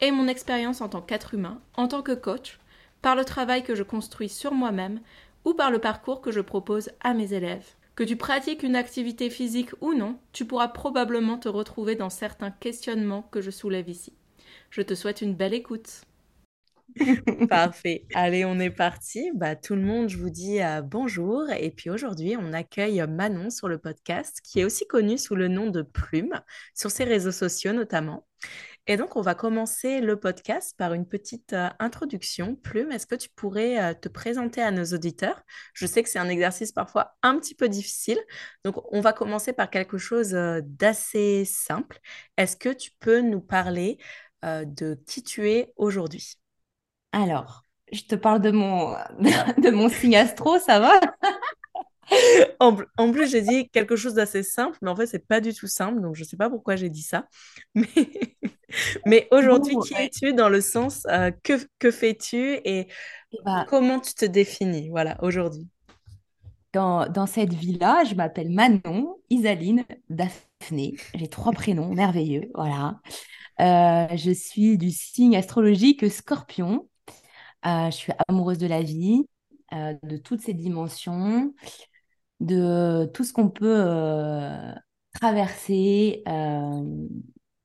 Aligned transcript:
et 0.00 0.10
mon 0.10 0.28
expérience 0.28 0.80
en 0.80 0.88
tant 0.88 1.00
qu'être 1.00 1.34
humain, 1.34 1.60
en 1.74 1.88
tant 1.88 2.02
que 2.02 2.12
coach, 2.12 2.58
par 3.02 3.16
le 3.16 3.24
travail 3.24 3.62
que 3.62 3.74
je 3.74 3.82
construis 3.82 4.28
sur 4.28 4.52
moi-même 4.52 5.00
ou 5.44 5.54
par 5.54 5.70
le 5.70 5.78
parcours 5.78 6.20
que 6.20 6.32
je 6.32 6.40
propose 6.40 6.90
à 7.00 7.14
mes 7.14 7.32
élèves. 7.32 7.66
Que 7.94 8.04
tu 8.04 8.16
pratiques 8.16 8.62
une 8.62 8.76
activité 8.76 9.30
physique 9.30 9.70
ou 9.80 9.94
non, 9.94 10.18
tu 10.32 10.44
pourras 10.44 10.68
probablement 10.68 11.38
te 11.38 11.48
retrouver 11.48 11.94
dans 11.94 12.10
certains 12.10 12.50
questionnements 12.50 13.22
que 13.30 13.40
je 13.40 13.50
soulève 13.50 13.88
ici. 13.88 14.12
Je 14.70 14.82
te 14.82 14.94
souhaite 14.94 15.22
une 15.22 15.34
belle 15.34 15.54
écoute. 15.54 16.02
Parfait. 17.48 18.04
Allez, 18.14 18.44
on 18.44 18.58
est 18.58 18.70
parti. 18.70 19.30
Bah, 19.34 19.56
tout 19.56 19.74
le 19.74 19.82
monde, 19.82 20.08
je 20.08 20.18
vous 20.18 20.30
dis 20.30 20.62
euh, 20.62 20.82
bonjour. 20.82 21.50
Et 21.50 21.70
puis 21.70 21.90
aujourd'hui, 21.90 22.36
on 22.38 22.52
accueille 22.52 23.04
Manon 23.08 23.50
sur 23.50 23.68
le 23.68 23.78
podcast, 23.78 24.40
qui 24.42 24.60
est 24.60 24.64
aussi 24.64 24.86
connue 24.86 25.18
sous 25.18 25.34
le 25.34 25.48
nom 25.48 25.68
de 25.68 25.82
Plume, 25.82 26.40
sur 26.74 26.90
ses 26.90 27.04
réseaux 27.04 27.32
sociaux 27.32 27.72
notamment. 27.72 28.26
Et 28.86 28.96
donc, 28.96 29.16
on 29.16 29.20
va 29.20 29.34
commencer 29.34 30.00
le 30.00 30.18
podcast 30.18 30.76
par 30.76 30.92
une 30.92 31.06
petite 31.06 31.52
euh, 31.52 31.68
introduction. 31.78 32.54
Plume, 32.54 32.92
est-ce 32.92 33.06
que 33.06 33.16
tu 33.16 33.28
pourrais 33.30 33.82
euh, 33.82 33.94
te 33.94 34.08
présenter 34.08 34.62
à 34.62 34.70
nos 34.70 34.84
auditeurs? 34.84 35.42
Je 35.74 35.86
sais 35.86 36.02
que 36.02 36.08
c'est 36.08 36.18
un 36.18 36.28
exercice 36.28 36.72
parfois 36.72 37.16
un 37.22 37.38
petit 37.38 37.54
peu 37.54 37.68
difficile. 37.68 38.18
Donc, 38.64 38.76
on 38.92 39.00
va 39.00 39.12
commencer 39.12 39.52
par 39.52 39.70
quelque 39.70 39.98
chose 39.98 40.30
d'assez 40.30 41.44
simple. 41.44 41.98
Est-ce 42.36 42.56
que 42.56 42.68
tu 42.68 42.92
peux 43.00 43.20
nous 43.20 43.40
parler 43.40 43.98
de 44.42 44.94
qui 45.06 45.24
tu 45.24 45.50
es 45.50 45.72
aujourd'hui? 45.76 46.36
Alors, 47.10 47.64
je 47.92 48.02
te 48.02 48.14
parle 48.14 48.40
de 48.40 48.50
mon, 48.50 48.92
de 49.58 49.70
mon 49.70 49.88
signe 49.88 50.16
astro, 50.16 50.58
ça 50.58 50.80
va? 50.80 51.00
en, 52.60 53.12
plus, 53.12 53.30
j'ai 53.30 53.42
dit 53.42 53.68
quelque 53.70 53.96
chose 53.96 54.14
d'assez 54.14 54.42
simple, 54.42 54.78
mais 54.82 54.90
en 54.90 54.96
fait, 54.96 55.06
c'est 55.06 55.26
pas 55.26 55.40
du 55.40 55.52
tout 55.54 55.66
simple, 55.66 56.00
donc 56.00 56.14
je 56.14 56.24
sais 56.24 56.36
pas 56.36 56.50
pourquoi 56.50 56.76
j'ai 56.76 56.88
dit 56.88 57.02
ça. 57.02 57.26
Mais, 57.74 57.86
mais 59.06 59.28
aujourd'hui, 59.30 59.76
qui 59.86 59.94
es-tu 59.94 60.34
dans 60.34 60.48
le 60.48 60.60
sens 60.60 61.06
euh, 61.08 61.30
que, 61.44 61.52
que 61.78 61.92
fais-tu 61.92 62.54
et, 62.64 62.88
eh 63.32 63.36
ben 63.44 63.64
comment 63.68 64.00
tu 64.00 64.12
te 64.12 64.24
définis, 64.24 64.88
voilà, 64.88 65.16
aujourd'hui? 65.22 65.68
Dans, 66.72 67.06
dans 67.06 67.26
cette 67.26 67.54
vie-là, 67.54 68.02
je 68.04 68.16
m'appelle 68.16 68.50
Manon, 68.50 69.16
Isaline, 69.30 69.84
Daphné. 70.10 70.96
J'ai 71.14 71.28
trois 71.28 71.52
prénoms 71.52 71.94
merveilleux, 71.94 72.50
voilà. 72.54 73.00
Euh, 73.60 74.08
je 74.16 74.32
suis 74.32 74.76
du 74.76 74.90
signe 74.90 75.36
astrologique 75.36 76.10
Scorpion. 76.10 76.88
Euh, 77.66 77.86
je 77.90 77.96
suis 77.96 78.12
amoureuse 78.28 78.58
de 78.58 78.66
la 78.66 78.82
vie, 78.82 79.26
euh, 79.72 79.94
de 80.02 80.16
toutes 80.16 80.40
ses 80.40 80.54
dimensions, 80.54 81.54
de 82.40 83.10
tout 83.14 83.24
ce 83.24 83.32
qu'on 83.32 83.48
peut 83.48 83.76
euh, 83.86 84.72
traverser 85.14 86.22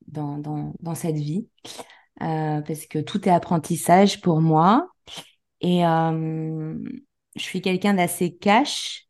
dans, 0.08 0.38
dans, 0.38 0.96
cette 0.96 1.18
vie, 1.18 1.48
parce 2.20 2.86
que 2.86 3.00
tout 3.00 3.28
est 3.28 3.32
apprentissage 3.32 4.22
pour 4.22 4.42
moi. 4.42 4.90
Et 5.62 5.82
je 5.82 7.42
suis 7.42 7.62
quelqu'un 7.62 7.94
d'assez 7.94 8.36
cash, 8.36 9.08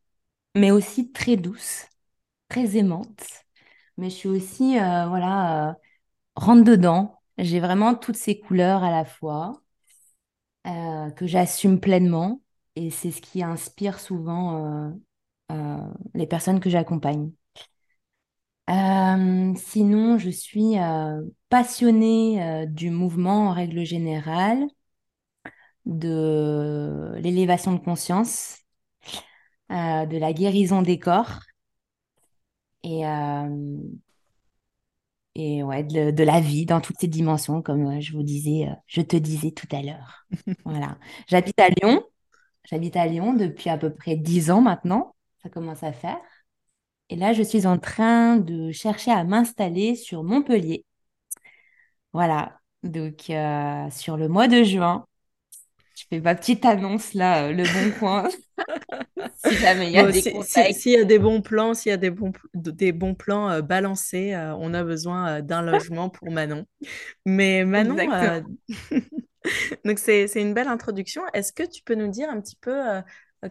mais 0.56 0.72
aussi 0.72 1.12
très 1.12 1.38
douce, 1.38 1.86
très 2.50 2.78
aimante. 2.78 3.24
Mais 3.98 4.10
je 4.10 4.16
suis 4.16 4.30
aussi, 4.30 4.74
voilà, 4.76 5.76
rentre 6.36 6.64
dedans. 6.64 7.20
J'ai 7.38 7.60
vraiment 7.60 7.96
toutes 7.96 8.18
ces 8.18 8.40
couleurs 8.40 8.84
à 8.84 8.92
la 8.92 9.06
fois. 9.06 9.62
Euh, 10.68 11.10
que 11.12 11.26
j'assume 11.26 11.80
pleinement. 11.80 12.42
Et 12.76 12.92
c'est 12.92 13.12
ce 13.12 13.22
qui 13.22 13.42
inspire 13.44 14.00
souvent 14.00 14.58
euh, 14.58 14.90
euh, 14.90 14.92
les 16.14 16.28
personnes 16.28 16.60
que 16.60 16.70
j'accompagne. 16.70 17.32
sinon, 19.56 20.18
je 20.18 20.30
suis 20.30 20.76
passionnée 21.50 22.66
du 22.68 22.90
mouvement 22.90 23.50
en 23.50 23.54
règle 23.54 23.84
générale, 23.86 24.68
de 25.86 27.14
l'élévation 27.20 27.74
de 27.74 27.80
conscience, 27.80 28.60
de 29.70 30.18
la 30.18 30.34
guérison 30.34 30.82
des 30.82 31.00
corps. 31.00 31.40
Et, 32.84 33.06
et 35.36 35.64
ouais, 35.64 35.84
de, 35.84 36.24
la 36.24 36.42
vie 36.42 36.66
dans 36.66 36.82
toutes 36.82 37.00
ses 37.00 37.08
dimensions, 37.08 37.62
comme 37.62 37.88
euh, 37.88 38.02
je 38.02 38.12
vous 38.14 38.24
disais, 38.24 38.68
euh, 38.68 38.74
je 38.88 39.02
te 39.02 39.16
disais 39.16 39.52
tout 39.52 39.68
à 39.72 39.82
l'heure. 39.82 40.26
voilà. 40.66 40.98
J'habite 41.28 41.60
à 41.60 41.70
Lyon. 41.70 42.04
J'habite 42.66 42.96
à 42.98 43.08
Lyon 43.08 43.34
depuis 43.34 43.70
à 43.70 43.78
peu 43.78 43.94
près 43.94 44.16
dix 44.18 44.52
ans 44.52 44.62
maintenant. 44.62 45.16
Ça 45.44 45.50
commence 45.50 45.84
à 45.84 45.92
faire. 45.92 46.20
Et 47.10 47.18
là, 47.18 47.34
je 47.34 47.44
suis 47.44 47.68
en 47.68 47.78
train 47.78 48.38
de 48.38 48.72
chercher 48.72 49.12
à 49.12 49.26
m'installer 49.26 49.96
sur 49.96 50.24
Montpellier. 50.24 50.86
Voilà. 52.14 52.58
Donc, 52.84 53.30
euh, 53.30 53.90
sur 53.92 54.18
le 54.18 54.28
mois 54.28 54.48
de 54.48 54.64
juin, 54.64 55.06
je 55.96 56.06
fais 56.10 56.20
ma 56.20 56.36
petite 56.36 56.66
annonce 56.66 57.14
là, 57.14 57.48
euh, 57.48 57.52
le 57.52 57.64
bon 57.64 57.92
coin. 58.00 58.30
si 59.46 59.56
jamais 59.56 59.88
il 59.88 59.94
y 59.94 59.98
a 59.98 60.10
des 60.10 60.22
S'il 60.74 60.92
y 60.94 60.98
a 60.98 61.04
des 61.04 61.20
bons 61.20 61.42
plans, 61.42 61.74
s'il 61.74 61.90
y 61.90 61.94
a 61.94 61.98
des 61.98 62.10
bons, 62.10 62.32
des 62.54 62.92
bons 62.92 63.14
plans 63.14 63.50
euh, 63.50 63.62
balancés, 63.62 64.34
on 64.58 64.74
a 64.74 64.84
besoin 64.84 65.42
d'un 65.42 65.62
logement 65.62 66.10
pour 66.10 66.32
Manon. 66.32 66.66
Mais 67.26 67.66
Manon, 67.66 67.98
donc 69.86 70.00
c'est 70.00 70.28
une 70.36 70.54
belle 70.54 70.70
introduction. 70.70 71.24
Est-ce 71.34 71.52
que 71.52 71.64
tu 71.64 71.84
peux 71.84 71.96
nous 71.96 72.08
dire 72.08 72.30
un 72.30 72.40
petit 72.40 72.58
peu 72.60 73.02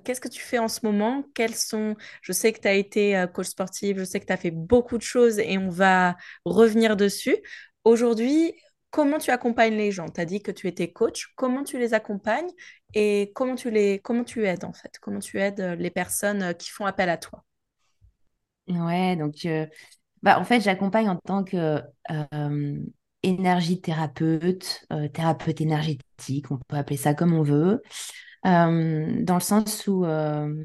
Qu'est-ce 0.04 0.20
que 0.20 0.28
tu 0.28 0.40
fais 0.40 0.58
en 0.58 0.68
ce 0.68 0.80
moment? 0.84 1.24
Quels 1.34 1.54
sont 1.54 1.96
Je 2.22 2.32
sais 2.32 2.52
que 2.52 2.60
tu 2.60 2.68
as 2.68 2.74
été 2.74 3.24
coach 3.34 3.48
sportif, 3.48 3.98
je 3.98 4.04
sais 4.04 4.20
que 4.20 4.26
tu 4.26 4.32
as 4.32 4.36
fait 4.36 4.52
beaucoup 4.52 4.98
de 4.98 5.02
choses 5.02 5.38
et 5.38 5.58
on 5.58 5.68
va 5.68 6.16
revenir 6.44 6.96
dessus. 6.96 7.36
Aujourd'hui, 7.84 8.54
comment 8.90 9.18
tu 9.18 9.30
accompagnes 9.30 9.76
les 9.76 9.92
gens? 9.92 10.08
Tu 10.08 10.20
as 10.20 10.24
dit 10.24 10.42
que 10.42 10.50
tu 10.50 10.66
étais 10.68 10.92
coach. 10.92 11.28
Comment 11.36 11.64
tu 11.64 11.78
les 11.78 11.94
accompagnes 11.94 12.50
et 12.94 13.32
comment 13.34 13.54
tu, 13.54 13.70
les, 13.70 14.00
comment 14.00 14.24
tu 14.24 14.46
aides 14.46 14.64
en 14.64 14.72
fait? 14.72 14.98
Comment 15.00 15.20
tu 15.20 15.38
aides 15.40 15.60
euh, 15.60 15.74
les 15.76 15.90
personnes 15.90 16.42
euh, 16.42 16.52
qui 16.52 16.70
font 16.70 16.86
appel 16.86 17.08
à 17.08 17.16
toi? 17.16 17.44
Ouais, 18.68 19.16
donc 19.16 19.44
euh, 19.46 19.66
bah, 20.22 20.38
en 20.38 20.44
fait, 20.44 20.60
j'accompagne 20.60 21.08
en 21.08 21.16
tant 21.16 21.44
que 21.44 21.80
énergie 23.22 23.80
thérapeute, 23.80 24.86
thérapeute 25.12 25.60
énergétique, 25.60 26.50
on 26.50 26.56
peut 26.56 26.76
appeler 26.76 26.96
ça 26.96 27.12
comme 27.12 27.34
on 27.34 27.42
veut, 27.42 27.82
dans 28.44 29.34
le 29.34 29.40
sens 29.40 29.86
où 29.86 30.04
je 30.04 30.64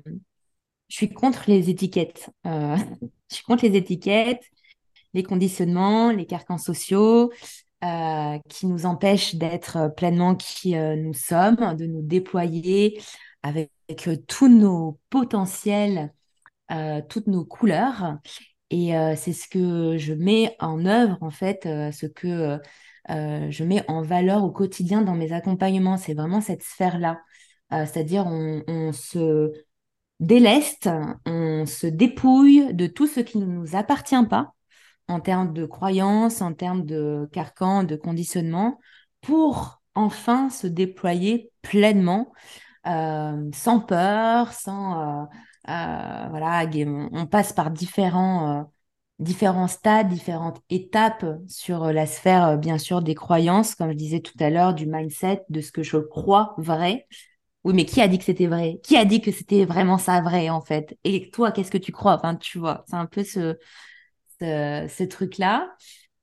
suis 0.90 1.10
contre 1.10 1.44
les 1.48 1.70
étiquettes. 1.70 2.30
je 2.46 2.78
suis 3.30 3.44
contre 3.44 3.66
les 3.66 3.76
étiquettes, 3.76 4.44
les 5.14 5.24
conditionnements, 5.24 6.12
les 6.12 6.26
carcans 6.26 6.58
sociaux. 6.58 7.32
Euh, 7.86 8.40
qui 8.50 8.66
nous 8.66 8.86
empêche 8.88 9.36
d'être 9.36 9.94
pleinement 9.96 10.34
qui 10.36 10.76
euh, 10.76 10.96
nous 10.96 11.14
sommes, 11.14 11.76
de 11.76 11.86
nous 11.86 12.02
déployer 12.02 13.00
avec, 13.44 13.70
euh, 14.08 14.16
tous 14.28 14.48
nos 14.48 15.00
potentiels, 15.10 16.12
toutes 17.10 17.28
nos 17.28 17.46
couleurs. 17.46 18.18
Et 18.72 18.94
c'est 19.16 19.34
ce 19.34 19.48
que 19.48 19.98
je 20.00 20.14
mets 20.14 20.56
en 20.60 20.84
œuvre, 20.88 21.18
en 21.22 21.30
fait, 21.30 21.62
ce 21.64 22.08
que 22.08 22.60
je 23.08 23.64
mets 23.64 23.84
en 23.88 24.02
valeur 24.02 24.44
au 24.44 24.50
quotidien 24.52 25.04
dans 25.04 25.14
mes 25.14 25.32
accompagnements. 25.32 25.98
C'est 25.98 26.16
vraiment 26.16 26.42
cette 26.42 26.64
sphère-là. 26.64 27.20
C'est-à-dire, 27.72 28.26
on, 28.28 28.92
se 28.94 29.52
déleste, 30.20 30.90
on 31.26 31.66
se 31.66 31.88
dépouille 31.88 32.74
de 32.74 32.88
tout 32.88 33.08
ce 33.08 33.20
qui 33.20 33.38
ne 33.38 33.46
nous 33.46 33.76
appartient 33.76 34.26
pas 34.30 34.54
en 35.08 35.20
termes 35.20 35.54
de 35.54 35.66
croyances, 35.66 36.42
en 36.42 36.54
termes 36.54 36.86
de 36.86 37.30
carcans, 37.32 37.84
de 37.84 37.96
conditionnement, 37.96 38.80
pour 39.22 39.82
enfin 39.94 40.50
se 40.50 40.68
déployer 40.68 41.52
pleinement, 41.62 42.32
euh, 42.88 43.50
sans 43.54 43.80
peur, 43.80 44.54
sans... 44.54 45.24
Euh, 45.24 45.26
euh, 45.70 46.28
voilà, 46.30 46.70
on 47.12 47.26
passe 47.26 47.52
par 47.52 47.72
différents, 47.72 48.72
différents 49.18 49.68
stades, 49.68 50.10
différentes 50.10 50.62
étapes 50.70 51.26
sur 51.48 51.92
la 51.92 52.06
sphère, 52.06 52.60
bien 52.60 52.78
sûr, 52.78 53.02
des 53.02 53.16
croyances, 53.16 53.74
comme 53.74 53.90
je 53.90 53.96
disais 53.96 54.20
tout 54.20 54.38
à 54.40 54.52
l'heure, 54.52 54.76
du 54.76 54.86
mindset, 54.86 55.44
de 55.50 55.62
ce 55.62 55.72
que 55.72 55.82
je 55.82 55.98
crois 55.98 56.54
vrai. 56.60 57.08
Oui, 57.66 57.74
mais 57.74 57.86
qui 57.86 58.00
a 58.00 58.08
dit 58.08 58.20
que 58.20 58.24
c'était 58.24 58.46
vrai? 58.46 58.80
Qui 58.84 58.96
a 58.96 59.06
dit 59.06 59.22
que 59.22 59.32
c'était 59.32 59.66
vraiment 59.66 59.98
ça 59.98 60.22
vrai, 60.22 60.50
en 60.52 60.62
fait? 60.62 60.98
Et 61.04 61.32
toi, 61.32 61.52
qu'est-ce 61.52 61.72
que 61.72 61.80
tu 61.80 61.92
crois? 61.92 62.14
Enfin, 62.16 62.36
tu 62.36 62.60
vois, 62.60 62.86
c'est 62.88 62.96
un 62.96 63.08
peu 63.08 63.24
ce, 63.24 63.58
ce, 64.40 65.04
truc-là. 65.04 65.76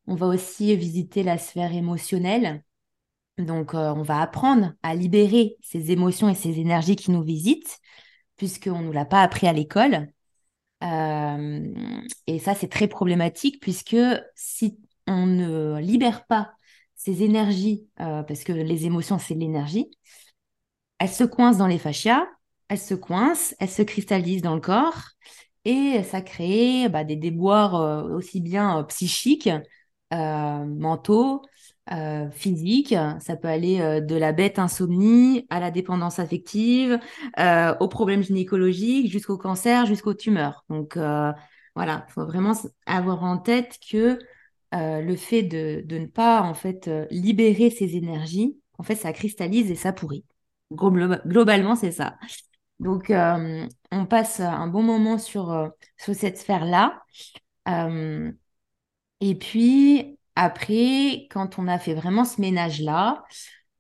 On 0.07 0.15
va 0.15 0.29
aussi 0.29 0.77
visiter 0.77 1.25
la 1.25 1.39
sphère 1.39 1.75
émotionnelle. 1.75 2.63
Donc, 3.39 3.75
on 3.75 4.03
va 4.03 4.21
apprendre 4.21 4.75
à 4.85 4.95
libérer 4.95 5.57
ces 5.63 5.91
émotions 5.91 6.29
et 6.29 6.37
ces 6.37 6.61
énergies 6.61 6.97
qui 6.97 7.11
nous 7.11 7.23
visitent, 7.23 7.81
puisqu'on 8.37 8.81
ne 8.81 8.87
nous 8.87 8.93
l'a 8.93 9.07
pas 9.07 9.23
appris 9.23 9.49
à 9.49 9.53
l'école. 9.53 10.13
et 10.83 12.39
ça, 12.39 12.55
c'est 12.55 12.69
très 12.69 12.89
problématique, 12.89 13.61
puisque 13.61 13.97
si 14.37 14.79
on 15.09 15.27
ne 15.27 15.81
libère 15.81 16.25
pas 16.27 16.53
ces 16.95 17.25
énergies, 17.25 17.89
parce 17.97 18.45
que 18.45 18.53
les 18.53 18.87
émotions, 18.87 19.19
c'est 19.19 19.35
l'énergie, 19.35 19.91
elles 21.03 21.09
se 21.09 21.25
coincent 21.25 21.59
dans 21.59 21.67
les 21.67 21.81
fascias, 21.81 22.29
elles 22.69 22.79
se 22.79 22.95
coincent, 22.95 23.57
elles 23.59 23.69
se 23.69 23.83
cristallisent 23.83 24.41
dans 24.41 24.55
le 24.55 24.61
corps, 24.61 25.09
et 25.65 26.01
ça 26.05 26.21
crée 26.21 26.89
bah, 26.89 27.03
des 27.03 27.17
déboires 27.17 27.75
euh, 27.75 28.17
aussi 28.17 28.41
bien 28.41 28.79
euh, 28.79 28.83
psychiques, 28.85 29.51
euh, 30.15 30.65
mentaux, 30.65 31.43
physiques. 32.31 32.95
Ça 33.19 33.35
peut 33.35 33.49
aller 33.49 34.01
de 34.01 34.15
la 34.15 34.33
bête 34.33 34.61
insomnie 34.61 35.45
à 35.51 35.59
la 35.59 35.73
dépendance 35.73 36.21
affective, 36.21 37.01
aux 37.37 37.89
problèmes 37.89 38.23
gynécologiques, 38.23 39.11
jusqu'au 39.11 39.37
cancer, 39.37 39.87
jusqu'aux 39.87 40.15
tumeurs. 40.15 40.65
Donc 40.71 40.97
voilà, 41.75 42.07
il 42.09 42.13
faut 42.13 42.25
vraiment 42.25 42.53
avoir 42.87 43.25
en 43.25 43.39
tête 43.39 43.79
que 43.91 44.19
le 44.73 45.17
fait 45.17 45.43
de, 45.43 45.83
de, 45.85 45.99
ne 45.99 46.07
pas 46.07 46.43
en 46.43 46.55
fait 46.55 46.89
libérer 47.11 47.71
ces 47.71 47.97
énergies, 47.97 48.57
en 48.79 48.85
fait, 48.85 48.95
ça 48.95 49.13
cristallise 49.13 49.71
et 49.71 49.75
ça 49.77 49.93
pourrit. 49.93 50.25
Globalement, 50.77 51.77
c'est 51.77 51.93
ça. 51.93 52.17
Donc, 52.83 53.11
euh, 53.11 53.67
on 53.93 54.07
passe 54.07 54.41
un 54.41 54.67
bon 54.67 54.83
moment 54.83 55.17
sur, 55.17 55.53
euh, 55.53 55.69
sur 55.97 56.15
cette 56.15 56.39
sphère-là. 56.39 57.01
Euh, 57.69 58.33
et 59.21 59.37
puis, 59.37 60.19
après, 60.35 61.29
quand 61.31 61.59
on 61.59 61.69
a 61.69 61.79
fait 61.79 61.95
vraiment 61.95 62.25
ce 62.25 62.41
ménage-là, 62.41 63.25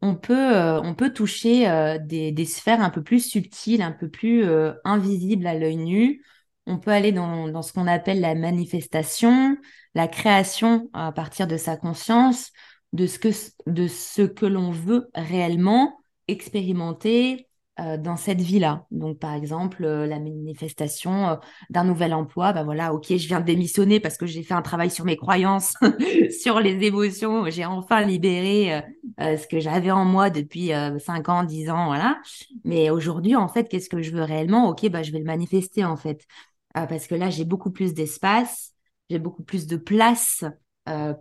on 0.02 0.14
peut, 0.14 0.56
on 0.82 0.94
peut 0.94 1.12
toucher 1.12 1.98
des, 2.04 2.32
des, 2.32 2.44
sphères 2.44 2.80
un 2.80 2.90
peu 2.90 3.02
plus 3.04 3.20
subtiles, 3.20 3.82
un 3.82 3.92
peu 3.92 4.08
plus 4.08 4.44
invisibles 4.84 5.46
à 5.46 5.54
l'œil 5.54 5.76
nu. 5.76 6.24
On 6.66 6.78
peut 6.78 6.90
aller 6.90 7.12
dans, 7.12 7.48
dans 7.48 7.62
ce 7.62 7.72
qu'on 7.72 7.86
appelle 7.86 8.20
la 8.20 8.34
manifestation, 8.34 9.56
la 9.94 10.08
création 10.08 10.90
à 10.92 11.12
partir 11.12 11.46
de 11.46 11.56
sa 11.56 11.76
conscience, 11.76 12.50
de 12.92 13.06
ce 13.06 13.18
que, 13.20 13.28
de 13.66 13.86
ce 13.86 14.22
que 14.22 14.46
l'on 14.46 14.72
veut 14.72 15.08
réellement 15.14 16.01
expérimenter, 16.28 17.48
euh, 17.80 17.96
dans 17.96 18.18
cette 18.18 18.42
vie-là. 18.42 18.84
Donc, 18.90 19.18
par 19.18 19.32
exemple, 19.32 19.82
euh, 19.86 20.06
la 20.06 20.18
manifestation 20.18 21.28
euh, 21.30 21.36
d'un 21.70 21.84
nouvel 21.84 22.12
emploi, 22.12 22.52
ben 22.52 22.64
voilà, 22.64 22.92
ok, 22.92 23.06
je 23.08 23.26
viens 23.26 23.40
de 23.40 23.46
démissionner 23.46 23.98
parce 23.98 24.18
que 24.18 24.26
j'ai 24.26 24.42
fait 24.42 24.52
un 24.52 24.60
travail 24.60 24.90
sur 24.90 25.06
mes 25.06 25.16
croyances, 25.16 25.72
sur 26.42 26.60
les 26.60 26.84
émotions, 26.84 27.48
j'ai 27.48 27.64
enfin 27.64 28.02
libéré 28.02 28.82
ce 29.18 29.46
que 29.46 29.58
j'avais 29.58 29.90
en 29.90 30.04
moi 30.04 30.28
depuis 30.28 30.70
5 30.98 31.30
ans, 31.30 31.44
10 31.44 31.70
ans, 31.70 31.86
voilà. 31.86 32.20
Mais 32.64 32.90
aujourd'hui, 32.90 33.36
en 33.36 33.48
fait, 33.48 33.70
qu'est-ce 33.70 33.88
que 33.88 34.02
je 34.02 34.10
veux 34.12 34.22
réellement? 34.22 34.68
Ok, 34.68 34.86
bah, 34.90 35.02
je 35.02 35.10
vais 35.10 35.18
le 35.18 35.24
manifester, 35.24 35.82
en 35.82 35.96
fait. 35.96 36.26
parce 36.74 37.06
que 37.06 37.14
là, 37.14 37.30
j'ai 37.30 37.46
beaucoup 37.46 37.70
plus 37.70 37.94
d'espace, 37.94 38.74
j'ai 39.08 39.18
beaucoup 39.18 39.44
plus 39.44 39.66
de 39.66 39.76
place 39.76 40.44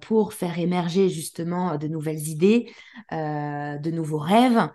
pour 0.02 0.34
faire 0.34 0.60
émerger 0.60 1.08
justement 1.08 1.78
de 1.78 1.88
nouvelles 1.88 2.28
idées, 2.28 2.74
de 3.12 3.92
nouveaux 3.92 4.20
rêves. 4.20 4.70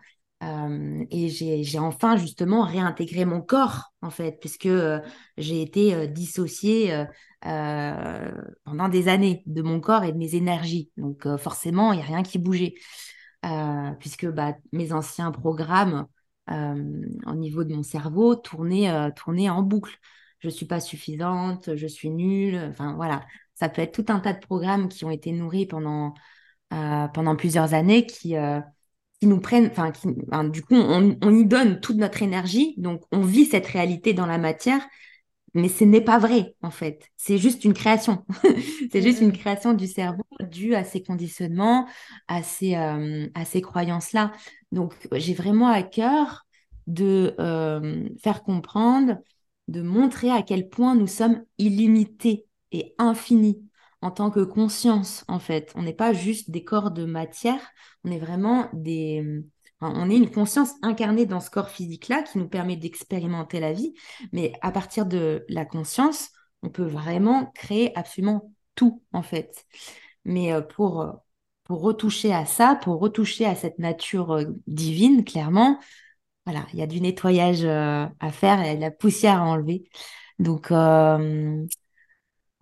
Euh, 0.47 1.05
et 1.11 1.29
j'ai 1.29 1.79
enfin 1.79 2.17
justement 2.17 2.63
réintégré 2.63 3.25
mon 3.25 3.41
corps, 3.41 3.93
en 4.01 4.11
fait, 4.11 4.39
puisque 4.41 4.67
euh, 4.67 5.01
j'ai 5.37 5.61
été 5.63 5.95
euh, 5.95 6.07
dissociée 6.07 7.05
pendant 7.43 8.89
des 8.89 9.09
années 9.09 9.43
de 9.47 9.63
mon 9.63 9.81
corps 9.81 10.05
et 10.05 10.13
de 10.13 10.19
mes 10.19 10.35
énergies. 10.35 10.91
Donc 10.97 11.29
forcément, 11.37 11.93
il 11.93 11.97
n'y 11.97 12.03
a 12.03 12.07
rien 12.07 12.23
qui 12.25 12.39
bougeait, 12.39 12.75
puisque 14.01 14.27
bah, 14.27 14.55
mes 14.73 14.93
anciens 14.93 15.31
programmes 15.31 16.07
au 16.49 17.35
niveau 17.35 17.63
de 17.63 17.73
mon 17.73 17.85
cerveau 17.85 18.35
tournaient, 18.35 19.13
tournaient 19.13 19.49
en 19.49 19.63
boucle. 19.63 19.97
Je 20.41 20.49
ne 20.49 20.53
suis 20.53 20.67
pas 20.67 20.81
suffisante, 20.81 21.77
je 21.77 21.87
suis 21.87 22.11
nulle, 22.11 22.57
enfin 22.71 22.95
voilà. 22.95 23.25
Ça 23.55 23.69
peut 23.69 23.83
être 23.83 23.95
tout 23.95 24.13
un 24.13 24.19
tas 24.19 24.33
de 24.33 24.41
programmes 24.41 24.89
qui 24.89 25.05
ont 25.05 25.11
été 25.11 25.31
nourris 25.31 25.67
pendant, 25.67 26.15
pendant 26.71 27.37
plusieurs 27.37 27.75
années 27.75 28.07
qui 28.07 28.35
qui 29.21 29.27
nous 29.27 29.41
prennent, 29.41 29.71
enfin, 29.71 29.93
du 30.45 30.63
coup, 30.63 30.75
on, 30.75 31.17
on, 31.23 31.35
y 31.35 31.47
donne 31.47 31.81
toute 31.81 31.97
notre 31.97 32.23
énergie, 32.23 32.75
donc 32.77 33.03
on 33.13 33.21
vit 33.23 33.47
cette 33.47 33.67
réalité 33.67 34.13
dans 34.13 34.27
la 34.27 34.39
matière, 34.39 34.87
mais 35.55 35.69
ce 35.69 35.85
n'est 35.85 36.03
pas 36.03 36.19
vrai, 36.19 36.55
en 36.61 36.71
fait. 36.71 37.09
C'est 37.17 37.39
juste 37.39 37.65
une 37.65 37.73
création. 37.73 38.27
c'est 38.93 39.01
juste 39.01 39.23
une 39.23 39.33
création 39.33 39.73
du 39.73 39.87
cerveau 39.87 40.23
due 40.51 40.75
à 40.75 40.85
ces 40.85 41.03
conditionnements, 41.03 41.89
à 42.29 42.43
ces, 42.43 42.75
euh, 42.77 43.27
à 43.35 43.47
ces 43.47 43.63
croyances-là. 43.63 44.33
Donc, 44.71 44.95
j'ai 45.13 45.33
vraiment 45.33 45.69
à 45.69 45.83
cœur 45.83 46.47
de 46.87 47.35
euh, 47.41 48.07
faire 48.23 48.43
comprendre, 48.43 49.17
de 49.69 49.81
montrer 49.81 50.31
à 50.31 50.43
quel 50.43 50.69
point 50.69 50.95
nous 50.95 51.07
sommes 51.07 51.43
illimités 51.57 52.45
et 52.71 52.95
infinis 52.99 53.67
en 54.03 54.11
tant 54.11 54.31
que 54.31 54.41
conscience, 54.41 55.25
en 55.29 55.39
fait. 55.39 55.73
On 55.75 55.83
n'est 55.83 55.93
pas 55.95 56.13
juste 56.13 56.51
des 56.51 56.65
corps 56.65 56.91
de 56.91 57.05
matière, 57.05 57.61
on 58.05 58.11
est 58.11 58.19
vraiment 58.19 58.69
des... 58.73 59.43
on 59.81 60.11
est 60.11 60.17
une 60.17 60.31
conscience 60.31 60.73
incarnée 60.83 61.27
dans 61.27 61.41
ce 61.41 61.51
corps 61.51 61.71
physique-là 61.71 62.23
qui 62.23 62.39
nous 62.39 62.49
permet 62.49 62.77
d'expérimenter 62.77 63.61
la 63.61 63.73
vie, 63.73 63.95
mais 64.33 64.53
à 64.63 64.71
partir 64.71 65.07
de 65.07 65.45
la 65.49 65.65
conscience, 65.65 66.31
on 66.63 66.71
peut 66.71 66.87
vraiment 66.87 67.47
créer 67.55 67.97
absolument 67.97 68.53
tout, 68.75 69.03
en 69.13 69.23
fait. 69.23 69.67
Mais 70.25 70.53
euh, 70.53 70.61
pour, 70.61 71.03
euh, 71.03 71.13
pour 71.65 71.81
retoucher 71.81 72.33
à 72.33 72.47
ça, 72.47 72.77
pour 72.77 73.01
retoucher 73.01 73.47
à 73.47 73.55
cette 73.55 73.79
nature 73.79 74.33
euh, 74.33 74.45
divine, 74.67 75.25
clairement, 75.25 75.79
voilà, 76.45 76.67
il 76.73 76.79
y 76.79 76.83
a 76.83 76.87
du 76.87 77.01
nettoyage 77.01 77.65
à 77.65 78.31
faire, 78.31 78.63
et 78.65 78.77
de 78.77 78.81
la 78.81 78.93
poussière 78.93 79.43
à 79.43 79.47
enlever. 79.47 79.91
Donc, 80.39 80.71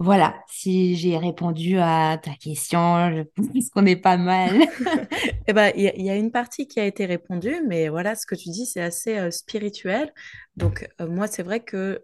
voilà, 0.05 0.35
si 0.49 0.97
j'ai 0.97 1.17
répondu 1.17 1.79
à 1.79 2.19
ta 2.23 2.33
question, 2.33 3.11
je 3.11 3.23
pense 3.23 3.71
qu'on 3.71 3.87
est 3.87 3.97
pas 3.97 4.19
mal. 4.19 4.51
Eh 5.47 5.53
ben, 5.53 5.73
il 5.77 6.03
y, 6.03 6.09
a 6.09 6.17
une 6.17 6.31
partie 6.31 6.67
qui 6.67 6.81
a 6.81 6.87
été 6.87 7.05
répondue, 7.05 7.61
mais 7.67 7.91
voilà, 7.91 8.15
ce 8.15 8.25
que 8.25 8.35
tu 8.35 8.49
dis, 8.49 8.65
c'est 8.65 8.81
assez 8.81 9.19
euh, 9.19 9.31
spirituel. 9.31 10.11
Donc, 10.56 10.89
euh, 11.03 11.06
moi, 11.06 11.27
c'est 11.27 11.43
vrai 11.43 11.61
que 11.61 12.03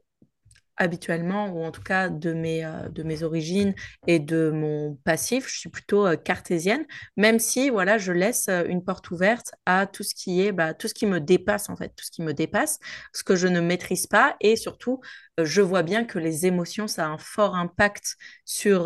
habituellement, 0.80 1.50
ou 1.50 1.62
en 1.62 1.70
tout 1.70 1.82
cas 1.82 2.08
de 2.08 2.32
mes, 2.32 2.64
euh, 2.64 2.88
de 2.88 3.02
mes 3.02 3.22
origines 3.22 3.74
et 4.06 4.18
de 4.18 4.50
mon 4.50 4.94
passif, 5.04 5.46
je 5.46 5.58
suis 5.58 5.68
plutôt 5.68 6.06
euh, 6.06 6.16
cartésienne, 6.16 6.86
même 7.18 7.38
si 7.38 7.68
voilà, 7.68 7.98
je 7.98 8.12
laisse 8.12 8.48
euh, 8.48 8.64
une 8.66 8.82
porte 8.82 9.10
ouverte 9.10 9.52
à 9.66 9.86
tout 9.86 10.02
ce 10.02 10.14
qui 10.14 10.40
est, 10.40 10.52
bah, 10.52 10.72
tout 10.72 10.88
ce 10.88 10.94
qui 10.94 11.04
me 11.04 11.20
dépasse 11.20 11.68
en 11.68 11.76
fait, 11.76 11.90
tout 11.94 12.04
ce 12.04 12.10
qui 12.10 12.22
me 12.22 12.32
dépasse, 12.32 12.78
ce 13.12 13.22
que 13.22 13.36
je 13.36 13.46
ne 13.46 13.60
maîtrise 13.60 14.06
pas, 14.06 14.36
et 14.40 14.56
surtout, 14.56 15.00
je 15.36 15.60
vois 15.60 15.82
bien 15.82 16.04
que 16.04 16.18
les 16.18 16.46
émotions, 16.46 16.88
ça 16.88 17.06
a 17.06 17.08
un 17.10 17.18
fort 17.18 17.54
impact 17.56 18.16
sur 18.44 18.84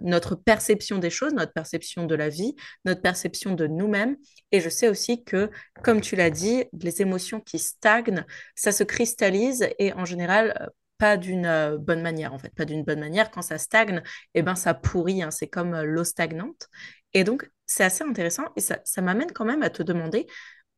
notre 0.00 0.34
perception 0.34 0.98
des 0.98 1.10
choses, 1.10 1.32
notre 1.32 1.52
perception 1.52 2.06
de 2.06 2.14
la 2.16 2.28
vie, 2.28 2.56
notre 2.84 3.02
perception 3.02 3.54
de 3.54 3.68
nous-mêmes, 3.68 4.16
et 4.50 4.60
je 4.60 4.68
sais 4.68 4.88
aussi 4.88 5.22
que, 5.22 5.50
comme 5.84 6.00
tu 6.00 6.16
l'as 6.16 6.30
dit, 6.30 6.64
les 6.72 7.02
émotions 7.02 7.40
qui 7.40 7.60
stagnent, 7.60 8.24
ça 8.56 8.72
se 8.72 8.82
cristallise 8.82 9.68
et 9.78 9.92
en 9.92 10.04
général, 10.04 10.70
pas 11.02 11.16
d'une 11.16 11.46
euh, 11.46 11.78
bonne 11.78 12.00
manière, 12.00 12.32
en 12.32 12.38
fait, 12.38 12.54
pas 12.54 12.64
d'une 12.64 12.84
bonne 12.84 13.00
manière. 13.00 13.32
Quand 13.32 13.42
ça 13.42 13.58
stagne, 13.58 14.04
eh 14.34 14.42
ben, 14.42 14.54
ça 14.54 14.72
pourrit, 14.72 15.20
hein. 15.20 15.32
c'est 15.32 15.48
comme 15.48 15.74
euh, 15.74 15.82
l'eau 15.82 16.04
stagnante. 16.04 16.68
Et 17.12 17.24
donc, 17.24 17.50
c'est 17.66 17.82
assez 17.82 18.04
intéressant 18.04 18.44
et 18.54 18.60
ça, 18.60 18.78
ça 18.84 19.02
m'amène 19.02 19.32
quand 19.32 19.44
même 19.44 19.64
à 19.64 19.70
te 19.70 19.82
demander 19.82 20.28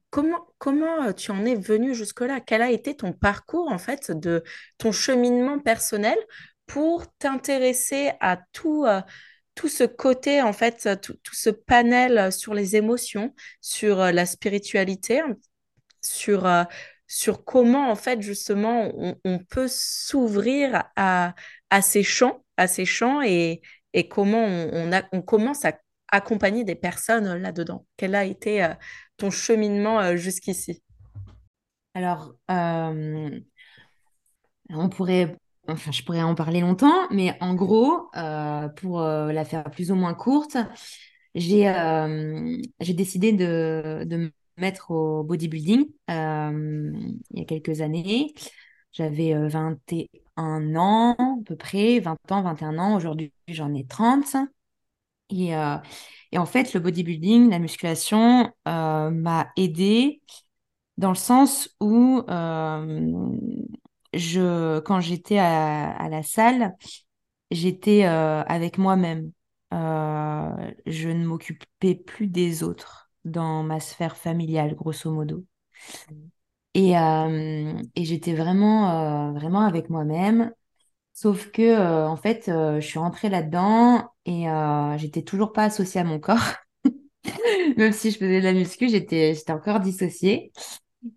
comment, 0.09 0.47
comment 0.57 1.02
euh, 1.02 1.12
tu 1.12 1.31
en 1.31 1.45
es 1.45 1.54
venu 1.54 1.95
jusque-là? 1.95 2.40
Quel 2.40 2.62
a 2.62 2.71
été 2.71 2.97
ton 2.97 3.12
parcours, 3.12 3.71
en 3.71 3.76
fait, 3.76 4.12
de 4.12 4.43
ton 4.78 4.93
cheminement 4.93 5.59
personnel 5.59 6.16
pour 6.66 7.07
t'intéresser 7.19 8.12
à 8.21 8.38
tout... 8.52 8.87
tout 9.54 9.69
ce 9.69 9.85
côté, 9.85 10.40
en 10.40 10.54
fait, 10.54 10.88
tout, 11.02 11.19
tout, 11.23 11.35
ce 11.35 11.50
panel 11.50 12.33
sur 12.33 12.54
les 12.54 12.76
émotions, 12.76 13.35
sur 13.61 13.99
la 13.99 14.25
spiritualité, 14.25 15.23
sur 16.00 16.47
sur 17.06 17.44
comment, 17.44 17.90
en 17.90 17.94
fait, 17.96 18.20
justement, 18.23 18.90
on, 19.25 19.38
peut 19.38 19.68
s'ouvrir 19.68 20.84
à, 20.96 21.34
ces 21.82 22.02
champs, 22.02 22.42
et, 23.23 23.61
comment 24.11 24.44
on, 25.12 25.23
commence 25.23 25.64
à 25.64 25.78
accompagner 26.11 26.64
des 26.64 26.75
personnes 26.75 27.40
là-dedans. 27.40 27.87
Quel 27.96 28.14
a 28.14 28.25
été 28.25 28.64
euh, 28.64 28.75
ton 29.16 29.30
cheminement 29.30 30.00
euh, 30.00 30.16
jusqu'ici? 30.16 30.82
Alors, 31.94 32.34
euh, 32.50 33.40
on 34.70 34.88
pourrait, 34.88 35.37
enfin, 35.68 35.92
je 35.92 36.02
pourrais 36.02 36.23
en 36.23 36.34
parler 36.34 36.61
longtemps, 36.61 37.08
mais 37.11 37.37
en 37.40 37.54
gros, 37.54 38.11
pour 38.76 39.00
la 39.00 39.44
faire 39.44 39.64
plus 39.70 39.92
ou 39.92 39.94
moins 39.94 40.14
courte, 40.14 40.56
j'ai 41.34 41.73
j'ai 42.80 42.94
décidé 42.94 43.32
de, 43.32 44.04
de 44.06 44.32
mettre 44.56 44.90
au 44.90 45.25
bodybuilding 45.25 45.87
euh, 46.11 46.92
il 47.30 47.38
y 47.38 47.42
a 47.42 47.44
quelques 47.44 47.80
années. 47.80 48.34
J'avais 48.92 49.34
21 49.34 50.75
euh, 50.75 50.78
ans 50.78 51.12
à 51.40 51.44
peu 51.44 51.56
près, 51.56 52.00
20 52.00 52.32
ans, 52.32 52.42
21 52.42 52.78
ans. 52.78 52.96
Aujourd'hui, 52.96 53.32
j'en 53.49 53.75
ai 53.75 53.84
30. 53.87 54.37
Et, 55.30 55.56
euh, 55.56 55.76
et 56.32 56.38
en 56.38 56.46
fait, 56.46 56.75
le 56.75 56.80
bodybuilding, 56.80 57.50
la 57.50 57.58
musculation 57.58 58.52
m'a 58.66 59.49
aidé 59.56 60.23
dans 60.96 61.08
le 61.08 61.16
sens 61.16 61.75
où 61.80 62.23
je, 64.14 64.78
quand 64.80 65.00
j'étais 65.00 65.38
à, 65.38 66.08
la 66.08 66.23
salle, 66.23 66.75
j'étais 67.50 68.04
avec 68.04 68.78
moi-même. 68.78 69.32
Je 69.73 71.08
ne 71.08 71.25
m'occupais 71.25 71.96
plus 71.96 72.28
des 72.28 72.62
autres 72.62 73.03
dans 73.25 73.62
ma 73.62 73.81
sphère 73.81 74.16
familiale, 74.16 74.75
grosso 74.75 75.11
modo. 75.12 75.45
Et, 76.75 76.99
euh, 76.99 77.73
et 77.95 78.04
j'étais 78.04 78.35
vraiment, 78.35 79.28
euh, 79.31 79.33
vraiment 79.33 79.61
avec 79.61 79.90
moi-même. 79.90 80.52
Sauf 81.14 81.50
que, 81.52 81.62
euh, 81.62 82.09
en 82.09 82.16
fait, 82.16 82.45
je 82.49 82.81
suis 82.81 82.99
rentrée 83.00 83.31
là-dedans 83.31 84.11
et 84.26 84.47
j'étais 84.99 85.23
toujours 85.23 85.52
pas 85.52 85.64
associée 85.64 86.00
à 86.02 86.04
mon 86.04 86.21
corps. 86.21 86.40
Même 87.76 87.93
si 87.93 88.11
je 88.11 88.19
faisais 88.19 88.40
de 88.40 88.45
la 88.45 88.52
muscu, 88.52 88.88
j'étais, 88.88 89.35
j'étais 89.35 89.52
encore 89.52 89.81
dissociée. 89.81 90.52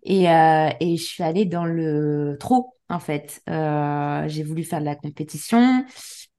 Et, 0.04 0.24
et 0.26 0.96
je 0.96 1.04
suis 1.04 1.22
allée 1.24 1.46
dans 1.46 1.64
le 1.66 2.36
trop, 2.40 2.74
en 2.88 3.00
fait. 3.00 3.42
J'ai 3.48 4.44
voulu 4.44 4.64
faire 4.64 4.80
de 4.80 4.86
la 4.86 4.96
compétition. 4.96 5.84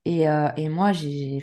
Et, 0.06 0.24
et 0.58 0.70
moi, 0.70 0.94
j'ai, 0.94 1.42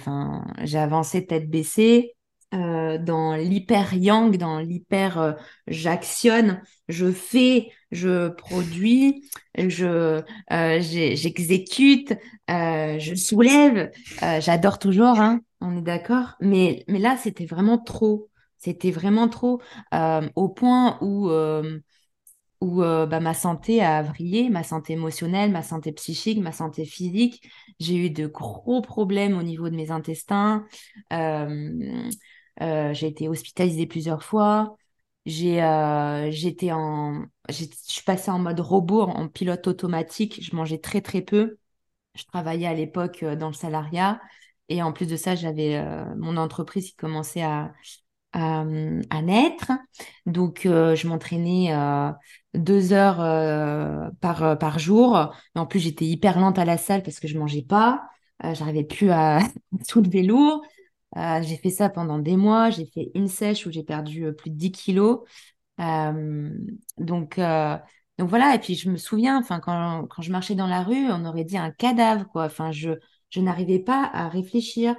j'ai 0.65 0.79
avancé 0.79 1.27
tête 1.27 1.51
baissée 1.51 2.16
euh, 2.57 2.99
dans 2.99 3.35
l'hyper 3.35 3.95
yang, 3.95 4.37
dans 4.37 4.59
l'hyper 4.61 5.19
euh, 5.19 5.33
j'actionne, 5.67 6.63
je 6.89 7.13
fais, 7.13 7.71
je 7.91 8.29
produis, 8.29 9.29
je, 9.59 10.23
euh, 10.53 10.81
j'exécute, 10.81 12.15
je 12.49 13.15
soulève. 13.15 13.91
J'adore 14.41 14.79
toujours, 14.79 15.21
hein, 15.21 15.41
on 15.61 15.77
est 15.77 15.83
d'accord. 15.83 16.37
Mais, 16.41 16.85
mais 16.89 16.99
là, 16.99 17.17
c'était 17.17 17.47
vraiment 17.47 17.79
trop. 17.79 18.29
C'était 18.59 18.91
vraiment 18.91 19.29
trop 19.29 19.61
au 20.35 20.49
point 20.49 20.99
où 21.03 21.31
où 22.63 22.81
bah, 22.81 23.21
ma 23.21 23.35
santé 23.35 23.83
a 23.83 24.03
vrillé, 24.03 24.49
ma 24.49 24.63
santé 24.63 24.95
émotionnelle, 24.95 25.51
ma 25.53 25.63
santé 25.63 25.93
psychique, 25.93 26.41
ma 26.41 26.53
santé 26.53 26.85
physique. 26.87 27.47
J'ai 27.81 27.97
eu 27.97 28.11
de 28.11 28.27
gros 28.27 28.81
problèmes 28.81 29.37
au 29.37 29.43
niveau 29.43 29.69
de 29.69 29.77
mes 29.77 29.91
intestins. 29.91 30.65
J'ai 32.61 33.07
été 33.07 33.29
hospitalisée 33.29 33.87
plusieurs 33.87 34.23
fois. 34.23 34.77
J'ai, 35.27 35.63
euh, 35.63 36.31
j'étais 36.31 36.71
en, 36.73 37.27
je 37.49 37.65
suis 37.83 38.03
passée 38.05 38.31
en 38.31 38.39
mode 38.39 38.61
robot, 38.61 39.03
en, 39.03 39.29
pilote 39.29 39.67
automatique. 39.67 40.41
Je 40.43 40.55
mangeais 40.55 40.79
très 40.79 41.01
très 41.01 41.21
peu. 41.21 41.59
Je 42.15 42.25
travaillais 42.25 42.67
à 42.69 42.75
l'époque 42.75 43.23
euh, 43.25 43.37
dans 43.37 43.49
le 43.49 43.53
salariat. 43.55 44.21
Et 44.69 44.83
en 44.83 44.93
plus 44.93 45.07
de 45.07 45.17
ça, 45.17 45.35
j'avais 45.35 45.77
euh, 45.77 46.05
mon 46.17 46.37
entreprise 46.37 46.91
qui 46.91 46.97
commençait 46.97 47.43
à, 47.43 47.73
à, 48.33 49.23
naître. 49.23 49.73
Donc, 50.27 50.67
euh, 50.67 50.95
je 50.95 51.09
m'entraînais 51.09 51.75
euh, 51.75 52.11
deux 52.55 52.93
heures 52.93 53.21
euh, 53.21 54.09
par, 54.21 54.43
euh, 54.43 54.57
par 54.57 54.79
jour. 54.79 55.35
Mais 55.55 55.61
en 55.61 55.67
plus, 55.67 55.81
j'étais 55.81 56.05
hyper 56.05 56.39
lente 56.39 56.59
à 56.59 56.65
la 56.65 56.79
salle 56.79 57.03
parce 57.03 57.21
que 57.21 57.29
je 57.29 57.39
mangeais 57.39 57.63
pas. 57.63 58.03
Euh, 58.45 58.55
j'arrivais 58.55 58.85
plus 58.85 59.11
à 59.11 59.41
soulever 59.89 60.23
lourd. 60.23 60.63
Euh, 61.17 61.41
j'ai 61.43 61.57
fait 61.57 61.71
ça 61.71 61.89
pendant 61.89 62.19
des 62.19 62.37
mois. 62.37 62.71
J'ai 62.71 62.87
fait 62.87 63.11
une 63.15 63.29
sèche 63.29 63.67
où 63.67 63.71
j'ai 63.71 63.83
perdu 63.83 64.27
euh, 64.27 64.33
plus 64.33 64.51
de 64.51 64.57
10 64.57 64.73
kilos. 64.73 65.21
Euh, 65.81 66.51
donc, 66.99 67.39
voilà. 68.19 68.55
Et 68.55 68.59
puis, 68.59 68.75
je 68.75 68.91
me 68.91 68.97
souviens, 68.97 69.39
enfin, 69.39 69.61
quand, 69.61 70.07
je 70.21 70.33
marchais 70.33 70.55
dans 70.55 70.67
la 70.67 70.83
rue, 70.83 71.11
on 71.11 71.25
aurait 71.25 71.45
dit 71.45 71.59
un 71.59 71.71
cadavre, 71.71 72.27
quoi. 72.29 72.49
Je, 72.73 72.91
je 73.31 73.41
n'arrivais 73.41 73.79
pas 73.79 74.11
à 74.13 74.29
réfléchir. 74.29 74.97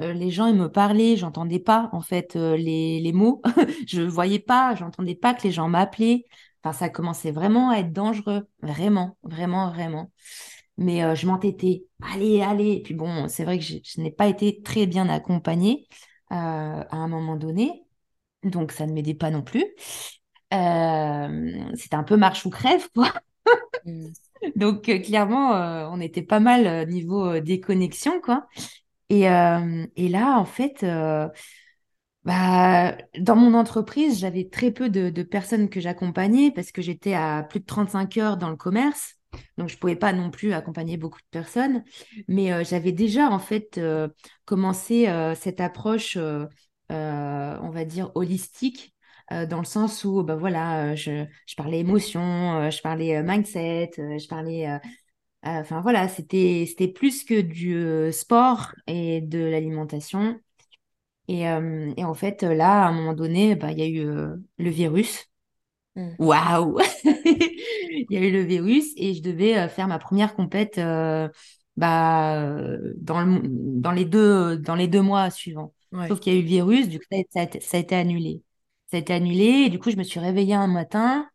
Les 0.00 0.30
gens, 0.30 0.46
ils 0.46 0.54
me 0.54 0.68
parlaient, 0.70 1.16
j'entendais 1.16 1.58
pas, 1.58 1.88
en 1.92 2.02
fait, 2.02 2.34
les, 2.34 3.00
les 3.00 3.12
mots. 3.12 3.40
Je 3.88 4.02
voyais 4.02 4.38
pas, 4.38 4.74
j'entendais 4.74 5.14
pas 5.14 5.32
que 5.32 5.42
les 5.44 5.50
gens 5.50 5.68
m'appelaient. 5.68 6.24
Enfin, 6.62 6.72
ça 6.78 6.88
commençait 6.90 7.32
vraiment 7.32 7.70
à 7.70 7.78
être 7.78 7.92
dangereux. 7.92 8.46
Vraiment, 8.60 9.16
vraiment, 9.22 9.70
vraiment. 9.70 10.10
Mais 10.78 11.04
euh, 11.04 11.14
je 11.14 11.26
m'entêtais. 11.26 11.86
Allez, 12.02 12.40
allez. 12.42 12.72
Et 12.72 12.82
puis 12.82 12.94
bon, 12.94 13.28
c'est 13.28 13.44
vrai 13.44 13.58
que 13.58 13.64
je, 13.64 13.76
je 13.84 14.00
n'ai 14.00 14.10
pas 14.10 14.26
été 14.28 14.62
très 14.62 14.86
bien 14.86 15.08
accompagnée 15.08 15.86
euh, 16.32 16.34
à 16.34 16.96
un 16.96 17.08
moment 17.08 17.36
donné. 17.36 17.84
Donc, 18.44 18.72
ça 18.72 18.86
ne 18.86 18.92
m'aidait 18.92 19.14
pas 19.14 19.30
non 19.30 19.42
plus. 19.42 19.64
Euh, 20.54 21.52
c'était 21.74 21.96
un 21.96 22.04
peu 22.04 22.16
marche 22.16 22.46
ou 22.46 22.50
crève, 22.50 22.88
quoi. 22.94 23.12
Mm. 23.86 24.08
Donc, 24.56 24.82
clairement, 25.04 25.52
on 25.92 26.00
était 26.00 26.22
pas 26.22 26.40
mal 26.40 26.88
niveau 26.88 27.40
déconnexion, 27.40 28.20
quoi. 28.20 28.48
Et, 29.10 29.22
et 29.24 30.08
là, 30.08 30.38
en 30.38 30.44
fait, 30.44 30.84
bah, 32.24 32.96
dans 33.18 33.34
mon 33.36 33.54
entreprise, 33.54 34.18
j'avais 34.20 34.48
très 34.48 34.70
peu 34.70 34.88
de, 34.88 35.10
de 35.10 35.22
personnes 35.22 35.68
que 35.68 35.80
j'accompagnais 35.80 36.52
parce 36.52 36.70
que 36.72 36.80
j'étais 36.82 37.14
à 37.14 37.42
plus 37.42 37.60
de 37.60 37.64
35 37.66 38.16
heures 38.18 38.36
dans 38.36 38.50
le 38.50 38.56
commerce. 38.56 39.16
Donc, 39.58 39.68
je 39.68 39.78
pouvais 39.78 39.96
pas 39.96 40.12
non 40.12 40.30
plus 40.30 40.52
accompagner 40.52 40.96
beaucoup 40.96 41.20
de 41.20 41.26
personnes. 41.30 41.84
Mais 42.28 42.52
euh, 42.52 42.64
j'avais 42.64 42.92
déjà, 42.92 43.28
en 43.30 43.38
fait, 43.38 43.78
euh, 43.78 44.08
commencé 44.44 45.08
euh, 45.08 45.34
cette 45.34 45.60
approche, 45.60 46.16
on 46.90 47.70
va 47.70 47.84
dire, 47.84 48.10
holistique, 48.14 48.94
dans 49.30 49.60
le 49.60 49.64
sens 49.64 50.04
où, 50.04 50.22
bah, 50.22 50.36
voilà, 50.36 50.94
je, 50.94 51.24
je 51.46 51.54
parlais 51.54 51.78
émotion, 51.80 52.70
je 52.70 52.82
parlais 52.82 53.22
mindset, 53.22 53.92
je 53.96 54.28
parlais... 54.28 54.78
Enfin 55.42 55.80
voilà, 55.80 56.06
c'était 56.08 56.92
plus 56.94 57.24
que 57.24 57.40
du 57.40 58.12
sport 58.12 58.74
et 58.86 59.20
de 59.22 59.38
l'alimentation. 59.38 60.38
Et, 61.28 61.42
et 61.42 62.04
en 62.04 62.14
fait, 62.14 62.42
là, 62.42 62.84
à 62.84 62.88
un 62.88 62.92
moment 62.92 63.14
donné, 63.14 63.54
bah, 63.56 63.72
il 63.72 63.78
y 63.78 63.82
a 63.82 63.88
eu 63.88 64.04
le 64.58 64.70
virus. 64.70 65.31
Mm. 65.94 66.10
Waouh! 66.18 66.78
Il 67.04 68.06
y 68.10 68.16
a 68.16 68.20
eu 68.20 68.32
le 68.32 68.42
virus 68.42 68.92
et 68.96 69.14
je 69.14 69.22
devais 69.22 69.58
euh, 69.58 69.68
faire 69.68 69.88
ma 69.88 69.98
première 69.98 70.34
compète 70.34 70.78
euh, 70.78 71.28
bah, 71.76 72.40
euh, 72.42 72.94
dans 72.96 73.22
le, 73.22 73.42
dans 73.44 73.92
les 73.92 74.04
deux, 74.04 74.56
dans 74.56 74.74
les 74.74 74.88
deux 74.88 75.02
mois 75.02 75.30
suivants. 75.30 75.74
Ouais. 75.92 76.08
Sauf 76.08 76.20
qu'il 76.20 76.32
y 76.32 76.36
a 76.36 76.38
eu 76.38 76.42
le 76.42 76.48
virus, 76.48 76.88
du 76.88 76.98
coup, 76.98 77.04
ça 77.10 77.42
a, 77.42 77.46
ça 77.60 77.76
a 77.76 77.80
été, 77.80 77.94
annulé. 77.94 78.42
Ça 78.90 78.96
a 78.96 79.00
été 79.00 79.12
annulé 79.12 79.64
et 79.66 79.68
du 79.68 79.78
coup, 79.78 79.90
je 79.90 79.96
me 79.96 80.02
suis 80.02 80.20
réveillée 80.20 80.54
un 80.54 80.66
matin, 80.66 81.28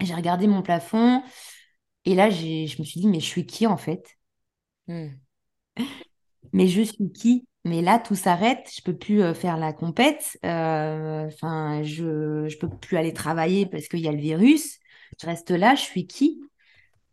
j'ai 0.00 0.14
regardé 0.14 0.46
mon 0.46 0.62
plafond 0.62 1.22
et 2.04 2.14
là, 2.14 2.30
j'ai, 2.30 2.66
je 2.66 2.80
me 2.80 2.84
suis 2.84 3.00
dit, 3.00 3.08
mais 3.08 3.20
je 3.20 3.26
suis 3.26 3.44
qui 3.46 3.66
en 3.66 3.76
fait? 3.76 4.16
Mm. 4.86 5.08
Mais 6.52 6.68
je 6.68 6.82
suis 6.82 7.12
qui? 7.12 7.47
Mais 7.64 7.82
là, 7.82 7.98
tout 7.98 8.14
s'arrête. 8.14 8.70
Je 8.74 8.82
peux 8.82 8.96
plus 8.96 9.22
euh, 9.22 9.34
faire 9.34 9.56
la 9.56 9.72
compète. 9.72 10.38
Euh, 10.44 11.26
Enfin, 11.26 11.82
je 11.82 12.46
je 12.48 12.58
peux 12.58 12.68
plus 12.68 12.96
aller 12.96 13.12
travailler 13.12 13.66
parce 13.66 13.88
qu'il 13.88 14.00
y 14.00 14.08
a 14.08 14.12
le 14.12 14.18
virus. 14.20 14.78
Je 15.20 15.26
reste 15.26 15.50
là. 15.50 15.74
Je 15.74 15.82
suis 15.82 16.06
qui? 16.06 16.40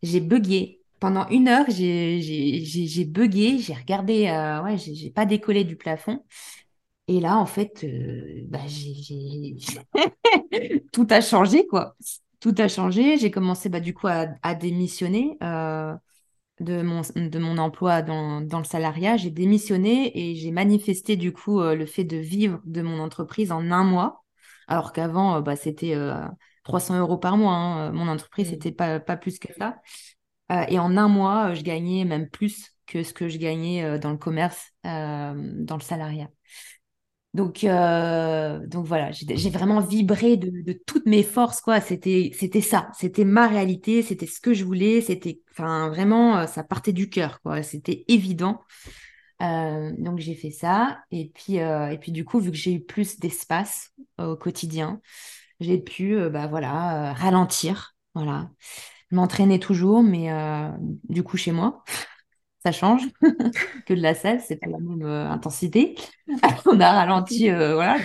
J'ai 0.02 0.20
bugué. 0.20 0.80
Pendant 1.00 1.28
une 1.28 1.48
heure, 1.48 1.66
j'ai 1.68 3.04
bugué. 3.06 3.58
J'ai 3.58 3.74
regardé. 3.74 4.26
euh, 4.28 4.62
ouais, 4.62 4.76
j'ai 4.78 5.10
pas 5.10 5.26
décollé 5.26 5.64
du 5.64 5.76
plafond. 5.76 6.24
Et 7.08 7.20
là, 7.20 7.38
en 7.38 7.46
fait, 7.46 7.86
bah, 8.48 8.60
tout 10.92 11.06
a 11.10 11.20
changé, 11.20 11.66
quoi. 11.66 11.96
Tout 12.40 12.54
a 12.58 12.68
changé. 12.68 13.18
J'ai 13.18 13.30
commencé 13.30 13.68
bah, 13.68 13.80
du 13.80 13.94
coup 13.94 14.06
à, 14.08 14.54
démissionner. 14.54 15.36
De 16.60 16.82
mon, 16.82 17.02
de 17.16 17.38
mon 17.38 17.58
emploi 17.58 18.02
dans, 18.02 18.40
dans 18.40 18.58
le 18.58 18.64
salariat, 18.64 19.16
j'ai 19.16 19.30
démissionné 19.30 20.12
et 20.32 20.34
j'ai 20.36 20.50
manifesté 20.50 21.16
du 21.16 21.32
coup 21.32 21.60
euh, 21.60 21.74
le 21.74 21.86
fait 21.86 22.04
de 22.04 22.16
vivre 22.16 22.60
de 22.64 22.82
mon 22.82 23.00
entreprise 23.00 23.52
en 23.52 23.70
un 23.70 23.84
mois, 23.84 24.24
alors 24.68 24.92
qu'avant, 24.92 25.36
euh, 25.36 25.40
bah, 25.42 25.56
c'était 25.56 25.94
euh, 25.94 26.14
300 26.64 26.98
euros 26.98 27.18
par 27.18 27.36
mois. 27.36 27.52
hein. 27.54 27.92
Mon 27.92 28.08
entreprise, 28.08 28.48
Mm. 28.48 28.50
c'était 28.50 28.72
pas, 28.72 29.00
pas 29.00 29.16
plus 29.16 29.38
que 29.38 29.52
ça. 29.58 29.76
Euh, 30.52 30.64
et 30.68 30.78
en 30.78 30.96
un 30.96 31.08
mois, 31.08 31.50
euh, 31.50 31.54
je 31.54 31.62
gagnais 31.62 32.04
même 32.04 32.28
plus 32.30 32.72
que 32.86 33.02
ce 33.02 33.12
que 33.14 33.28
je 33.28 33.38
gagnais 33.38 33.84
euh, 33.84 33.98
dans 33.98 34.10
le 34.12 34.18
commerce, 34.18 34.72
euh, 34.86 35.34
dans 35.64 35.76
le 35.76 35.82
salariat. 35.82 36.28
Donc, 37.36 37.64
euh, 37.64 38.66
donc 38.66 38.86
voilà, 38.86 39.10
j'ai 39.12 39.50
vraiment 39.50 39.80
vibré 39.80 40.38
de, 40.38 40.72
toutes 40.86 41.04
mes 41.04 41.22
forces, 41.22 41.60
quoi. 41.60 41.82
C'était, 41.82 42.32
ça, 42.62 42.90
c'était 42.98 43.26
ma 43.26 43.46
réalité, 43.46 44.00
c'était 44.00 44.26
ce 44.26 44.40
que 44.40 44.54
je 44.54 44.64
voulais, 44.64 45.02
c'était, 45.02 45.42
enfin, 45.50 45.90
vraiment, 45.90 46.38
euh, 46.38 46.46
ça 46.46 46.64
partait 46.64 46.94
du 46.94 47.10
cœur, 47.10 47.42
quoi. 47.42 47.62
C'était 47.62 48.06
évident. 48.08 48.62
Euh, 49.42 49.92
donc 49.98 50.18
j'ai 50.18 50.34
fait 50.34 50.50
ça, 50.50 51.00
et 51.10 51.30
puis, 51.34 51.60
du 52.10 52.24
coup, 52.24 52.40
vu 52.40 52.50
que 52.50 52.56
j'ai 52.56 52.72
eu 52.72 52.80
plus 52.80 53.18
d'espace 53.20 53.90
au 54.18 54.34
quotidien, 54.34 55.02
j'ai 55.60 55.76
pu, 55.76 56.16
bah 56.30 56.46
voilà, 56.46 57.12
ralentir, 57.12 57.96
voilà. 58.14 58.48
Je 59.10 59.16
m'entraînais 59.16 59.58
toujours, 59.58 60.02
mais 60.02 60.30
du 61.10 61.22
coup 61.22 61.36
chez 61.36 61.52
moi, 61.52 61.84
ça 62.66 62.72
change 62.72 63.02
que 63.86 63.94
de 63.94 64.00
la 64.02 64.14
salle, 64.14 64.40
c'est 64.40 64.56
pas 64.56 64.68
la 64.68 64.78
même 64.78 65.02
euh, 65.04 65.28
intensité. 65.30 65.96
On 66.66 66.80
a 66.80 66.92
ralenti, 66.92 67.50
euh, 67.50 67.74
voilà, 67.74 67.98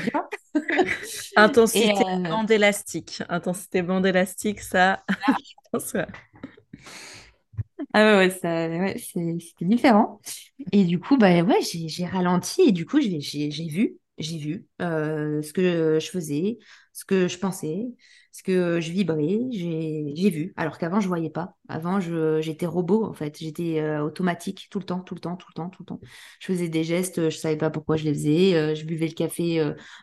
Intensité 1.36 2.04
euh, 2.26 2.30
bande 2.30 2.52
élastique. 2.52 3.24
Intensité 3.30 3.82
bande 3.82 4.06
élastique, 4.06 4.60
ça. 4.62 5.04
Ah 7.94 8.18
ouais, 8.18 8.30
ça, 8.30 8.68
ouais, 8.70 8.98
c'est- 9.00 9.40
c'était 9.40 9.66
différent. 9.66 10.22
Et 10.72 10.86
du 10.86 11.00
coup, 11.00 11.18
bah 11.18 11.42
ouais, 11.44 11.60
j'ai 11.62 12.06
ralenti 12.06 12.62
et 12.64 12.72
du 12.72 12.86
coup, 12.86 13.02
j'ai 13.02 13.20
j'ai- 13.22 13.52
j'ai 13.52 13.68
vu, 13.68 13.98
j'ai 14.18 14.38
vu 14.38 14.68
ce 14.80 15.54
que 15.54 16.00
je 16.00 16.10
faisais, 16.10 16.58
ce 16.94 17.06
que 17.06 17.28
je 17.28 17.38
pensais, 17.38 17.88
que 18.44 18.80
je 18.82 18.92
vibrais, 18.92 19.40
j'ai 19.52 20.14
j'ai 20.16 20.30
vu. 20.30 20.54
Alors 20.58 20.78
qu'avant, 20.78 21.00
je 21.00 21.08
voyais 21.08 21.30
pas. 21.30 21.56
Avant, 21.70 22.00
j'étais 22.00 22.66
robot 22.66 23.06
en 23.06 23.14
fait, 23.14 23.38
j'étais 23.40 23.82
automatique 24.00 24.68
tout 24.72 24.80
le 24.80 24.86
temps, 24.86 25.00
tout 25.02 25.16
le 25.16 25.22
temps, 25.22 25.36
tout 25.38 25.48
le 25.50 25.54
temps, 25.54 25.70
tout 25.70 25.84
le 25.84 25.86
temps. 25.88 26.00
Je 26.40 26.48
faisais 26.48 26.70
des 26.70 26.84
gestes, 26.84 27.30
je 27.30 27.38
savais 27.38 27.58
pas 27.58 27.70
pourquoi 27.70 27.98
je 27.98 28.04
les 28.06 28.14
faisais. 28.14 28.76
je 28.76 28.86
buvais 28.86 29.08
le 29.08 29.14
café 29.14 29.60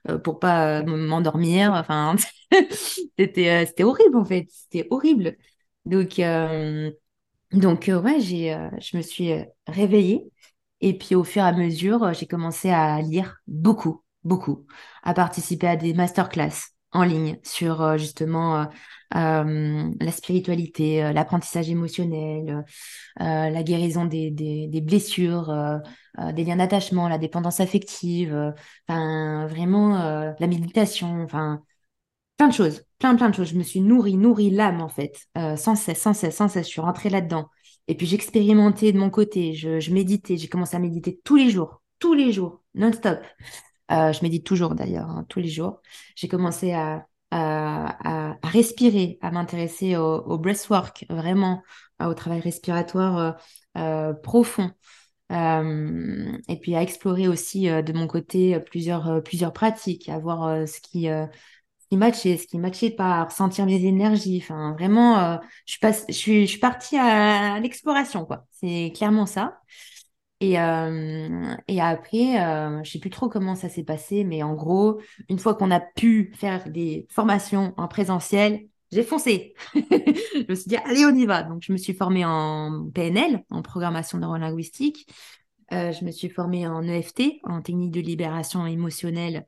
euh, 0.09 0.19
pour 0.19 0.39
pas 0.39 0.83
m'endormir. 0.85 1.73
Enfin, 1.73 2.17
c'était 3.19 3.85
horrible 3.85 4.17
en 4.17 4.25
fait, 4.25 4.47
c'était 4.51 4.87
horrible. 4.91 5.37
Donc 5.85 6.21
donc, 7.53 7.85
ouais, 7.89 8.21
je 8.21 8.97
me 8.97 9.03
suis 9.03 9.33
réveillée. 9.67 10.31
Et 10.81 10.97
puis, 10.97 11.15
au 11.15 11.25
fur 11.25 11.43
et 11.43 11.47
à 11.47 11.53
mesure, 11.53 12.13
j'ai 12.15 12.27
commencé 12.27 12.71
à 12.71 13.01
lire 13.03 13.39
beaucoup, 13.47 14.03
beaucoup, 14.25 14.67
à 15.03 15.15
participer 15.15 15.67
à 15.69 15.77
des 15.77 15.95
masterclass 15.95 16.51
en 16.93 17.03
ligne 17.05 17.39
sur 17.43 17.83
euh, 17.83 17.99
justement 17.99 18.61
euh, 18.61 18.65
euh, 19.15 19.91
la 20.01 20.13
spiritualité, 20.13 21.13
l'apprentissage 21.13 21.71
émotionnel, 21.71 22.65
la 23.19 23.63
guérison 23.63 24.05
des, 24.05 24.31
des, 24.31 24.81
blessures, 24.83 25.81
des 26.35 26.45
liens 26.45 26.57
d'attachement, 26.57 27.09
la 27.09 27.17
dépendance 27.17 27.61
affective, 27.61 28.55
enfin, 28.87 29.47
vraiment 29.47 29.97
la 30.39 30.47
méditation, 30.47 31.23
enfin, 31.23 31.63
plein 32.37 32.49
de 32.49 32.53
choses, 32.53 32.85
plein, 32.99 33.17
plein 33.17 33.31
de 33.31 33.35
choses. 33.35 33.49
Je 33.49 33.57
me 33.57 33.63
suis 33.63 33.81
nourrie, 33.81 34.19
nourrie 34.19 34.51
l'âme, 34.51 34.83
en 34.83 34.91
fait, 34.91 35.27
sans 35.57 35.75
cesse, 35.75 36.03
sans 36.03 36.13
cesse, 36.13 36.37
sans 36.37 36.49
cesse. 36.49 36.67
Je 36.67 36.73
suis 36.73 36.83
rentrée 36.83 37.09
là-dedans. 37.09 37.49
Et 37.89 37.97
puis 37.97 38.07
j'expérimentais 38.07 38.93
de 38.93 38.99
mon 38.99 39.09
côté, 39.09 39.55
je, 39.55 39.81
je 39.81 39.91
méditais, 39.91 40.37
j'ai 40.37 40.49
commencé 40.49 40.77
à 40.77 40.81
méditer 40.81 41.19
tous 41.25 41.37
les 41.37 41.49
jours, 41.51 41.81
tous 41.99 42.13
les 42.13 42.31
jours, 42.31 42.63
non-stop. 42.75 43.21
Euh, 43.91 44.13
je 44.13 44.23
médite 44.23 44.45
toujours 44.45 44.75
d'ailleurs, 44.75 45.09
hein, 45.09 45.25
tous 45.29 45.41
les 45.41 45.49
jours. 45.49 45.81
J'ai 46.17 46.29
commencé 46.29 46.73
à, 46.73 47.07
respirer, 48.43 49.19
à 49.23 49.31
m'intéresser 49.31 49.97
au, 49.97 50.17
au 50.23 50.39
breathwork, 50.39 51.05
vraiment, 51.11 51.63
euh, 52.03 52.07
au 52.07 52.15
travail 52.15 52.41
respiratoire 52.41 53.19
euh, 53.19 53.33
euh, 53.79 54.15
profond. 54.15 54.71
Et 55.31 56.59
puis 56.61 56.75
à 56.75 56.83
explorer 56.83 57.29
aussi 57.29 57.67
de 57.69 57.93
mon 57.93 58.07
côté 58.07 58.59
plusieurs, 58.61 59.23
pratiques, 59.53 60.09
à 60.09 60.19
voir 60.19 60.67
ce 60.67 60.81
qui, 60.81 61.07
qui 61.91 61.97
matchait, 61.99 62.39
ce 62.39 62.47
qui 62.47 62.59
matchait 62.59 62.91
pas, 62.91 63.17
à 63.21 63.25
ressentir 63.25 63.67
mes 63.67 63.85
énergies. 63.85 64.41
Enfin, 64.43 64.73
vraiment, 64.73 65.39
je 65.67 66.15
suis 66.15 66.59
partie 66.59 66.97
à, 66.97 67.55
à 67.55 67.61
l'exploration, 67.61 68.25
quoi. 68.25 68.47
C'est 68.53 68.93
clairement 68.97 69.27
ça. 69.27 69.59
Et, 70.41 70.61
euh, 70.61 71.57
et 71.67 71.81
après, 71.81 72.41
euh, 72.41 72.83
je 72.85 72.93
sais 72.93 72.99
plus 73.01 73.11
trop 73.11 73.29
comment 73.29 73.57
ça 73.57 73.69
s'est 73.69 73.83
passé, 73.83 74.23
mais 74.23 74.43
en 74.45 74.55
gros, 74.55 75.01
une 75.29 75.39
fois 75.39 75.55
qu'on 75.55 75.71
a 75.73 75.81
pu 75.81 76.33
faire 76.37 76.71
des 76.71 77.07
formations 77.11 77.75
en 77.77 77.89
présentiel, 77.89 78.69
j'ai 78.93 79.03
foncé. 79.03 79.55
Je 79.75 80.47
me 80.49 80.55
suis 80.55 80.69
dit, 80.69 80.77
allez, 80.77 81.05
on 81.05 81.15
y 81.15 81.27
va. 81.27 81.43
Donc, 81.43 81.63
je 81.63 81.73
me 81.73 81.77
suis 81.77 81.93
formée 81.93 82.25
en 82.25 82.89
PNL, 82.95 83.45
en 83.51 83.61
programmation 83.61 84.17
neurolinguistique. 84.17 85.13
Euh, 85.73 85.93
je 85.93 86.07
me 86.07 86.11
suis 86.11 86.31
formée 86.31 86.67
en 86.67 86.83
EFT, 86.83 87.41
en 87.45 87.61
technique 87.61 87.91
de 87.91 88.01
libération 88.01 88.65
émotionnelle 88.67 89.47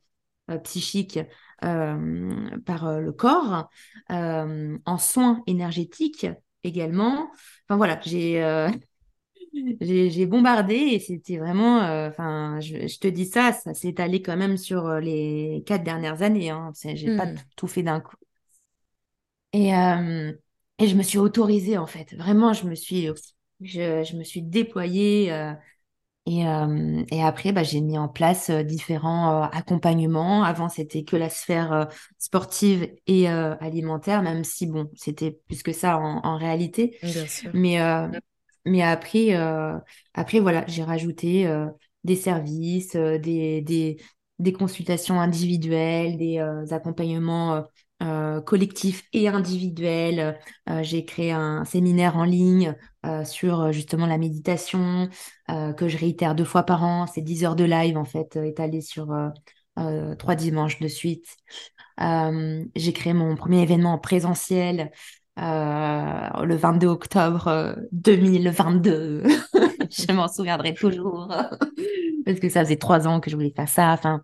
euh, 0.51 0.59
psychique 0.59 1.19
par 1.63 3.01
le 3.01 3.13
corps, 3.13 3.71
en 4.09 4.99
soins 4.99 5.43
énergétiques 5.47 6.27
également. 6.65 7.31
Enfin 7.67 7.77
voilà, 7.77 7.99
j'ai 8.03 8.43
j'ai 9.81 10.27
bombardé 10.27 10.75
et 10.75 11.01
c'était 11.01 11.39
vraiment, 11.39 11.83
euh, 11.83 12.09
enfin, 12.09 12.61
je, 12.61 12.87
je 12.87 12.99
te 12.99 13.09
dis 13.09 13.27
ça, 13.27 13.53
ça 13.53 13.75
s'est 13.75 13.89
étalé 13.89 14.23
quand 14.23 14.37
même 14.37 14.57
sur 14.57 14.87
euh, 14.87 15.01
les 15.01 15.63
quatre 15.67 15.85
dernières 15.85 16.23
années. 16.23 16.51
Hein. 16.51 16.73
J'ai 16.95 17.11
pas 17.11 17.27
Hmm. 17.27 17.51
tout 17.57 17.67
fait 17.67 17.83
d'un 17.83 18.01
coup. 18.01 18.17
Et, 19.53 19.75
euh, 19.75 20.33
et 20.79 20.87
je 20.89 20.95
me 20.97 21.03
suis 21.03 21.19
autorisée 21.19 21.79
en 21.79 21.87
fait. 21.87 22.15
Vraiment, 22.15 22.53
je 22.53 22.67
me 22.67 22.75
suis, 22.75 23.09
je, 23.61 24.05
je 24.05 24.17
me 24.17 24.25
suis 24.25 24.43
déployée. 24.43 25.33
euh, 25.33 25.53
et, 26.27 26.43
et 27.13 27.23
après, 27.25 27.53
bah, 27.53 27.65
j'ai 27.65 27.81
mis 27.81 27.99
en 27.99 28.09
place 28.09 28.51
différents 28.51 29.43
accompagnements. 29.45 30.45
Avant, 30.45 30.69
c'était 30.69 31.05
que 31.05 31.17
la 31.17 31.31
sphère 31.31 31.89
sportive 32.19 32.89
et 33.09 33.29
alimentaire, 33.29 34.23
même 34.23 34.45
si, 34.45 34.67
bon, 34.67 34.91
c'était 34.97 35.33
plus 35.49 35.63
que 35.65 35.73
ça 35.73 35.99
en, 35.99 36.19
en 36.25 36.37
réalité. 36.39 36.99
Bien 37.03 37.27
sûr. 37.27 37.55
Mais, 37.55 37.79
mais 38.67 38.83
après, 38.83 39.35
euh, 39.37 39.79
après, 40.15 40.41
voilà, 40.41 40.65
j'ai 40.67 40.83
rajouté 40.85 41.47
euh, 41.47 41.67
des 42.05 42.17
services, 42.17 42.95
euh, 42.97 43.19
des, 43.19 43.61
des, 43.63 43.99
des 44.39 44.53
consultations 44.53 45.21
individuelles, 45.21 46.17
des 46.19 46.39
accompagnements 46.73 47.65
euh, 48.03 48.41
collectifs 48.41 49.05
et 49.13 49.29
individuels. 49.29 50.39
J'ai 50.83 51.05
créé 51.05 51.33
un 51.33 51.65
séminaire 51.65 52.17
en 52.17 52.25
ligne 52.25 52.75
sur 53.25 53.73
justement 53.73 54.07
la 54.07 54.17
méditation 54.19 55.09
que 55.49 55.89
je 55.89 55.99
réitère 55.99 56.35
deux 56.35 56.45
fois 56.45 56.63
par 56.63 56.83
an. 56.85 57.07
C'est 57.07 57.21
10 57.23 57.45
heures 57.45 57.57
de 57.57 57.65
live, 57.65 57.97
en 57.99 58.05
fait, 58.07 58.37
euh, 58.37 58.45
étalé 58.45 58.81
sur 58.81 59.09
trois 60.19 60.35
dimanches 60.35 60.79
de 60.81 60.89
suite. 60.89 61.27
J'ai 61.99 62.93
créé 62.93 63.13
mon 63.13 63.37
premier 63.37 63.63
événement 63.63 63.95
en 63.95 63.99
présentiel 63.99 64.91
le 65.41 66.55
22 66.57 66.87
octobre 66.87 67.49
euh, 67.49 67.75
2022. 67.93 69.25
Je 69.91 70.13
m'en 70.13 70.29
souviendrai 70.29 70.75
toujours. 70.75 71.29
Parce 72.25 72.39
que 72.39 72.49
ça 72.49 72.65
faisait 72.65 72.77
trois 72.77 73.09
ans 73.09 73.21
que 73.21 73.31
je 73.31 73.37
voulais 73.37 73.53
faire 73.57 73.69
ça. 73.69 73.93
Enfin, 73.93 74.23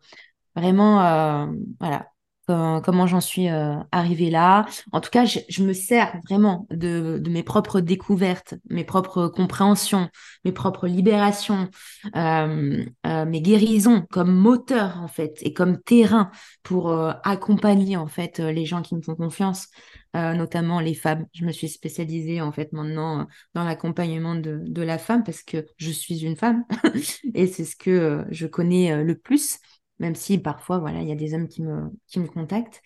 Vraiment, 0.56 1.02
euh, 1.04 1.46
voilà, 1.80 2.10
comment, 2.46 3.06
j'en 3.06 3.20
suis 3.20 3.48
euh, 3.48 3.76
arrivée 3.92 4.30
là. 4.30 4.66
En 4.92 5.00
tout 5.00 5.10
cas, 5.10 5.24
je, 5.24 5.62
me 5.62 5.72
sers 5.72 6.16
vraiment 6.28 6.66
de, 6.70 7.20
mes 7.28 7.42
propres 7.42 7.80
découvertes, 7.80 8.54
mes 8.70 8.84
propres 8.84 9.28
compréhensions, 9.28 10.08
mes 10.44 10.52
propres 10.52 10.86
libérations, 10.86 11.68
euh, 12.14 12.84
euh, 13.06 13.24
mes 13.24 13.40
guérisons 13.40 14.06
comme 14.10 14.32
moteur, 14.32 15.00
en 15.02 15.08
fait, 15.08 15.38
et 15.42 15.52
comme 15.52 15.82
terrain 15.82 16.30
pour 16.62 16.92
accompagner, 17.24 17.96
en 17.96 18.06
fait, 18.06 18.38
les 18.38 18.64
gens 18.64 18.82
qui 18.82 18.94
me 18.94 19.02
font 19.02 19.16
confiance, 19.16 19.68
notamment 20.14 20.80
les 20.80 20.94
femmes. 20.94 21.26
Je 21.34 21.44
me 21.44 21.52
suis 21.52 21.68
spécialisée, 21.68 22.40
en 22.40 22.52
fait, 22.52 22.72
maintenant 22.72 23.26
dans 23.54 23.64
l'accompagnement 23.64 24.34
de, 24.34 24.82
la 24.82 24.98
femme 24.98 25.24
parce 25.24 25.42
que 25.42 25.66
je 25.78 25.90
suis 25.90 26.24
une 26.24 26.36
femme 26.36 26.64
et 27.34 27.46
c'est 27.48 27.64
ce 27.64 27.74
que 27.74 28.24
je 28.30 28.46
connais 28.46 29.02
le 29.02 29.16
plus 29.16 29.58
même 29.98 30.14
si 30.14 30.38
parfois, 30.38 30.78
voilà, 30.78 31.00
il 31.00 31.08
y 31.08 31.12
a 31.12 31.16
des 31.16 31.34
hommes 31.34 31.48
qui 31.48 31.62
me, 31.62 31.90
qui 32.06 32.20
me 32.20 32.26
contactent. 32.26 32.82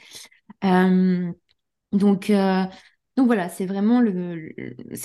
Euh, 0.64 1.32
donc, 1.92 2.30
euh, 2.30 2.64
donc 3.16 3.26
voilà, 3.26 3.48
c'est 3.48 3.66
vraiment 3.66 4.00
le, 4.00 4.54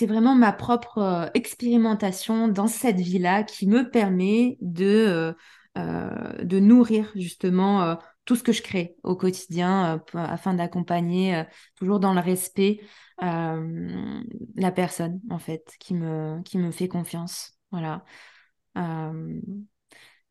vraiment 0.07 0.35
ma 0.35 0.53
propre 0.53 0.99
euh, 0.99 1.27
expérimentation 1.33 2.47
dans 2.47 2.67
cette 2.67 2.99
vie-là 2.99 3.43
qui 3.43 3.67
me 3.67 3.89
permet 3.89 4.57
de, 4.61 5.35
de 5.75 6.59
nourrir 6.59 7.11
justement 7.15 7.97
tout 8.23 8.35
ce 8.37 8.43
que 8.43 8.53
je 8.53 8.61
crée 8.61 8.95
au 9.03 9.15
quotidien 9.15 10.01
afin 10.13 10.53
d'accompagner 10.53 11.43
toujours 11.75 11.99
dans 11.99 12.13
le 12.13 12.21
respect 12.21 12.79
la 13.19 14.71
personne 14.73 15.19
en 15.29 15.39
fait 15.39 15.73
qui 15.79 15.93
me, 15.93 16.41
qui 16.43 16.57
me 16.57 16.71
fait 16.71 16.87
confiance. 16.87 17.57
Voilà. 17.71 18.05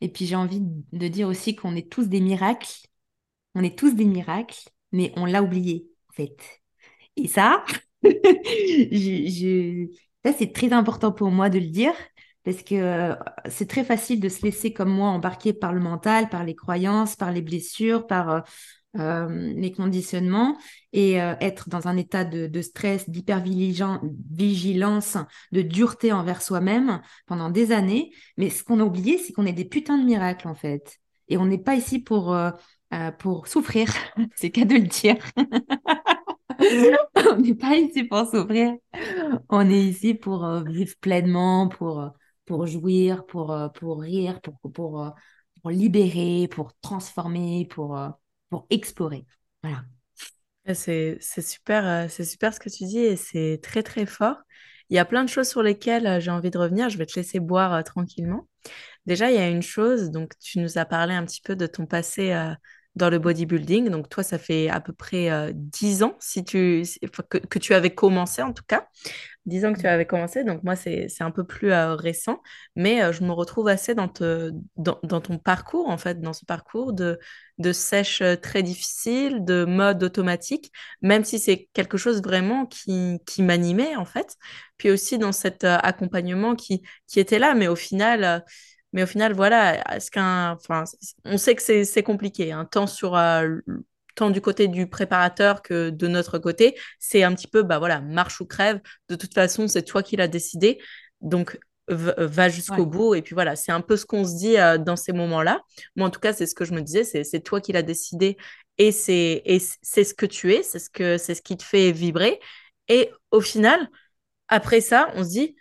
Et 0.05 0.09
puis 0.11 0.27
j'ai 0.27 0.37
envie 0.37 0.61
de 0.61 1.09
dire 1.09 1.27
aussi 1.29 1.57
qu'on 1.57 1.75
est 1.75 1.91
tous 1.91 2.09
des 2.09 2.21
miracles. 2.21 2.77
On 3.55 3.63
est 3.63 3.79
tous 3.79 3.95
des 3.95 4.05
miracles, 4.05 4.69
mais 4.93 5.13
on 5.17 5.25
l'a 5.25 5.43
oublié, 5.43 5.89
en 6.11 6.13
fait. 6.13 6.37
Et 7.17 7.27
ça, 7.27 7.65
ça 10.25 10.33
c'est 10.37 10.53
très 10.53 10.75
important 10.75 11.11
pour 11.11 11.31
moi 11.31 11.49
de 11.49 11.59
le 11.59 11.69
dire, 11.69 11.95
parce 12.45 12.63
que 12.63 12.75
euh, 12.75 13.15
c'est 13.49 13.67
très 13.67 13.83
facile 13.83 14.21
de 14.21 14.29
se 14.29 14.43
laisser 14.43 14.75
comme 14.75 14.91
moi 14.91 15.09
embarquer 15.09 15.55
par 15.55 15.73
le 15.73 15.81
mental, 15.81 16.29
par 16.29 16.45
les 16.45 16.55
croyances, 16.55 17.17
par 17.17 17.33
les 17.33 17.41
blessures, 17.41 18.07
par 18.07 18.45
euh, 18.99 19.53
les 19.57 19.73
conditionnements, 19.73 20.57
et 20.93 21.21
euh, 21.21 21.35
être 21.41 21.69
dans 21.69 21.89
un 21.89 21.97
état 21.97 22.25
de, 22.25 22.63
stress, 22.63 23.11
d'hypervigilance, 23.11 25.17
de 25.51 25.63
dureté 25.63 26.13
envers 26.13 26.41
soi-même 26.41 27.01
pendant 27.27 27.51
des 27.51 27.73
années. 27.73 28.13
Mais 28.37 28.51
ce 28.51 28.63
qu'on 28.63 28.79
a 28.79 28.85
oublié, 28.85 29.19
c'est 29.19 29.33
qu'on 29.33 29.47
est 29.47 29.53
des 29.53 29.65
putains 29.65 29.99
de 29.99 30.05
miracles, 30.05 30.47
en 30.47 30.55
fait. 30.55 31.01
Et 31.29 31.37
on 31.37 31.47
n'est 31.47 31.59
pas 31.59 31.75
ici 31.75 31.99
pour, 31.99 32.33
euh, 32.33 32.51
euh, 32.93 33.11
pour 33.11 33.49
souffrir, 33.49 33.89
c'est 34.37 34.51
qu'à 34.51 34.65
de 34.65 34.75
le 34.75 34.83
dire. 34.83 35.17
On 37.33 37.39
n'est 37.39 37.55
pas 37.55 37.77
ici 37.77 38.05
pour 38.05 38.27
souffrir. 38.27 38.75
On 39.49 39.69
est 39.69 39.83
ici 39.83 40.15
pour 40.15 40.47
vivre 40.61 40.95
pleinement, 41.01 41.69
pour, 41.69 42.11
pour 42.45 42.67
jouir, 42.67 43.27
pour, 43.27 43.57
pour 43.75 44.01
rire, 44.01 44.41
pour, 44.41 44.61
pour, 44.73 45.13
pour 45.61 45.71
libérer, 45.71 46.49
pour 46.49 46.73
transformer, 46.81 47.67
pour, 47.69 47.99
pour 48.55 48.67
explorer. 48.71 49.27
Voilà. 49.65 49.85
Ah, 50.67 50.75
C'est, 50.75 51.19
super, 51.21 51.87
euh, 51.87 52.07
c'est 52.09 52.25
super 52.25 52.55
ce 52.55 52.61
que 52.61 52.69
tu 52.69 52.85
dis 52.85 53.01
et 53.01 53.17
c'est 53.17 53.59
très 53.63 53.83
très 53.83 54.07
fort. 54.07 54.37
il 54.91 54.97
y 54.97 54.99
a 55.01 55.05
plein 55.05 55.25
de 55.25 55.29
choses 55.29 55.49
sur 55.49 55.63
lesquelles 55.63 56.07
euh, 56.07 56.21
j'ai 56.21 56.31
envie 56.31 56.51
de 56.53 56.59
revenir. 56.59 56.89
Je 56.89 56.97
vais 56.99 57.07
te 57.07 57.17
laisser 57.17 57.41
boire 57.41 57.75
euh, 57.75 57.83
tranquillement. 57.83 58.49
Déjà, 59.07 59.31
il 59.31 59.37
y 59.37 59.41
a 59.41 59.49
une 59.49 59.63
chose, 59.63 60.11
donc 60.11 60.33
tu 60.41 60.61
nous 60.61 60.79
as 60.79 60.85
parlé 60.87 61.15
un 61.15 61.25
petit 61.25 61.43
peu 61.43 61.57
de 61.57 61.67
ton 61.67 61.87
passé 61.87 62.33
euh, 62.33 62.55
dans 62.97 63.11
le 63.11 63.19
bodybuilding. 63.19 63.89
Donc 63.91 64.09
toi, 64.09 64.23
ça 64.23 64.39
fait 64.39 64.69
à 64.69 64.81
peu 64.81 64.93
près 64.93 65.31
euh, 65.31 65.53
10 65.55 66.03
ans 66.03 66.17
si 66.21 66.45
tu, 66.45 66.83
que, 67.29 67.39
que 67.39 67.59
tu 67.59 67.75
avais 67.75 67.95
commencé 67.95 68.43
en 68.43 68.53
tout 68.53 68.65
cas. 68.67 68.89
10 69.47 69.67
ans 69.67 69.73
que 69.75 69.81
tu 69.81 69.87
avais 69.87 70.07
commencé, 70.07 70.43
donc 70.43 70.63
moi, 70.63 70.75
c'est, 70.75 71.09
un 71.21 71.31
peu 71.31 71.45
plus 71.45 71.73
euh, 71.73 71.95
récent, 71.95 72.41
mais 72.77 73.03
euh, 73.03 73.13
je 73.13 73.23
me 73.25 73.33
retrouve 73.33 73.69
assez 73.69 73.95
dans, 73.95 74.09
te, 74.09 74.53
dans, 74.77 74.99
dans 75.03 75.21
ton 75.21 75.39
parcours, 75.39 75.89
en 75.91 75.99
fait, 75.99 76.21
dans 76.21 76.33
ce 76.33 76.47
parcours 76.47 76.95
de, 76.95 77.19
de 77.59 77.73
sèche 77.73 78.23
euh, 78.23 78.37
très 78.37 78.63
difficile, 78.63 79.45
de 79.45 79.65
mode 79.65 80.03
automatique, 80.03 80.73
même 81.03 81.25
si 81.25 81.39
c'est 81.39 81.69
quelque 81.75 81.99
chose 81.99 82.23
vraiment 82.23 82.65
qui, 82.65 83.19
qui 83.27 83.43
m'animait, 83.43 83.97
en 83.97 84.07
fait. 84.07 84.37
Puis 84.79 84.91
aussi 84.91 85.19
dans 85.19 85.33
cet 85.33 85.65
accompagnement 85.65 86.55
qui, 86.57 86.83
qui 87.07 87.21
était 87.21 87.39
là, 87.39 87.55
mais 87.55 87.69
au 87.69 87.77
final... 87.77 88.45
mais 88.95 89.05
au 89.05 89.07
final, 89.07 89.35
voilà, 89.35 89.97
est-ce 89.97 90.11
qu'un, 90.11 90.53
enfin, 90.55 90.85
on 91.27 91.39
sait 91.39 91.57
que 91.57 91.85
c'est 91.85 92.05
compliqué, 92.05 92.53
hein, 92.53 92.67
tant 92.67 92.89
sur 92.89 93.17
euh, 93.17 93.59
tant 94.15 94.31
du 94.31 94.41
côté 94.41 94.69
du 94.69 94.89
préparateur 94.89 95.63
que 95.63 95.91
de 95.91 96.09
notre 96.09 96.39
côté, 96.39 96.79
c'est 97.01 97.23
un 97.25 97.35
petit 97.35 97.49
peu, 97.49 97.63
bah 97.65 97.79
voilà, 97.81 98.01
marche 98.01 98.41
ou 98.41 98.47
crève. 98.47 98.81
De 99.11 99.17
toute 99.17 99.35
façon, 99.35 99.69
c'est 99.69 99.83
toi 99.85 100.03
qui 100.03 100.17
l'as 100.17 100.29
décidé, 100.29 100.81
donc 101.21 101.59
va 101.89 102.49
jusqu'au 102.49 102.87
Ouais. 102.87 102.87
bout. 102.87 103.15
Et 103.15 103.23
puis 103.23 103.35
voilà, 103.35 103.57
c'est 103.57 103.73
un 103.73 103.83
peu 103.83 103.97
ce 103.97 104.07
qu'on 104.07 104.25
se 104.25 104.37
dit 104.37 104.59
euh, 104.59 104.79
dans 104.79 104.97
ces 104.97 105.13
moments-là. 105.13 105.61
Moi, 105.97 106.09
en 106.09 106.11
tout 106.11 106.21
cas, 106.21 106.33
c'est 106.33 106.47
ce 106.47 106.55
que 106.55 106.65
je 106.65 106.73
me 106.73 106.81
disais, 106.83 107.05
c'est 107.05 107.41
toi 107.41 107.61
qui 107.61 107.73
l'as 107.73 107.83
décidé 107.83 108.37
et 108.79 108.91
c'est 108.93 109.43
ce 109.47 110.15
que 110.15 110.27
tu 110.27 110.53
es, 110.55 110.63
c'est 110.63 110.79
ce 110.81 110.91
que 110.91 111.19
c'est 111.19 111.35
ce 111.35 111.43
qui 111.43 111.57
te 111.57 111.63
fait 111.65 111.93
vibrer. 111.93 112.41
Et 112.89 113.11
au 113.31 113.41
final, 113.41 113.89
après 114.49 114.81
ça, 114.83 115.11
on 115.17 115.25
se 115.25 115.31
dit 115.31 115.57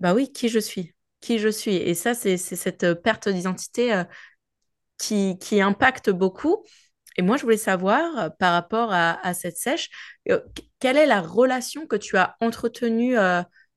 bah 0.00 0.14
oui, 0.14 0.32
qui 0.32 0.48
je 0.48 0.58
suis, 0.58 0.94
je 1.36 1.48
suis. 1.48 1.76
Et 1.76 1.94
ça, 1.94 2.14
c'est 2.14 2.38
cette 2.38 2.84
euh, 2.84 2.94
perte 2.94 3.28
d'identité 3.28 3.92
euh, 3.92 4.04
qui, 4.96 5.60
impacte 5.60 6.08
beaucoup. 6.08 6.64
Et 7.16 7.22
moi, 7.22 7.36
je 7.36 7.42
voulais 7.42 7.58
savoir, 7.58 8.18
euh, 8.18 8.28
par 8.30 8.54
rapport 8.54 8.90
à, 8.92 9.34
cette 9.34 9.58
sèche, 9.58 9.90
qu- 10.26 10.32
quelle 10.78 10.96
est 10.96 11.06
la 11.06 11.20
relation 11.20 11.86
que 11.86 11.96
tu 11.96 12.16
as 12.16 12.36
entretenue 12.40 13.16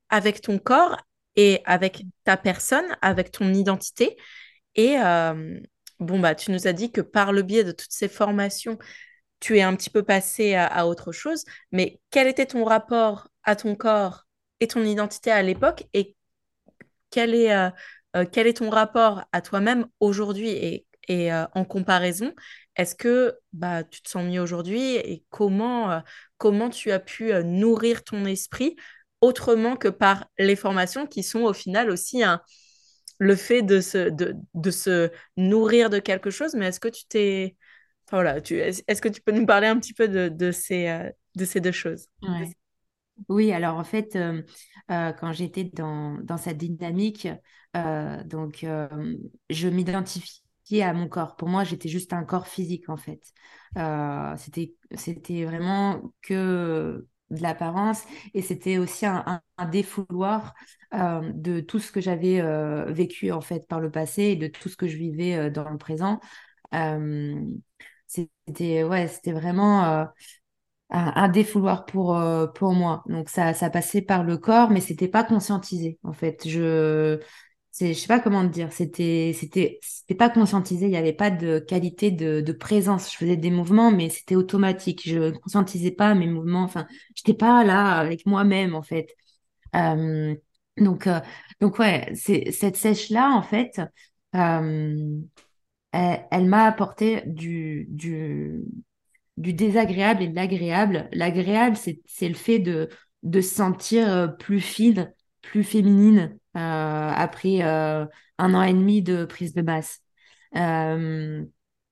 avec 0.10 0.42
ton 0.42 0.60
corps 0.60 0.98
et 1.36 1.62
avec 1.66 2.04
ta 2.24 2.38
personne, 2.38 2.86
avec 3.02 3.32
ton 3.32 3.54
identité? 3.54 4.18
Et 4.76 4.96
bon, 6.00 6.20
bah, 6.20 6.36
tu 6.36 6.52
nous 6.52 6.68
as 6.68 6.74
dit 6.74 6.92
que 6.92 7.02
par 7.02 7.34
le 7.34 7.42
biais 7.42 7.64
de 7.64 7.72
toutes 7.72 7.92
ces 7.92 8.08
formations, 8.08 8.78
tu 9.40 9.58
es 9.58 9.64
un 9.64 9.76
petit 9.76 9.90
peu 9.90 10.04
passé 10.04 10.54
à, 10.54 10.68
à 10.68 10.86
autre 10.86 11.12
chose. 11.12 11.44
Mais 11.72 12.00
quel 12.12 12.28
était 12.28 12.46
ton 12.46 12.64
rapport 12.64 13.28
à 13.44 13.56
ton 13.56 13.76
corps 13.76 14.28
et 14.60 14.68
ton 14.68 14.84
identité 14.84 15.32
à 15.32 15.42
l'époque? 15.42 15.86
Et 15.94 16.16
quel 17.12 17.36
est, 17.36 17.54
euh, 17.54 17.70
euh, 18.16 18.26
quel 18.32 18.48
est 18.48 18.58
ton 18.58 18.70
rapport 18.70 19.24
à 19.32 19.42
toi-même 19.42 19.88
aujourd'hui 20.00 20.50
et, 20.50 20.86
et 21.08 21.34
euh, 21.34 21.46
en 21.54 21.66
comparaison, 21.66 22.34
est-ce 22.76 22.96
que 22.96 23.38
bah, 23.54 23.84
tu 23.84 24.02
te 24.02 24.10
sens 24.10 24.26
mieux 24.26 24.42
aujourd'hui 24.42 24.96
et 24.96 25.24
comment, 25.30 26.02
comment 26.38 26.70
tu 26.70 26.92
as 26.92 27.00
pu 27.00 27.34
nourrir 27.44 28.04
ton 28.04 28.26
esprit 28.26 28.76
autrement 29.20 29.76
que 29.76 29.90
par 29.90 30.28
les 30.40 30.56
formations 30.56 31.06
qui 31.06 31.22
sont 31.24 31.42
au 31.42 31.54
final 31.54 31.92
aussi 31.92 32.24
un, 32.24 32.42
le 33.20 33.36
fait 33.36 33.62
de 33.62 33.82
se, 33.82 34.10
de, 34.10 34.36
de 34.54 34.72
se 34.72 35.12
nourrir 35.38 35.90
de 35.90 36.00
quelque 36.00 36.30
chose, 36.32 36.56
mais 36.56 36.68
est-ce 36.68 36.80
que 36.80 36.88
tu 36.88 37.06
t'es... 37.06 37.56
Enfin, 38.08 38.18
voilà, 38.18 38.38
est-ce 38.38 39.02
que 39.02 39.10
tu 39.10 39.22
peux 39.22 39.32
nous 39.32 39.46
parler 39.46 39.68
un 39.68 39.80
petit 39.80 39.94
peu 39.94 40.08
de, 40.08 40.30
de 40.30 40.52
ces, 40.52 41.12
de 41.36 41.46
ces 41.46 41.60
deux 41.60 41.72
choses? 41.72 42.08
Oui, 43.30 43.52
alors 43.52 43.78
en 43.78 43.84
fait, 43.84 44.16
euh, 44.16 44.42
euh, 44.92 45.12
quand 45.14 45.32
j'étais 45.34 45.64
dans, 45.66 46.16
dans 46.24 46.38
cette 46.38 46.58
dynamique, 46.58 47.28
euh, 47.78 48.24
donc 48.24 48.66
je 49.50 49.68
m'identifiais 49.68 50.82
à 50.84 50.94
mon 50.94 51.08
corps. 51.08 51.36
Pour 51.36 51.48
moi, 51.50 51.64
j'étais 51.64 51.90
juste 51.90 52.14
un 52.14 52.24
corps 52.24 52.48
physique 52.48 52.90
en 52.90 52.98
fait. 52.98 53.22
C'était, 54.38 54.76
c'était 54.96 55.46
vraiment 55.46 56.14
que 56.22 57.08
de 57.30 57.42
l'apparence 57.42 58.04
et 58.34 58.42
c'était 58.42 58.78
aussi 58.78 59.06
un, 59.06 59.42
défouloir 59.72 60.54
de 60.94 61.60
tout 61.62 61.80
ce 61.80 61.92
que 61.92 62.02
j'avais 62.02 62.42
vécu 62.92 63.32
en 63.32 63.42
fait 63.42 63.68
par 63.68 63.80
le 63.80 63.92
passé 63.92 64.24
et 64.24 64.36
de 64.36 64.48
tout 64.48 64.68
ce 64.70 64.76
que 64.78 64.88
je 64.88 64.98
vivais 64.98 65.50
dans 65.52 65.70
le 65.70 65.78
présent. 65.78 66.20
C'était 68.08 68.84
ouais, 68.84 69.08
c'était 69.08 69.32
vraiment 69.32 70.08
un, 70.92 71.30
défouloir 71.30 71.86
pour, 71.86 72.18
euh, 72.18 72.48
pour 72.48 72.74
moi. 72.74 73.04
Donc 73.08 73.30
ça, 73.30 73.54
ça 73.54 73.70
passait 73.70 74.02
par 74.02 74.24
le 74.24 74.38
corps, 74.38 74.70
mais 74.70 74.82
c'était 74.82 75.08
pas 75.08 75.24
conscientisé 75.24 75.98
en 76.04 76.14
fait. 76.14 76.48
Je 76.48 77.20
je 77.80 77.94
sais 77.94 78.08
pas 78.08 78.20
comment 78.20 78.46
te 78.48 78.52
dire. 78.54 78.72
C'était, 78.74 79.34
c'était, 79.34 79.80
c'était 79.82 80.16
pas 80.16 80.30
conscientisé. 80.30 80.86
Il 80.88 80.90
n'y 80.92 80.98
avait 80.98 81.14
pas 81.14 81.32
de 81.32 81.60
qualité 81.60 82.12
de, 82.12 82.42
de 82.42 82.52
présence. 82.52 83.12
Je 83.12 83.18
faisais 83.18 83.38
des 83.38 83.50
mouvements, 83.52 83.92
mais 83.92 84.10
c'était 84.10 84.36
automatique. 84.36 85.02
Je 85.08 85.18
ne 85.18 85.32
conscientisais 85.32 85.92
pas 85.92 86.14
mes 86.14 86.28
mouvements. 86.28 86.64
Enfin, 86.64 86.86
j'étais 87.16 87.34
pas 87.34 87.64
là 87.64 87.94
avec 87.98 88.26
moi-même 88.26 88.76
en 88.76 88.82
fait. 88.84 89.16
Euh, 89.76 90.36
donc, 90.78 91.08
euh, 91.08 91.20
donc 91.62 91.80
ouais, 91.80 92.12
c'est 92.16 92.52
cette 92.52 92.78
sèche-là 92.78 93.32
en 93.32 93.42
fait. 93.42 93.82
euh, 94.36 95.20
elle, 95.92 96.28
elle 96.32 96.46
m'a 96.46 96.66
apporté 96.66 97.24
du, 97.26 97.86
du, 97.90 98.64
du 99.42 99.54
désagréable 99.54 100.24
et 100.24 100.28
de 100.28 100.36
l'agréable. 100.36 101.10
L'agréable, 101.12 101.76
c'est, 101.76 102.28
le 102.28 102.36
fait 102.36 102.60
de, 102.60 102.90
de 103.24 103.42
se 103.42 103.56
sentir 103.56 104.08
euh, 104.08 104.28
plus 104.28 104.62
fine, 104.62 105.12
plus 105.42 105.64
féminine 105.64 106.38
euh, 106.56 106.60
après 107.16 107.64
euh, 107.64 108.06
un 108.38 108.54
an 108.54 108.62
et 108.62 108.74
demi 108.74 109.02
de 109.02 109.26
prise 109.26 109.54
de 109.54 109.64
masse. 109.64 110.00
Euh, 110.56 111.44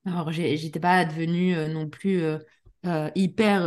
alors, 0.05 0.31
j'étais 0.31 0.79
pas 0.79 1.05
devenue 1.05 1.55
non 1.73 1.89
plus 1.89 2.23
hyper 3.15 3.61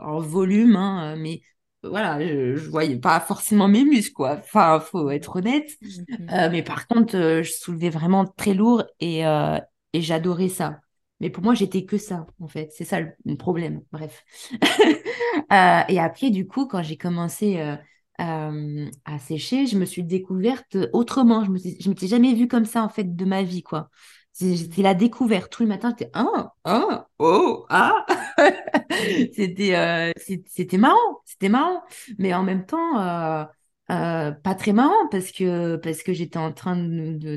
en 0.00 0.20
volume, 0.20 0.76
hein, 0.76 1.16
mais 1.16 1.42
voilà, 1.82 2.18
je, 2.26 2.56
je 2.56 2.70
voyais 2.70 2.96
pas 2.98 3.20
forcément 3.20 3.68
mes 3.68 3.84
muscles, 3.84 4.14
quoi. 4.14 4.38
Enfin, 4.38 4.80
faut 4.80 5.10
être 5.10 5.36
honnête. 5.36 5.70
Mhm. 5.82 6.28
Euh, 6.32 6.48
mais 6.50 6.62
par 6.62 6.86
contre, 6.86 7.12
je 7.42 7.50
soulevais 7.50 7.90
vraiment 7.90 8.24
très 8.24 8.54
lourd 8.54 8.84
et, 9.00 9.20
et 9.20 10.00
j'adorais 10.00 10.48
ça. 10.48 10.80
Mais 11.20 11.30
pour 11.30 11.42
moi, 11.44 11.54
j'étais 11.54 11.84
que 11.84 11.96
ça, 11.98 12.26
en 12.40 12.48
fait. 12.48 12.72
C'est 12.72 12.84
ça 12.84 13.00
le 13.00 13.12
le 13.24 13.36
problème. 13.36 13.82
Bref. 13.92 14.24
Euh, 15.52 15.80
et 15.88 15.98
après, 15.98 16.30
du 16.30 16.46
coup, 16.46 16.66
quand 16.66 16.82
j'ai 16.82 16.96
commencé 16.96 17.58
euh, 17.58 17.76
euh, 18.20 18.88
à 19.04 19.18
sécher, 19.18 19.66
je 19.66 19.76
me 19.76 19.84
suis 19.84 20.04
découverte 20.04 20.76
autrement. 20.92 21.44
Je 21.44 21.50
me 21.50 21.58
je 21.58 21.88
m'étais 21.88 22.06
jamais 22.06 22.34
vue 22.34 22.48
comme 22.48 22.64
ça, 22.64 22.82
en 22.84 22.88
fait, 22.88 23.16
de 23.16 23.24
ma 23.24 23.42
vie, 23.42 23.62
quoi. 23.62 23.90
C'était 24.32 24.82
la 24.82 24.94
découverte. 24.94 25.52
Tous 25.52 25.62
les 25.62 25.68
matins, 25.68 25.90
j'étais 25.90 26.10
ah, 26.14 26.52
ah, 26.64 27.08
oh, 27.18 27.66
ah. 27.68 28.06
C'était 29.32 30.78
marrant. 30.78 31.20
C'était 31.24 31.48
marrant. 31.48 31.82
Mais 32.18 32.32
en 32.32 32.42
même 32.44 32.64
temps, 32.64 33.46
euh, 33.90 34.32
pas 34.32 34.54
très 34.54 34.72
marrant 34.72 35.08
parce 35.10 35.30
que, 35.30 35.76
parce 35.76 36.02
que 36.02 36.12
j'étais 36.12 36.38
en 36.38 36.52
train 36.52 36.76
de, 36.76 37.16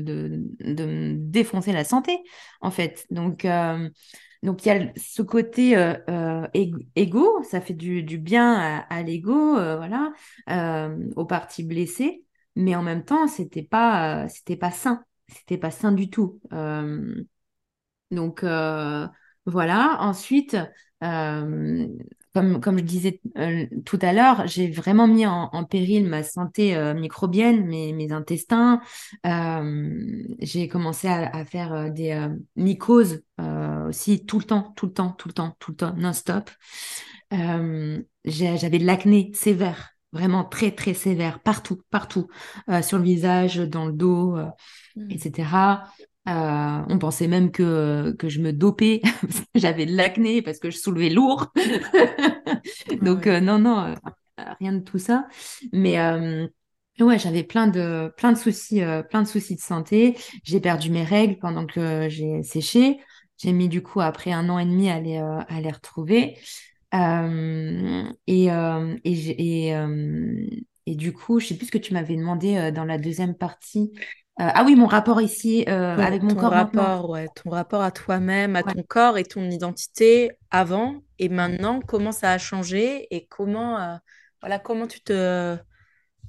de, 0.60 0.84
me 0.86 1.14
défoncer 1.14 1.72
la 1.72 1.84
santé, 1.84 2.18
en 2.60 2.70
fait. 2.70 3.06
Donc, 3.10 3.44
euh, 3.44 3.88
donc 4.42 4.64
il 4.64 4.68
y 4.68 4.72
a 4.72 4.92
ce 4.96 5.22
côté 5.22 5.76
euh, 5.76 6.46
égo, 6.54 7.42
ça 7.42 7.60
fait 7.60 7.74
du, 7.74 8.02
bien 8.18 8.54
à, 8.54 8.78
à 8.94 9.02
l'ego, 9.02 9.54
voilà, 9.54 10.12
aux 11.16 11.26
parties 11.26 11.64
blessées, 11.64 12.24
mais 12.56 12.74
en 12.74 12.82
même 12.82 13.04
temps, 13.04 13.26
c'était 13.28 13.62
pas, 13.62 14.28
c'était 14.28 14.56
pas 14.56 14.70
sain. 14.70 15.04
C'était 15.28 15.58
pas 15.58 15.70
sain 15.70 15.92
du 15.92 16.08
tout. 16.08 16.40
Donc 18.10 18.42
voilà. 19.46 19.96
Ensuite, 20.00 20.56
comme, 22.40 22.60
comme 22.60 22.78
je 22.78 22.84
disais 22.84 23.20
euh, 23.38 23.66
tout 23.84 23.98
à 24.02 24.12
l'heure, 24.12 24.46
j'ai 24.46 24.70
vraiment 24.70 25.06
mis 25.08 25.26
en, 25.26 25.50
en 25.52 25.64
péril 25.64 26.06
ma 26.08 26.22
santé 26.22 26.76
euh, 26.76 26.94
microbienne, 26.94 27.66
mes, 27.66 27.92
mes 27.92 28.12
intestins. 28.12 28.80
Euh, 29.26 30.24
j'ai 30.40 30.68
commencé 30.68 31.08
à, 31.08 31.34
à 31.36 31.44
faire 31.44 31.90
des 31.92 32.28
mycoses 32.56 33.22
aussi 33.88 34.24
tout 34.26 34.38
le 34.38 34.44
temps, 34.44 34.72
tout 34.76 34.86
le 34.86 34.92
temps, 34.92 35.10
tout 35.12 35.28
le 35.28 35.34
temps, 35.34 35.56
tout 35.58 35.70
le 35.72 35.76
temps, 35.76 35.94
non-stop. 35.96 36.50
J'avais 38.24 38.78
de 38.78 38.84
l'acné 38.86 39.32
sévère. 39.34 39.90
Vraiment 40.12 40.42
très, 40.42 40.70
très 40.70 40.94
sévère, 40.94 41.38
partout, 41.40 41.82
partout, 41.90 42.28
euh, 42.70 42.80
sur 42.80 42.96
le 42.96 43.04
visage, 43.04 43.56
dans 43.58 43.84
le 43.84 43.92
dos, 43.92 44.36
euh, 44.38 44.46
Mhm. 44.96 45.10
etc. 45.10 45.84
Euh, 46.28 46.84
on 46.88 46.98
pensait 46.98 47.26
même 47.28 47.50
que, 47.50 48.14
que 48.18 48.28
je 48.28 48.40
me 48.40 48.52
dopais 48.52 49.00
j'avais 49.54 49.86
de 49.86 49.96
l'acné, 49.96 50.42
parce 50.42 50.58
que 50.58 50.70
je 50.70 50.76
soulevais 50.78 51.08
lourd. 51.10 51.46
Donc, 53.02 53.26
ouais. 53.26 53.32
euh, 53.32 53.40
non, 53.40 53.58
non, 53.58 53.86
euh, 53.86 53.94
rien 54.60 54.72
de 54.72 54.80
tout 54.80 54.98
ça. 54.98 55.26
Mais 55.72 55.98
euh, 55.98 56.46
ouais, 57.00 57.18
j'avais 57.18 57.44
plein 57.44 57.66
de, 57.66 58.12
plein 58.16 58.32
de 58.32 58.38
soucis, 58.38 58.80
plein 59.10 59.22
de 59.22 59.28
soucis 59.28 59.56
de 59.56 59.60
santé. 59.60 60.16
J'ai 60.44 60.60
perdu 60.60 60.90
mes 60.90 61.04
règles 61.04 61.38
pendant 61.38 61.66
que 61.66 62.08
j'ai 62.08 62.42
séché. 62.42 62.98
J'ai 63.38 63.52
mis 63.52 63.68
du 63.68 63.82
coup 63.82 64.00
après 64.00 64.32
un 64.32 64.48
an 64.48 64.58
et 64.58 64.64
demi 64.66 64.90
à 64.90 65.00
les, 65.00 65.16
à 65.16 65.60
les 65.60 65.70
retrouver. 65.70 66.38
Et, 68.26 68.46
et, 68.46 69.14
j'ai- 69.14 69.68
et, 69.68 69.74
et 70.86 70.94
du 70.96 71.12
coup, 71.12 71.38
je 71.40 71.46
sais 71.48 71.56
plus 71.56 71.66
ce 71.66 71.70
que 71.72 71.78
tu 71.78 71.92
m'avais 71.94 72.16
demandé 72.16 72.72
dans 72.72 72.84
la 72.84 72.98
deuxième 72.98 73.34
partie. 73.36 73.92
Euh, 74.40 74.44
ah 74.54 74.62
oui, 74.64 74.76
mon 74.76 74.86
rapport 74.86 75.20
ici 75.20 75.64
euh, 75.68 75.72
Ton, 75.96 76.06
avec 76.06 76.22
mon 76.22 76.34
ton 76.34 76.36
corps 76.36 76.54
rapport, 76.54 77.10
ouais, 77.10 77.28
ton 77.30 77.50
rapport 77.50 77.82
à 77.82 77.90
toi-même, 77.90 78.54
à 78.54 78.62
Ouais. 78.62 78.74
ton 78.74 78.84
corps 78.84 79.18
et 79.18 79.24
ton 79.24 79.50
identité 79.50 80.30
avant 80.50 81.02
et 81.18 81.28
maintenant, 81.28 81.80
comment 81.80 82.12
ça 82.12 82.32
a 82.32 82.38
changé 82.38 83.08
et 83.14 83.26
comment, 83.26 83.80
euh, 83.80 83.96
voilà, 84.40 84.60
comment 84.60 84.86
tu 84.86 85.00
te, 85.00 85.56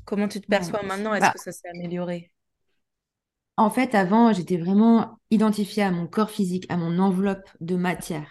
comment 0.06 0.28
tu 0.30 0.42
te 0.42 0.48
Ouais. 0.50 0.50
perçois 0.50 0.84
maintenant? 0.84 1.14
Est-ce 1.16 1.30
Bah, 1.30 1.34
que 1.34 1.40
ça 1.40 1.52
s'est 1.52 1.70
amélioré? 1.70 2.32
En 3.58 3.70
fait, 3.70 3.94
avant, 3.96 4.32
j'étais 4.34 4.58
vraiment 4.58 5.20
identifiée 5.32 5.84
à 5.84 5.92
mon 5.92 6.08
corps 6.08 6.30
physique, 6.32 6.66
à 6.70 6.78
mon 6.78 6.98
enveloppe 7.00 7.50
de 7.62 7.76
matière. 7.76 8.30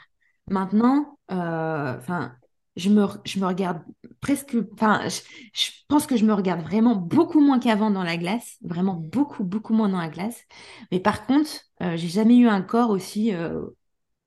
Maintenant, 0.48 1.18
enfin, 1.28 2.34
je 2.78 2.90
me, 2.90 3.06
je 3.26 3.40
me 3.40 3.46
regarde 3.46 3.82
presque, 4.20 4.56
enfin, 4.74 5.02
je, 5.08 5.20
je 5.54 5.70
pense 5.88 6.06
que 6.06 6.16
je 6.16 6.24
me 6.24 6.34
regarde 6.34 6.62
vraiment 6.62 6.96
beaucoup 6.96 7.40
moins 7.40 7.58
qu'avant 7.60 7.90
dans 7.90 8.04
la 8.04 8.16
glace, 8.16 8.56
vraiment 8.62 8.94
beaucoup, 8.94 9.44
beaucoup 9.44 9.74
moins 9.74 9.90
dans 9.90 9.98
la 10.00 10.08
glace. 10.08 10.44
Mais 10.92 11.00
par 11.00 11.26
contre, 11.26 11.50
euh, 11.82 11.96
j'ai 11.96 12.08
jamais 12.08 12.36
eu 12.38 12.48
un 12.48 12.62
corps 12.62 12.90
aussi 12.90 13.34
euh, 13.34 13.62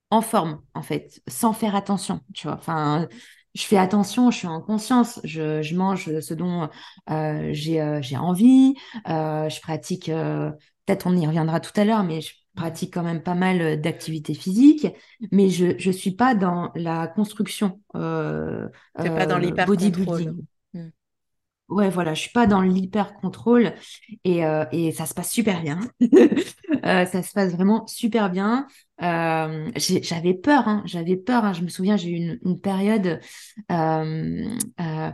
en 0.09 0.21
forme, 0.21 0.61
en 0.73 0.81
fait, 0.81 1.21
sans 1.27 1.53
faire 1.53 1.75
attention, 1.75 2.21
tu 2.33 2.47
vois. 2.47 2.57
Enfin, 2.57 3.07
je 3.55 3.63
fais 3.63 3.77
attention, 3.77 4.31
je 4.31 4.37
suis 4.39 4.47
en 4.47 4.61
conscience, 4.61 5.19
je, 5.23 5.61
je 5.61 5.75
mange 5.75 6.19
ce 6.19 6.33
dont 6.33 6.69
euh, 7.09 7.49
j'ai 7.53 7.81
euh, 7.81 8.01
envie, 8.19 8.75
euh, 9.07 9.49
je 9.49 9.61
pratique, 9.61 10.05
peut-être 10.07 11.07
on 11.07 11.15
y 11.15 11.25
reviendra 11.27 11.59
tout 11.59 11.71
à 11.79 11.85
l'heure, 11.85 12.03
mais 12.03 12.21
je 12.21 12.33
pratique 12.55 12.93
quand 12.93 13.03
même 13.03 13.23
pas 13.23 13.35
mal 13.35 13.61
euh, 13.61 13.75
d'activités 13.77 14.33
physiques, 14.33 14.87
mais 15.31 15.49
je 15.49 15.77
je 15.77 15.91
suis 15.91 16.11
pas 16.11 16.35
dans 16.35 16.71
la 16.75 17.07
construction 17.07 17.81
euh, 17.95 18.67
T'es 19.01 19.09
pas 19.11 19.25
dans 19.25 19.37
euh, 19.37 19.37
l'hyper-contrôle. 19.37 20.33
bodybuilding. 20.33 20.45
Hmm. 20.73 20.89
Ouais, 21.69 21.89
voilà, 21.89 22.13
je 22.13 22.21
suis 22.23 22.31
pas 22.31 22.47
dans 22.47 22.61
l'hyper 22.61 23.13
contrôle 23.13 23.73
et, 24.25 24.45
euh, 24.45 24.65
et 24.73 24.91
ça 24.91 25.05
se 25.05 25.13
passe 25.13 25.31
super 25.31 25.61
bien. 25.61 25.79
Euh, 26.83 27.05
ça 27.05 27.21
se 27.21 27.33
passe 27.33 27.51
vraiment 27.53 27.85
super 27.85 28.31
bien. 28.31 28.65
Euh, 29.03 29.69
j'avais 29.75 30.33
peur, 30.33 30.67
hein, 30.67 30.81
j'avais 30.85 31.15
peur. 31.15 31.45
hein. 31.45 31.53
Je 31.53 31.61
me 31.61 31.67
souviens, 31.67 31.95
j'ai 31.95 32.09
eu 32.09 32.15
une, 32.15 32.39
une 32.43 32.59
période, 32.59 33.19
euh, 33.71 34.45
euh, 34.79 35.11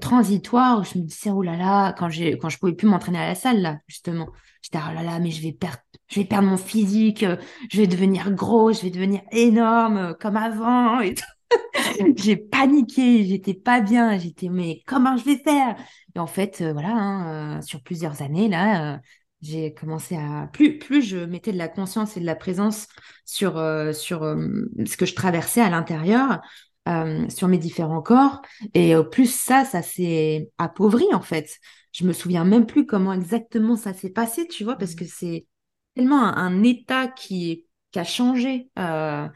transitoire 0.00 0.80
où 0.80 0.84
je 0.84 0.98
me 0.98 1.04
disais, 1.04 1.30
oh 1.30 1.42
là 1.42 1.56
là, 1.56 1.92
quand 1.92 2.08
j'ai, 2.08 2.38
quand 2.38 2.48
je 2.48 2.58
pouvais 2.58 2.74
plus 2.74 2.86
m'entraîner 2.86 3.18
à 3.18 3.26
la 3.28 3.34
salle, 3.34 3.60
là, 3.60 3.78
justement, 3.88 4.28
j'étais, 4.62 4.78
oh 4.78 4.94
là 4.94 5.02
là, 5.02 5.18
mais 5.18 5.30
je 5.30 5.42
vais 5.42 5.52
perdre, 5.52 5.78
je 6.08 6.20
vais 6.20 6.26
perdre 6.26 6.48
mon 6.48 6.56
physique, 6.56 7.22
euh, 7.22 7.36
je 7.70 7.78
vais 7.78 7.86
devenir 7.86 8.30
gros, 8.32 8.72
je 8.72 8.82
vais 8.82 8.90
devenir 8.90 9.22
énorme 9.32 9.96
euh, 9.96 10.14
comme 10.14 10.36
avant 10.36 11.00
et 11.00 11.14
tout. 11.14 11.24
J'ai 12.16 12.36
paniqué, 12.36 13.24
j'étais 13.24 13.54
pas 13.54 13.80
bien, 13.80 14.16
j'étais, 14.16 14.48
mais 14.48 14.82
comment 14.86 15.16
je 15.16 15.24
vais 15.24 15.36
faire? 15.36 15.76
Et 16.14 16.18
en 16.18 16.26
fait, 16.28 16.60
euh, 16.60 16.72
voilà, 16.72 16.90
hein, 16.92 17.62
sur 17.62 17.82
plusieurs 17.82 18.22
années, 18.22 18.48
là, 18.48 19.00
j'ai 19.42 19.74
commencé 19.74 20.16
à... 20.16 20.48
Plus, 20.52 20.78
plus 20.78 21.02
je 21.02 21.18
mettais 21.18 21.52
de 21.52 21.58
la 21.58 21.68
conscience 21.68 22.16
et 22.16 22.20
de 22.20 22.26
la 22.26 22.36
présence 22.36 22.86
sur, 23.24 23.52
sur 23.94 24.20
ce 24.20 24.96
que 24.96 25.06
je 25.06 25.14
traversais 25.14 25.60
à 25.62 25.70
l'intérieur, 25.70 26.40
euh, 26.88 27.28
sur 27.28 27.48
mes 27.48 27.58
différents 27.58 28.02
corps, 28.02 28.42
et 28.74 28.94
euh, 28.94 29.02
plus 29.02 29.32
ça, 29.32 29.64
ça 29.64 29.82
s'est 29.82 30.50
appauvri, 30.58 31.04
en 31.12 31.20
fait. 31.20 31.50
Je 31.92 32.04
me 32.04 32.12
souviens 32.12 32.44
même 32.44 32.66
plus 32.66 32.86
comment 32.86 33.12
exactement 33.12 33.76
ça 33.76 33.92
s'est 33.94 34.10
passé, 34.10 34.46
tu 34.48 34.64
vois, 34.64 34.76
parce 34.76 34.94
que 34.94 35.04
c'est 35.06 35.46
tellement 35.94 36.22
un, 36.22 36.36
un 36.36 36.62
état 36.62 37.08
qui, 37.08 37.66
qui 37.92 37.98
a 37.98 38.04
changé. 38.04 38.70
euh, 38.78 39.28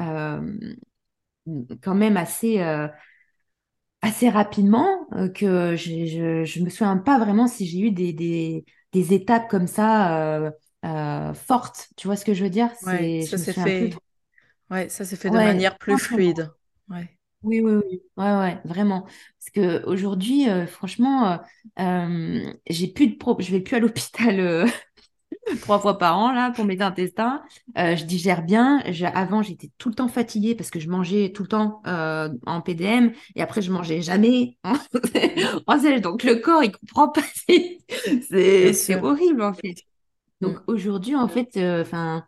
euh, 0.00 0.40
quand 1.82 1.94
même 1.94 2.16
assez, 2.16 2.58
assez 4.02 4.28
rapidement 4.28 5.06
que 5.34 5.76
je, 5.76 6.44
je 6.44 6.60
me 6.62 6.70
souviens 6.70 6.96
pas 6.98 7.18
vraiment 7.18 7.46
si 7.46 7.66
j'ai 7.66 7.78
eu 7.80 7.90
des, 7.92 8.12
des, 8.12 8.64
des 8.92 9.14
étapes 9.14 9.48
comme 9.48 9.66
ça 9.66 10.52
fortes. 11.34 11.88
Tu 11.96 12.06
vois 12.06 12.16
ce 12.16 12.24
que 12.24 12.34
je 12.34 12.44
veux 12.44 12.50
dire? 12.50 12.70
Ouais, 12.82 13.14
ça 13.20 13.38
s'est 13.38 13.52
fait, 13.54 14.02
ouais, 14.70 14.88
ça 14.90 15.04
s'est 15.06 15.16
fait 15.16 15.30
de 15.30 15.38
Ouais, 15.38 15.40
manière 15.40 15.78
plus 15.78 15.98
fluide. 15.98 16.52
Ouais. 16.88 17.08
Oui, 17.42 17.60
oui, 17.60 17.72
oui. 17.84 18.02
Ouais, 18.16 18.24
ouais, 18.38 18.60
vraiment. 18.64 19.02
Parce 19.02 19.50
que 19.54 19.84
aujourd'hui, 19.86 20.48
euh, 20.48 20.66
franchement, 20.66 21.32
euh, 21.32 21.36
euh, 21.80 22.52
j'ai 22.68 22.86
plus 22.88 23.08
de 23.08 23.16
pro... 23.16 23.36
je 23.40 23.50
vais 23.50 23.60
plus 23.60 23.74
à 23.76 23.80
l'hôpital 23.80 24.38
euh, 24.38 24.66
trois 25.62 25.80
fois 25.80 25.98
par 25.98 26.18
an 26.18 26.32
là 26.32 26.52
pour 26.52 26.64
mes 26.66 26.80
intestins. 26.82 27.42
Je 27.76 28.04
digère 28.04 28.42
bien. 28.44 28.82
Je- 28.92 29.06
Avant, 29.06 29.42
j'étais 29.42 29.70
tout 29.78 29.88
le 29.90 29.94
temps 29.96 30.08
fatiguée 30.08 30.54
parce 30.56 30.70
que 30.70 30.80
je 30.80 30.88
mangeais 30.90 31.32
tout 31.32 31.42
le 31.44 31.48
temps 31.48 31.82
en 31.86 32.60
PDM 32.62 33.12
et 33.36 33.42
après 33.42 33.62
je 33.62 33.72
mangeais 33.72 34.02
jamais 34.02 34.58
en, 34.64 34.74
en 35.66 35.78
sèche. 35.80 36.00
Donc 36.02 36.22
le 36.24 36.36
corps, 36.36 36.64
il 36.64 36.72
comprend 36.72 37.08
pas. 37.08 37.22
C'est 38.22 39.00
horrible 39.02 39.42
en 39.42 39.54
fait. 39.54 39.76
Mm. 40.42 40.48
Donc 40.48 40.58
aujourd'hui, 40.68 41.16
en 41.16 41.28
fait, 41.28 41.50
enfin. 41.82 42.26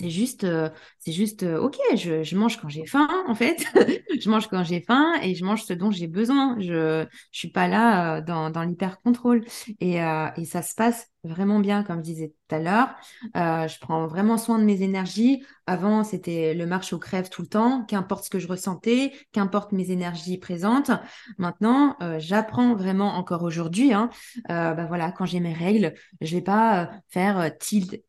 C'est 0.00 0.10
juste, 0.10 0.44
euh, 0.44 0.70
c'est 1.00 1.10
juste, 1.10 1.42
euh, 1.42 1.58
ok, 1.60 1.76
je, 1.96 2.22
je 2.22 2.36
mange 2.36 2.56
quand 2.60 2.68
j'ai 2.68 2.86
faim, 2.86 3.08
en 3.26 3.34
fait. 3.34 3.64
Je 4.20 4.30
mange 4.30 4.46
quand 4.48 4.62
j'ai 4.64 4.80
faim 4.80 5.12
et 5.22 5.34
je 5.34 5.44
mange 5.44 5.62
ce 5.64 5.72
dont 5.72 5.90
j'ai 5.90 6.06
besoin. 6.08 6.56
Je, 6.60 7.04
je 7.32 7.38
suis 7.38 7.50
pas 7.50 7.66
là 7.68 8.16
euh, 8.18 8.20
dans, 8.20 8.50
dans 8.50 8.62
l'hyper-contrôle. 8.62 9.44
Et, 9.80 9.96
et 9.96 10.44
ça 10.44 10.62
se 10.62 10.74
passe 10.74 11.06
vraiment 11.24 11.58
bien, 11.60 11.82
comme 11.82 11.98
je 11.98 12.02
disais 12.04 12.28
tout 12.48 12.54
à 12.54 12.58
l'heure. 12.58 12.88
Euh, 13.36 13.68
je 13.68 13.78
prends 13.80 14.06
vraiment 14.06 14.38
soin 14.38 14.58
de 14.58 14.64
mes 14.64 14.82
énergies. 14.82 15.44
Avant, 15.66 16.04
c'était 16.04 16.54
le 16.54 16.66
marche 16.66 16.92
aux 16.92 16.98
crèves 16.98 17.28
tout 17.28 17.42
le 17.42 17.48
temps, 17.48 17.84
qu'importe 17.84 18.24
ce 18.24 18.30
que 18.30 18.38
je 18.38 18.48
ressentais, 18.48 19.12
qu'importe 19.32 19.72
mes 19.72 19.90
énergies 19.90 20.38
présentes. 20.38 20.90
Maintenant, 21.36 21.96
euh, 22.02 22.16
j'apprends 22.18 22.74
vraiment 22.74 23.14
encore 23.16 23.42
aujourd'hui, 23.42 23.92
hein, 23.92 24.10
euh, 24.50 24.72
bah 24.74 24.86
voilà, 24.86 25.12
quand 25.12 25.26
j'ai 25.26 25.40
mes 25.40 25.52
règles, 25.52 25.94
je 26.20 26.36
vais 26.36 26.42
pas 26.42 26.90
faire 27.08 27.50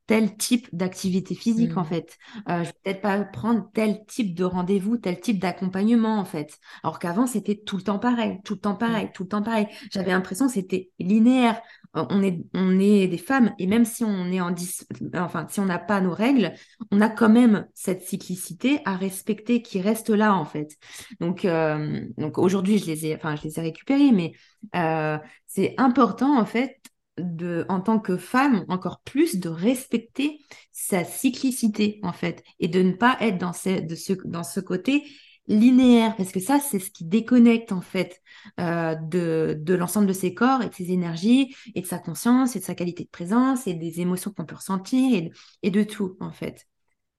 tel, 0.07 0.35
type 0.37 0.67
d'activité 0.73 1.35
physique 1.35 1.77
en 1.77 1.83
Mm. 1.83 1.85
fait. 1.85 2.17
Je 2.47 2.53
vais 2.63 2.73
peut-être 2.83 3.01
pas 3.01 3.23
prendre 3.23 3.69
tel 3.73 4.05
type 4.05 4.35
de 4.35 4.43
rendez-vous, 4.43 4.97
tel 4.97 5.19
type 5.19 5.39
d'accompagnement 5.39 6.17
en 6.19 6.25
fait. 6.25 6.57
Alors 6.83 6.99
qu'avant 6.99 7.27
c'était 7.27 7.55
tout 7.55 7.77
le 7.77 7.83
temps 7.83 7.99
pareil, 7.99 8.39
tout 8.43 8.53
le 8.55 8.59
temps 8.59 8.75
pareil, 8.75 9.09
tout 9.13 9.23
le 9.23 9.29
temps 9.29 9.43
pareil. 9.43 9.67
J'avais 9.91 10.11
l'impression 10.11 10.47
que 10.47 10.53
c'était 10.53 10.91
linéaire. 10.99 11.61
Euh, 11.95 12.05
On 12.09 12.21
est, 12.21 12.39
on 12.53 12.79
est 12.79 13.07
des 13.07 13.17
femmes 13.17 13.53
et 13.57 13.67
même 13.67 13.85
si 13.85 14.03
on 14.03 14.31
est 14.31 14.41
en 14.41 14.51
dis, 14.51 14.71
enfin 15.15 15.47
si 15.49 15.59
on 15.59 15.65
n'a 15.65 15.79
pas 15.79 16.01
nos 16.01 16.13
règles, 16.13 16.53
on 16.91 17.01
a 17.01 17.09
quand 17.09 17.29
même 17.29 17.67
cette 17.73 18.03
cyclicité 18.03 18.79
à 18.85 18.95
respecter 18.95 19.61
qui 19.61 19.81
reste 19.81 20.09
là 20.09 20.35
en 20.35 20.45
fait. 20.45 20.77
Donc, 21.19 21.45
euh, 21.45 22.01
donc 22.17 22.37
aujourd'hui 22.37 22.77
je 22.77 22.85
les 22.85 23.07
ai, 23.07 23.15
enfin 23.15 23.35
je 23.35 23.43
les 23.43 23.57
ai 23.59 23.61
récupérées, 23.61 24.11
mais 24.11 24.33
euh, 24.75 25.17
c'est 25.47 25.73
important 25.77 26.39
en 26.39 26.45
fait 26.45 26.79
de, 27.17 27.65
en 27.69 27.81
tant 27.81 27.99
que 27.99 28.17
femme, 28.17 28.65
encore 28.69 29.01
plus 29.03 29.39
de 29.39 29.49
respecter 29.49 30.39
sa 30.71 31.03
cyclicité, 31.03 31.99
en 32.03 32.13
fait, 32.13 32.43
et 32.59 32.67
de 32.67 32.81
ne 32.81 32.93
pas 32.93 33.17
être 33.19 33.37
dans 33.37 33.51
de 33.51 33.95
ce, 33.95 34.13
dans 34.25 34.43
ce 34.43 34.59
côté 34.59 35.03
linéaire, 35.49 36.15
parce 36.15 36.31
que 36.31 36.39
ça, 36.39 36.59
c'est 36.59 36.79
ce 36.79 36.91
qui 36.91 37.05
déconnecte, 37.05 37.73
en 37.73 37.81
fait, 37.81 38.21
euh, 38.61 38.95
de, 38.95 39.57
de 39.59 39.73
l'ensemble 39.75 40.07
de 40.07 40.13
ses 40.13 40.33
corps 40.33 40.61
et 40.63 40.69
de 40.69 40.73
ses 40.75 40.91
énergies, 40.91 41.55
et 41.75 41.81
de 41.81 41.87
sa 41.87 41.99
conscience, 41.99 42.55
et 42.55 42.59
de 42.59 42.63
sa 42.65 42.75
qualité 42.75 43.03
de 43.03 43.09
présence, 43.09 43.67
et 43.67 43.73
des 43.73 43.99
émotions 44.01 44.31
qu'on 44.31 44.45
peut 44.45 44.55
ressentir, 44.55 45.13
et, 45.15 45.21
de- 45.23 45.31
et 45.63 45.71
de 45.71 45.83
tout, 45.83 46.15
en 46.21 46.31
fait. 46.31 46.67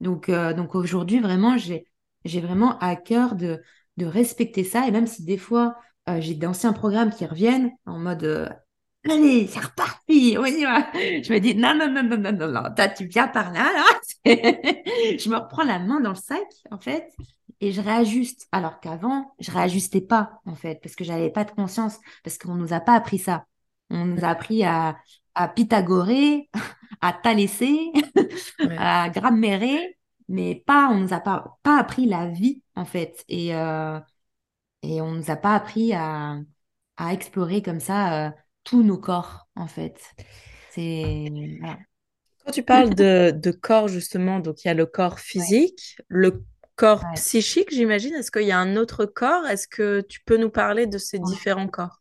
Donc, 0.00 0.28
euh, 0.28 0.54
donc 0.54 0.74
aujourd'hui, 0.74 1.20
vraiment, 1.20 1.58
j'ai, 1.58 1.86
vraiment 2.24 2.78
à 2.78 2.96
cœur 2.96 3.34
de, 3.36 3.62
de 3.96 4.06
respecter 4.06 4.64
ça, 4.64 4.86
et 4.88 4.90
même 4.90 5.06
si 5.06 5.24
des 5.24 5.38
fois, 5.38 5.76
euh, 6.08 6.20
j'ai 6.20 6.34
d'anciens 6.34 6.72
programmes 6.72 7.10
qui 7.12 7.26
reviennent 7.26 7.72
en 7.86 7.98
mode 7.98 8.24
euh, 8.24 8.48
Allez, 9.08 9.46
c'est 9.46 9.60
reparti, 9.60 10.36
on 10.38 10.44
y 10.44 10.62
va. 10.64 10.90
Je 10.94 11.32
me 11.32 11.38
dis, 11.40 11.54
non, 11.54 11.74
non, 11.74 11.90
non, 11.90 12.02
non, 12.02 12.18
non, 12.18 12.32
non, 12.32 12.48
non, 12.52 12.62
tu 12.96 13.06
viens 13.06 13.28
par 13.28 13.50
là, 13.52 13.72
là. 13.72 13.84
Je 14.26 15.28
me 15.30 15.36
reprends 15.36 15.64
la 15.64 15.78
main 15.78 16.00
dans 16.00 16.10
le 16.10 16.14
sac, 16.16 16.42
en 16.70 16.78
fait, 16.78 17.08
et 17.60 17.72
je 17.72 17.80
réajuste. 17.80 18.48
Alors 18.52 18.80
qu'avant, 18.80 19.34
je 19.40 19.50
réajustais 19.50 20.00
pas, 20.00 20.40
en 20.46 20.54
fait, 20.54 20.80
parce 20.82 20.94
que 20.96 21.04
j'avais 21.04 21.30
pas 21.30 21.44
de 21.44 21.50
conscience, 21.52 21.98
parce 22.24 22.38
qu'on 22.38 22.54
nous 22.54 22.72
a 22.72 22.80
pas 22.80 22.94
appris 22.94 23.18
ça. 23.18 23.46
On 23.90 24.04
nous 24.06 24.24
a 24.24 24.28
appris 24.28 24.64
à, 24.64 24.98
à 25.34 25.48
pythagorer, 25.48 26.48
à 27.00 27.12
thalesser, 27.12 27.92
Ouais. 28.62 28.80
à 28.80 29.10
grammaire, 29.10 29.62
mais 30.28 30.54
pas, 30.66 30.88
on 30.90 30.98
nous 31.00 31.12
a 31.12 31.20
pas, 31.20 31.58
pas 31.62 31.78
appris 31.78 32.06
la 32.06 32.28
vie, 32.28 32.62
en 32.76 32.84
fait. 32.84 33.24
Et, 33.28 33.54
euh, 33.54 33.98
et 34.82 35.00
on 35.02 35.12
nous 35.12 35.30
a 35.30 35.36
pas 35.36 35.54
appris 35.56 35.92
à, 35.94 36.38
à 36.98 37.12
explorer 37.14 37.62
comme 37.62 37.80
ça 37.80 38.28
euh, 38.28 38.32
tous 38.64 38.82
nos 38.82 38.98
corps, 38.98 39.48
en 39.56 39.66
fait. 39.68 40.00
C'est... 40.70 41.58
Voilà. 41.60 41.78
Quand 42.44 42.52
tu 42.52 42.62
parles 42.62 42.94
de, 42.94 43.32
de 43.34 43.50
corps, 43.50 43.88
justement, 43.88 44.40
donc 44.40 44.64
il 44.64 44.68
y 44.68 44.70
a 44.70 44.74
le 44.74 44.86
corps 44.86 45.20
Ouais, 45.34 45.60
physique, 45.60 45.96
le 46.08 46.44
corps 46.80 47.04
ouais, 47.04 47.14
psychique, 47.14 47.70
j'imagine? 47.70 48.14
Est-ce 48.14 48.30
qu'il 48.30 48.46
y 48.46 48.52
a 48.52 48.58
un 48.58 48.76
autre 48.76 49.04
corps? 49.04 49.46
Est-ce 49.46 49.68
que 49.68 50.00
tu 50.00 50.20
peux 50.24 50.38
nous 50.38 50.48
parler 50.48 50.86
de 50.86 50.96
ces 50.96 51.18
ouais. 51.18 51.24
différents 51.26 51.68
corps? 51.68 52.00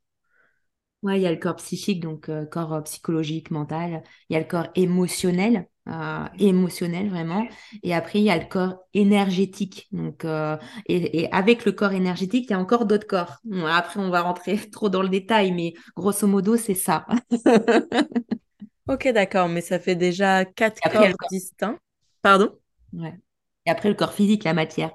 Ouais, 1.04 1.20
il 1.20 1.22
y 1.22 1.28
a 1.28 1.32
le 1.32 1.38
corps 1.38 1.58
psychique, 1.58 2.02
donc 2.02 2.30
euh, 2.30 2.46
corps 2.46 2.74
euh, 2.74 2.82
psychologique, 2.82 3.52
mental. 3.52 4.04
Il 4.30 4.34
y 4.34 4.36
a 4.38 4.40
le 4.40 4.46
corps 4.46 4.68
émotionnel, 4.76 5.68
euh, 5.90 6.26
émotionnel 6.40 7.10
vraiment. 7.10 7.46
Et 7.84 7.94
après, 7.94 8.20
il 8.20 8.26
y 8.26 8.30
a 8.30 8.38
le 8.38 8.46
corps 8.46 8.78
énergétique. 8.94 9.90
Donc, 9.92 10.24
euh, 10.24 10.56
et, 10.88 11.22
et, 11.22 11.32
avec 11.34 11.66
le 11.66 11.74
corps 11.74 11.92
énergétique, 11.92 12.46
il 12.50 12.52
y 12.52 12.54
a 12.54 12.60
encore 12.60 12.86
d'autres 12.86 13.08
corps. 13.08 13.38
Bon, 13.44 13.66
après, 13.66 14.00
on 14.00 14.10
va 14.10 14.22
rentrer 14.22 14.58
trop 14.72 14.88
dans 14.88 15.02
le 15.02 15.10
détail, 15.10 15.52
mais 15.52 15.74
grosso 15.98 16.26
modo, 16.26 16.56
c'est 16.56 16.74
ça. 16.74 17.06
ok, 18.88 19.10
d'accord, 19.10 19.50
mais 19.50 19.62
ça 19.62 19.78
fait 19.80 19.96
déjà 19.96 20.46
quatre 20.46 20.82
corps, 20.82 21.18
corps 21.18 21.30
distincts. 21.30 21.80
Pardon? 22.22 22.58
Ouais. 22.94 23.20
Et 23.70 23.72
après, 23.72 23.90
le 23.90 23.94
corps 23.94 24.14
physique, 24.14 24.46
la 24.46 24.56
matière. 24.56 24.90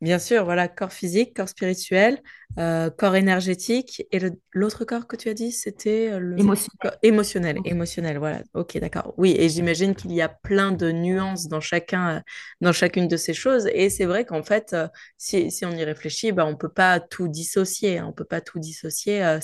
Bien 0.00 0.18
sûr, 0.18 0.46
voilà, 0.46 0.66
corps 0.66 0.94
physique, 0.94 1.36
corps 1.36 1.50
spirituel, 1.50 2.22
euh, 2.58 2.88
corps 2.88 3.16
énergétique. 3.16 4.06
Et 4.12 4.18
l'autre 4.52 4.86
corps 4.86 5.06
que 5.06 5.14
tu 5.14 5.28
as 5.28 5.34
dit, 5.34 5.52
c'était 5.52 6.08
euh, 6.10 6.18
le 6.18 6.38
émotionnel. 6.38 6.98
émotionnel. 7.02 7.58
Émotionnel, 7.66 8.16
voilà. 8.16 8.42
Ok, 8.54 8.78
d'accord. 8.78 9.12
Oui, 9.18 9.36
et 9.38 9.50
j'imagine 9.50 9.94
qu'il 9.94 10.12
y 10.12 10.22
a 10.22 10.30
plein 10.30 10.72
de 10.72 10.90
nuances 10.90 11.48
dans 11.48 11.60
chacun, 11.60 12.16
euh, 12.16 12.20
dans 12.62 12.72
chacune 12.72 13.08
de 13.08 13.18
ces 13.18 13.34
choses. 13.34 13.68
Et 13.74 13.90
c'est 13.90 14.06
vrai 14.06 14.24
qu'en 14.24 14.42
fait, 14.42 14.74
si, 15.18 15.50
si, 15.50 15.66
on 15.66 15.72
y 15.72 15.84
réfléchit, 15.84 16.32
bah, 16.32 16.46
on 16.46 16.56
peut 16.56 16.72
pas 16.72 16.98
tout 16.98 17.28
dissocier. 17.28 17.98
Hein. 17.98 18.06
on 18.08 18.12
peut 18.14 18.24
pas 18.24 18.40
tout 18.40 18.58
dissocier. 18.58 19.38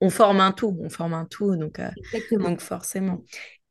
on 0.00 0.10
forme 0.10 0.40
un 0.40 0.52
tout. 0.52 0.78
On 0.80 0.88
forme 0.88 1.14
un 1.14 1.24
tout. 1.24 1.56
Donc, 1.56 1.80
donc 2.30 2.60
forcément. 2.60 3.24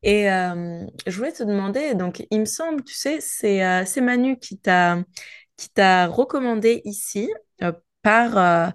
Et 0.04 0.26
je 0.26 1.16
voulais 1.16 1.32
te 1.32 1.42
demander, 1.42 1.94
donc 1.94 2.26
il 2.30 2.40
me 2.40 2.44
semble, 2.44 2.84
tu 2.84 2.94
sais, 2.94 3.18
c'est, 3.20 3.84
c'est 3.86 4.00
Manu 4.00 4.38
qui 4.38 4.58
t'a 4.58 4.98
qui 5.56 5.70
t'a 5.70 6.06
recommandé 6.06 6.82
ici 6.84 7.32
euh, 7.62 7.72
par, 8.02 8.38
euh, 8.38 8.70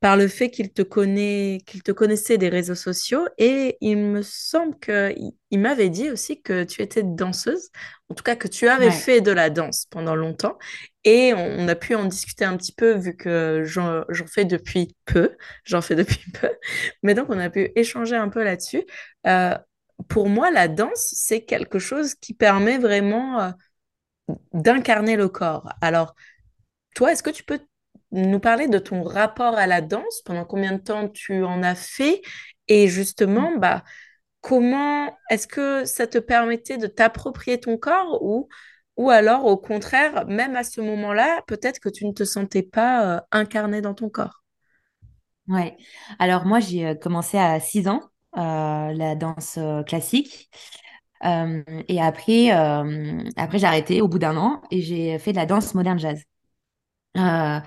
par 0.00 0.16
le 0.16 0.28
fait 0.28 0.50
qu'il 0.50 0.72
te, 0.72 0.82
connaît, 0.82 1.60
qu'il 1.66 1.82
te 1.82 1.92
connaissait 1.92 2.38
des 2.38 2.48
réseaux 2.48 2.74
sociaux. 2.74 3.26
Et 3.38 3.76
il 3.80 3.98
me 3.98 4.22
semble 4.22 4.78
qu'il 4.78 5.32
il, 5.50 5.58
m'avait 5.58 5.90
dit 5.90 6.10
aussi 6.10 6.40
que 6.40 6.64
tu 6.64 6.82
étais 6.82 7.02
danseuse, 7.02 7.70
en 8.08 8.14
tout 8.14 8.22
cas 8.22 8.36
que 8.36 8.48
tu 8.48 8.68
avais 8.68 8.90
fait 8.90 9.20
de 9.20 9.30
la 9.30 9.50
danse 9.50 9.86
pendant 9.90 10.14
longtemps. 10.14 10.56
Et 11.04 11.32
on, 11.34 11.66
a 11.68 11.74
pu 11.74 11.94
en 11.94 12.04
discuter 12.04 12.44
un 12.44 12.56
petit 12.56 12.72
peu 12.72 12.92
vu 12.92 13.16
que 13.16 13.62
j'en, 13.64 14.04
fais 14.26 14.44
depuis 14.44 14.94
peu. 15.04 15.36
J'en 15.64 15.82
fais 15.82 15.96
depuis 15.96 16.30
peu. 16.40 16.50
Mais 17.02 17.14
donc, 17.14 17.26
on 17.28 17.38
a 17.38 17.50
pu 17.50 17.72
échanger 17.74 18.16
un 18.16 18.28
peu 18.28 18.42
là-dessus. 18.42 18.84
Euh, 20.00 20.02
pour 20.08 20.28
moi, 20.28 20.50
la 20.50 20.68
danse, 20.68 21.12
c'est 21.16 21.44
quelque 21.44 21.78
chose 21.78 22.14
qui 22.14 22.34
permet 22.34 22.78
vraiment 22.78 23.52
d'incarner 24.52 25.16
le 25.16 25.28
corps. 25.28 25.68
Alors, 25.80 26.14
toi, 26.94 27.12
est-ce 27.12 27.22
que 27.22 27.30
tu 27.30 27.44
peux 27.44 27.60
nous 28.12 28.40
parler 28.40 28.68
de 28.68 28.78
ton 28.78 29.02
rapport 29.02 29.56
à 29.56 29.66
la 29.66 29.80
danse? 29.80 30.22
Pendant 30.24 30.44
combien 30.44 30.72
de 30.72 30.82
temps 30.82 31.08
tu 31.08 31.44
en 31.44 31.62
as 31.62 31.74
fait? 31.74 32.22
Et 32.68 32.88
justement, 32.88 33.56
bah, 33.58 33.84
comment 34.40 35.16
est-ce 35.30 35.46
que 35.46 35.84
ça 35.84 36.06
te 36.06 36.18
permettait 36.18 36.78
de 36.78 36.86
t'approprier 36.86 37.60
ton 37.60 37.78
corps 37.78 38.22
ou, 38.22 38.48
ou 38.96 39.10
alors, 39.10 39.46
au 39.46 39.56
contraire, 39.56 40.26
même 40.26 40.56
à 40.56 40.64
ce 40.64 40.80
moment-là, 40.80 41.42
peut-être 41.46 41.80
que 41.80 41.88
tu 41.88 42.06
ne 42.06 42.12
te 42.12 42.24
sentais 42.24 42.62
pas 42.62 43.16
euh, 43.18 43.20
incarné 43.32 43.80
dans 43.80 43.94
ton 43.94 44.08
corps? 44.10 44.44
Ouais. 45.48 45.76
Alors, 46.18 46.44
moi, 46.46 46.60
j'ai 46.60 46.86
euh, 46.86 46.94
commencé 46.94 47.36
à 47.38 47.58
6 47.60 47.88
ans, 47.88 48.00
euh, 48.00 48.08
la 48.34 49.14
danse 49.16 49.58
classique. 49.86 50.50
Euh, 51.24 51.62
et 51.88 52.00
après, 52.00 52.52
euh, 52.56 53.22
après 53.36 53.58
j'ai 53.58 53.66
arrêté 53.66 54.00
au 54.00 54.08
bout 54.08 54.18
d'un 54.18 54.36
an 54.36 54.62
et 54.70 54.80
j'ai 54.80 55.18
fait 55.18 55.32
de 55.32 55.36
la 55.36 55.46
danse 55.46 55.74
moderne 55.74 55.98
jazz. 55.98 56.22
Euh, 57.16 57.60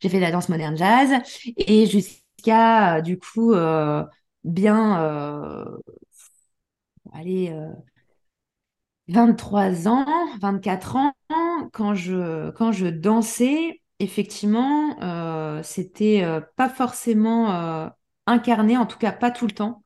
j'ai 0.00 0.08
fait 0.08 0.18
de 0.18 0.22
la 0.22 0.30
danse 0.30 0.48
moderne 0.48 0.76
jazz 0.76 1.10
et 1.56 1.86
jusqu'à 1.86 3.00
du 3.00 3.18
coup 3.18 3.54
bien 4.44 5.64
allez 7.12 7.52
23 9.08 9.88
ans, 9.88 10.06
24 10.40 10.96
ans 10.96 11.12
quand 11.72 11.94
je 11.94 12.50
quand 12.52 12.72
je 12.72 12.86
dansais 12.86 13.80
effectivement 13.98 14.96
c'était 15.62 16.24
pas 16.56 16.68
forcément 16.68 17.90
incarné 18.26 18.76
en 18.76 18.86
tout 18.86 18.98
cas 18.98 19.12
pas 19.12 19.30
tout 19.30 19.46
le 19.46 19.52
temps 19.52 19.82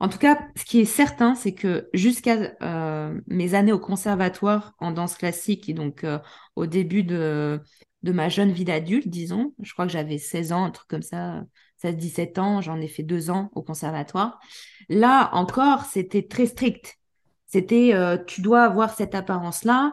en 0.00 0.08
tout 0.08 0.16
cas, 0.18 0.38
ce 0.56 0.64
qui 0.64 0.80
est 0.80 0.86
certain, 0.86 1.34
c'est 1.34 1.52
que 1.52 1.90
jusqu'à 1.92 2.54
euh, 2.62 3.20
mes 3.26 3.54
années 3.54 3.72
au 3.72 3.78
conservatoire 3.78 4.72
en 4.78 4.92
danse 4.92 5.14
classique, 5.14 5.68
et 5.68 5.74
donc 5.74 6.04
euh, 6.04 6.18
au 6.56 6.64
début 6.66 7.02
de, 7.02 7.60
ma 8.02 8.30
jeune 8.30 8.50
vie 8.50 8.64
d'adulte, 8.64 9.08
disons, 9.08 9.52
je 9.60 9.70
crois 9.74 9.84
que 9.86 9.92
j'avais 9.92 10.16
16 10.16 10.52
ans, 10.52 10.64
un 10.64 10.70
truc 10.70 10.88
comme 10.88 11.02
ça, 11.02 11.44
16-17 11.84 12.40
ans, 12.40 12.60
j'en 12.62 12.80
ai 12.80 12.88
fait 12.88 13.02
deux 13.02 13.30
ans 13.30 13.50
au 13.54 13.62
conservatoire. 13.62 14.40
Là 14.88 15.28
encore, 15.34 15.84
c'était 15.84 16.26
très 16.26 16.46
strict. 16.46 16.96
C'était, 17.46 17.90
euh, 17.94 18.16
tu 18.16 18.40
dois 18.40 18.62
avoir 18.62 18.94
cette 18.94 19.14
apparence-là. 19.14 19.92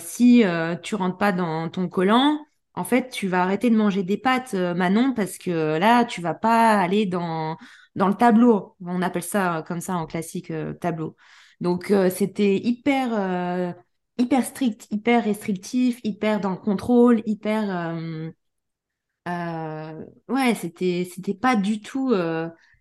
si 0.00 0.42
tu 0.82 0.94
rentres 0.96 1.18
pas 1.18 1.30
dans 1.32 1.68
ton 1.68 1.88
collant, 1.88 2.44
en 2.74 2.82
fait, 2.82 3.10
tu 3.10 3.28
vas 3.28 3.42
arrêter 3.42 3.70
de 3.70 3.76
manger 3.76 4.02
des 4.02 4.16
pâtes, 4.16 4.54
Manon, 4.54 5.12
parce 5.14 5.38
que 5.38 5.78
là, 5.78 6.04
tu 6.04 6.20
vas 6.20 6.34
pas 6.34 6.80
aller 6.80 7.06
dans 7.06 7.56
dans 7.94 8.08
le 8.08 8.14
tableau. 8.14 8.76
On 8.84 9.02
appelle 9.02 9.22
ça 9.22 9.64
comme 9.66 9.80
ça 9.80 9.94
en 9.96 10.06
classique 10.06 10.50
euh, 10.50 10.74
tableau. 10.74 11.16
Donc 11.60 11.90
euh, 11.90 12.10
c'était 12.10 12.56
hyper 12.56 13.08
euh, 13.12 13.72
hyper 14.18 14.44
strict, 14.44 14.86
hyper 14.90 15.24
restrictif, 15.24 16.00
hyper 16.04 16.40
dans 16.40 16.50
le 16.50 16.56
contrôle, 16.56 17.22
hyper 17.26 17.96
ouais, 20.28 20.54
c'était 20.54 21.08
c'était 21.12 21.34
pas 21.34 21.56
du 21.56 21.80
tout 21.80 22.14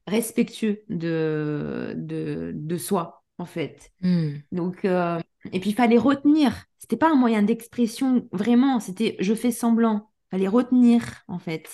respectueux 0.06 0.84
de, 0.90 1.94
de, 1.98 2.52
de 2.54 2.78
soi 2.78 3.24
en 3.38 3.46
fait. 3.46 3.92
Hmm. 4.02 4.36
Donc 4.52 4.86
et 4.86 5.60
puis 5.60 5.72
il 5.72 5.76
fallait 5.76 5.98
retenir. 5.98 6.66
C'était 6.80 6.98
pas 6.98 7.12
un 7.12 7.16
moyen 7.16 7.44
d'expression 7.44 8.28
vraiment. 8.32 8.80
C'était 8.80 9.16
je 9.20 9.34
fais 9.34 9.52
semblant. 9.52 10.12
Fallait 10.32 10.48
retenir 10.48 11.24
en 11.28 11.40
fait. 11.40 11.70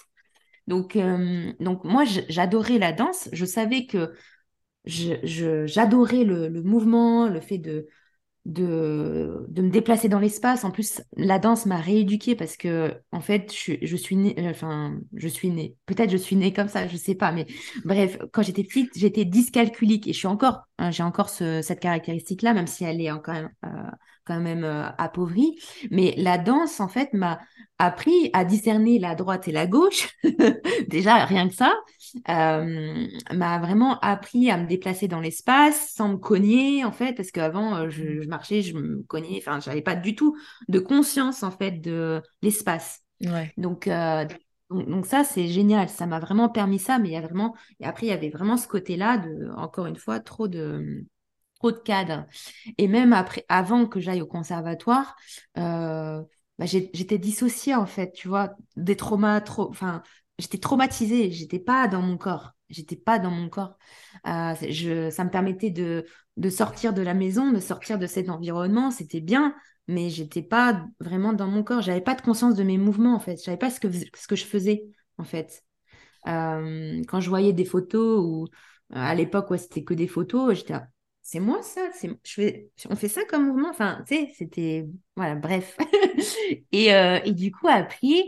Donc, 0.70 0.96
euh, 0.96 1.52
donc 1.60 1.84
moi, 1.84 2.04
j'adorais 2.06 2.78
la 2.78 2.94
danse. 2.94 3.28
Je 3.34 3.44
savais 3.44 3.88
que 3.88 4.14
j'adorais 4.86 6.24
le, 6.24 6.62
mouvement, 6.62 7.28
le 7.28 7.42
fait 7.42 7.58
de, 7.58 7.88
me 8.46 9.70
déplacer 9.70 10.10
dans 10.10 10.20
l'espace. 10.20 10.64
En 10.64 10.70
plus, 10.70 11.02
la 11.18 11.40
danse 11.40 11.66
m'a 11.66 11.78
rééduquée 11.78 12.36
parce 12.36 12.56
que, 12.56 12.94
en 13.12 13.20
fait, 13.20 13.52
je, 13.52 13.96
suis 13.96 14.16
née, 14.16 14.36
enfin, 14.48 15.00
je 15.16 15.28
suis 15.28 15.50
née, 15.50 15.76
peut-être 15.88 16.12
je 16.12 16.18
suis 16.18 16.36
née 16.36 16.54
comme 16.54 16.70
ça, 16.70 16.88
je 16.88 16.98
sais 16.98 17.16
pas, 17.16 17.32
mais 17.32 17.48
bref, 17.84 18.20
quand 18.32 18.44
j'étais 18.44 18.64
petite, 18.64 18.92
j'étais 18.96 19.26
dyscalculique 19.26 20.08
et 20.08 20.14
je 20.14 20.28
encore, 20.28 20.68
hein, 20.78 20.92
j'ai 20.92 21.04
encore 21.04 21.30
cette 21.30 21.80
caractéristique-là, 21.80 22.54
même 22.54 22.68
si 22.68 22.84
elle 22.84 23.02
est 23.02 23.10
euh, 23.10 23.48
quand 24.30 24.40
même 24.40 24.64
euh, 24.64 24.88
appauvrie. 24.98 25.60
Mais 25.90 26.14
la 26.18 26.38
danse, 26.38 26.80
en 26.80 26.88
fait, 26.88 27.14
m'a 27.14 27.40
appris 27.80 28.30
à 28.34 28.44
discerner 28.46 29.00
la 29.00 29.16
droite 29.16 29.48
et 29.48 29.52
la 29.52 29.66
gauche. 29.66 30.10
Déjà, 30.88 31.26
rien 31.26 31.48
que 31.48 31.56
ça, 31.56 31.74
euh, 32.30 33.08
m'a 33.34 33.60
vraiment 33.60 33.98
appris 34.02 34.52
à 34.52 34.58
me 34.58 34.68
déplacer 34.68 35.08
dans 35.08 35.22
l'espace 35.22 35.94
sans 35.96 36.10
me 36.10 36.18
cogner, 36.18 36.84
en 36.86 36.92
fait, 36.92 37.14
parce 37.14 37.32
qu'avant, 37.32 37.76
euh, 37.76 37.90
je, 37.90 38.28
marchais, 38.28 38.62
je 38.62 38.76
me 38.76 39.02
cognais, 39.04 39.38
enfin, 39.40 39.60
j'avais 39.62 39.82
pas 39.82 39.96
du 39.96 40.14
tout 40.14 40.38
de 40.68 40.80
conscience, 40.80 41.42
en 41.42 41.52
fait, 41.52 41.80
de 41.80 42.22
l'espace. 42.42 43.02
Ouais. 43.22 43.54
Donc, 43.58 43.88
euh, 43.88 44.26
donc, 44.70 45.06
ça, 45.06 45.24
c'est 45.24 45.48
génial. 45.48 45.90
Ça 45.90 46.06
m'a 46.06 46.20
vraiment 46.20 46.50
permis 46.50 46.80
ça, 46.80 47.00
mais 47.00 47.10
il 47.10 47.14
y 47.14 47.18
a 47.18 47.22
vraiment, 47.22 47.56
et 47.80 47.86
après, 47.86 48.06
il 48.08 48.10
y 48.10 48.14
avait 48.14 48.30
vraiment 48.30 48.58
ce 48.58 48.68
côté-là 48.68 49.18
de, 49.18 49.50
encore 49.56 49.88
une 49.88 49.96
fois, 49.96 50.20
trop 50.20 50.48
de, 50.50 51.06
trop 51.60 51.72
de 51.72 51.78
cadres. 51.78 52.26
Et 52.78 52.88
même 52.88 53.14
après, 53.14 53.46
avant 53.50 53.86
que 53.86 54.00
j'aille 54.00 54.22
au 54.22 54.28
conservatoire, 54.28 55.16
euh, 55.58 56.22
bah, 56.58 56.66
j'étais 56.66 57.18
dissociée 57.18 57.76
en 57.76 57.86
fait, 57.86 58.12
tu 58.14 58.28
vois, 58.28 58.56
des 58.76 58.96
traumas, 58.96 59.42
trop, 59.42 59.70
enfin, 59.70 60.04
j'étais 60.38 60.58
traumatisée, 60.58 61.32
j'étais 61.32 61.60
pas 61.60 61.88
dans 61.88 62.02
mon 62.02 62.18
corps, 62.18 62.52
j'étais 62.70 62.96
pas 62.96 63.20
dans 63.20 63.32
mon 63.32 63.50
corps. 63.50 63.78
Euh, 64.28 64.54
je, 64.70 65.10
ça 65.10 65.24
me 65.24 65.30
permettait 65.30 65.70
de, 65.70 66.06
de 66.38 66.50
sortir 66.50 66.94
de 66.94 67.02
la 67.02 67.14
maison, 67.14 67.52
de 67.52 67.60
sortir 67.60 68.00
de 68.00 68.08
cet 68.08 68.30
environnement, 68.30 68.92
c'était 68.92 69.22
bien, 69.22 69.56
mais 69.88 70.10
j'étais 70.10 70.42
pas 70.42 70.86
vraiment 71.00 71.34
dans 71.34 71.48
mon 71.48 71.64
corps, 71.64 71.82
j'avais 71.82 72.02
pas 72.02 72.16
de 72.16 72.22
conscience 72.22 72.56
de 72.56 72.64
mes 72.64 72.78
mouvements 72.78 73.16
en 73.16 73.20
fait, 73.20 73.38
je 73.38 73.44
savais 73.44 73.58
pas 73.58 73.70
ce 73.70 73.80
que, 73.80 73.90
ce 73.92 74.28
que 74.28 74.36
je 74.36 74.46
faisais 74.46 74.84
en 75.18 75.24
fait. 75.24 75.64
Euh, 76.28 77.02
quand 77.08 77.20
je 77.22 77.30
voyais 77.30 77.54
des 77.54 77.66
photos 77.66 78.22
ou 78.26 78.48
à 78.92 79.16
l'époque, 79.16 79.52
ouais, 79.52 79.58
c'était 79.58 79.84
que 79.84 79.94
des 79.94 80.08
photos, 80.08 80.56
j'étais 80.58 80.76
c'est 81.32 81.40
moi 81.40 81.62
ça 81.62 81.82
c'est 81.94 82.10
je 82.24 82.34
fais 82.34 82.72
on 82.90 82.96
fait 82.96 83.08
ça 83.08 83.22
comme 83.26 83.46
mouvement 83.48 83.70
enfin 83.70 84.04
tu 84.08 84.16
sais 84.16 84.34
c'était 84.36 84.88
voilà 85.16 85.36
bref. 85.36 85.78
Et, 86.72 86.94
euh, 86.94 87.20
et, 87.24 87.34
du 87.34 87.52
coup 87.52 87.68
après 87.68 88.24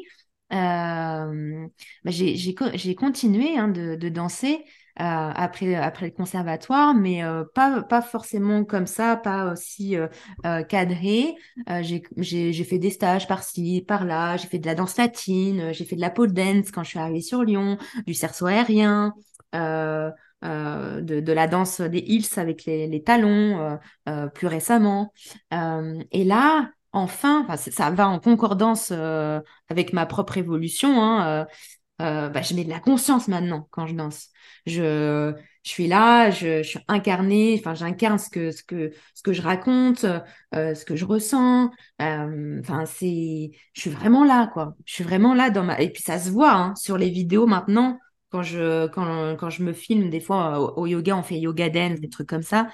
euh, 0.54 1.68
bah, 2.04 2.12
j'ai 2.12 2.96
continué 2.96 3.58
hein, 3.58 3.70
de, 3.70 4.10
danser 4.10 4.64
euh, 5.00 5.04
après 5.04 5.74
après 5.76 6.08
le 6.08 6.12
conservatoire 6.12 6.94
mais 6.94 7.24
euh, 7.24 7.44
pas 7.56 7.82
pas 7.82 8.02
forcément 8.02 8.66
comme 8.66 8.86
ça 8.86 9.16
pas 9.16 9.52
aussi 9.52 9.96
euh, 9.96 10.64
cadré. 10.64 11.34
J'ai 11.82 12.64
fait 12.64 12.78
des 12.78 12.92
stages 12.92 13.28
par-ci 13.28 13.84
par-là 13.88 14.38
j'ai 14.38 14.48
fait 14.48 14.60
de 14.60 14.68
la 14.68 14.76
danse 14.76 14.98
latine 14.98 15.74
j'ai 15.74 15.86
fait 15.86 15.96
de 15.96 16.02
la 16.02 16.12
pole 16.12 16.34
dance 16.34 16.70
quand 16.72 16.84
je 16.84 16.90
suis 16.90 17.00
arrivée 17.00 17.22
sur 17.22 17.44
Lyon 17.44 17.80
du 18.06 18.14
cerceau 18.14 18.46
aérien 18.46 19.16
de, 20.42 21.20
de, 21.20 21.34
la 21.34 21.48
danse 21.48 21.82
des 21.82 22.00
hills 22.00 22.26
avec 22.38 22.66
les, 22.66 23.04
talons 23.04 23.80
plus 24.34 24.48
récemment. 24.48 25.14
et 25.52 26.24
là, 26.24 26.72
enfin, 26.92 27.46
ça 27.58 27.92
va 27.92 28.08
en 28.08 28.20
concordance 28.20 28.92
avec 29.70 29.94
ma 29.94 30.06
propre 30.06 30.38
évolution. 30.38 31.02
Hein, 31.02 31.48
bah, 32.00 32.42
je 32.42 32.56
mets 32.56 32.64
de 32.64 32.70
la 32.70 32.80
conscience 32.80 33.28
maintenant 33.28 33.68
quand 33.72 33.88
je 33.88 33.96
danse. 33.96 34.30
Je, 34.66 35.34
suis 35.64 35.88
là, 35.88 36.30
je, 36.32 36.64
suis 36.64 36.80
incarnée, 36.88 37.56
enfin 37.60 37.74
j'incarne 37.74 38.18
ce 38.18 38.30
que, 38.30 38.52
ce, 38.52 38.64
que, 38.64 38.92
ce 39.14 39.24
que 39.24 39.34
je 39.34 39.42
raconte, 39.42 40.06
euh, 40.56 40.76
ce 40.76 40.86
que 40.86 40.96
je 40.96 41.06
ressens. 41.06 41.72
Euh, 42.02 42.60
enfin, 42.62 42.86
c'est, 42.86 43.52
je 43.74 43.82
suis 43.82 43.90
vraiment 43.90 44.24
là, 44.24 44.50
quoi. 44.54 44.76
Je 44.86 44.94
suis 44.94 45.04
vraiment 45.04 45.34
là 45.34 45.50
dans 45.50 45.64
ma. 45.64 45.80
Et 45.82 45.92
puis 45.92 46.04
ça 46.04 46.20
se 46.20 46.30
voit 46.30 46.54
hein, 46.54 46.76
sur 46.76 46.98
les 46.98 47.10
vidéos 47.10 47.48
maintenant. 47.48 48.00
Quand 48.32 48.44
je, 48.44 48.88
quand, 48.88 49.36
quand 49.36 49.50
je 49.50 49.64
me 49.64 49.74
filme, 49.74 50.10
des 50.10 50.22
fois 50.22 50.78
au, 50.78 50.88
yoga, 50.88 51.18
on 51.18 51.24
fait 51.24 51.38
yoga 51.38 51.70
dance, 51.70 52.00
des 52.00 52.10
trucs 52.10 52.30
comme 52.30 52.44
ça. 52.44 52.68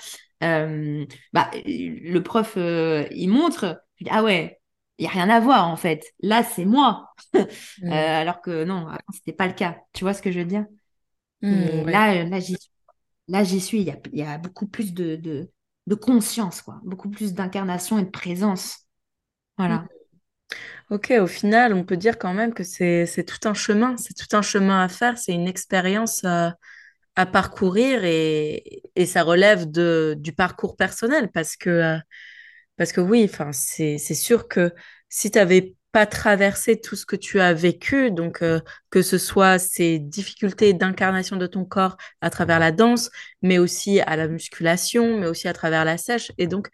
Euh, 0.43 1.05
bah, 1.33 1.49
le 1.65 2.19
prof, 2.19 2.53
il 2.55 3.27
montre, 3.27 3.81
ah 4.09 4.23
ouais, 4.23 4.59
il 4.99 5.03
n'y 5.03 5.07
a 5.07 5.11
rien 5.11 5.29
à 5.29 5.39
voir 5.39 5.67
en 5.67 5.75
fait. 5.75 6.13
Là, 6.21 6.43
c'est 6.43 6.65
moi. 6.65 7.09
Mmh. 7.81 7.91
alors 7.91 8.41
que 8.41 8.63
non, 8.63 8.87
c'était 9.13 9.33
pas 9.33 9.47
le 9.47 9.53
cas. 9.53 9.77
Tu 9.93 10.03
vois 10.03 10.13
ce 10.13 10.21
que 10.21 10.31
je 10.31 10.39
veux 10.39 10.45
dire? 10.45 10.65
Mmh, 11.41 11.85
là, 11.85 12.23
là 12.23 12.39
j'y 12.39 12.55
suis 12.55 12.71
là, 13.27 13.43
j'y 13.43 13.59
suis. 13.59 13.81
Il 13.81 13.97
y 14.13 14.23
a, 14.23 14.37
beaucoup 14.37 14.67
plus 14.67 14.93
de, 14.93 15.15
de, 15.15 15.95
conscience, 15.95 16.61
quoi. 16.61 16.79
Beaucoup 16.83 17.09
plus 17.09 17.33
d'incarnation 17.33 17.97
et 17.99 18.03
de 18.03 18.09
présence. 18.09 18.87
Voilà. 19.57 19.77
Mm. 19.77 19.87
Ok, 20.89 21.11
au 21.19 21.27
final, 21.27 21.73
on 21.73 21.83
peut 21.83 21.97
dire 21.97 22.17
quand 22.17 22.33
même 22.33 22.53
que 22.53 22.63
c'est 22.63 23.25
tout 23.25 23.47
un 23.47 23.53
chemin. 23.53 23.95
C'est 23.97 24.13
tout 24.13 24.35
un 24.35 24.41
chemin 24.41 24.81
à 24.83 24.87
faire. 24.89 25.17
C'est 25.17 25.33
une 25.33 25.47
expérience 25.47 26.23
euh, 26.23 26.49
à 27.15 27.25
parcourir 27.25 28.03
et, 28.05 28.83
et, 28.95 29.05
ça 29.05 29.23
relève 29.23 29.69
de, 29.71 30.15
du 30.19 30.33
parcours 30.33 30.75
personnel 30.77 31.31
parce 31.31 31.57
que, 31.57 31.69
euh, 31.69 31.97
parce 32.77 32.91
que 32.93 33.01
oui, 33.01 33.29
c'est 33.53 33.97
sûr 33.99 34.47
que 34.47 34.73
si 35.09 35.31
tu 35.31 35.39
avais 35.39 35.75
pas 35.93 36.05
traverser 36.05 36.79
tout 36.81 36.95
ce 36.95 37.05
que 37.05 37.15
tu 37.15 37.39
as 37.39 37.53
vécu, 37.53 38.11
donc 38.11 38.41
euh, 38.43 38.59
que 38.91 39.01
ce 39.01 39.17
soit 39.17 39.59
ces 39.59 39.99
difficultés 39.99 40.73
d'incarnation 40.73 41.37
de 41.37 41.47
ton 41.47 41.65
corps 41.65 41.97
à 42.21 42.29
travers 42.29 42.59
la 42.59 42.71
danse, 42.71 43.09
mais 43.41 43.57
aussi 43.59 44.01
à 44.01 44.15
la 44.15 44.27
musculation, 44.27 45.19
mais 45.19 45.27
aussi 45.27 45.47
à 45.47 45.53
travers 45.53 45.85
la 45.85 45.97
sèche. 45.97 46.31
Et 46.37 46.47
donc, 46.47 46.69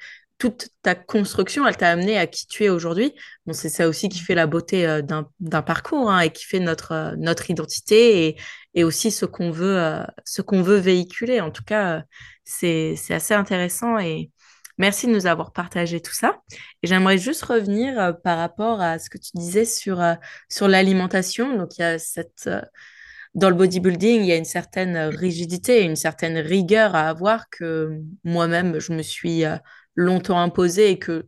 toute 0.52 0.70
ta 0.82 0.96
construction, 0.96 1.68
elle 1.68 1.78
t'a 1.78 1.89
amené 1.89 2.18
à 2.18 2.28
qui 2.28 2.48
tu 2.48 2.66
es 2.66 2.70
aujourd'hui. 2.70 3.14
Bon, 3.46 3.54
c'est 3.54 3.70
ça 3.70 3.88
aussi 3.88 4.10
qui 4.10 4.20
fait 4.20 4.36
la 4.36 4.48
beauté 4.48 4.86
euh, 4.86 5.02
d'un 5.02 5.62
parcours 5.62 6.12
hein, 6.12 6.20
et 6.20 6.32
qui 6.32 6.46
fait 6.46 6.60
notre, 6.60 6.91
euh, 6.91 7.16
notre 7.18 7.50
identité 7.50 8.28
et, 8.28 8.36
et 8.74 8.84
aussi 8.84 9.12
ce 9.12 9.26
qu'on 9.26 9.52
veut, 9.52 10.04
ce 10.26 10.41
qu'on 10.41 10.62
veut 10.62 10.78
véhiculer. 10.78 11.41
En 11.41 11.52
tout 11.52 11.64
cas, 11.64 12.04
c'est 12.44 12.96
assez 13.10 13.34
intéressant 13.34 14.00
et, 14.00 14.32
Merci 14.80 15.06
de 15.08 15.12
nous 15.12 15.28
avoir 15.28 15.54
partagé 15.54 16.02
tout 16.02 16.14
ça. 16.14 16.41
Et 16.82 16.88
j'aimerais 16.88 17.18
juste 17.18 17.44
revenir 17.44 18.00
euh, 18.00 18.12
par 18.12 18.39
rapport 18.39 18.82
à 18.82 18.98
ce 19.00 19.10
que 19.10 19.18
tu 19.18 19.32
disais 19.36 19.66
sur, 19.66 20.02
euh, 20.02 20.16
sur 20.50 20.68
l'alimentation. 20.68 21.56
Donc, 21.58 21.78
il 21.78 21.82
y 21.82 21.86
a 21.86 22.00
cette, 22.00 22.48
euh, 22.48 22.62
dans 23.36 23.50
le 23.50 23.56
bodybuilding, 23.56 24.22
il 24.22 24.28
y 24.28 24.32
a 24.32 24.36
une 24.36 24.46
certaine 24.46 24.98
rigidité, 24.98 25.84
une 25.84 25.96
certaine 25.96 26.38
rigueur 26.38 26.96
à 26.96 27.10
avoir 27.10 27.50
que 27.50 28.00
moi-même, 28.24 28.80
je 28.80 28.94
me 28.94 29.02
suis 29.02 29.44
longtemps 29.96 30.39
imposée 30.39 30.91
et 30.91 31.00
que 31.00 31.28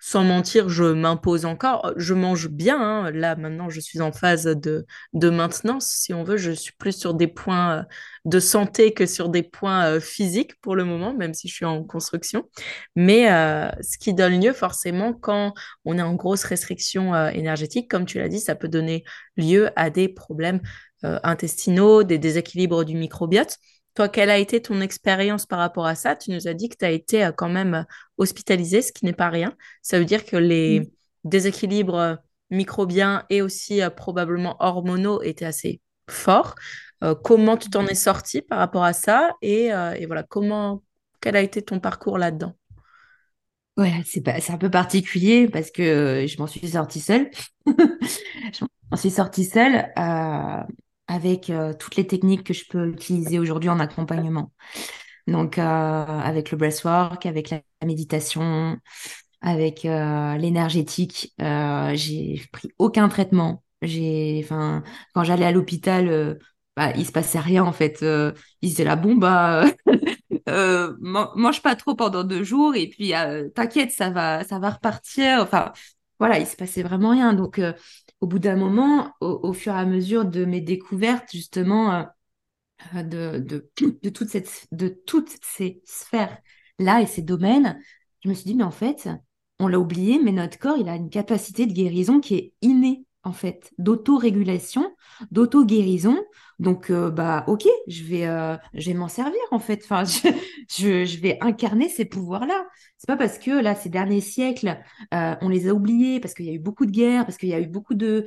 sans 0.00 0.24
mentir, 0.24 0.68
je 0.68 0.84
m'impose 0.84 1.44
encore. 1.44 1.92
Je 1.96 2.14
mange 2.14 2.48
bien. 2.48 2.80
Hein. 2.80 3.10
Là, 3.10 3.36
maintenant, 3.36 3.68
je 3.68 3.80
suis 3.80 4.00
en 4.00 4.12
phase 4.12 4.44
de, 4.44 4.86
de 5.12 5.28
maintenance, 5.28 5.86
si 5.86 6.14
on 6.14 6.22
veut. 6.22 6.36
Je 6.36 6.52
suis 6.52 6.72
plus 6.78 6.96
sur 6.96 7.14
des 7.14 7.26
points 7.26 7.78
euh, 7.78 7.82
de 8.24 8.40
santé 8.40 8.94
que 8.94 9.06
sur 9.06 9.28
des 9.28 9.42
points 9.42 9.86
euh, 9.86 10.00
physiques 10.00 10.58
pour 10.60 10.76
le 10.76 10.84
moment, 10.84 11.12
même 11.14 11.34
si 11.34 11.48
je 11.48 11.54
suis 11.54 11.64
en 11.64 11.82
construction. 11.84 12.48
Mais 12.94 13.30
euh, 13.30 13.70
ce 13.82 13.98
qui 13.98 14.14
donne 14.14 14.40
lieu, 14.40 14.52
forcément, 14.52 15.12
quand 15.12 15.52
on 15.84 15.98
est 15.98 16.02
en 16.02 16.14
grosse 16.14 16.44
restriction 16.44 17.14
énergétique, 17.30 17.90
comme 17.90 18.06
tu 18.06 18.18
l'as 18.18 18.28
dit, 18.28 18.40
ça 18.40 18.54
peut 18.54 18.68
donner 18.68 19.04
lieu 19.36 19.70
à 19.76 19.90
des 19.90 20.08
problèmes 20.08 20.60
intestinaux, 21.02 22.02
des 22.02 22.18
déséquilibres 22.18 22.84
du 22.84 22.96
microbiote. 22.96 23.58
Toi, 23.98 24.08
quelle 24.08 24.30
a 24.30 24.38
été 24.38 24.62
ton 24.62 24.80
expérience 24.80 25.44
par 25.44 25.58
rapport 25.58 25.84
à 25.84 25.96
ça? 25.96 26.14
Tu 26.14 26.30
nous 26.30 26.46
as 26.46 26.54
dit 26.54 26.68
que 26.68 26.76
tu 26.76 26.84
as 26.84 26.92
été 26.92 27.24
euh, 27.24 27.32
quand 27.32 27.48
même 27.48 27.74
euh, 27.74 27.82
hospitalisé, 28.16 28.80
ce 28.80 28.92
qui 28.92 29.04
n'est 29.04 29.12
pas 29.12 29.28
rien. 29.28 29.56
Ça 29.82 29.98
veut 29.98 30.04
dire 30.04 30.24
que 30.24 30.36
les 30.36 30.88
déséquilibres 31.24 31.98
euh, 31.98 32.14
microbiens 32.50 33.24
et 33.28 33.42
aussi 33.42 33.80
probablement 33.96 34.54
hormonaux 34.60 35.20
étaient 35.22 35.46
assez 35.46 35.80
forts. 36.08 36.54
comment 37.24 37.56
tu 37.56 37.70
t'en 37.70 37.88
es 37.88 37.96
sorti 37.96 38.40
par 38.40 38.60
rapport 38.60 38.84
à 38.84 38.92
ça? 38.92 39.32
Et, 39.42 39.70
voilà, 40.06 40.22
comment, 40.22 40.84
quel 41.20 41.34
a 41.34 41.40
été 41.40 41.60
ton 41.60 41.80
parcours 41.80 42.18
là-dedans? 42.18 42.54
Ouais, 43.76 44.00
c'est 44.06 44.50
un 44.50 44.58
peu 44.58 44.70
particulier 44.70 45.48
parce 45.48 45.72
que 45.72 46.24
je 46.28 46.38
m'en 46.38 46.46
suis 46.46 46.68
sortie 46.68 47.00
seule. 47.00 47.32
je 47.66 48.64
m'en 48.92 48.96
suis 48.96 49.10
sortie 49.10 49.44
seule 49.44 49.92
avec 51.08 51.50
euh, 51.50 51.72
toutes 51.72 51.96
les 51.96 52.06
techniques 52.06 52.44
que 52.44 52.54
je 52.54 52.64
peux 52.68 52.88
utiliser 52.88 53.38
aujourd'hui 53.38 53.70
en 53.70 53.80
accompagnement. 53.80 54.52
Donc, 55.26 55.58
euh, 55.58 55.62
avec 55.62 56.50
le 56.50 56.58
breathwork, 56.58 57.26
avec 57.26 57.50
la 57.50 57.60
méditation, 57.84 58.78
avec 59.40 59.84
euh, 59.84 60.36
l'énergétique, 60.36 61.34
j'ai 61.38 62.42
pris 62.52 62.70
aucun 62.78 63.08
traitement. 63.08 63.64
Enfin, 63.82 64.82
quand 65.14 65.24
j'allais 65.24 65.44
à 65.46 65.52
l'hôpital, 65.52 66.38
bah, 66.76 66.92
il 66.96 67.06
se 67.06 67.12
passait 67.12 67.38
rien 67.38 67.64
en 67.64 67.72
fait. 67.72 67.98
ils 68.02 68.68
disaient 68.70 68.84
la 68.84 68.96
bon 68.96 69.16
bah, 69.16 69.64
mange 71.00 71.62
pas 71.62 71.76
trop 71.76 71.94
pendant 71.94 72.24
deux 72.24 72.42
jours 72.42 72.74
et 72.74 72.88
puis 72.88 73.12
t'inquiète, 73.54 73.92
ça 73.92 74.10
va, 74.10 74.44
ça 74.44 74.58
va 74.58 74.70
repartir. 74.70 75.40
Enfin, 75.42 75.72
voilà, 76.18 76.38
il 76.40 76.46
se 76.46 76.56
passait 76.56 76.82
vraiment 76.82 77.10
rien. 77.10 77.34
Donc 77.34 77.60
au 78.20 78.26
bout 78.26 78.38
d'un 78.38 78.56
moment, 78.56 79.12
au, 79.20 79.52
fur 79.52 79.72
et 79.72 79.78
à 79.78 79.86
mesure 79.86 80.24
de 80.24 80.44
mes 80.44 80.60
découvertes, 80.60 81.30
justement, 81.30 82.06
euh, 82.94 83.02
de, 83.02 83.38
de, 83.38 83.70
de, 84.02 84.08
toute 84.08 84.28
cette, 84.28 84.66
de 84.72 84.88
toutes 84.88 85.36
ces 85.42 85.80
sphères-là 85.84 87.02
et 87.02 87.06
ces 87.06 87.22
domaines, 87.22 87.80
je 88.24 88.28
me 88.28 88.34
suis 88.34 88.44
dit, 88.44 88.54
mais 88.54 88.64
en 88.64 88.70
fait, 88.70 89.08
on 89.58 89.68
l'a 89.68 89.78
oublié, 89.78 90.20
mais 90.22 90.32
notre 90.32 90.58
corps, 90.58 90.76
il 90.78 90.88
a 90.88 90.96
une 90.96 91.10
capacité 91.10 91.66
de 91.66 91.72
guérison 91.72 92.20
qui 92.20 92.34
est 92.34 92.52
innée, 92.62 93.04
en 93.22 93.32
fait, 93.32 93.72
d'auto-régulation, 93.78 94.94
d'auto-guérison. 95.30 96.16
Donc, 96.58 96.90
euh, 96.90 97.10
bah, 97.10 97.44
ok, 97.46 97.66
je 97.86 98.02
vais, 98.02 98.26
euh, 98.26 98.56
je 98.74 98.90
vais 98.90 98.94
m'en 98.94 99.08
servir 99.08 99.40
en 99.52 99.60
fait. 99.60 99.80
Enfin, 99.84 100.04
je, 100.68 101.04
je, 101.04 101.20
vais 101.20 101.38
incarner 101.40 101.88
ces 101.88 102.04
pouvoirs-là. 102.04 102.66
C'est 102.96 103.06
pas 103.06 103.16
parce 103.16 103.38
que 103.38 103.50
là, 103.50 103.76
ces 103.76 103.88
derniers 103.88 104.20
siècles, 104.20 104.76
euh, 105.14 105.36
on 105.40 105.48
les 105.48 105.68
a 105.68 105.74
oubliés 105.74 106.18
parce 106.18 106.34
qu'il 106.34 106.46
y 106.46 106.50
a 106.50 106.52
eu 106.52 106.58
beaucoup 106.58 106.84
de 106.84 106.90
guerres, 106.90 107.24
parce 107.24 107.38
qu'il 107.38 107.48
y 107.48 107.54
a 107.54 107.60
eu 107.60 107.68
beaucoup 107.68 107.94
de, 107.94 108.26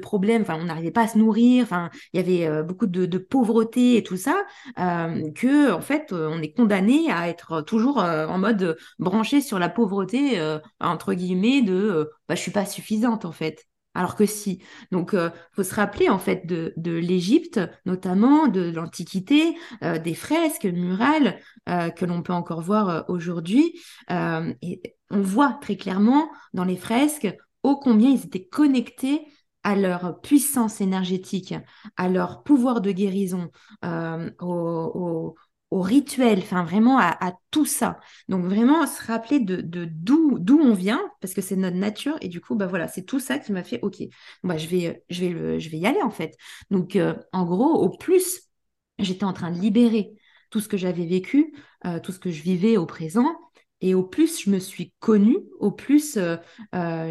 problèmes. 0.00 0.44
On 0.48 0.64
n'arrivait 0.64 0.90
pas 0.90 1.02
à 1.02 1.08
se 1.08 1.18
nourrir. 1.18 1.66
Il 2.14 2.20
y 2.20 2.46
avait 2.46 2.62
beaucoup 2.62 2.86
de, 2.86 3.04
de, 3.04 3.18
pauvreté 3.18 3.98
et 3.98 4.02
tout 4.02 4.16
ça, 4.16 4.44
que 4.76 5.72
en 5.72 5.80
fait, 5.82 6.12
on 6.12 6.40
est 6.40 6.52
condamné 6.52 7.10
à 7.10 7.28
être 7.28 7.60
toujours 7.60 7.98
en 7.98 8.38
mode 8.38 8.78
branché 8.98 9.40
sur 9.42 9.58
la 9.58 9.68
pauvreté 9.68 10.40
entre 10.80 11.12
guillemets 11.14 11.60
de, 11.62 12.10
bah, 12.28 12.34
je 12.34 12.40
suis 12.40 12.50
pas 12.50 12.64
suffisante 12.64 13.24
en 13.26 13.32
fait. 13.32 13.66
Alors 13.94 14.14
que 14.14 14.26
si. 14.26 14.62
Donc, 14.92 15.10
il 15.12 15.18
euh, 15.18 15.30
faut 15.52 15.64
se 15.64 15.74
rappeler 15.74 16.08
en 16.08 16.18
fait 16.18 16.46
de, 16.46 16.72
de 16.76 16.92
l'Égypte, 16.92 17.60
notamment 17.86 18.46
de 18.46 18.70
l'Antiquité, 18.70 19.56
euh, 19.82 19.98
des 19.98 20.14
fresques 20.14 20.64
murales 20.64 21.40
euh, 21.68 21.90
que 21.90 22.04
l'on 22.04 22.22
peut 22.22 22.32
encore 22.32 22.62
voir 22.62 23.04
aujourd'hui. 23.08 23.80
on 24.08 25.20
voit 25.22 25.58
très 25.60 25.76
clairement 25.76 26.30
dans 26.54 26.64
les 26.64 26.76
fresques 26.76 27.36
ô 27.62 27.76
combien 27.76 28.10
ils 28.10 28.24
étaient 28.24 28.46
connectés 28.46 29.26
à 29.64 29.76
leur 29.76 30.20
puissance 30.20 30.80
énergétique, 30.80 31.54
à 31.96 32.08
leur 32.08 32.42
pouvoir 32.42 32.80
de 32.80 32.92
guérison, 32.92 33.50
rituel, 35.70 36.40
enfin 36.40 36.64
vraiment 36.64 36.98
à, 36.98 37.32
tout 37.50 37.64
ça. 37.64 37.98
Donc 38.28 38.44
vraiment 38.44 38.86
se 38.86 39.02
rappeler 39.06 39.40
de 39.40 39.60
d'où 39.84 40.38
d'où 40.38 40.58
on 40.60 40.74
vient 40.74 41.00
parce 41.20 41.34
que 41.34 41.40
c'est 41.40 41.56
notre 41.56 41.76
nature 41.76 42.16
et 42.20 42.28
du 42.28 42.40
coup 42.40 42.56
bah 42.56 42.66
voilà 42.66 42.88
c'est 42.88 43.04
tout 43.04 43.20
ça 43.20 43.38
qui 43.38 43.52
m'a 43.52 43.64
fait 43.64 43.80
ok 43.82 44.02
bah 44.44 44.56
je 44.56 44.66
vais 44.68 45.04
je 45.10 45.24
vais 45.24 45.60
je 45.60 45.70
vais 45.70 45.78
y 45.78 45.86
aller 45.86 46.02
en 46.02 46.10
fait. 46.10 46.36
Donc 46.70 46.96
euh, 46.96 47.14
en 47.32 47.44
gros 47.44 47.74
au 47.82 47.90
plus 47.96 48.42
j'étais 48.98 49.24
en 49.24 49.32
train 49.32 49.50
de 49.50 49.58
libérer 49.58 50.12
tout 50.50 50.60
ce 50.60 50.68
que 50.68 50.76
j'avais 50.76 51.06
vécu, 51.06 51.54
euh, 51.86 52.00
tout 52.00 52.12
ce 52.12 52.18
que 52.18 52.30
je 52.30 52.42
vivais 52.42 52.76
au 52.76 52.86
présent. 52.86 53.28
Et 53.80 53.94
au 53.94 54.02
plus 54.02 54.42
je 54.42 54.50
me 54.50 54.58
suis 54.58 54.92
connue, 55.00 55.38
au 55.58 55.70
plus 55.70 56.18
euh, 56.18 56.36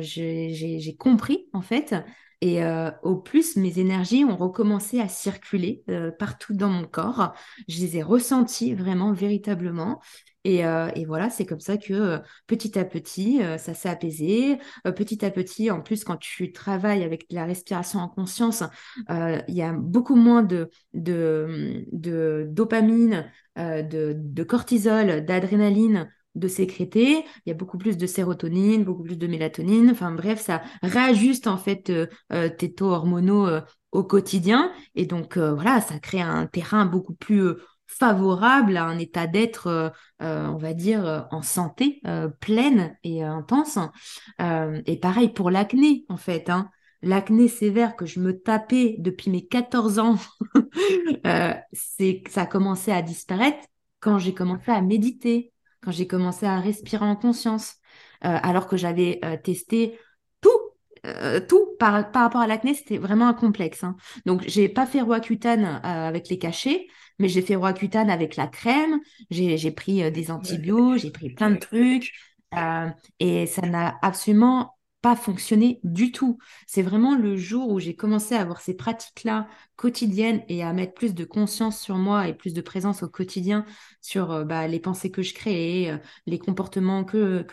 j'ai 0.02 0.96
compris 1.00 1.48
en 1.54 1.62
fait 1.62 1.96
Et 2.42 2.64
euh, 2.64 2.90
au 3.04 3.18
plus, 3.18 3.58
mes 3.58 3.80
énergies 3.80 4.24
ont 4.24 4.38
recommencé 4.38 5.02
à 5.02 5.10
circuler 5.10 5.84
euh, 5.90 6.10
partout 6.12 6.54
dans 6.54 6.70
mon 6.70 6.86
corps. 6.86 7.34
Je 7.68 7.82
les 7.82 7.98
ai 7.98 8.04
ressenties 8.04 8.74
vraiment, 8.74 9.12
véritablement. 9.12 10.00
Et, 10.46 10.66
euh, 10.66 10.90
et 10.96 11.04
voilà, 11.04 11.30
c'est 11.30 11.46
comme 11.46 11.60
ça 11.60 11.76
que 11.76 12.22
petit 12.48 12.80
à 12.80 12.86
petit, 12.86 13.42
ça 13.58 13.74
s'est 13.74 13.90
apaisé. 13.90 14.58
Petit 14.86 15.26
à 15.26 15.32
petit, 15.32 15.70
en 15.70 15.82
plus, 15.82 16.06
quand 16.06 16.16
tu 16.16 16.54
travailles 16.54 17.04
avec 17.04 17.26
la 17.30 17.44
respiration 17.44 18.00
en 18.00 18.08
conscience, 18.08 18.64
il 19.10 19.44
y 19.54 19.62
a 19.62 19.74
beaucoup 19.74 20.16
moins 20.16 20.42
de, 20.42 20.70
de, 20.94 22.48
dopamine, 22.50 23.30
de 23.58 24.44
cortisol, 24.44 25.26
d'adrénaline 25.26 26.10
de 26.40 26.48
sécréter. 26.48 27.24
Il 27.46 27.50
y 27.50 27.52
a 27.52 27.56
beaucoup 27.56 27.78
plus 27.78 27.98
de 27.98 28.08
sérotonine, 28.08 28.84
beaucoup 28.84 29.04
plus 29.04 29.18
de 29.18 29.28
mélatonine. 29.28 29.90
Enfin 29.92 30.12
bref, 30.12 30.40
ça 30.40 30.62
réajuste 30.82 31.48
en 31.48 31.58
fait 31.58 31.90
euh, 31.90 32.08
euh, 32.34 32.50
tes 32.50 32.74
taux 32.74 32.92
hormonaux 32.92 33.48
euh, 33.48 33.62
au 33.92 34.04
quotidien. 34.04 34.72
Et 34.96 35.06
donc 35.06 35.38
voilà, 35.38 35.82
ça 35.82 36.00
crée 36.00 36.22
un 36.22 36.46
terrain 36.46 36.86
beaucoup 36.86 37.16
plus 37.16 37.54
favorable 37.88 38.78
à 38.78 38.86
un 38.86 39.00
état 39.00 39.26
d'être, 39.26 39.92
on 40.20 40.58
va 40.58 40.74
dire, 40.76 41.28
en 41.32 41.42
santé, 41.42 42.00
pleine 42.40 42.96
et 43.04 43.24
intense. 43.24 43.80
Et 44.40 45.00
pareil 45.02 45.30
pour 45.30 45.50
l'acné, 45.50 46.06
en 46.08 46.18
fait. 46.18 46.52
Hein. 46.52 46.70
L'acné 47.02 47.48
sévère 47.48 47.96
que 47.96 48.06
je 48.06 48.20
me 48.20 48.40
tapais 48.40 48.96
depuis 49.00 49.32
mes 49.32 49.48
14 49.48 49.98
ans, 49.98 50.18
c'est, 51.74 52.22
ça 52.30 52.42
a 52.42 52.46
commencé 52.46 52.92
à 52.92 53.02
disparaître 53.02 53.66
quand 54.00 54.18
j'ai 54.18 54.34
commencé 54.34 54.72
à 54.72 54.82
méditer, 54.82 55.52
quand 55.82 55.92
j'ai 55.92 56.08
commencé 56.08 56.46
à 56.46 56.60
respirer 56.60 57.06
en 57.06 57.16
conscience, 57.16 57.76
euh, 58.26 58.38
alors 58.42 58.68
que 58.68 58.78
j'avais 58.78 59.20
euh, 59.24 59.38
testé 59.38 59.98
tout, 60.42 60.50
euh, 61.06 61.40
tout 61.40 61.76
par, 61.80 62.12
par 62.12 62.24
rapport 62.24 62.42
à 62.42 62.48
l'acné, 62.48 62.74
c'était 62.74 62.98
vraiment 62.98 63.28
un 63.28 63.34
complexe. 63.34 63.84
hein. 63.84 63.96
Donc, 64.26 64.44
j'ai 64.48 64.68
pas 64.68 64.86
fait 64.86 65.02
Roaccutane 65.02 65.80
avec 65.84 66.30
les 66.30 66.38
cachets, 66.38 66.88
mais 67.18 67.30
j'ai 67.30 67.42
fait 67.42 67.56
Roaccutane 67.56 68.10
avec 68.10 68.36
la 68.36 68.48
crème. 68.48 69.00
J'ai, 69.30 69.72
pris 69.72 70.12
des 70.12 70.32
antibiotiques, 70.32 71.04
j'ai 71.04 71.12
pris 71.12 71.30
plein 71.30 71.52
de 71.52 71.58
trucs, 71.58 72.14
et 73.20 73.46
ça 73.46 73.62
n'a 73.62 73.98
absolument 74.02 74.79
pas 75.02 75.16
fonctionné 75.16 75.80
du 75.84 76.12
tout. 76.12 76.38
C'est 76.68 76.82
vraiment 76.82 77.16
le 77.16 77.38
jour 77.38 77.70
où 77.70 77.80
j'ai 77.80 77.96
commencé 77.96 78.36
à 78.36 78.42
avoir 78.42 78.60
ces 78.62 78.76
pratiques-là 78.76 79.48
quotidiennes 79.76 80.44
et 80.50 80.62
à 80.64 80.74
mettre 80.74 80.94
plus 80.94 81.14
de 81.16 81.24
conscience 81.26 81.80
sur 81.80 81.96
moi 81.98 82.28
et 82.28 82.34
plus 82.34 82.54
de 82.54 82.62
présence 82.62 83.02
au 83.04 83.08
quotidien 83.10 83.66
sur 84.02 84.32
euh, 84.32 84.44
bah, 84.44 84.68
les 84.68 84.80
pensées 84.80 85.12
que 85.12 85.22
je 85.22 85.34
crée, 85.34 85.90
euh, 85.92 85.98
les 86.26 86.38
comportements 86.40 87.04
que, 87.06 87.46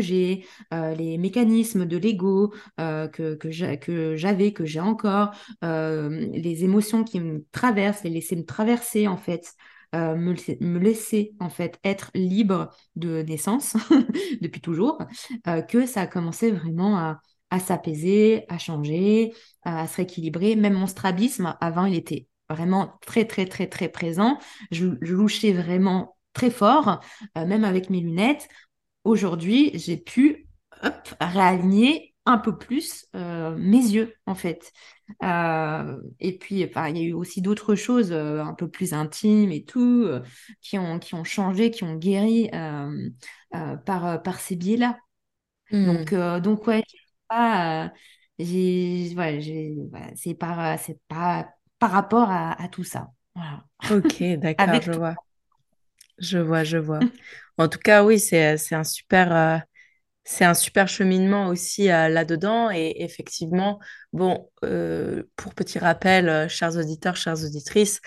j'ai, 0.00 0.46
euh, 0.72 0.94
les 0.94 1.18
mécanismes 1.18 1.86
de 1.86 1.96
l'ego 1.96 2.52
que, 2.78 3.34
que 3.34 3.50
j'a- 3.50 3.76
que 3.76 4.16
j'avais, 4.16 4.52
que 4.52 4.64
j'ai 4.64 4.80
encore, 4.80 5.32
les 5.62 6.64
émotions 6.64 7.04
qui 7.04 7.20
me 7.20 7.44
traversent, 7.52 8.04
les 8.04 8.10
laisser 8.10 8.36
me 8.36 8.44
traverser 8.44 9.06
en 9.08 9.16
fait. 9.16 9.54
Euh, 9.94 10.16
me, 10.16 10.34
me 10.60 10.78
laisser 10.78 11.34
en 11.38 11.50
fait 11.50 11.78
être 11.84 12.10
libre 12.14 12.70
de 12.96 13.22
naissance 13.22 13.76
depuis 14.40 14.60
toujours, 14.60 14.98
euh, 15.46 15.60
que 15.60 15.84
ça 15.84 16.02
a 16.02 16.06
commencé 16.06 16.50
vraiment 16.50 16.96
à, 16.96 17.20
à 17.50 17.58
s'apaiser, 17.58 18.44
à 18.48 18.56
changer, 18.58 19.34
à 19.64 19.86
se 19.86 19.96
rééquilibrer. 19.96 20.56
Même 20.56 20.74
mon 20.74 20.86
strabisme, 20.86 21.56
avant, 21.60 21.84
il 21.84 21.94
était 21.94 22.26
vraiment 22.48 22.98
très, 23.06 23.26
très, 23.26 23.44
très, 23.46 23.66
très 23.66 23.88
présent. 23.88 24.38
Je, 24.70 24.86
louchais 25.00 25.52
vraiment 25.52 26.16
très 26.32 26.50
fort, 26.50 27.00
euh, 27.36 27.44
même 27.44 27.64
avec 27.64 27.90
mes 27.90 28.00
lunettes. 28.00 28.48
Aujourd'hui, 29.04 29.72
j'ai 29.74 29.98
pu 29.98 30.48
hop, 30.82 31.14
réaligner 31.20 32.14
un 32.24 32.38
peu 32.38 32.56
plus 32.56 33.06
mes 33.12 33.78
yeux, 33.78 34.14
en 34.26 34.36
fait. 34.36 34.72
Euh, 35.22 36.00
et 36.20 36.38
puis, 36.38 36.64
enfin, 36.64 36.88
il 36.88 36.98
y 36.98 37.00
a 37.00 37.04
eu 37.04 37.12
aussi 37.12 37.42
d'autres 37.42 37.74
choses 37.74 38.12
euh, 38.12 38.42
un 38.42 38.54
peu 38.54 38.68
plus 38.68 38.92
intimes 38.94 39.52
et 39.52 39.64
tout, 39.64 40.04
euh, 40.06 40.22
qui 40.60 40.78
ont, 40.78 40.98
qui 40.98 41.14
ont 41.14 41.24
changé, 41.24 41.70
qui 41.70 41.84
ont 41.84 41.96
guéri 41.96 42.50
par, 43.84 44.22
par 44.22 44.40
ces 44.40 44.56
biais-là. 44.56 44.98
Hmm. 45.70 46.04
Donc, 46.04 46.12
euh, 46.12 46.40
donc 46.40 46.66
ouais, 46.68 46.84
j'ai 46.88 46.98
pas, 47.28 47.92
j'ai, 48.38 49.12
voilà, 49.14 49.40
j'ai- 49.40 49.76
voilà, 49.90 50.08
c'est 50.16 50.34
par, 50.34 50.78
c'est 50.80 51.00
pas 51.08 51.54
par 51.78 51.92
rapport 51.92 52.30
à, 52.30 52.62
à 52.62 52.68
tout 52.68 52.84
ça. 52.84 53.08
Voilà. 53.34 53.64
Ok, 53.88 54.22
d'accord, 54.38 54.80
je 54.80 54.90
tout. 54.90 54.98
vois. 54.98 55.16
Je 56.18 56.38
vois, 56.38 56.64
je 56.64 56.78
vois. 56.78 57.06
En 57.58 57.68
tout 57.68 57.78
cas, 57.78 58.04
oui, 58.04 58.18
c'est, 58.20 58.56
c'est 58.58 58.74
un 58.74 58.84
super, 58.84 59.62
c'est 60.24 60.44
un 60.44 60.54
super 60.54 60.88
cheminement 60.88 61.48
aussi 61.48 61.90
euh, 61.90 62.08
là-dedans. 62.08 62.70
Et 62.70 62.94
effectivement, 62.98 63.80
bon, 64.12 64.48
euh, 64.64 65.24
pour 65.36 65.54
petit 65.54 65.78
rappel, 65.78 66.28
euh, 66.28 66.48
chers 66.48 66.76
auditeurs, 66.76 67.16
chères 67.16 67.42
auditrices, 67.44 68.00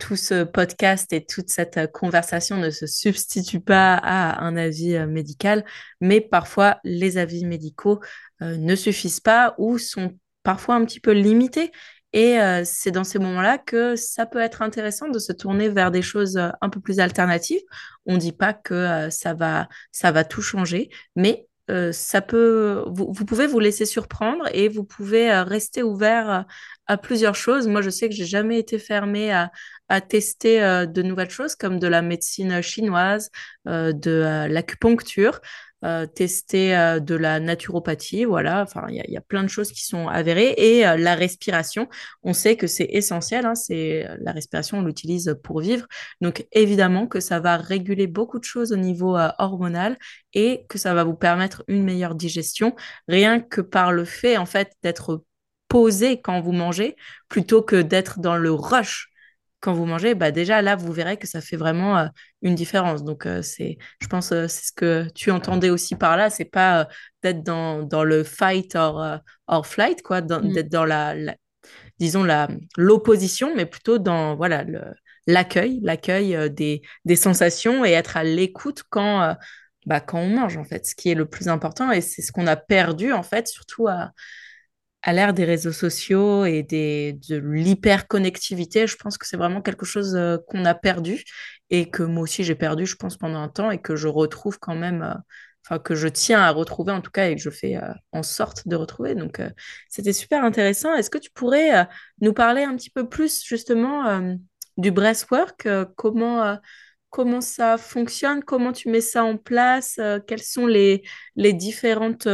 tout 0.00 0.16
ce 0.16 0.44
podcast 0.44 1.12
et 1.12 1.24
toute 1.24 1.50
cette 1.50 1.92
conversation 1.92 2.56
ne 2.56 2.70
se 2.70 2.86
substitue 2.86 3.60
pas 3.60 3.94
à 3.94 4.42
un 4.44 4.56
avis 4.56 4.98
médical, 5.06 5.64
mais 6.00 6.20
parfois 6.20 6.78
les 6.84 7.16
avis 7.16 7.46
médicaux 7.46 8.00
ne 8.40 8.76
suffisent 8.76 9.20
pas 9.20 9.54
ou 9.56 9.78
sont 9.78 10.14
parfois 10.42 10.74
un 10.74 10.84
petit 10.84 11.00
peu 11.00 11.12
limités. 11.12 11.72
Et 12.12 12.36
c'est 12.66 12.90
dans 12.90 13.04
ces 13.04 13.18
moments-là 13.18 13.56
que 13.56 13.96
ça 13.96 14.26
peut 14.26 14.40
être 14.40 14.60
intéressant 14.60 15.08
de 15.08 15.18
se 15.18 15.32
tourner 15.32 15.70
vers 15.70 15.90
des 15.90 16.02
choses 16.02 16.36
un 16.36 16.68
peu 16.68 16.80
plus 16.80 17.00
alternatives. 17.00 17.62
On 18.04 18.14
ne 18.14 18.18
dit 18.18 18.32
pas 18.32 18.52
que 18.52 19.08
ça 19.10 19.32
va, 19.32 19.68
ça 19.90 20.12
va 20.12 20.24
tout 20.24 20.42
changer, 20.42 20.90
mais 21.16 21.47
euh, 21.70 21.92
ça 21.92 22.22
peut, 22.22 22.84
vous, 22.86 23.24
pouvez 23.24 23.46
vous 23.46 23.60
laisser 23.60 23.84
surprendre 23.84 24.44
et 24.52 24.68
vous 24.68 24.84
pouvez 24.84 25.30
euh, 25.30 25.44
rester 25.44 25.82
ouvert 25.82 26.30
euh, 26.30 26.42
à 26.86 26.96
plusieurs 26.96 27.34
choses. 27.34 27.68
Moi, 27.68 27.82
je 27.82 27.90
sais 27.90 28.08
que 28.08 28.14
j'ai 28.14 28.24
jamais 28.26 28.58
été 28.58 28.78
fermée 28.78 29.32
à, 29.32 29.50
à 29.88 30.00
tester 30.00 30.60
de 30.60 31.02
nouvelles 31.02 31.30
choses 31.30 31.54
comme 31.54 31.78
de 31.78 31.86
la 31.86 32.02
médecine 32.02 32.62
chinoise, 32.62 33.30
de 33.66 34.46
l'acupuncture, 34.48 35.40
euh, 35.84 36.06
tester 36.06 36.76
euh, 36.76 36.98
de 36.98 37.14
la 37.14 37.38
naturopathie. 37.38 38.24
Voilà, 38.24 38.62
enfin, 38.62 38.86
il 38.88 38.96
y 38.96 39.16
a, 39.16 39.20
plein 39.20 39.44
de 39.44 39.48
choses 39.48 39.70
qui 39.70 39.84
sont 39.84 40.08
avérées 40.08 40.54
et 40.56 40.84
euh, 40.84 40.96
la 40.96 41.14
respiration. 41.14 41.88
On 42.24 42.32
sait 42.32 42.56
que 42.56 42.66
c'est 42.66 42.88
essentiel. 42.90 43.46
Hein, 43.46 43.54
c'est 43.54 44.08
la 44.20 44.32
respiration, 44.32 44.78
on 44.78 44.82
l'utilise 44.82 45.38
pour 45.44 45.60
vivre. 45.60 45.86
Donc, 46.20 46.46
évidemment 46.50 47.06
que 47.06 47.20
ça 47.20 47.38
va 47.38 47.56
réguler 47.56 48.08
beaucoup 48.08 48.40
de 48.40 48.44
choses 48.44 48.72
au 48.72 48.76
niveau 48.76 49.16
hormonal 49.38 49.98
et 50.34 50.66
que 50.68 50.78
ça 50.78 50.94
va 50.94 51.04
vous 51.04 51.14
permettre 51.14 51.62
une 51.68 51.84
meilleure 51.84 52.16
digestion, 52.16 52.74
rien 53.06 53.40
que 53.40 53.60
par 53.60 53.92
le 53.92 54.04
fait, 54.04 54.36
en 54.36 54.46
fait, 54.46 54.72
d'être 54.82 55.24
posé 55.68 56.20
quand 56.20 56.40
vous 56.40 56.52
mangez, 56.52 56.96
plutôt 57.28 57.62
que 57.62 57.80
d'être 57.80 58.18
dans 58.18 58.36
le 58.36 58.50
rush 58.52 59.10
quand 59.60 59.72
vous 59.72 59.86
mangez. 59.86 60.14
Bah 60.14 60.30
déjà, 60.30 60.62
là, 60.62 60.76
vous 60.76 60.92
verrez 60.92 61.16
que 61.16 61.26
ça 61.26 61.40
fait 61.40 61.56
vraiment 61.56 61.98
euh, 61.98 62.06
une 62.42 62.54
différence. 62.54 63.04
Donc, 63.04 63.26
euh, 63.26 63.42
c'est, 63.42 63.78
je 64.00 64.06
pense, 64.06 64.32
euh, 64.32 64.48
c'est 64.48 64.66
ce 64.66 64.72
que 64.72 65.06
tu 65.14 65.30
entendais 65.30 65.70
aussi 65.70 65.96
par 65.96 66.16
là. 66.16 66.30
C'est 66.30 66.44
pas 66.44 66.80
euh, 66.82 66.84
d'être 67.22 67.42
dans, 67.42 67.82
dans 67.82 68.04
le 68.04 68.24
fight 68.24 68.74
or, 68.76 69.18
or 69.46 69.66
flight, 69.66 70.02
quoi, 70.02 70.20
dans- 70.20 70.40
Mm. 70.42 70.52
d'être 70.52 70.68
dans 70.70 70.84
la, 70.84 71.14
la- 71.14 71.36
disons, 71.98 72.24
la, 72.24 72.48
l'opposition, 72.76 73.54
mais 73.56 73.66
plutôt 73.66 73.98
dans, 73.98 74.36
voilà, 74.36 74.64
le, 74.64 74.82
l'accueil, 75.26 75.80
l'accueil 75.82 76.50
des, 76.50 76.82
des 77.04 77.16
sensations 77.16 77.84
et 77.84 77.90
être 77.92 78.16
à 78.16 78.24
l'écoute 78.24 78.84
quand, 78.90 79.36
bah, 79.86 80.00
quand 80.00 80.18
on 80.20 80.28
mange, 80.28 80.56
en 80.56 80.64
fait, 80.64 80.86
ce 80.86 80.94
qui 80.94 81.10
est 81.10 81.14
le 81.14 81.26
plus 81.26 81.48
important. 81.48 81.90
Et 81.92 82.00
c'est 82.00 82.22
ce 82.22 82.32
qu'on 82.32 82.46
a 82.46 82.56
perdu, 82.56 83.12
en 83.12 83.22
fait, 83.22 83.48
surtout 83.48 83.88
à, 83.88 84.12
à 85.02 85.12
l'ère 85.12 85.32
des 85.34 85.44
réseaux 85.44 85.72
sociaux 85.72 86.44
et 86.44 86.62
des, 86.62 87.18
de 87.28 87.36
l'hyperconnectivité. 87.36 88.86
Je 88.86 88.96
pense 88.96 89.18
que 89.18 89.26
c'est 89.26 89.36
vraiment 89.36 89.62
quelque 89.62 89.86
chose 89.86 90.14
euh, 90.16 90.38
qu'on 90.48 90.64
a 90.64 90.74
perdu 90.74 91.24
et 91.70 91.90
que 91.90 92.02
moi 92.02 92.22
aussi 92.24 92.44
j'ai 92.44 92.54
perdu, 92.54 92.86
je 92.86 92.96
pense, 92.96 93.16
pendant 93.16 93.38
un 93.38 93.48
temps 93.48 93.70
et 93.70 93.80
que 93.80 93.96
je 93.96 94.08
retrouve 94.08 94.58
quand 94.58 94.76
même. 94.76 95.02
euh, 95.02 95.14
Enfin, 95.70 95.80
que 95.80 95.94
je 95.94 96.08
tiens 96.08 96.40
à 96.40 96.50
retrouver 96.50 96.92
en 96.92 97.02
tout 97.02 97.10
cas 97.10 97.28
et 97.28 97.34
que 97.34 97.42
je 97.42 97.50
fais 97.50 97.76
euh, 97.76 97.92
en 98.12 98.22
sorte 98.22 98.66
de 98.66 98.74
retrouver. 98.74 99.14
Donc, 99.14 99.42
c'était 99.90 100.14
super 100.14 100.42
intéressant. 100.42 100.94
Est-ce 100.94 101.10
que 101.10 101.18
tu 101.18 101.30
pourrais 101.30 101.86
nous 102.22 102.32
parler 102.32 102.62
un 102.62 102.74
petit 102.74 102.88
peu 102.88 103.06
plus 103.06 103.44
justement 103.44 104.22
du 104.78 104.90
breathwork, 104.90 105.68
comment, 105.96 106.56
comment 107.10 107.40
ça 107.40 107.76
fonctionne, 107.76 108.42
comment 108.42 108.72
tu 108.72 108.88
mets 108.88 109.00
ça 109.00 109.24
en 109.24 109.36
place, 109.36 109.96
euh, 109.98 110.20
quelles 110.26 110.42
sont 110.42 110.66
les, 110.66 111.02
les 111.36 111.52
différentes 111.52 112.28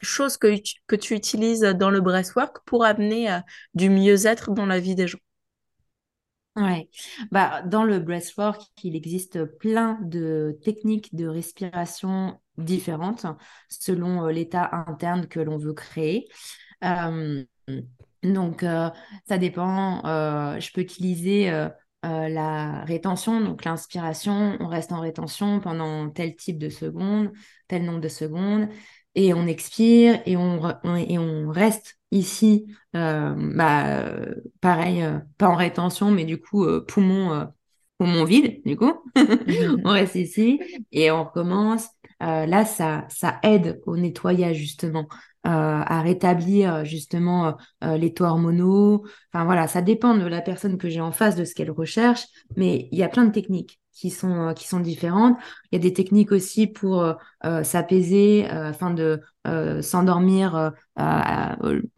choses 0.00 0.36
que, 0.36 0.54
que 0.86 0.96
tu 0.96 1.14
utilises 1.14 1.60
dans 1.60 1.90
le 1.90 2.00
breathwork 2.00 2.58
pour 2.64 2.84
amener 2.84 3.30
euh, 3.30 3.38
du 3.74 3.90
mieux-être 3.90 4.52
dans 4.52 4.66
la 4.66 4.80
vie 4.80 4.94
des 4.94 5.06
gens. 5.06 5.18
Ouais. 6.56 6.88
Bah, 7.30 7.62
dans 7.62 7.84
le 7.84 7.98
breathwork, 7.98 8.62
il 8.82 8.96
existe 8.96 9.44
plein 9.44 9.98
de 10.02 10.58
techniques 10.64 11.14
de 11.14 11.26
respiration 11.26 12.40
différentes 12.56 13.26
selon 13.68 14.24
euh, 14.24 14.32
l'état 14.32 14.70
interne 14.72 15.26
que 15.26 15.40
l'on 15.40 15.58
veut 15.58 15.74
créer. 15.74 16.28
Donc, 18.22 18.62
euh, 18.62 18.90
ça 19.28 19.38
dépend. 19.38 20.02
je 20.58 20.72
peux 20.72 20.80
utiliser 20.80 21.50
la 22.02 22.84
rétention, 22.84 23.40
donc 23.40 23.64
l'inspiration. 23.64 24.56
On 24.60 24.68
reste 24.68 24.92
en 24.92 25.00
rétention 25.00 25.60
pendant 25.60 26.08
tel 26.08 26.36
type 26.36 26.58
de 26.58 26.70
secondes, 26.70 27.32
tel 27.68 27.84
nombre 27.84 28.00
de 28.00 28.08
secondes. 28.08 28.68
Et 29.16 29.34
on 29.34 29.46
expire 29.46 30.20
et 30.26 30.36
on, 30.36 30.60
et 30.96 31.18
on 31.18 31.48
reste 31.50 31.98
ici, 32.12 32.66
euh, 32.94 33.34
bah, 33.36 34.12
pareil, 34.60 35.02
euh, 35.02 35.18
pas 35.38 35.48
en 35.48 35.56
rétention, 35.56 36.10
mais 36.10 36.24
du 36.24 36.38
coup, 36.38 36.66
poumon, 36.86 37.48
poumon 37.98 38.24
vide, 38.24 38.60
du 38.64 38.76
coup. 38.76 38.92
on 39.84 39.90
reste 39.90 40.14
ici 40.14 40.60
et 40.92 41.10
on 41.10 41.24
recommence. 41.24 41.88
là, 42.20 42.64
ça, 42.64 43.06
ça 43.08 43.40
aide 43.42 43.80
au 43.86 43.96
nettoyage, 43.96 44.56
justement. 44.56 45.08
à 45.44 46.02
rétablir 46.02 46.84
justement 46.84 47.56
les 47.82 48.12
taux 48.12 48.24
hormonaux. 48.24 49.04
Enfin 49.32 49.44
voilà, 49.44 49.66
ça 49.68 49.80
dépend 49.80 50.14
de 50.16 50.26
la 50.26 50.42
personne 50.42 50.76
que 50.76 50.88
j'ai 50.90 51.00
en 51.00 51.12
face, 51.12 51.36
de 51.36 51.44
ce 51.44 51.54
qu'elle 51.54 51.70
recherche, 51.70 52.26
mais 52.56 52.88
il 52.92 52.98
y 52.98 53.02
a 53.02 53.08
plein 53.08 53.24
de 53.24 53.32
techniques 53.32 53.80
qui 53.96 54.10
sont, 54.10 54.48
euh, 54.48 54.52
qui 54.52 54.68
sont 54.68 54.80
différentes. 54.80 55.38
Il 55.72 55.76
y 55.76 55.80
a 55.80 55.82
des 55.82 55.94
techniques 55.94 56.30
aussi 56.30 56.66
pour 56.66 57.02
euh, 57.02 57.14
euh, 57.44 57.64
s'apaiser 57.64 58.46
afin 58.46 58.90
de 58.90 59.22
s'endormir 59.80 60.72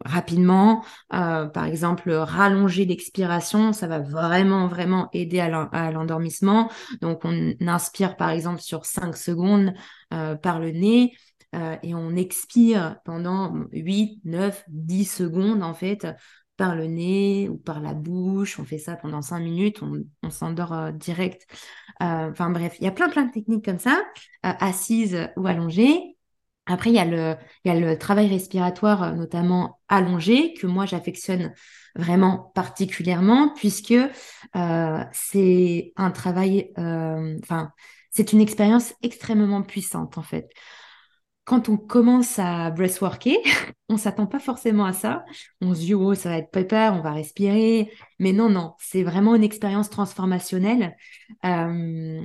rapidement. 0.05 0.83
par 1.09 1.65
exemple, 1.65 2.11
rallonger 2.11 2.85
l'expiration, 2.85 3.73
ça 3.73 3.87
va 3.87 3.97
vraiment, 3.99 4.67
vraiment 4.67 5.09
aider 5.13 5.39
à 5.39 5.91
l'endormissement. 5.91 6.69
Donc, 7.01 7.21
on 7.23 7.53
inspire 7.61 8.17
par 8.17 8.29
exemple 8.29 8.61
sur 8.61 8.85
5 8.85 9.17
secondes 9.17 9.73
par 10.09 10.59
le 10.59 10.69
nez. 10.69 11.13
et 11.81 11.95
on 11.95 12.15
expire 12.15 12.97
pendant 13.03 13.55
8, 13.71 14.21
9, 14.25 14.63
10 14.67 15.05
secondes 15.05 15.63
en 15.63 15.73
fait 15.73 16.05
par 16.59 16.75
le 16.75 16.87
nez 16.87 17.47
ou 17.49 17.57
par 17.57 17.79
la 17.79 17.93
bouche. 17.93 18.59
On 18.59 18.65
fait 18.65 18.77
ça 18.77 18.97
pendant 18.97 19.21
cinq 19.21 19.39
minutes, 19.39 19.81
on, 19.81 20.29
s'endort 20.29 20.73
euh, 20.73 20.91
direct. 20.91 21.47
Euh, 22.03 22.29
enfin 22.31 22.49
bref, 22.49 22.75
il 22.79 22.83
y 22.83 22.87
a 22.87 22.91
plein 22.91 23.09
plein 23.09 23.25
de 23.25 23.31
techniques 23.31 23.63
comme 23.63 23.79
ça, 23.79 24.03
euh, 24.45 24.51
assises 24.59 25.29
ou 25.37 25.47
allongées. 25.47 26.17
Après, 26.65 26.91
il 26.91 26.95
y, 26.95 26.99
a 26.99 27.05
le, 27.05 27.35
il 27.63 27.73
y 27.73 27.75
a 27.75 27.79
le 27.79 27.97
travail 27.97 28.27
respiratoire, 28.27 29.15
notamment 29.15 29.79
allongé, 29.87 30.53
que 30.53 30.67
moi 30.67 30.85
j'affectionne 30.85 31.53
vraiment 31.95 32.51
particulièrement, 32.53 33.53
puisque 33.55 33.95
c'est 35.11 35.93
un 35.95 36.11
travail, 36.11 36.71
enfin, 36.77 37.71
c'est 38.11 38.33
une 38.33 38.41
expérience 38.41 38.93
extrêmement 39.01 39.63
puissante 39.63 40.19
en 40.19 40.21
fait 40.21 40.51
quand 41.49 41.67
on 41.67 41.77
commence 41.77 42.37
à 42.37 42.69
breathworker, 42.69 43.39
on 43.89 43.97
s'attend 43.97 44.27
pas 44.27 44.37
forcément 44.37 44.85
à 44.85 44.93
ça. 44.93 45.25
On 45.61 45.73
se 45.73 45.79
dit, 45.79 45.95
oh, 45.95 46.13
ça 46.13 46.29
va 46.29 46.37
être 46.37 46.51
pépère, 46.51 46.93
on 46.93 47.01
va 47.01 47.11
respirer. 47.11 47.91
Mais 48.19 48.33
non, 48.33 48.49
non, 48.51 48.75
c'est 48.77 49.01
vraiment 49.01 49.33
une 49.33 49.43
expérience 49.43 49.89
transformationnelle. 49.89 50.95
Euh, 51.45 52.21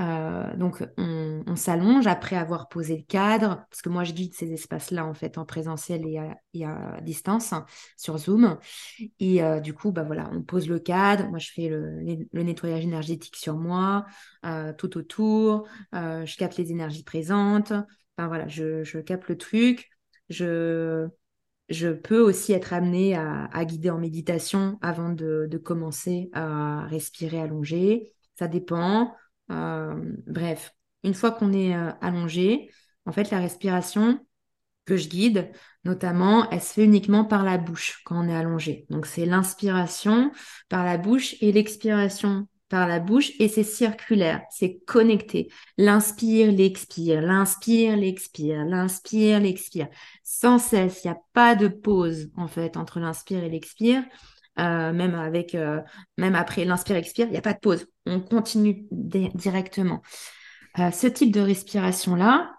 euh, 0.00 0.56
donc, 0.56 0.84
on, 0.98 1.56
s'allonge 1.56 2.06
après 2.06 2.36
avoir 2.36 2.68
posé 2.68 2.96
le 2.96 3.02
cadre, 3.02 3.64
parce 3.70 3.82
que 3.82 3.88
moi, 3.88 4.04
je 4.04 4.12
guide 4.12 4.34
ces 4.34 4.52
espaces-là, 4.52 5.04
en 5.04 5.14
fait, 5.14 5.36
en 5.36 5.44
présentiel 5.44 6.06
et 6.06 6.64
à, 6.64 7.00
distance, 7.00 7.52
hein, 7.52 7.66
sur 7.96 8.18
Zoom. 8.18 8.58
Et 9.18 9.42
euh, 9.42 9.58
du 9.58 9.74
coup, 9.74 9.90
bah 9.90 10.04
voilà, 10.04 10.30
on 10.32 10.42
pose 10.42 10.68
le 10.68 10.78
cadre. 10.78 11.26
Moi, 11.28 11.40
je 11.40 11.50
fais 11.50 11.68
le, 11.68 11.98
le 12.32 12.42
nettoyage 12.44 12.84
énergétique 12.84 13.34
sur 13.34 13.56
moi, 13.56 14.06
tout 14.78 14.96
autour. 14.96 15.66
je 15.92 16.36
capte 16.36 16.56
les 16.56 16.70
énergies 16.70 17.02
présentes. 17.02 17.72
Enfin 18.16 18.28
voilà, 18.28 18.48
je, 18.48 19.00
capte 19.00 19.28
le 19.28 19.36
truc. 19.38 19.90
Je, 20.28 21.08
je 21.68 21.88
peux 21.88 22.20
aussi 22.20 22.52
être 22.52 22.72
amenée 22.72 23.16
à, 23.16 23.64
guider 23.64 23.90
en 23.90 23.98
méditation 23.98 24.78
avant 24.82 25.10
de, 25.10 25.60
commencer 25.64 26.30
à 26.32 26.86
respirer 26.86 27.40
allongé. 27.40 28.12
Ça 28.38 28.48
dépend. 28.48 29.14
Euh, 29.50 29.94
bref, 30.26 30.74
une 31.02 31.14
fois 31.14 31.30
qu'on 31.30 31.52
est 31.52 31.76
euh, 31.76 31.90
allongé, 32.00 32.70
en 33.06 33.12
fait, 33.12 33.30
la 33.30 33.38
respiration 33.38 34.18
que 34.86 34.96
je 34.96 35.08
guide, 35.08 35.50
notamment, 35.84 36.48
elle 36.50 36.60
se 36.60 36.74
fait 36.74 36.84
uniquement 36.84 37.24
par 37.24 37.42
la 37.42 37.58
bouche 37.58 38.02
quand 38.04 38.24
on 38.24 38.28
est 38.28 38.34
allongé. 38.34 38.86
Donc, 38.90 39.06
c'est 39.06 39.26
l'inspiration 39.26 40.30
par 40.68 40.84
la 40.84 40.98
bouche 40.98 41.36
et 41.40 41.52
l'expiration 41.52 42.48
par 42.68 42.88
la 42.88 42.98
bouche 42.98 43.32
et 43.38 43.48
c'est 43.48 43.62
circulaire, 43.62 44.42
c'est 44.50 44.78
connecté. 44.86 45.48
L'inspire, 45.78 46.50
l'expire, 46.50 47.20
l'inspire, 47.20 47.96
l'expire, 47.96 48.64
l'inspire, 48.64 49.40
l'expire. 49.40 49.88
Sans 50.22 50.58
cesse, 50.58 51.02
il 51.04 51.08
n'y 51.08 51.12
a 51.14 51.20
pas 51.32 51.54
de 51.54 51.68
pause 51.68 52.30
en 52.36 52.48
fait 52.48 52.76
entre 52.76 53.00
l'inspire 53.00 53.44
et 53.44 53.48
l'expire. 53.48 54.02
Euh, 54.58 54.92
euh, 54.92 55.80
même 56.16 56.34
après 56.34 56.64
l'inspire-expire, 56.64 57.26
il 57.26 57.32
n'y 57.32 57.38
a 57.38 57.42
pas 57.42 57.54
de 57.54 57.58
pause. 57.58 57.86
On 58.06 58.20
continue 58.20 58.86
directement. 58.90 60.02
Euh, 60.78 60.90
ce 60.90 61.06
type 61.06 61.32
de 61.32 61.40
respiration-là, 61.40 62.52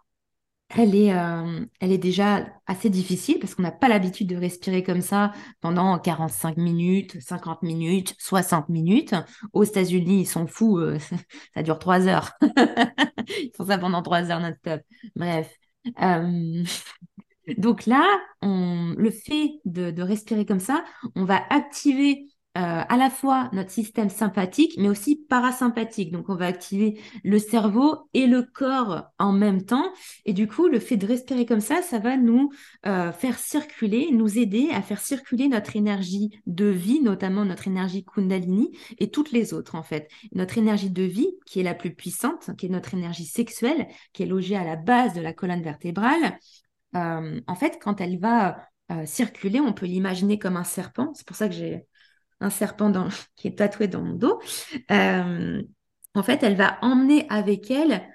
elle 0.70 0.95
est, 0.95 1.13
euh, 1.13 1.66
elle 1.80 1.91
est 1.91 1.97
déjà 1.97 2.47
assez 2.66 2.89
difficile 2.89 3.39
parce 3.39 3.53
qu'on 3.53 3.63
n'a 3.63 3.72
pas 3.72 3.88
l'habitude 3.88 4.28
de 4.28 4.36
respirer 4.36 4.84
comme 4.84 5.01
ça 5.01 5.32
pendant 5.61 5.99
45 5.99 6.57
minutes, 6.57 7.22
50 7.22 7.61
minutes, 7.61 8.16
60 8.18 8.70
minutes. 8.70 9.13
Aux 9.53 9.63
États-Unis, 9.63 10.22
ils 10.22 10.26
sont 10.26 10.47
fous, 10.47 10.80
euh, 10.80 10.97
ça 11.53 11.63
dure 11.63 11.78
3 11.78 12.07
heures. 12.07 12.32
ils 13.28 13.51
font 13.55 13.66
ça 13.66 13.78
pendant 13.78 14.01
3 14.01 14.32
heures 14.32 14.39
non-stop. 14.39 14.82
Bref. 15.16 15.55
Euh, 16.01 16.63
donc 17.57 17.86
là, 17.86 18.03
on, 18.41 18.95
le 18.97 19.11
fait 19.11 19.51
de, 19.66 19.91
de 19.91 20.01
respirer 20.01 20.45
comme 20.45 20.59
ça, 20.59 20.84
on 21.16 21.26
va 21.26 21.41
activer 21.51 22.28
euh, 22.58 22.84
à 22.88 22.95
la 22.95 23.10
fois 23.10 23.49
notre 23.51 23.70
système 23.70 24.10
sympathique, 24.10 24.76
mais 24.78 24.88
aussi 24.88 25.18
parasympathique. 25.28 26.14
Donc, 26.14 26.30
on 26.30 26.36
va 26.36 26.45
activer 26.45 27.01
le 27.26 27.38
cerveau 27.38 28.08
et 28.14 28.28
le 28.28 28.43
corps 28.43 29.08
en 29.20 29.34
même 29.34 29.66
temps. 29.66 29.91
Et 30.24 30.32
du 30.32 30.47
coup, 30.47 30.70
le 30.70 30.80
fait 30.80 30.95
de 30.95 31.06
respirer 31.06 31.45
comme 31.45 31.60
ça, 31.60 31.82
ça 31.82 31.99
va 31.99 32.16
nous 32.16 32.51
euh, 32.86 33.12
faire 33.12 33.38
circuler, 33.39 34.10
nous 34.14 34.39
aider 34.39 34.70
à 34.72 34.82
faire 34.82 35.01
circuler 35.01 35.49
notre 35.49 35.76
énergie 35.76 36.39
de 36.45 36.66
vie, 36.66 37.01
notamment 37.01 37.43
notre 37.43 37.68
énergie 37.68 38.06
Kundalini 38.06 38.72
et 38.99 39.12
toutes 39.12 39.34
les 39.34 39.53
autres, 39.53 39.76
en 39.76 39.84
fait. 39.84 40.10
Notre 40.32 40.58
énergie 40.58 40.89
de 40.89 41.03
vie, 41.03 41.36
qui 41.45 41.60
est 41.60 41.64
la 41.64 41.76
plus 41.76 41.93
puissante, 41.93 42.51
qui 42.58 42.68
est 42.68 42.70
notre 42.70 42.93
énergie 42.93 43.26
sexuelle, 43.26 43.88
qui 44.14 44.24
est 44.24 44.28
logée 44.28 44.56
à 44.56 44.64
la 44.64 44.78
base 44.78 45.14
de 45.14 45.20
la 45.20 45.34
colonne 45.34 45.62
vertébrale. 45.62 46.39
Euh, 46.95 47.41
en 47.47 47.56
fait, 47.56 47.80
quand 47.82 47.99
elle 47.99 48.18
va 48.18 48.70
circuler, 49.06 49.60
on 49.60 49.74
peut 49.74 49.88
l'imaginer 49.88 50.38
comme 50.38 50.58
un 50.58 50.64
serpent. 50.64 51.12
C'est 51.16 51.26
pour 51.26 51.36
ça 51.36 51.49
que 51.49 51.56
j'ai 51.56 51.88
un 52.39 52.49
serpent 52.49 52.91
qui 53.36 53.47
est 53.47 53.57
tatoué 53.57 53.88
dans 53.88 54.01
mon 54.01 54.13
dos, 54.13 54.39
euh, 54.91 55.61
en 56.13 56.23
fait, 56.23 56.43
elle 56.43 56.55
va 56.55 56.77
emmener 56.81 57.25
avec 57.29 57.69
elle 57.71 58.07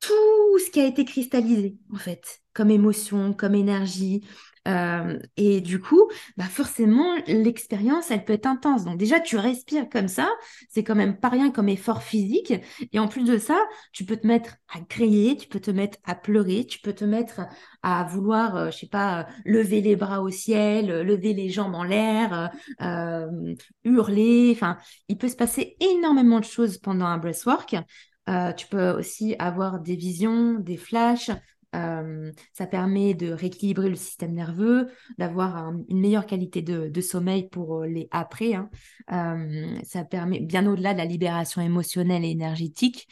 tout 0.00 0.58
ce 0.64 0.70
qui 0.70 0.80
a 0.80 0.86
été 0.86 1.04
cristallisé, 1.04 1.76
en 1.92 1.96
fait, 1.96 2.40
comme 2.52 2.70
émotion, 2.70 3.32
comme 3.32 3.54
énergie, 3.54 4.26
euh, 4.68 5.18
et 5.36 5.60
du 5.60 5.80
coup, 5.80 6.10
bah 6.36 6.44
forcément, 6.44 7.16
l'expérience, 7.26 8.10
elle 8.10 8.24
peut 8.24 8.34
être 8.34 8.46
intense. 8.46 8.84
Donc 8.84 8.98
déjà, 8.98 9.20
tu 9.20 9.36
respires 9.36 9.88
comme 9.88 10.08
ça, 10.08 10.28
c'est 10.68 10.84
quand 10.84 10.94
même 10.94 11.18
pas 11.18 11.28
rien 11.28 11.50
comme 11.50 11.68
effort 11.68 12.02
physique. 12.02 12.52
Et 12.92 12.98
en 12.98 13.08
plus 13.08 13.24
de 13.24 13.38
ça, 13.38 13.58
tu 13.92 14.04
peux 14.04 14.16
te 14.16 14.26
mettre 14.26 14.56
à 14.74 14.80
crier, 14.80 15.36
tu 15.36 15.48
peux 15.48 15.60
te 15.60 15.70
mettre 15.70 15.98
à 16.04 16.14
pleurer, 16.14 16.66
tu 16.66 16.80
peux 16.80 16.92
te 16.92 17.04
mettre 17.04 17.42
à 17.82 18.04
vouloir, 18.04 18.56
euh, 18.56 18.70
je 18.70 18.78
sais 18.78 18.88
pas, 18.88 19.26
lever 19.44 19.80
les 19.80 19.96
bras 19.96 20.20
au 20.20 20.30
ciel, 20.30 21.02
lever 21.02 21.32
les 21.32 21.48
jambes 21.48 21.74
en 21.74 21.84
l'air, 21.84 22.50
euh, 22.82 23.54
hurler. 23.84 24.52
Enfin, 24.54 24.76
il 25.08 25.16
peut 25.16 25.28
se 25.28 25.36
passer 25.36 25.76
énormément 25.80 26.40
de 26.40 26.44
choses 26.44 26.78
pendant 26.78 27.06
un 27.06 27.18
breathwork. 27.18 27.76
tu 28.56 28.66
peux 28.66 28.90
aussi 28.90 29.34
avoir 29.38 29.80
des 29.80 29.96
visions, 29.96 30.54
des 30.54 30.76
flashs, 30.76 31.30
euh, 31.74 32.32
ça 32.54 32.66
permet 32.66 33.14
de 33.14 33.30
rééquilibrer 33.30 33.90
le 33.90 33.96
système 33.96 34.32
nerveux, 34.32 34.88
d'avoir 35.18 35.72
une 35.88 36.00
meilleure 36.00 36.26
qualité 36.26 36.62
de, 36.62 37.00
sommeil 37.00 37.48
pour 37.48 37.82
euh, 37.82 37.86
les 37.86 38.08
après. 38.10 38.54
Hein. 38.54 38.70
Euh, 39.12 39.78
ça 39.84 40.04
permet 40.04 40.40
bien 40.40 40.66
au-delà 40.66 40.94
de 40.94 40.98
la 40.98 41.04
libération 41.04 41.60
émotionnelle 41.60 42.24
et 42.24 42.30
énergétique. 42.30 43.06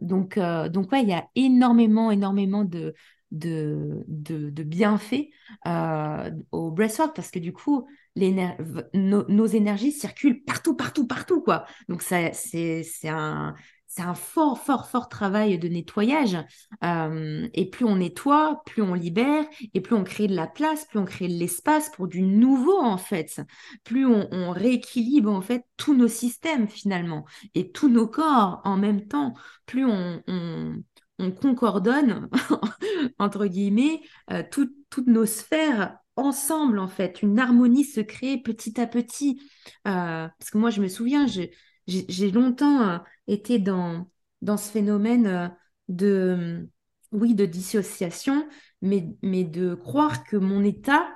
donc, 0.00 0.38
donc 0.38 0.92
ouais, 0.92 1.02
il 1.02 1.08
y 1.08 1.12
a 1.12 1.26
énormément, 1.34 2.10
énormément 2.10 2.64
de, 2.64 2.94
de, 3.30 4.04
de, 4.08 4.62
bienfaits 4.62 5.28
au 6.50 6.70
breathwork 6.70 7.14
parce 7.14 7.30
que 7.30 7.38
du 7.38 7.52
coup, 7.52 7.86
nos 8.16 9.46
énergies 9.46 9.92
circulent 9.92 10.42
partout, 10.44 10.74
partout, 10.74 11.06
partout, 11.06 11.40
quoi. 11.40 11.66
Donc, 11.88 12.02
c'est 12.02 12.32
un, 13.04 13.54
c'est 13.90 14.02
un 14.02 14.14
fort, 14.14 14.60
fort, 14.60 14.88
fort 14.88 15.08
travail 15.08 15.58
de 15.58 15.66
nettoyage. 15.66 16.38
Euh, 16.84 17.48
et 17.54 17.68
plus 17.68 17.84
on 17.84 17.96
nettoie, 17.96 18.62
plus 18.64 18.82
on 18.82 18.94
libère, 18.94 19.44
et 19.74 19.80
plus 19.80 19.96
on 19.96 20.04
crée 20.04 20.28
de 20.28 20.36
la 20.36 20.46
place, 20.46 20.84
plus 20.84 21.00
on 21.00 21.04
crée 21.04 21.26
de 21.26 21.34
l'espace 21.34 21.90
pour 21.90 22.06
du 22.06 22.22
nouveau, 22.22 22.78
en 22.78 22.98
fait. 22.98 23.40
Plus 23.82 24.06
on, 24.06 24.52
rééquilibre, 24.52 25.32
en 25.32 25.40
fait, 25.40 25.64
tous 25.76 25.96
nos 25.96 26.06
systèmes, 26.06 26.68
finalement, 26.68 27.24
et 27.56 27.72
tous 27.72 27.88
nos 27.88 28.06
corps 28.06 28.60
en 28.62 28.76
même 28.76 29.08
temps. 29.08 29.34
Plus 29.66 29.84
on, 29.84 30.22
concordonne, 31.42 32.30
entre 33.18 33.46
guillemets, 33.46 34.02
euh, 34.30 34.44
toutes 34.48 35.08
nos 35.08 35.26
sphères 35.26 35.98
ensemble, 36.14 36.78
en 36.78 36.88
fait. 36.88 37.22
Une 37.22 37.40
harmonie 37.40 37.84
se 37.84 38.00
crée 38.00 38.38
petit 38.38 38.80
à 38.80 38.86
petit. 38.86 39.42
Euh, 39.88 40.28
parce 40.38 40.50
que 40.52 40.58
moi, 40.58 40.70
je 40.70 40.80
me 40.80 40.86
souviens, 40.86 41.26
j'ai 41.88 42.30
longtemps 42.30 43.00
été 43.32 43.58
dans, 43.58 44.06
dans 44.42 44.56
ce 44.56 44.70
phénomène 44.70 45.26
euh, 45.26 45.48
de, 45.88 46.68
oui, 47.12 47.34
de 47.34 47.46
dissociation, 47.46 48.48
mais, 48.82 49.08
mais 49.22 49.44
de 49.44 49.74
croire 49.74 50.24
que 50.24 50.36
mon 50.36 50.62
état 50.62 51.08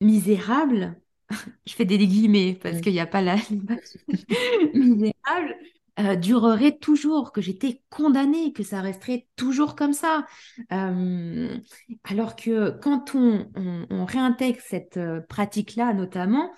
misérable, 0.00 1.00
je 1.66 1.74
fais 1.74 1.84
des 1.84 1.98
guillemets 1.98 2.58
parce 2.62 2.80
qu'il 2.80 2.92
n'y 2.92 3.00
a 3.00 3.06
pas 3.06 3.22
la 3.22 3.36
misérable, 4.74 5.56
euh, 5.98 6.14
durerait 6.14 6.76
toujours, 6.76 7.32
que 7.32 7.40
j'étais 7.40 7.82
condamnée, 7.88 8.52
que 8.52 8.62
ça 8.62 8.82
resterait 8.82 9.26
toujours 9.34 9.74
comme 9.76 9.94
ça. 9.94 10.26
Euh, 10.72 11.56
alors 12.04 12.36
que 12.36 12.70
quand 12.82 13.14
on, 13.14 13.50
on, 13.88 14.04
réintègre 14.04 14.60
cette 14.60 15.00
pratique-là, 15.28 15.94
notamment, 15.94 16.52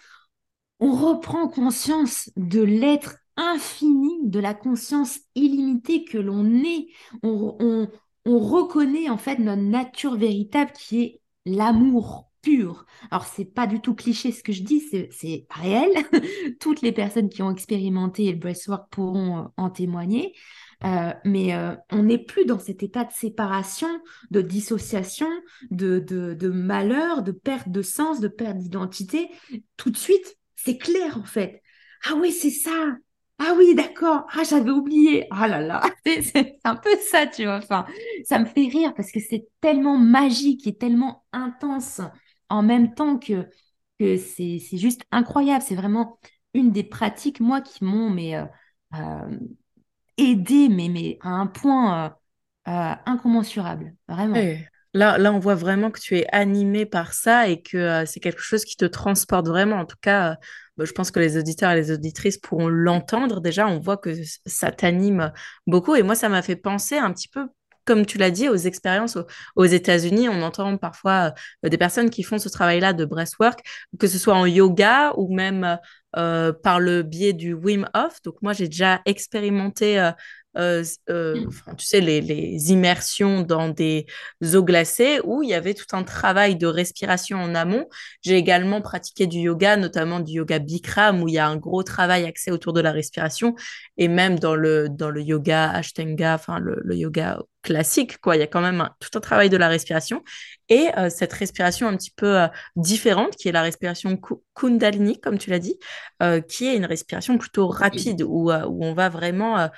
on 0.81 0.93
reprend 0.93 1.49
conscience 1.49 2.31
de 2.37 2.63
l'être 2.63 3.19
infini, 3.39 4.19
de 4.25 4.41
la 4.41 4.53
conscience 4.53 5.21
illimitée 5.35 6.05
que 6.05 6.19
l'on 6.19 6.45
est. 6.65 6.89
On, 7.23 7.57
on, 7.61 7.89
on 8.27 8.39
reconnaît 8.39 9.09
en 9.09 9.17
fait 9.17 9.39
notre 9.39 9.63
nature 9.63 10.17
véritable 10.17 10.73
qui 10.73 11.03
est 11.03 11.21
l'amour 11.47 12.29
pur. 12.43 12.85
Alors, 13.11 13.25
c'est 13.27 13.45
pas 13.45 13.67
du 13.67 13.81
tout 13.81 13.95
cliché 13.95 14.33
ce 14.33 14.43
que 14.43 14.53
je 14.53 14.63
dis, 14.63 14.81
c'est 15.11 15.47
réel. 15.51 15.91
Toutes 16.61 16.83
les 16.83 16.93
personnes 16.93 17.29
qui 17.29 17.43
ont 17.43 17.51
expérimenté 17.51 18.31
le 18.31 18.39
breathwork 18.39 18.91
pourront 18.91 19.39
euh, 19.39 19.43
en 19.57 19.71
témoigner. 19.71 20.35
Euh, 20.85 21.13
mais 21.25 21.55
euh, 21.55 21.75
on 21.91 22.05
n'est 22.05 22.23
plus 22.23 22.45
dans 22.45 22.61
cet 22.61 22.83
état 22.85 23.05
de 23.05 23.13
séparation, 23.13 23.89
de 24.31 24.41
dissociation, 24.41 25.29
de, 25.71 25.99
de 25.99 26.49
malheur, 26.49 27.23
de 27.23 27.33
perte 27.33 27.69
de 27.69 27.83
sens, 27.83 28.21
de 28.21 28.29
perte 28.29 28.59
d'identité. 28.59 29.29
Tout 29.77 29.91
de 29.91 29.97
suite, 29.97 30.39
c'est 30.55 30.79
clair 30.79 31.19
en 31.19 31.25
fait. 31.25 31.63
Ah 32.05 32.15
oui, 32.15 32.31
c'est 32.31 32.51
ça. 32.51 32.97
Ah 33.39 33.55
oui, 33.57 33.75
d'accord. 33.75 34.27
Ah, 34.33 34.43
j'avais 34.43 34.71
oublié. 34.71 35.27
Ah 35.31 35.47
là 35.47 35.61
là, 35.61 35.81
c'est 36.05 36.59
un 36.65 36.75
peu 36.77 36.91
ça, 37.11 37.27
tu 37.27 37.45
vois. 37.45 37.59
Enfin, 37.59 37.87
ça 38.25 38.39
me 38.39 38.45
fait 38.47 38.67
rire 38.67 38.95
parce 38.95 39.13
que 39.13 39.21
c'est 39.21 39.49
tellement 39.61 39.97
magique 39.97 40.67
et 40.67 40.77
tellement 40.77 41.25
intense 41.33 42.01
en 42.49 42.63
même 42.63 42.95
temps 42.95 43.19
que, 43.19 43.49
que 44.01 44.17
c'est 44.17 44.59
juste 44.73 45.03
incroyable. 45.13 45.63
C'est 45.67 45.77
vraiment 45.77 46.19
une 46.55 46.73
des 46.73 46.83
pratiques, 46.85 47.41
moi, 47.41 47.61
qui 47.61 47.85
m'ont 47.85 48.11
mais, 48.11 48.37
euh, 48.37 48.45
euh, 48.95 49.39
aidé, 50.17 50.69
mais, 50.69 50.89
mais 50.89 51.19
à 51.23 51.31
un 51.31 51.47
point 51.47 52.17
euh, 52.69 52.95
incommensurable, 53.07 53.95
vraiment. 54.09 54.51
Là, 54.95 55.19
là, 55.19 55.33
on 55.33 55.39
voit 55.39 55.55
vraiment 55.55 55.91
que 55.91 56.01
tu 56.01 56.17
es 56.17 56.27
animé 56.33 56.87
par 56.87 57.13
ça 57.13 57.49
et 57.49 57.61
que 57.63 58.05
c'est 58.07 58.21
quelque 58.21 58.41
chose 58.43 58.65
qui 58.65 58.77
te 58.77 58.87
transporte 58.87 59.47
vraiment. 59.47 59.77
En 59.77 59.85
tout 59.85 59.99
cas, 60.01 60.39
je 60.85 60.93
pense 60.93 61.11
que 61.11 61.21
les 61.21 61.37
auditeurs 61.37 61.73
et 61.73 61.77
les 61.77 61.91
auditrices 61.91 62.39
pourront 62.39 62.69
l'entendre. 62.69 63.41
Déjà, 63.41 63.67
on 63.67 63.79
voit 63.79 63.97
que 63.97 64.11
ça 64.47 64.71
t'anime 64.73 65.33
beaucoup. 65.67 65.95
Et 65.95 66.03
moi, 66.03 66.15
ça 66.15 66.29
m'a 66.29 66.43
fait 66.43 66.57
penser 66.57 66.97
un 66.97 67.13
petit 67.13 67.29
peu 67.29 67.47
comme 67.89 68.05
tu 68.05 68.19
l'as 68.19 68.31
dit, 68.31 68.51
aux 68.51 68.55
expériences 68.55 69.17
aux, 69.57 69.65
États-Unis. 69.65 70.29
On 70.29 70.43
entend 70.43 70.77
parfois 70.77 71.33
euh, 71.65 71.71
des 71.71 71.79
personnes 71.79 72.11
qui 72.11 72.23
font 72.23 72.39
ce 72.39 72.51
travail-là 72.51 72.93
de 72.93 73.07
breathwork, 73.07 73.61
que 73.99 74.07
ce 74.07 74.19
soit 74.19 74.35
en 74.35 74.45
yoga 74.45 75.15
ou 75.17 75.35
même 75.35 75.79
euh, 76.17 76.53
par 76.53 76.81
le 76.81 77.03
biais 77.03 77.33
du 77.33 77.55
Wim 77.55 77.89
Hof. 77.95 78.21
Donc 78.25 78.37
moi, 78.43 78.53
j'ai 78.53 78.69
déjà 78.69 79.01
expérimenté 79.07 79.99
euh, 79.99 80.11
euh, 80.59 80.83
euh, 81.09 81.47
tu 81.77 81.87
sais, 81.87 82.01
les, 82.01 82.21
les, 82.21 82.73
immersions 82.73 83.43
dans 83.43 83.69
des 83.69 84.07
eaux 84.55 84.65
glacées 84.65 85.21
où 85.23 85.43
il 85.43 85.51
y 85.51 85.55
avait 85.55 85.75
tout 85.75 85.87
un 85.93 86.03
travail 86.03 86.57
de 86.57 86.67
respiration 86.67 87.39
en 87.39 87.55
amont. 87.55 87.87
J'ai 88.23 88.37
également 88.37 88.81
pratiqué 88.81 89.29
du 89.29 89.39
yoga, 89.39 89.77
notamment 89.77 90.19
du 90.19 90.33
yoga 90.33 90.59
Bikram, 90.59 91.23
où 91.23 91.29
il 91.29 91.35
y 91.35 91.39
a 91.39 91.47
un 91.47 91.57
gros 91.57 91.85
travail 91.85 92.25
axé 92.25 92.51
autour 92.51 92.73
de 92.73 92.81
la 92.81 92.91
respiration. 92.91 93.55
Et 93.99 94.09
même 94.09 94.39
dans 94.39 94.57
le, 94.57 94.89
dans 94.89 95.11
le 95.11 95.23
yoga 95.23 95.71
Ashtanga, 95.71 96.35
enfin 96.35 96.59
le, 96.59 96.81
le 96.83 96.97
yoga 96.97 97.39
classique, 97.63 98.19
quoi. 98.19 98.35
Il 98.35 98.41
y 98.41 98.43
a 98.43 98.49
quand 98.49 98.61
même 98.61 98.89
tout 98.99 99.17
un 99.17 99.21
travail 99.21 99.51
de 99.51 99.57
la 99.57 99.69
respiration. 99.69 100.25
Et 100.69 100.89
euh, 100.97 101.09
cette 101.09 101.33
respiration 101.33 101.87
un 101.87 101.97
petit 101.97 102.11
peu 102.11 102.49
différente, 102.75 103.37
qui 103.37 103.49
est 103.49 103.53
la 103.53 103.63
respiration 103.63 104.19
Kundalini, 104.55 105.21
comme 105.21 105.39
tu 105.39 105.51
l'as 105.51 105.61
dit, 105.61 105.79
qui 106.49 106.67
est 106.67 106.77
une 106.77 106.87
respiration 106.87 107.39
plutôt 107.39 107.69
rapide, 107.69 108.23
où, 108.23 108.51
où 108.51 108.85
on 108.85 108.95
va 108.95 109.09
vraiment 109.09 109.69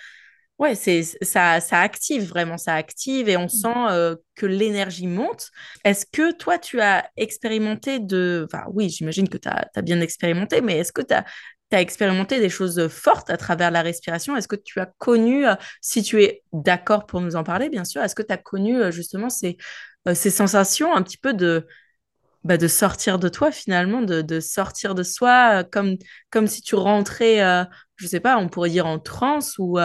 Ouais, 0.60 0.74
c'est 0.74 1.02
ça, 1.22 1.58
ça 1.60 1.80
active 1.80 2.28
vraiment, 2.28 2.58
ça 2.58 2.74
active 2.74 3.30
et 3.30 3.38
on 3.38 3.46
mmh. 3.46 3.48
sent 3.48 3.86
euh, 3.88 4.16
que 4.34 4.44
l'énergie 4.44 5.06
monte. 5.06 5.48
Est-ce 5.84 6.04
que 6.04 6.32
toi, 6.36 6.58
tu 6.58 6.82
as 6.82 7.08
expérimenté 7.16 7.98
de... 7.98 8.46
Enfin, 8.46 8.64
oui, 8.68 8.90
j'imagine 8.90 9.30
que 9.30 9.38
tu 9.38 9.48
as, 9.48 9.70
bien 9.80 10.02
expérimenté, 10.02 10.60
mais 10.60 10.76
est-ce 10.76 10.92
que 10.92 11.00
tu 11.00 11.14
as, 11.14 11.24
expérimenté 11.80 12.40
des 12.40 12.50
choses 12.50 12.88
fortes 12.88 13.30
à 13.30 13.38
travers 13.38 13.70
la 13.70 13.80
respiration? 13.80 14.36
Est-ce 14.36 14.48
que 14.48 14.56
tu 14.56 14.80
as 14.80 14.86
connu, 14.98 15.46
euh, 15.46 15.54
si 15.80 16.02
tu 16.02 16.22
es 16.22 16.42
d'accord 16.52 17.06
pour 17.06 17.22
nous 17.22 17.36
en 17.36 17.42
parler, 17.44 17.70
bien 17.70 17.86
sûr, 17.86 18.02
est-ce 18.02 18.14
que 18.14 18.22
tu 18.22 18.32
as 18.32 18.36
connu 18.36 18.82
euh, 18.82 18.90
justement 18.90 19.30
ces, 19.30 19.56
ces 20.12 20.30
sensations 20.30 20.94
un 20.94 21.02
petit 21.02 21.18
peu 21.18 21.32
de... 21.32 21.66
Bah, 22.42 22.56
de 22.56 22.68
sortir 22.68 23.18
de 23.18 23.28
toi 23.28 23.52
finalement, 23.52 24.00
de, 24.00 24.22
de 24.22 24.40
sortir 24.40 24.94
de 24.94 25.02
soi, 25.02 25.62
comme, 25.62 25.96
comme 26.30 26.46
si 26.46 26.62
tu 26.62 26.74
rentrais, 26.74 27.66
je 27.96 28.06
sais 28.06 28.18
pas, 28.18 28.38
on 28.38 28.48
pourrait 28.48 28.70
dire 28.70 28.86
en 28.86 28.98
transe 28.98 29.56
ou 29.58 29.78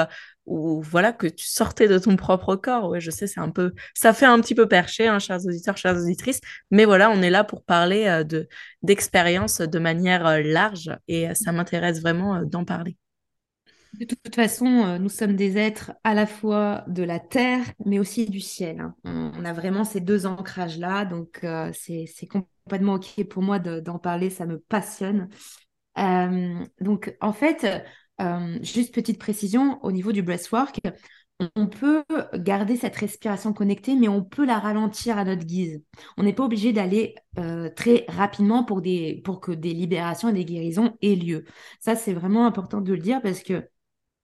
ou 0.46 0.82
voilà 0.82 1.12
que 1.12 1.28
tu 1.28 1.48
sortais 1.48 1.88
de 1.88 1.98
ton 1.98 2.16
propre 2.16 2.56
corps. 2.56 2.90
Ouais, 2.90 3.00
je 3.00 3.12
sais, 3.12 3.28
c'est 3.28 3.40
un 3.40 3.50
peu, 3.50 3.74
ça 3.94 4.14
fait 4.14 4.26
un 4.26 4.40
petit 4.40 4.56
peu 4.56 4.68
perché, 4.68 5.08
hein, 5.08 5.20
chers 5.20 5.46
auditeurs, 5.46 5.78
chères 5.78 5.98
auditrices, 5.98 6.42
mais 6.72 6.86
voilà, 6.86 7.10
on 7.10 7.22
est 7.22 7.30
là 7.30 7.44
pour 7.44 7.64
parler 7.64 8.06
euh, 8.06 8.24
de 8.24 8.48
d'expérience 8.84 9.62
de 9.62 9.80
manière 9.80 10.26
euh, 10.28 10.42
large 10.42 10.92
et 11.08 11.30
euh, 11.30 11.34
ça 11.34 11.52
m'intéresse 11.52 12.02
vraiment 12.02 12.44
d'en 12.44 12.66
parler. 12.66 12.98
De 14.00 14.06
toute 14.06 14.36
façon, 14.36 15.00
nous 15.00 15.08
sommes 15.08 15.38
des 15.38 15.58
êtres 15.58 15.94
à 16.04 16.14
la 16.14 16.26
fois 16.26 16.84
de 16.88 17.02
la 17.02 17.18
terre, 17.18 17.64
mais 17.86 17.98
aussi 17.98 18.30
du 18.30 18.42
ciel. 18.42 18.82
Hein. 18.82 18.94
On, 19.06 19.46
a 19.46 19.54
vraiment 19.54 19.86
ces 19.86 20.02
deux 20.02 20.26
ancrages-là, 20.26 21.06
donc 21.06 21.46
c'est 21.72 22.28
complètement 22.28 22.96
OK 22.96 23.24
pour 23.30 23.42
moi 23.42 23.58
d'en 23.58 23.98
parler, 23.98 24.30
ça 24.30 24.46
me 24.46 24.60
passionne. 24.60 25.30
donc, 25.96 27.16
en 27.22 27.32
fait, 27.32 27.86
euh, 28.22 28.58
juste 28.62 28.94
petite 28.94 29.20
précision, 29.20 29.84
au 29.84 29.92
niveau 29.92 30.12
du 30.12 30.22
breathwork, 30.22 30.80
on 31.56 31.68
peut 31.68 32.04
garder 32.36 32.78
cette 32.78 32.96
respiration 32.96 33.52
connectée, 33.52 33.96
mais 33.96 34.08
on 34.08 34.24
peut 34.24 34.46
la 34.46 34.58
ralentir 34.58 35.18
à 35.18 35.26
notre 35.26 35.44
guise. 35.44 35.84
On 36.18 36.24
n'est 36.24 36.34
pas 36.34 36.46
obligé 36.46 36.72
d'aller 36.72 37.16
euh, 37.38 37.70
très 37.76 38.06
rapidement 38.08 38.64
pour, 38.64 38.82
que 38.82 39.52
des 39.52 39.74
libérations 39.74 40.30
et 40.30 40.34
des 40.34 40.46
guérisons 40.46 40.98
aient 41.02 41.16
lieu. 41.16 41.44
Ça, 41.82 41.96
c'est 41.96 42.14
vraiment 42.14 42.46
important 42.46 42.80
de 42.80 42.94
le 42.94 43.00
dire 43.00 43.22
parce 43.22 43.42
que, 43.42 43.68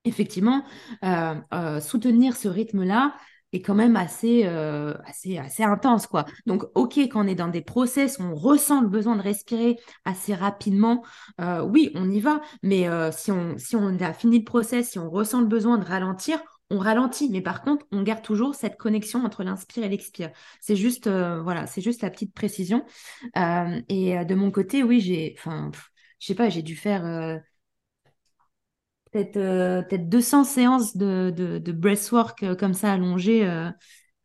effectivement, 0.06 0.64
euh, 1.04 1.82
soutenir 1.82 2.38
ce 2.38 2.48
rythme-là, 2.48 3.14
est 3.54 3.62
quand 3.62 3.76
même 3.76 3.96
assez, 3.96 4.44
euh, 4.46 4.94
assez, 5.06 5.38
assez 5.38 5.64
intense, 5.64 6.08
quoi. 6.08 6.26
Donc, 6.46 6.64
OK, 6.76 6.98
quand 6.98 7.26
on 7.26 7.28
est 7.28 7.36
dans 7.36 7.48
des 7.48 7.62
process, 7.62 8.20
on 8.20 8.36
ressent 8.36 8.82
le 8.82 8.88
besoin 8.88 9.16
de 9.16 9.22
respirer 9.22 9.78
assez 10.06 10.34
rapidement, 10.34 11.04
euh, 11.40 11.62
oui, 11.62 11.92
on 11.96 12.10
y 12.10 12.20
va, 12.20 12.42
mais 12.64 12.88
euh, 12.88 13.12
si, 13.12 13.32
on, 13.32 13.58
si 13.58 13.76
on 13.76 14.00
a 14.00 14.14
fini 14.14 14.40
le 14.40 14.46
process, 14.46 14.92
si 14.92 15.00
on 15.00 15.10
ressent 15.10 15.42
le 15.42 15.48
besoin 15.48 15.78
de 15.78 15.86
ralentir, 15.86 16.42
on 16.70 16.80
ralentit, 16.80 17.30
mais 17.30 17.42
par 17.42 17.64
contre, 17.64 17.86
on 17.92 18.02
garde 18.02 18.22
toujours 18.22 18.56
cette 18.56 18.78
connexion 18.78 19.26
entre 19.26 19.44
l'inspire 19.44 19.84
et 19.84 19.90
l'expire. 19.90 20.32
C'est 20.62 20.78
juste, 20.78 21.10
voilà, 21.10 21.66
juste 21.78 22.02
la 22.02 22.10
petite 22.10 22.34
précision. 22.34 22.86
et 23.36 24.26
de 24.26 24.36
mon 24.36 24.52
côté, 24.52 24.82
oui, 24.82 25.02
j'ai, 25.02 25.36
enfin, 25.38 25.70
je 26.20 26.28
sais 26.28 26.36
pas, 26.36 26.48
j'ai 26.48 26.62
dû 26.62 26.78
faire 26.78 27.42
peut-être 29.12 29.38
euh, 29.38 29.82
peut-être 29.84 30.10
200 30.10 30.44
séances 30.44 30.96
de, 30.98 31.32
de, 31.36 31.58
de 31.60 31.72
breathwork 31.72 32.44
euh, 32.44 32.56
comme 32.56 32.74
ça 32.74 32.92
allongées 32.94 33.46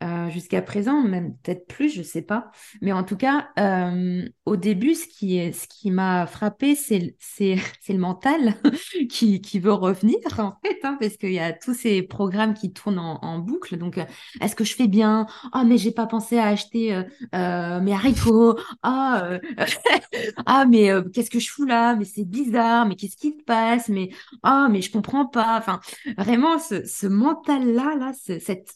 euh, 0.02 0.28
jusqu'à 0.28 0.60
présent, 0.60 1.02
même 1.02 1.38
peut-être 1.38 1.66
plus, 1.66 1.88
je 1.88 2.02
sais 2.02 2.20
pas. 2.20 2.50
Mais 2.82 2.92
en 2.92 3.02
tout 3.02 3.16
cas, 3.16 3.48
euh, 3.58 4.28
au 4.44 4.56
début, 4.56 4.94
ce 4.94 5.06
qui, 5.06 5.50
ce 5.54 5.66
qui 5.66 5.90
m'a 5.90 6.26
frappé, 6.26 6.74
c'est, 6.74 7.16
le 7.40 7.96
mental 7.98 8.56
qui, 9.10 9.40
qui 9.40 9.58
veut 9.58 9.72
revenir, 9.72 10.18
en 10.38 10.58
fait, 10.62 10.80
hein, 10.82 10.98
parce 11.00 11.16
qu'il 11.16 11.32
y 11.32 11.38
a 11.38 11.54
tous 11.54 11.72
ces 11.72 12.02
programmes 12.02 12.52
qui 12.52 12.74
tournent 12.74 12.98
en, 12.98 13.38
boucle. 13.38 13.78
Donc, 13.78 13.96
euh, 13.96 14.04
est-ce 14.42 14.54
que 14.54 14.64
je 14.64 14.74
fais 14.74 14.86
bien? 14.86 15.26
Ah, 15.52 15.64
mais 15.64 15.78
j'ai 15.78 15.92
pas 15.92 16.06
pensé 16.06 16.36
à 16.36 16.48
acheter 16.48 17.02
mes 17.32 17.92
haricots. 17.92 18.58
Ah, 18.82 19.38
ah 20.44 20.66
mais 20.66 20.90
qu'est-ce 21.14 21.30
que 21.30 21.40
je 21.40 21.50
fous 21.50 21.64
là? 21.64 21.96
Mais 21.96 22.04
c'est 22.04 22.26
bizarre. 22.26 22.86
Mais 22.86 22.96
qu'est-ce 22.96 23.16
qui 23.16 23.30
se 23.30 23.42
passe? 23.44 23.88
Mais 23.88 24.10
ah, 24.42 24.68
mais 24.70 24.82
je 24.82 24.92
comprends 24.92 25.24
pas. 25.24 25.56
Enfin, 25.56 25.80
vraiment, 26.18 26.58
ce, 26.58 26.84
ce 26.84 27.06
mental-là, 27.06 27.96
là, 27.96 28.12
cette 28.12 28.74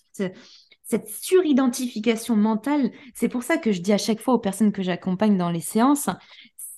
cette 0.90 1.08
suridentification 1.08 2.34
mentale, 2.34 2.90
c'est 3.14 3.28
pour 3.28 3.44
ça 3.44 3.58
que 3.58 3.70
je 3.70 3.80
dis 3.80 3.92
à 3.92 3.98
chaque 3.98 4.20
fois 4.20 4.34
aux 4.34 4.40
personnes 4.40 4.72
que 4.72 4.82
j'accompagne 4.82 5.38
dans 5.38 5.50
les 5.50 5.60
séances, 5.60 6.10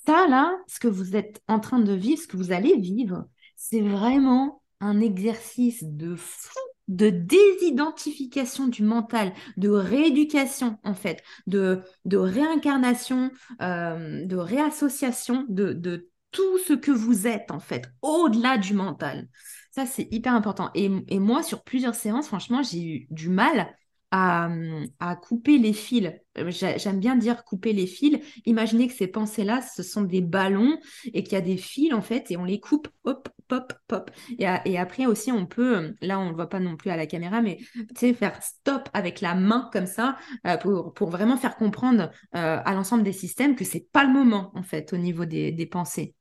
ça 0.07 0.29
là, 0.29 0.55
ce 0.67 0.79
que 0.79 0.89
vous 0.89 1.17
êtes 1.17 1.41
en 1.49 1.61
train 1.61 1.81
de 1.81 1.95
vivre, 1.95 2.21
ce 2.21 2.27
que 2.27 2.37
vous 2.37 2.53
allez 2.53 2.77
vivre, 2.77 3.25
c'est 3.57 3.81
vraiment 3.81 4.63
un 4.81 5.01
exercice 5.01 5.83
de 5.83 6.15
fou 6.15 6.59
de 6.89 7.09
désidentification 7.09 8.67
du 8.67 8.83
mental, 8.83 9.33
de 9.57 9.71
rééducation 9.71 10.79
en 10.85 10.95
fait, 10.95 11.23
de, 11.47 11.81
réincarnation, 12.05 13.31
euh, 13.63 14.27
de 14.27 14.37
réassociation 14.37 15.47
de, 15.49 15.73
de 15.73 16.11
tout 16.33 16.59
ce 16.59 16.75
que 16.75 16.91
vous 16.91 17.27
êtes 17.27 17.51
en 17.51 17.61
fait, 17.61 17.89
au-delà 18.03 18.59
du 18.59 18.75
mental. 18.75 19.29
Ça, 19.71 19.87
c'est 19.87 20.09
hyper 20.11 20.35
important. 20.35 20.71
Et, 20.75 20.91
et, 21.09 21.19
moi, 21.19 21.43
sur 21.43 21.63
plusieurs 21.63 21.95
séances, 21.95 22.27
franchement, 22.27 22.63
j'ai 22.63 22.85
eu 22.85 23.07
du 23.11 23.31
mal 23.31 23.75
à, 24.13 25.17
couper 25.17 25.59
les 25.59 25.73
fils. 25.73 26.13
Euh, 26.39 26.51
j'aime 26.51 27.01
bien 27.01 27.17
dire 27.17 27.45
couper 27.45 27.73
les 27.73 27.87
fils. 27.87 28.19
Imaginez 28.45 28.89
que 28.89 28.95
ces 28.95 29.07
pensées-là, 29.07 29.63
ce 29.63 29.83
sont 29.83 30.03
des 30.03 30.21
ballons 30.21 30.79
et 31.13 31.23
qu'il 31.23 31.33
y 31.33 31.37
a 31.37 31.41
des 31.41 31.57
fils 31.57 31.93
en 31.93 32.03
fait 32.03 32.31
et 32.31 32.37
on 32.37 32.45
les 32.45 32.61
coupe, 32.61 32.89
hop, 33.05 33.29
pop, 33.49 33.73
pop. 33.89 34.11
Et, 34.39 34.79
après 34.79 35.07
aussi, 35.07 35.33
on 35.33 35.47
peut, 35.47 35.95
là 36.01 36.21
on 36.21 36.31
ne 36.31 36.35
voit 36.35 36.49
pas 36.49 36.61
non 36.61 36.77
plus 36.77 36.91
à 36.91 36.97
la 36.97 37.07
caméra, 37.07 37.41
mais 37.41 37.59
tu 37.75 37.87
sais, 37.97 38.15
faire 38.15 38.43
stop 38.43 38.89
avec 38.93 39.21
la 39.21 39.35
main 39.35 39.71
comme 39.73 39.87
ça 39.87 40.17
euh, 40.47 40.57
pour, 40.59 40.93
pour 40.93 41.11
vraiment 41.11 41.37
faire 41.37 41.57
comprendre 41.57 42.11
à 42.33 42.75
l'ensemble 42.75 43.03
des 43.03 43.13
systèmes 43.13 43.57
que 43.57 43.65
c'est 43.65 43.89
pas 43.93 44.05
le 44.05 44.13
moment 44.13 44.53
en 44.55 44.63
fait 44.63 44.93
au 44.93 44.97
niveau 44.99 45.25
des, 45.25 45.69
pensées. 45.71 46.15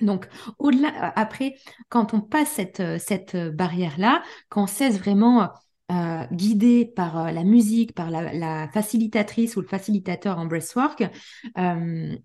Donc, 0.00 0.28
au-delà, 0.58 1.12
après, 1.16 1.54
quand 1.88 2.14
on 2.14 2.20
passe 2.20 2.50
cette, 2.50 2.82
cette 2.98 3.36
barrière-là, 3.36 4.22
quand 4.48 4.64
on 4.64 4.66
cesse 4.66 4.98
vraiment 4.98 5.48
euh, 5.90 6.24
guidé 6.32 6.84
par 6.84 7.18
euh, 7.18 7.30
la 7.30 7.44
musique, 7.44 7.94
par 7.94 8.10
la, 8.10 8.68
facilitatrice 8.68 9.56
ou 9.56 9.62
le 9.62 9.66
facilitateur 9.66 10.38
en 10.38 10.44
breathwork, 10.44 11.04
euh, 11.56 12.16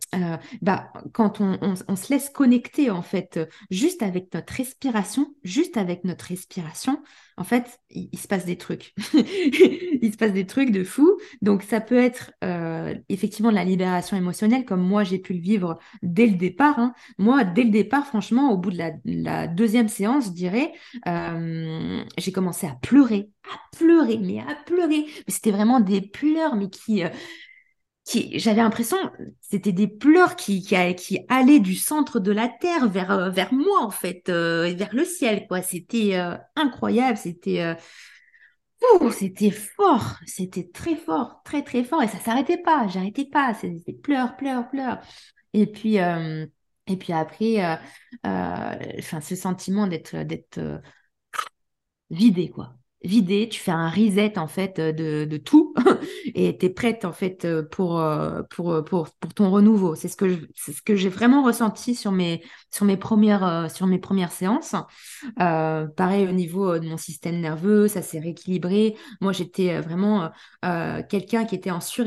bah, 0.62 0.92
quand 1.14 1.40
on, 1.40 1.96
se 1.96 2.14
laisse 2.14 2.30
connecter 2.30 2.90
en 2.92 3.02
fait 3.02 3.40
juste 3.72 4.04
avec 4.04 4.34
notre 4.34 4.54
respiration, 4.54 5.34
juste 5.46 5.78
avec 5.78 6.04
notre 6.04 6.26
respiration, 6.26 7.02
en 7.38 7.44
fait, 7.44 7.80
il, 7.90 8.18
se 8.18 8.28
passe 8.28 8.46
des 8.46 8.58
trucs. 8.58 8.94
il 9.14 10.12
se 10.12 10.18
passe 10.18 10.34
des 10.34 10.46
trucs 10.46 10.72
de 10.72 10.84
fou. 10.84 11.18
Donc, 11.42 11.64
ça 11.64 11.82
peut 11.82 11.98
être 11.98 12.32
euh, 12.44 12.94
effectivement 13.10 13.50
de 13.50 13.56
la 13.56 13.64
libération 13.64 14.16
émotionnelle, 14.16 14.66
comme 14.66 14.82
moi, 14.82 15.04
j'ai 15.04 15.20
pu 15.20 15.34
le 15.34 15.40
vivre 15.40 15.80
dès 16.02 16.28
le 16.28 16.36
départ. 16.36 16.78
Hein. 16.80 16.94
Moi, 17.18 17.44
dès 17.44 17.64
le 17.64 17.72
départ, 17.72 18.06
franchement, 18.06 18.52
au 18.52 18.58
bout 18.58 18.72
de 18.72 18.78
la, 19.06 19.48
deuxième 19.48 19.88
séance, 19.88 20.26
je 20.26 20.32
dirais, 20.32 20.74
euh, 21.08 22.04
j'ai 22.18 22.32
commencé 22.32 22.68
à 22.68 22.76
pleurer, 22.82 23.30
à 23.52 23.78
pleurer, 23.78 24.20
mais 24.20 24.40
à 24.40 24.56
pleurer. 24.66 25.06
Mais 25.08 25.24
c'était 25.34 25.52
vraiment 25.52 25.80
des 25.80 26.02
pleurs, 26.02 26.56
mais 26.56 26.70
qui... 26.70 27.04
Euh, 27.04 27.10
j'avais 28.06 28.62
l'impression, 28.62 28.98
c'était 29.40 29.72
des 29.72 29.88
pleurs 29.88 30.36
qui, 30.36 30.68
allaient 31.30 31.60
du 31.60 31.76
centre 31.76 32.20
de 32.20 32.32
la 32.32 32.50
terre 32.50 32.90
vers, 32.90 33.12
euh, 33.12 33.32
moi, 33.52 33.82
en 33.82 33.92
fait, 33.92 34.30
euh, 34.30 34.74
vers 34.76 34.94
le 34.94 35.06
ciel, 35.06 35.48
quoi. 35.48 35.62
C'était 35.62 36.18
euh, 36.18 36.36
incroyable, 36.56 37.18
c'était 37.18 37.76
fort, 39.52 40.18
c'était 40.26 40.70
très 40.74 40.96
fort, 40.96 41.42
très, 41.46 41.64
très 41.64 41.84
fort, 41.84 42.04
et 42.04 42.08
ça 42.08 42.20
s'arrêtait 42.20 42.58
pas, 42.62 42.88
j'arrêtais 42.88 43.26
pas, 43.26 43.54
c'était 43.54 43.94
pleurs, 43.94 44.36
pleurs, 44.36 44.70
pleurs. 44.70 45.00
Et 45.54 45.68
puis, 45.68 45.96
et 45.96 46.98
puis 46.98 47.14
après, 47.14 47.80
ce 48.24 49.36
sentiment 49.36 49.88
d'être, 49.88 50.18
d'être 50.24 50.82
vidé, 52.10 52.50
quoi 52.50 52.76
vider, 53.04 53.50
tu 53.50 53.60
fais 53.60 53.72
un 53.72 53.90
reset 53.90 54.38
en 54.38 54.48
fait 54.48 54.80
euh, 54.80 55.26
de, 55.26 55.38
tout 55.38 55.74
et 56.36 56.58
tu 56.58 56.66
es 56.66 56.70
prête 56.70 57.06
en 57.06 57.12
fait 57.12 57.46
euh, 57.46 57.64
pour, 57.64 58.00
euh, 58.00 58.42
pour, 58.50 58.84
pour, 58.86 59.10
pour 59.12 59.34
ton 59.34 59.52
renouveau. 59.52 59.96
C'est 59.96 60.08
ce 60.08 60.16
que 60.16 60.40
ce 60.56 60.82
que 60.82 60.96
j'ai 60.96 61.10
vraiment 61.10 61.44
ressenti 61.44 61.96
sur 61.96 62.12
mes, 62.12 62.42
sur 62.72 62.86
mes, 62.86 62.98
premières, 62.98 63.70
sur 63.72 63.88
mes 63.88 64.00
premières 64.00 64.32
séances. 64.32 64.76
pareil 65.38 66.28
au 66.28 66.32
niveau 66.32 66.80
de 66.80 66.88
mon 66.88 66.98
système 66.98 67.40
nerveux, 67.40 67.88
ça 67.88 68.02
s'est 68.02 68.20
rééquilibré. 68.20 68.96
Moi, 69.22 69.34
j'étais 69.34 69.80
vraiment 69.82 70.32
quelqu'un 71.10 71.46
qui 71.46 71.56
était 71.56 71.72
en 71.72 71.82
sur, 71.82 72.06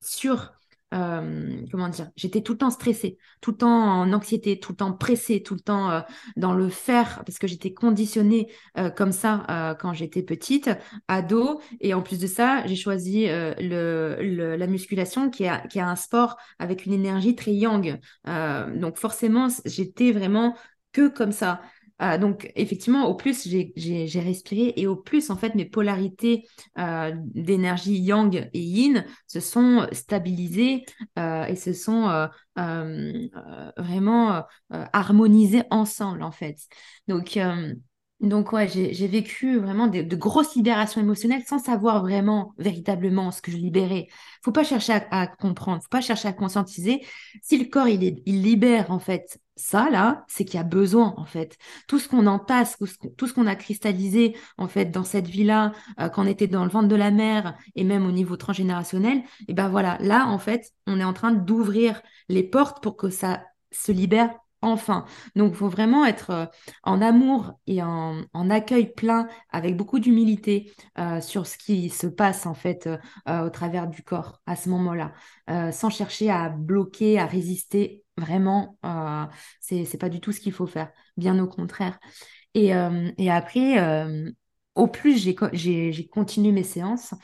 sur 0.00 0.52
euh, 0.94 1.60
comment 1.70 1.88
dire, 1.88 2.10
j'étais 2.16 2.40
tout 2.40 2.52
le 2.52 2.58
temps 2.58 2.70
stressée, 2.70 3.18
tout 3.40 3.50
le 3.50 3.56
temps 3.56 4.00
en 4.00 4.12
anxiété, 4.12 4.60
tout 4.60 4.72
le 4.72 4.76
temps 4.76 4.92
pressée, 4.92 5.42
tout 5.42 5.54
le 5.54 5.60
temps 5.60 5.90
euh, 5.90 6.00
dans 6.36 6.54
le 6.54 6.68
faire, 6.68 7.22
parce 7.26 7.38
que 7.38 7.46
j'étais 7.46 7.72
conditionnée 7.74 8.52
euh, 8.78 8.90
comme 8.90 9.12
ça 9.12 9.74
quand 9.80 9.92
j'étais 9.92 10.22
petite, 10.22 10.70
ado. 11.08 11.60
Et 11.80 11.94
en 11.94 12.02
plus 12.02 12.18
de 12.18 12.26
ça, 12.26 12.66
j'ai 12.66 12.76
choisi 12.76 13.26
la 13.26 14.66
musculation 14.66 15.30
qui 15.30 15.46
a, 15.46 15.58
qui 15.66 15.80
a 15.80 15.88
un 15.88 15.96
sport 15.96 16.36
avec 16.58 16.86
une 16.86 16.92
énergie 16.92 17.34
très 17.34 17.52
yang. 17.52 17.98
donc 18.26 18.98
forcément, 18.98 19.48
j'étais 19.64 20.12
vraiment 20.12 20.54
que 20.92 21.08
comme 21.08 21.32
ça. 21.32 21.60
Euh, 22.02 22.18
donc, 22.18 22.50
effectivement, 22.56 23.06
au 23.06 23.14
plus 23.14 23.46
j'ai 23.46 24.20
respiré 24.20 24.72
et 24.76 24.86
au 24.86 24.96
plus, 24.96 25.30
en 25.30 25.36
fait, 25.36 25.54
mes 25.54 25.64
polarités 25.64 26.46
euh, 26.78 27.12
d'énergie 27.16 27.98
yang 27.98 28.48
et 28.52 28.60
yin 28.60 29.04
se 29.26 29.40
sont 29.40 29.86
stabilisées 29.92 30.84
euh, 31.18 31.44
et 31.44 31.56
se 31.56 31.72
sont 31.72 32.28
vraiment 32.56 34.44
harmonisées 34.70 35.62
ensemble, 35.70 36.22
en 36.22 36.32
fait. 36.32 36.58
Donc, 37.08 37.38
donc 38.20 38.52
ouais, 38.52 38.68
j'ai 38.68 39.06
vécu 39.08 39.58
vraiment 39.58 39.86
de, 39.86 40.16
grosses 40.16 40.54
libérations 40.54 41.00
émotionnelles 41.00 41.42
sans 41.46 41.58
savoir 41.58 42.00
vraiment, 42.00 42.54
véritablement 42.58 43.30
ce 43.30 43.42
que 43.42 43.50
je 43.50 43.56
libérais. 43.56 44.06
Faut 44.42 44.52
pas 44.52 44.64
chercher 44.64 44.94
à, 45.10 45.26
comprendre, 45.26 45.82
faut 45.82 45.88
pas 45.90 46.00
chercher 46.00 46.28
à 46.28 46.32
conscientiser. 46.32 47.04
Si 47.42 47.58
le 47.58 47.68
corps 47.68 47.88
il 47.88 48.42
libère 48.42 48.90
en 48.90 48.98
fait 48.98 49.38
ça 49.56 49.88
là, 49.90 50.24
c'est 50.28 50.44
qu'il 50.44 50.56
y 50.56 50.60
a 50.60 50.64
besoin 50.64 51.14
en 51.16 51.24
fait. 51.24 51.56
Tout 51.88 51.98
ce 51.98 52.08
qu'on 52.08 52.26
entasse, 52.26 52.76
tout 53.16 53.26
ce 53.26 53.32
qu'on 53.32 53.46
a 53.46 53.54
cristallisé 53.54 54.36
en 54.58 54.68
fait 54.68 54.86
dans 54.86 55.04
cette 55.04 55.28
vie-là, 55.28 55.72
euh, 56.00 56.08
quand 56.08 56.24
on 56.24 56.26
était 56.26 56.46
dans 56.48 56.64
le 56.64 56.70
ventre 56.70 56.88
de 56.88 56.96
la 56.96 57.10
mer 57.10 57.56
et 57.74 57.84
même 57.84 58.06
au 58.06 58.12
niveau 58.12 58.36
transgénérationnel, 58.36 59.22
et 59.48 59.54
ben 59.54 59.68
voilà, 59.68 59.98
là 60.00 60.26
en 60.26 60.38
fait, 60.38 60.72
on 60.86 61.00
est 61.00 61.04
en 61.04 61.12
train 61.12 61.32
d'ouvrir 61.32 62.02
les 62.28 62.42
portes 62.42 62.82
pour 62.82 62.96
que 62.96 63.10
ça 63.10 63.44
se 63.70 63.92
libère 63.92 64.30
enfin. 64.64 65.04
Donc, 65.36 65.52
il 65.52 65.56
faut 65.56 65.68
vraiment 65.68 66.04
être 66.04 66.30
euh, 66.30 66.46
en 66.82 67.00
amour 67.00 67.52
et 67.66 67.82
en, 67.82 68.24
accueil 68.50 68.92
plein, 68.92 69.28
avec 69.50 69.76
beaucoup 69.76 69.98
d'humilité 69.98 70.72
euh, 70.98 71.20
sur 71.20 71.46
ce 71.46 71.56
qui 71.56 71.90
se 71.90 72.06
passe 72.06 72.46
en 72.46 72.54
fait 72.54 72.88
euh, 73.28 73.46
au 73.46 73.50
travers 73.50 73.86
du 73.86 74.02
corps 74.02 74.40
à 74.46 74.56
ce 74.56 74.68
moment-là, 74.68 75.12
sans 75.72 75.90
chercher 75.90 76.30
à 76.30 76.48
bloquer, 76.48 77.18
à 77.18 77.26
résister. 77.26 78.02
Vraiment, 78.16 78.78
c'est 79.60 79.84
c'est 79.84 79.98
pas 79.98 80.08
du 80.08 80.20
tout 80.20 80.30
ce 80.30 80.40
qu'il 80.40 80.52
faut 80.52 80.66
faire, 80.66 80.90
bien 81.16 81.38
au 81.42 81.48
contraire. 81.48 81.98
Et, 82.54 82.72
après, 82.72 84.06
au 84.74 84.86
plus 84.86 85.18
j'ai 85.18 86.06
continué 86.08 86.52
mes 86.52 86.62
séances, 86.62 87.14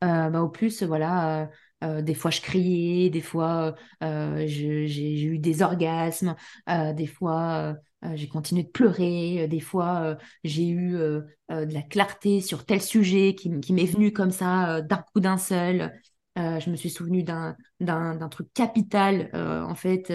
bah, 0.00 0.42
au 0.42 0.48
plus 0.48 0.82
voilà 0.82 1.48
euh, 1.82 2.02
des 2.02 2.14
fois, 2.14 2.30
je 2.30 2.40
criais, 2.40 3.10
des 3.10 3.20
fois, 3.20 3.74
euh, 4.02 4.44
j'ai 4.46 5.22
eu 5.22 5.38
des 5.38 5.62
orgasmes, 5.62 6.36
euh, 6.68 6.92
des 6.92 7.06
fois, 7.06 7.76
j'ai 8.14 8.28
continué 8.28 8.62
de 8.62 8.68
pleurer, 8.68 9.46
des 9.48 9.60
fois, 9.60 10.16
j'ai 10.42 10.68
eu 10.68 10.92
de 10.92 11.26
la 11.50 11.82
clarté 11.82 12.40
sur 12.40 12.64
tel 12.64 12.80
sujet 12.80 13.34
qui, 13.34 13.50
m'est 13.50 13.84
venu 13.84 14.12
comme 14.12 14.30
ça, 14.30 14.80
d'un 14.80 15.04
coup 15.12 15.20
d'un 15.20 15.36
seul. 15.36 15.92
je 16.36 16.70
me 16.70 16.76
suis 16.76 16.90
souvenu 16.90 17.22
d'un 17.22 18.28
truc 18.30 18.48
capital, 18.54 19.30
en 19.34 19.74
fait, 19.74 20.12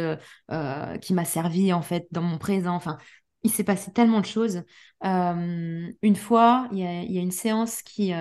qui 1.02 1.14
m'a 1.14 1.26
servi, 1.26 1.74
en 1.74 1.82
fait, 1.84 2.08
dans 2.12 2.24
mon 2.24 2.38
présent. 2.40 2.76
Enfin, 2.76 2.98
il 3.44 3.52
s'est 3.52 3.64
passé 3.64 3.92
tellement 3.94 4.22
de 4.22 4.26
choses. 4.26 4.64
une 5.04 6.16
fois, 6.16 6.68
il 6.72 6.80
y 6.80 6.84
a, 6.86 7.04
y 7.04 7.18
a, 7.20 7.22
une 7.22 7.32
séance 7.32 7.84
qui 7.84 8.12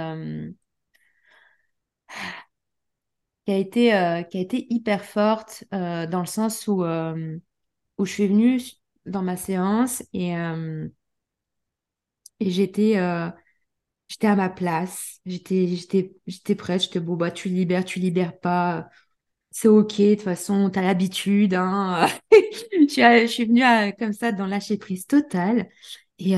qui 3.47 3.53
a 3.53 3.57
été, 3.59 3.95
euh, 3.95 4.22
qui 4.22 4.38
a 4.38 4.40
été 4.40 4.66
hyper 4.72 5.05
forte 5.05 5.64
euh, 5.74 6.07
dans 6.07 6.20
le 6.20 6.26
sens 6.26 6.66
où, 6.68 6.84
euh, 6.84 7.38
où 7.99 8.07
je 8.07 8.12
suis 8.12 8.28
venue 8.28 8.61
dans 9.07 9.22
ma 9.22 9.36
séance 9.36 10.03
et, 10.14 10.34
et 12.40 12.51
j'étais 12.51 12.97
j'étais 14.09 14.26
à 14.26 14.36
ma 14.36 14.49
place, 14.51 15.20
j'étais 15.26 15.66
j'étais 15.68 16.14
j'étais 16.26 16.55
prête, 16.55 16.82
j'étais 16.82 17.01
bon 17.01 17.16
bah 17.16 17.30
tu 17.30 17.49
libères, 17.49 17.84
tu 17.84 17.99
libères 18.01 18.38
pas, 18.38 18.88
c'est 19.53 19.68
ok, 19.68 19.99
de 19.99 20.14
toute 20.16 20.24
façon 20.24 20.70
tu 20.70 20.78
as 20.80 20.82
l'habitude 20.82 21.55
hein. 21.55 22.09
je, 22.32 22.88
suis, 22.88 23.03
je 23.03 23.26
suis 23.28 23.47
venue 23.47 23.62
comme 23.99 24.14
ça 24.14 24.32
dans 24.32 24.47
lâcher 24.47 24.78
prise 24.78 25.07
totale. 25.09 25.68
Et, 26.20 26.34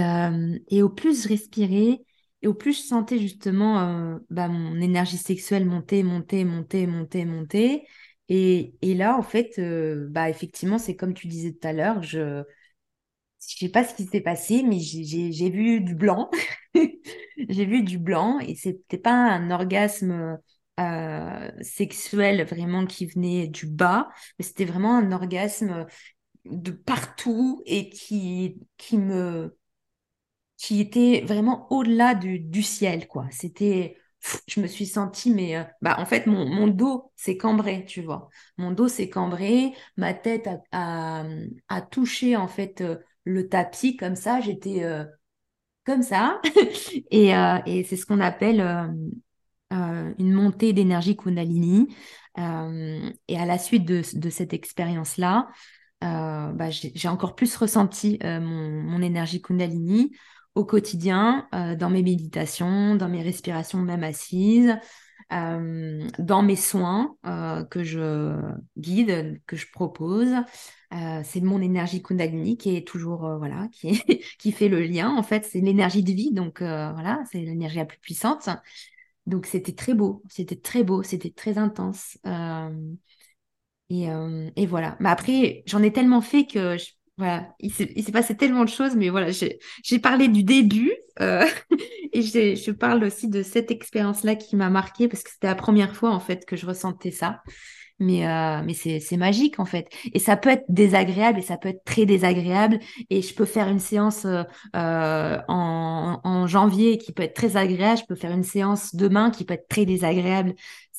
et 0.70 0.82
au 0.82 0.90
plus 0.90 1.24
je 1.24 1.28
respirais 1.30 2.05
au 2.46 2.54
plus 2.54 2.74
je 2.74 2.86
sentais 2.86 3.18
justement 3.18 3.80
euh, 3.80 4.18
bah, 4.30 4.48
mon 4.48 4.80
énergie 4.80 5.18
sexuelle 5.18 5.66
monter, 5.66 6.02
monter, 6.02 6.44
monter, 6.44 6.86
monter, 6.86 7.24
monter. 7.24 7.86
Et, 8.28 8.74
et 8.82 8.94
là, 8.94 9.16
en 9.16 9.22
fait, 9.22 9.58
euh, 9.58 10.06
bah, 10.10 10.28
effectivement, 10.30 10.78
c'est 10.78 10.96
comme 10.96 11.14
tu 11.14 11.28
disais 11.28 11.52
tout 11.52 11.66
à 11.68 11.72
l'heure, 11.72 12.02
je 12.02 12.18
ne 12.20 12.44
sais 13.38 13.68
pas 13.68 13.84
ce 13.84 13.94
qui 13.94 14.04
s'est 14.06 14.20
passé, 14.20 14.62
mais 14.62 14.78
j'ai 14.80 15.50
vu 15.50 15.80
du 15.80 15.94
blanc. 15.94 16.30
j'ai 17.48 17.64
vu 17.64 17.82
du 17.82 17.98
blanc 17.98 18.38
et 18.40 18.54
c'était 18.54 18.98
pas 18.98 19.12
un 19.12 19.50
orgasme 19.50 20.38
euh, 20.80 21.50
sexuel 21.62 22.44
vraiment 22.44 22.86
qui 22.86 23.06
venait 23.06 23.46
du 23.48 23.66
bas, 23.66 24.08
mais 24.38 24.44
c'était 24.44 24.64
vraiment 24.64 24.96
un 24.96 25.12
orgasme 25.12 25.86
de 26.44 26.70
partout 26.72 27.62
et 27.66 27.90
qui, 27.90 28.58
qui 28.76 28.98
me 28.98 29.56
qui 30.56 30.80
était 30.80 31.22
vraiment 31.26 31.66
au-delà 31.70 32.14
du, 32.14 32.62
ciel, 32.62 33.06
quoi. 33.06 33.26
C'était, 33.30 33.98
je 34.46 34.60
me 34.60 34.66
suis 34.66 34.86
sentie, 34.86 35.30
mais 35.30 35.56
euh, 35.56 35.64
bah, 35.82 35.96
en 35.98 36.06
fait, 36.06 36.26
mon, 36.26 36.66
dos 36.66 37.12
s'est 37.14 37.36
cambré, 37.36 37.84
tu 37.86 38.02
vois. 38.02 38.28
Mon 38.56 38.70
dos 38.70 38.88
s'est 38.88 39.10
cambré, 39.10 39.72
ma 39.96 40.14
tête 40.14 40.48
a, 40.72 41.24
a, 41.68 41.80
touché, 41.82 42.36
en 42.36 42.48
fait, 42.48 42.80
euh, 42.80 42.96
le 43.24 43.48
tapis 43.48 43.96
comme 43.96 44.16
ça. 44.16 44.40
J'étais 44.40 44.82
euh, 44.84 45.04
comme 45.84 46.02
ça. 46.02 46.40
et, 47.10 47.32
et 47.66 47.84
c'est 47.84 47.96
ce 47.96 48.06
qu'on 48.06 48.20
appelle 48.20 48.60
une 49.70 50.32
montée 50.32 50.72
d'énergie 50.72 51.16
Kundalini. 51.16 51.94
et 52.38 53.38
à 53.38 53.46
la 53.46 53.58
suite 53.58 53.84
de, 53.84 54.02
de 54.14 54.30
cette 54.30 54.54
expérience-là, 54.54 55.48
bah, 56.00 56.70
j'ai 56.70 57.08
encore 57.08 57.34
plus 57.34 57.54
ressenti 57.56 58.18
mon, 58.22 58.82
mon, 58.82 59.02
énergie 59.02 59.42
Kundalini 59.42 60.12
au 60.56 60.64
quotidien, 60.64 61.48
dans 61.52 61.90
mes 61.90 62.02
méditations, 62.02 62.96
dans 62.96 63.08
mes 63.08 63.22
respirations 63.22 63.78
même 63.78 64.02
assises, 64.02 64.76
euh, 65.32 66.08
dans 66.20 66.42
mes 66.42 66.54
soins 66.54 67.16
euh, 67.26 67.64
que 67.64 67.82
je 67.82 68.36
guide, 68.76 69.40
que 69.46 69.56
je 69.56 69.66
propose. 69.72 70.32
Euh, 70.94 71.20
c'est 71.24 71.40
mon 71.40 71.60
énergie 71.60 72.00
Kundalini 72.00 72.56
qui 72.56 72.76
est 72.76 72.86
toujours, 72.86 73.36
voilà, 73.38 73.68
qui, 73.72 74.00
qui 74.38 74.52
fait 74.52 74.68
le 74.68 74.80
lien. 74.82 75.10
En 75.16 75.22
fait, 75.24 75.44
c'est 75.44 75.60
l'énergie 75.60 76.04
de 76.04 76.12
vie, 76.12 76.32
donc 76.32 76.60
voilà, 76.60 77.22
c'est 77.30 77.40
l'énergie 77.40 77.76
la 77.76 77.86
plus 77.86 77.98
puissante. 77.98 78.48
Donc 79.26 79.46
c'était 79.46 79.74
très 79.74 79.94
beau, 79.94 80.22
c'était 80.28 80.56
très 80.56 80.84
beau, 80.84 81.02
c'était 81.02 81.30
très 81.30 81.58
intense. 81.58 82.18
Et, 83.88 84.06
et, 84.56 84.66
voilà. 84.66 84.96
Mais 85.00 85.08
après, 85.08 85.62
j'en 85.66 85.82
ai 85.82 85.92
tellement 85.92 86.20
fait 86.20 86.46
que 86.46 86.76
je, 86.76 86.90
voilà, 87.18 87.54
il 87.60 87.72
s'est 87.72 88.12
passé 88.12 88.36
tellement 88.36 88.64
de 88.64 88.68
choses, 88.68 88.94
mais 88.94 89.08
voilà, 89.08 89.28
j'ai 89.30 89.98
parlé 89.98 90.28
du 90.28 90.42
début 90.42 90.92
euh, 91.20 91.46
et 92.12 92.20
je 92.22 92.70
parle 92.70 93.04
aussi 93.04 93.28
de 93.28 93.42
cette 93.42 93.70
expérience-là 93.70 94.36
qui 94.36 94.54
m'a 94.54 94.68
marquée 94.68 95.08
parce 95.08 95.22
que 95.22 95.30
c'était 95.30 95.46
la 95.46 95.54
première 95.54 95.96
fois 95.96 96.10
en 96.10 96.20
fait 96.20 96.44
que 96.44 96.56
je 96.56 96.66
ressentais 96.66 97.10
ça. 97.10 97.40
Mais, 97.98 98.28
euh, 98.28 98.62
mais 98.62 98.74
c'est 98.74 99.16
magique 99.16 99.58
en 99.58 99.64
fait. 99.64 99.88
Et 100.12 100.18
ça 100.18 100.36
peut 100.36 100.50
être 100.50 100.66
désagréable 100.68 101.38
et 101.38 101.42
ça 101.42 101.56
peut 101.56 101.70
être 101.70 101.82
très 101.86 102.04
désagréable. 102.04 102.78
Et 103.08 103.22
je 103.22 103.34
peux 103.34 103.46
faire 103.46 103.68
une 103.68 103.78
séance 103.78 104.26
euh, 104.26 105.38
en, 105.48 106.20
en 106.22 106.46
janvier 106.46 106.98
qui 106.98 107.12
peut 107.12 107.22
être 107.22 107.32
très 107.32 107.56
agréable. 107.56 107.98
Je 107.98 108.04
peux 108.04 108.14
faire 108.14 108.32
une 108.32 108.42
séance 108.42 108.94
demain 108.94 109.30
qui 109.30 109.46
peut 109.46 109.54
être 109.54 109.68
très 109.68 109.86
désagréable 109.86 110.54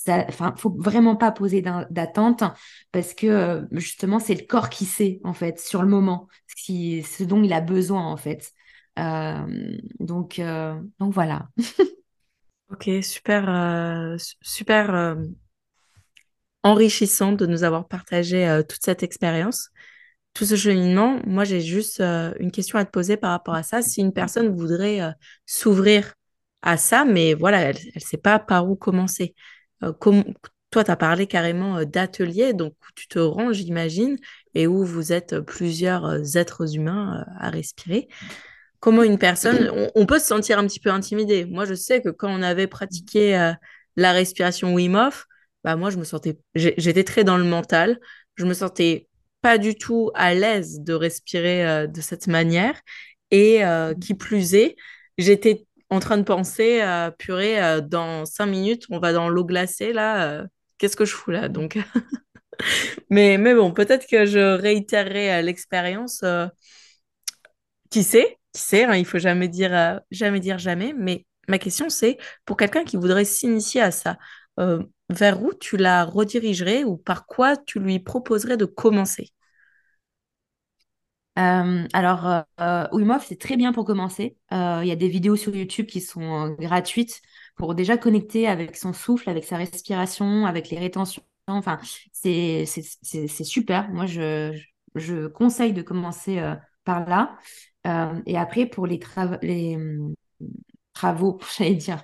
enfin, 0.10 0.54
faut 0.58 0.76
vraiment 0.78 1.16
pas 1.16 1.32
poser 1.32 1.62
d'attente 1.62 2.44
parce 2.92 3.14
que 3.14 3.28
euh, 3.28 3.62
justement, 3.72 4.20
c'est 4.20 4.36
le 4.36 4.46
corps 4.46 4.70
qui 4.70 4.86
sait 4.86 5.20
en 5.24 5.34
fait 5.34 5.60
sur 5.60 5.82
le 5.82 5.88
moment 5.88 6.28
ce, 6.56 7.24
dont 7.24 7.44
il 7.44 7.54
a 7.54 7.62
besoin 7.62 8.06
en 8.06 8.18
fait. 8.18 8.52
Euh, 9.00 9.78
donc, 10.00 10.40
euh, 10.40 10.80
donc 11.00 11.14
voilà. 11.14 11.50
ok, 12.72 12.90
super, 13.02 14.18
super 14.42 15.18
enrichissant 16.64 17.32
de 17.32 17.46
nous 17.46 17.64
avoir 17.64 17.88
partagé 17.88 18.62
toute 18.68 18.84
cette 18.84 19.04
expérience, 19.04 19.70
tout 20.34 20.46
ce 20.46 20.56
cheminement. 20.56 21.20
Moi, 21.26 21.44
j'ai 21.44 21.62
juste 21.62 22.02
une 22.02 22.52
question 22.52 22.80
à 22.80 22.86
te 22.86 22.92
poser 22.92 23.18
par 23.18 23.32
rapport 23.32 23.56
à 23.56 23.64
ça. 23.64 23.82
Si 23.82 24.02
une 24.02 24.14
personne 24.14 24.50
voudrait 24.50 25.00
s'ouvrir 25.46 26.14
à 26.62 26.78
ça, 26.78 27.06
mais 27.06 27.34
voilà, 27.34 27.62
elle 27.62 27.78
ne 27.96 28.00
sait 28.00 28.18
pas 28.18 28.40
par 28.40 28.70
où 28.70 28.76
commencer. 28.76 29.36
Euh, 29.84 29.94
toi, 30.72 30.84
tu 30.84 30.92
as 30.92 30.96
parlé 30.96 31.28
carrément 31.28 31.78
euh, 31.78 31.86
d'atelier, 31.86 32.54
donc 32.54 32.74
tu 32.96 33.08
te 33.08 33.20
rends, 33.20 33.54
j'imagine, 33.54 34.18
et 34.54 34.68
où 34.68 34.84
vous 34.84 35.14
êtes 35.14 35.40
plusieurs 35.42 36.06
euh, 36.06 36.24
êtres 36.36 36.76
humains 36.76 37.26
à 37.40 37.50
respirer. 37.50 38.08
Comment 38.80 39.04
une 39.04 39.18
personne, 39.18 39.72
on, 39.96 40.06
peut 40.06 40.20
se 40.20 40.28
sentir 40.28 40.60
un 40.60 40.68
petit 40.68 40.80
peu 40.80 40.92
intimidé. 40.92 41.46
Moi, 41.46 41.66
je 41.66 41.74
sais 41.74 42.02
que 42.02 42.10
quand 42.10 42.30
on 42.30 42.44
avait 42.44 42.68
pratiqué 42.68 43.54
la 43.96 44.12
respiration 44.12 44.72
Wim 44.76 44.94
Hof, 44.94 45.26
bah 45.64 45.76
moi, 45.76 45.90
je 45.90 45.98
me 45.98 46.04
sentais, 46.04 46.38
j'étais 46.54 47.04
très 47.04 47.24
dans 47.24 47.38
le 47.38 47.44
mental. 47.44 48.00
Je 48.36 48.46
me 48.46 48.54
sentais 48.54 49.08
pas 49.42 49.58
du 49.58 49.74
tout 49.74 50.12
à 50.14 50.36
l'aise 50.36 50.82
de 50.82 50.94
respirer 50.94 51.88
de 51.88 52.02
cette 52.02 52.28
manière. 52.28 52.80
Et 53.32 53.64
qui 54.00 54.14
plus 54.14 54.54
est, 54.54 54.76
j'étais 55.18 55.67
en 55.90 56.00
train 56.00 56.18
de 56.18 56.24
penser, 56.24 56.82
à 56.82 57.12
purée, 57.18 57.62
euh, 57.64 57.82
dans 57.82 58.26
cinq 58.26 58.48
minutes, 58.48 58.86
on 58.90 59.00
va 59.00 59.14
dans 59.14 59.30
l'eau 59.30 59.46
glacée, 59.46 59.94
là, 59.94 60.24
euh, 60.30 60.48
qu'est-ce 60.78 60.98
que 60.98 61.06
je 61.06 61.14
fous 61.14 61.32
là 61.32 61.48
Donc, 61.50 61.78
mais, 63.10 63.38
mais 63.38 63.54
bon, 63.56 63.72
peut-être 63.74 64.08
que 64.08 64.26
je 64.26 64.56
réitérerai 64.56 65.36
euh, 65.36 65.42
l'expérience. 65.42 66.24
qui 67.90 68.04
sait 68.04 68.38
Qui 68.54 68.62
sait 68.62 68.84
hein, 68.84 68.96
Il 68.96 69.06
faut 69.06 69.20
jamais 69.20 69.48
dire, 69.48 70.02
jamais 70.12 70.40
dire 70.40 70.58
jamais. 70.58 70.94
Mais 70.98 71.26
ma 71.48 71.60
question, 71.60 71.90
c'est 71.90 72.18
pour 72.46 72.58
quelqu'un 72.58 72.84
qui 72.84 72.98
voudrait 72.98 73.26
s'initier 73.26 73.82
à 73.82 73.92
ça, 73.92 74.18
vers 75.10 75.42
où 75.42 75.54
tu 75.54 75.78
la 75.78 76.04
redirigerais 76.04 76.84
ou 76.84 76.98
par 76.98 77.26
quoi 77.28 77.56
tu 77.58 77.80
lui 77.80 78.00
proposerais 78.00 78.58
de 78.58 78.66
commencer? 78.66 79.32
Euh, 81.38 81.88
alors, 81.94 82.26
euh, 82.28 82.42
euh, 82.62 82.88
Wim 82.92 83.12
Hof, 83.12 83.26
c'est 83.28 83.40
très 83.40 83.58
bien 83.58 83.72
pour 83.72 83.86
commencer. 83.86 84.38
Euh, 84.52 84.80
il 84.84 84.88
y 84.88 84.92
a 84.92 84.96
des 84.96 85.08
vidéos 85.08 85.36
sur 85.36 85.56
YouTube 85.56 85.86
qui 85.86 86.02
sont 86.02 86.56
gratuites 86.60 87.22
pour 87.56 87.76
déjà 87.76 87.98
connecter 87.98 88.48
avec 88.48 88.76
son 88.76 88.94
souffle, 88.94 89.30
avec 89.30 89.44
sa 89.44 89.58
respiration, 89.58 90.46
avec 90.46 90.70
les 90.70 90.80
rétentions. 90.80 91.24
Enfin, 91.48 91.80
c'est 92.12 92.66
super. 92.66 93.90
Moi, 93.90 94.06
je, 94.08 94.60
je 94.96 95.28
conseille 95.28 95.74
de 95.74 95.82
commencer 95.82 96.42
par 96.84 97.08
là. 97.08 97.38
et 98.26 98.38
après, 98.38 98.66
pour 98.66 98.88
les, 98.88 99.00
les 99.42 99.76
hum, 99.76 100.16
travaux, 100.94 101.40
j'allais 101.58 101.76
dire, 101.76 102.04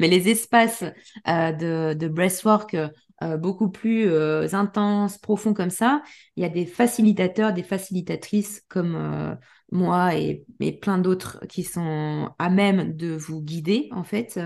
mais 0.00 0.08
les 0.08 0.28
espaces 0.28 0.84
de, 1.26 1.94
de 1.94 2.08
breathwork 2.08 2.76
euh, 3.22 3.36
beaucoup 3.36 3.68
plus 3.68 4.08
euh, 4.08 4.48
intense, 4.52 5.18
profond 5.18 5.54
comme 5.54 5.70
ça, 5.70 6.02
il 6.36 6.42
y 6.42 6.46
a 6.46 6.48
des 6.48 6.66
facilitateurs, 6.66 7.52
des 7.52 7.62
facilitatrices 7.62 8.62
comme 8.68 8.96
euh, 8.96 9.34
moi 9.70 10.14
et, 10.16 10.44
plein 10.80 10.98
d'autres 10.98 11.38
qui 11.48 11.62
sont 11.62 12.30
à 12.38 12.50
même 12.50 12.96
de 12.96 13.14
vous 13.14 13.42
guider, 13.42 13.88
en 13.92 14.04
fait, 14.04 14.38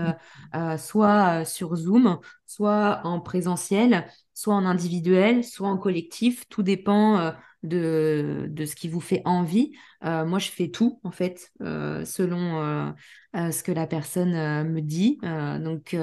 soit 0.77 1.43
sur 1.45 1.75
Zoom, 1.75 2.19
soit 2.45 3.01
en 3.03 3.19
présentiel, 3.19 4.07
soit 4.33 4.55
en 4.55 4.65
individuel, 4.65 5.43
soit 5.43 5.67
en 5.67 5.77
collectif. 5.77 6.47
Tout 6.49 6.63
dépend 6.63 7.33
de, 7.63 8.47
de, 8.49 8.65
ce 8.65 8.75
qui 8.75 8.87
vous 8.87 9.01
fait 9.01 9.21
envie. 9.25 9.73
moi, 10.01 10.39
je 10.39 10.49
fais 10.49 10.69
tout, 10.69 11.01
en 11.03 11.11
fait, 11.11 11.51
selon 11.59 12.93
ce 13.33 13.63
que 13.63 13.71
la 13.73 13.85
personne 13.85 14.31
me 14.71 14.81
dit. 14.81 15.19
donc, 15.21 15.93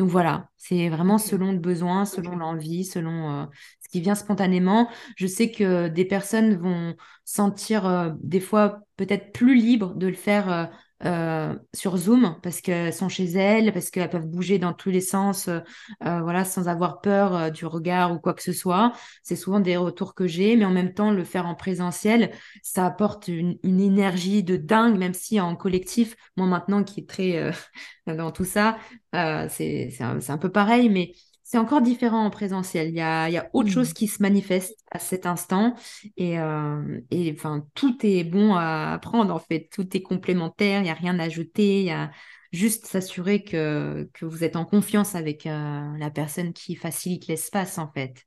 donc 0.00 0.08
voilà, 0.08 0.48
c'est 0.56 0.88
vraiment 0.88 1.18
selon 1.18 1.52
le 1.52 1.58
besoin, 1.58 2.06
selon 2.06 2.34
l'envie, 2.34 2.86
selon 2.86 3.42
euh, 3.42 3.46
ce 3.82 3.90
qui 3.90 4.00
vient 4.00 4.14
spontanément. 4.14 4.88
Je 5.16 5.26
sais 5.26 5.50
que 5.50 5.88
des 5.88 6.06
personnes 6.06 6.56
vont 6.56 6.96
sentir 7.26 7.84
euh, 7.84 8.10
des 8.22 8.40
fois 8.40 8.80
peut-être 8.96 9.30
plus 9.32 9.54
libres 9.54 9.94
de 9.94 10.06
le 10.06 10.14
faire 10.14 10.70
euh, 11.04 11.30
euh, 11.50 11.54
sur 11.72 11.96
Zoom 11.96 12.36
parce 12.42 12.60
qu'elles 12.60 12.92
sont 12.92 13.08
chez 13.08 13.24
elles, 13.24 13.72
parce 13.72 13.90
qu'elles 13.90 14.10
peuvent 14.10 14.26
bouger 14.26 14.58
dans 14.58 14.72
tous 14.72 14.90
les 14.90 15.00
sens, 15.00 15.48
euh, 15.48 15.60
euh, 16.04 16.20
voilà, 16.20 16.44
sans 16.44 16.68
avoir 16.68 17.00
peur 17.00 17.50
du 17.50 17.66
regard 17.66 18.12
ou 18.12 18.18
quoi 18.18 18.34
que 18.34 18.42
ce 18.42 18.52
soit. 18.52 18.92
C'est 19.22 19.36
souvent 19.36 19.60
des 19.60 19.76
retours 19.76 20.14
que 20.14 20.26
j'ai, 20.26 20.56
mais 20.56 20.64
en 20.64 20.70
même 20.70 20.94
temps, 20.94 21.10
le 21.10 21.24
faire 21.24 21.46
en 21.46 21.54
présentiel, 21.54 22.30
ça 22.62 22.86
apporte 22.86 23.28
une, 23.28 23.58
énergie 23.62 24.42
de 24.42 24.56
dingue, 24.56 24.98
même 24.98 25.14
si 25.14 25.40
en 25.40 25.56
collectif, 25.56 26.16
moi 26.36 26.46
maintenant 26.46 26.84
qui 26.84 27.00
est 27.00 27.08
très 27.08 27.50
dans 28.06 28.30
tout 28.30 28.44
ça, 28.44 28.78
c'est 29.12 29.90
un, 30.00 30.18
un 30.28 30.38
peu 30.38 30.50
pareil, 30.50 30.88
mais 30.90 31.12
c'est 31.50 31.58
encore 31.58 31.82
différent 31.82 32.24
en 32.24 32.30
présentiel. 32.30 32.90
Il 32.90 32.94
y 32.94 33.00
a, 33.00 33.28
il 33.28 33.32
y 33.32 33.36
a 33.36 33.50
autre 33.54 33.70
mmh. 33.70 33.72
chose 33.72 33.92
qui 33.92 34.06
se 34.06 34.22
manifeste 34.22 34.78
à 34.92 35.00
cet 35.00 35.26
instant. 35.26 35.74
Et, 36.16 36.38
euh, 36.38 37.00
et 37.10 37.34
enfin, 37.36 37.66
tout 37.74 37.96
est 38.06 38.22
bon 38.22 38.54
à 38.54 38.92
apprendre, 38.92 39.34
en 39.34 39.40
fait. 39.40 39.68
Tout 39.72 39.96
est 39.96 40.00
complémentaire. 40.00 40.78
Il 40.78 40.84
n'y 40.84 40.90
a 40.90 40.94
rien 40.94 41.18
à 41.18 41.24
ajouter. 41.24 41.80
Il 41.80 41.86
y 41.86 41.90
a 41.90 42.12
juste 42.52 42.86
s'assurer 42.86 43.42
que, 43.42 44.08
que 44.14 44.26
vous 44.26 44.44
êtes 44.44 44.54
en 44.54 44.64
confiance 44.64 45.16
avec 45.16 45.44
euh, 45.44 45.98
la 45.98 46.10
personne 46.12 46.52
qui 46.52 46.76
facilite 46.76 47.26
l'espace, 47.26 47.78
en 47.78 47.90
fait. 47.90 48.24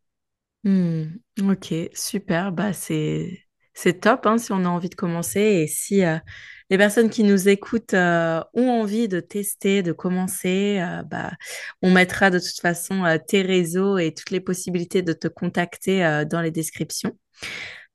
Mmh. 0.66 1.04
Ok, 1.50 1.74
super. 1.94 2.52
Bah, 2.52 2.74
c'est 2.74 3.46
c'est 3.74 4.02
top 4.02 4.26
hein, 4.26 4.38
si 4.38 4.52
on 4.52 4.66
a 4.66 4.68
envie 4.68 4.90
de 4.90 4.96
commencer 4.96 5.40
et 5.40 5.68
si 5.68 6.04
euh, 6.04 6.18
les 6.74 6.78
personnes 6.80 7.12
qui 7.12 7.24
nous 7.24 7.50
écoutent 7.50 7.94
euh, 7.94 8.42
ont 8.56 8.68
envie 8.68 9.08
de 9.08 9.20
tester, 9.20 9.84
de 9.84 9.92
commencer, 9.92 10.80
euh, 10.82 11.04
bah, 11.04 11.30
on 11.84 11.92
mettra 11.92 12.32
de 12.32 12.40
toute 12.40 12.60
façon 12.60 13.04
tes 13.28 13.44
réseaux 13.44 14.00
et 14.00 14.12
toutes 14.12 14.32
les 14.32 14.40
possibilités 14.40 15.04
de 15.04 15.14
te 15.14 15.28
contacter 15.28 16.24
dans 16.28 16.42
les 16.42 16.50
descriptions. 16.50 17.16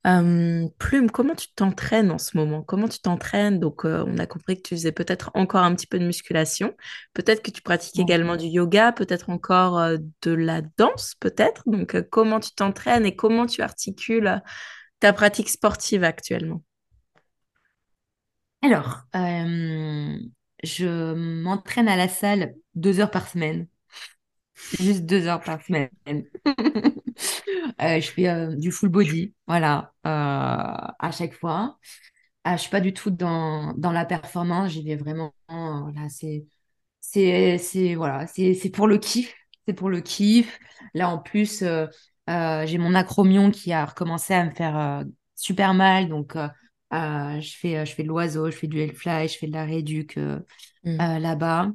Plume, 0.04 1.10
comment 1.12 1.34
tu 1.34 1.48
t'entraînes 1.56 2.12
en 2.12 2.18
ce 2.18 2.36
moment? 2.36 2.62
Comment 2.62 2.86
tu 2.86 3.00
t'entraînes? 3.00 3.58
Donc, 3.58 3.84
on 3.84 4.16
a 4.16 4.26
compris 4.26 4.56
que 4.56 4.68
tu 4.68 4.76
faisais 4.76 4.92
peut-être 4.92 5.32
encore 5.34 5.64
un 5.64 5.74
petit 5.74 5.88
peu 5.88 5.98
de 5.98 6.06
musculation, 6.06 6.72
peut-être 7.14 7.42
que 7.42 7.50
tu 7.50 7.62
pratiques 7.62 7.98
également 7.98 8.36
du 8.36 8.46
yoga, 8.46 8.92
peut-être 8.92 9.28
encore 9.28 9.98
de 10.22 10.30
la 10.30 10.62
danse, 10.78 11.16
peut-être. 11.18 11.64
Donc, 11.66 12.00
comment 12.10 12.38
tu 12.38 12.52
t'entraînes 12.52 13.04
et 13.04 13.16
comment 13.16 13.46
tu 13.46 13.60
articules 13.60 14.40
ta 15.00 15.12
pratique 15.12 15.48
sportive 15.48 16.04
actuellement? 16.04 16.62
Alors, 18.62 19.02
euh, 19.16 20.18
je 20.64 21.14
m'entraîne 21.42 21.88
à 21.88 21.96
la 21.96 22.08
salle 22.08 22.54
deux 22.74 23.00
heures 23.00 23.10
par 23.10 23.28
semaine. 23.28 23.68
Juste 24.78 25.04
deux 25.06 25.26
heures 25.26 25.40
par 25.42 25.62
semaine. 25.62 25.90
Euh, 27.82 28.00
je 28.00 28.10
fais 28.10 28.28
euh, 28.28 28.54
du 28.56 28.70
full 28.70 28.88
body, 28.88 29.34
voilà, 29.46 29.92
à 30.04 31.10
chaque 31.12 31.32
fois. 31.34 31.78
je 32.46 32.56
suis 32.58 32.70
pas 32.70 32.80
du 32.80 32.92
tout 32.94 33.10
dans, 33.10 33.74
dans 33.76 33.92
la 33.92 34.04
performance, 34.06 34.72
j'y 34.72 34.84
vais 34.84 34.96
vraiment, 34.96 35.34
là, 35.50 36.08
c'est 36.10 36.46
c'est, 37.00 37.58
c'est, 37.58 37.94
voilà, 37.96 38.26
c'est, 38.28 38.54
c'est 38.54 38.70
pour 38.70 38.88
le 38.88 38.98
kiff. 38.98 39.34
C'est 39.68 39.74
pour 39.74 39.90
le 39.90 40.00
kiff. 40.02 40.58
Là, 40.94 41.10
en 41.10 41.18
plus, 41.18 41.64
j'ai 42.28 42.78
mon 42.78 42.94
acromion 42.94 43.50
qui 43.50 43.72
a 43.72 43.86
recommencé 43.86 44.34
à 44.34 44.44
me 44.44 44.50
faire 44.52 45.04
super 45.36 45.74
mal. 45.74 46.08
Donc, 46.08 46.36
je 46.92 47.56
fais, 47.56 47.84
je 47.84 47.94
fais 47.94 48.02
de 48.02 48.08
l'oiseau, 48.08 48.50
je 48.50 48.56
fais 48.56 48.66
du 48.66 48.80
hellfly, 48.80 49.28
je 49.28 49.38
fais 49.38 49.46
de 49.46 49.52
la 49.52 49.64
réduc 49.64 50.16
mm. 50.84 51.18
là-bas. 51.18 51.70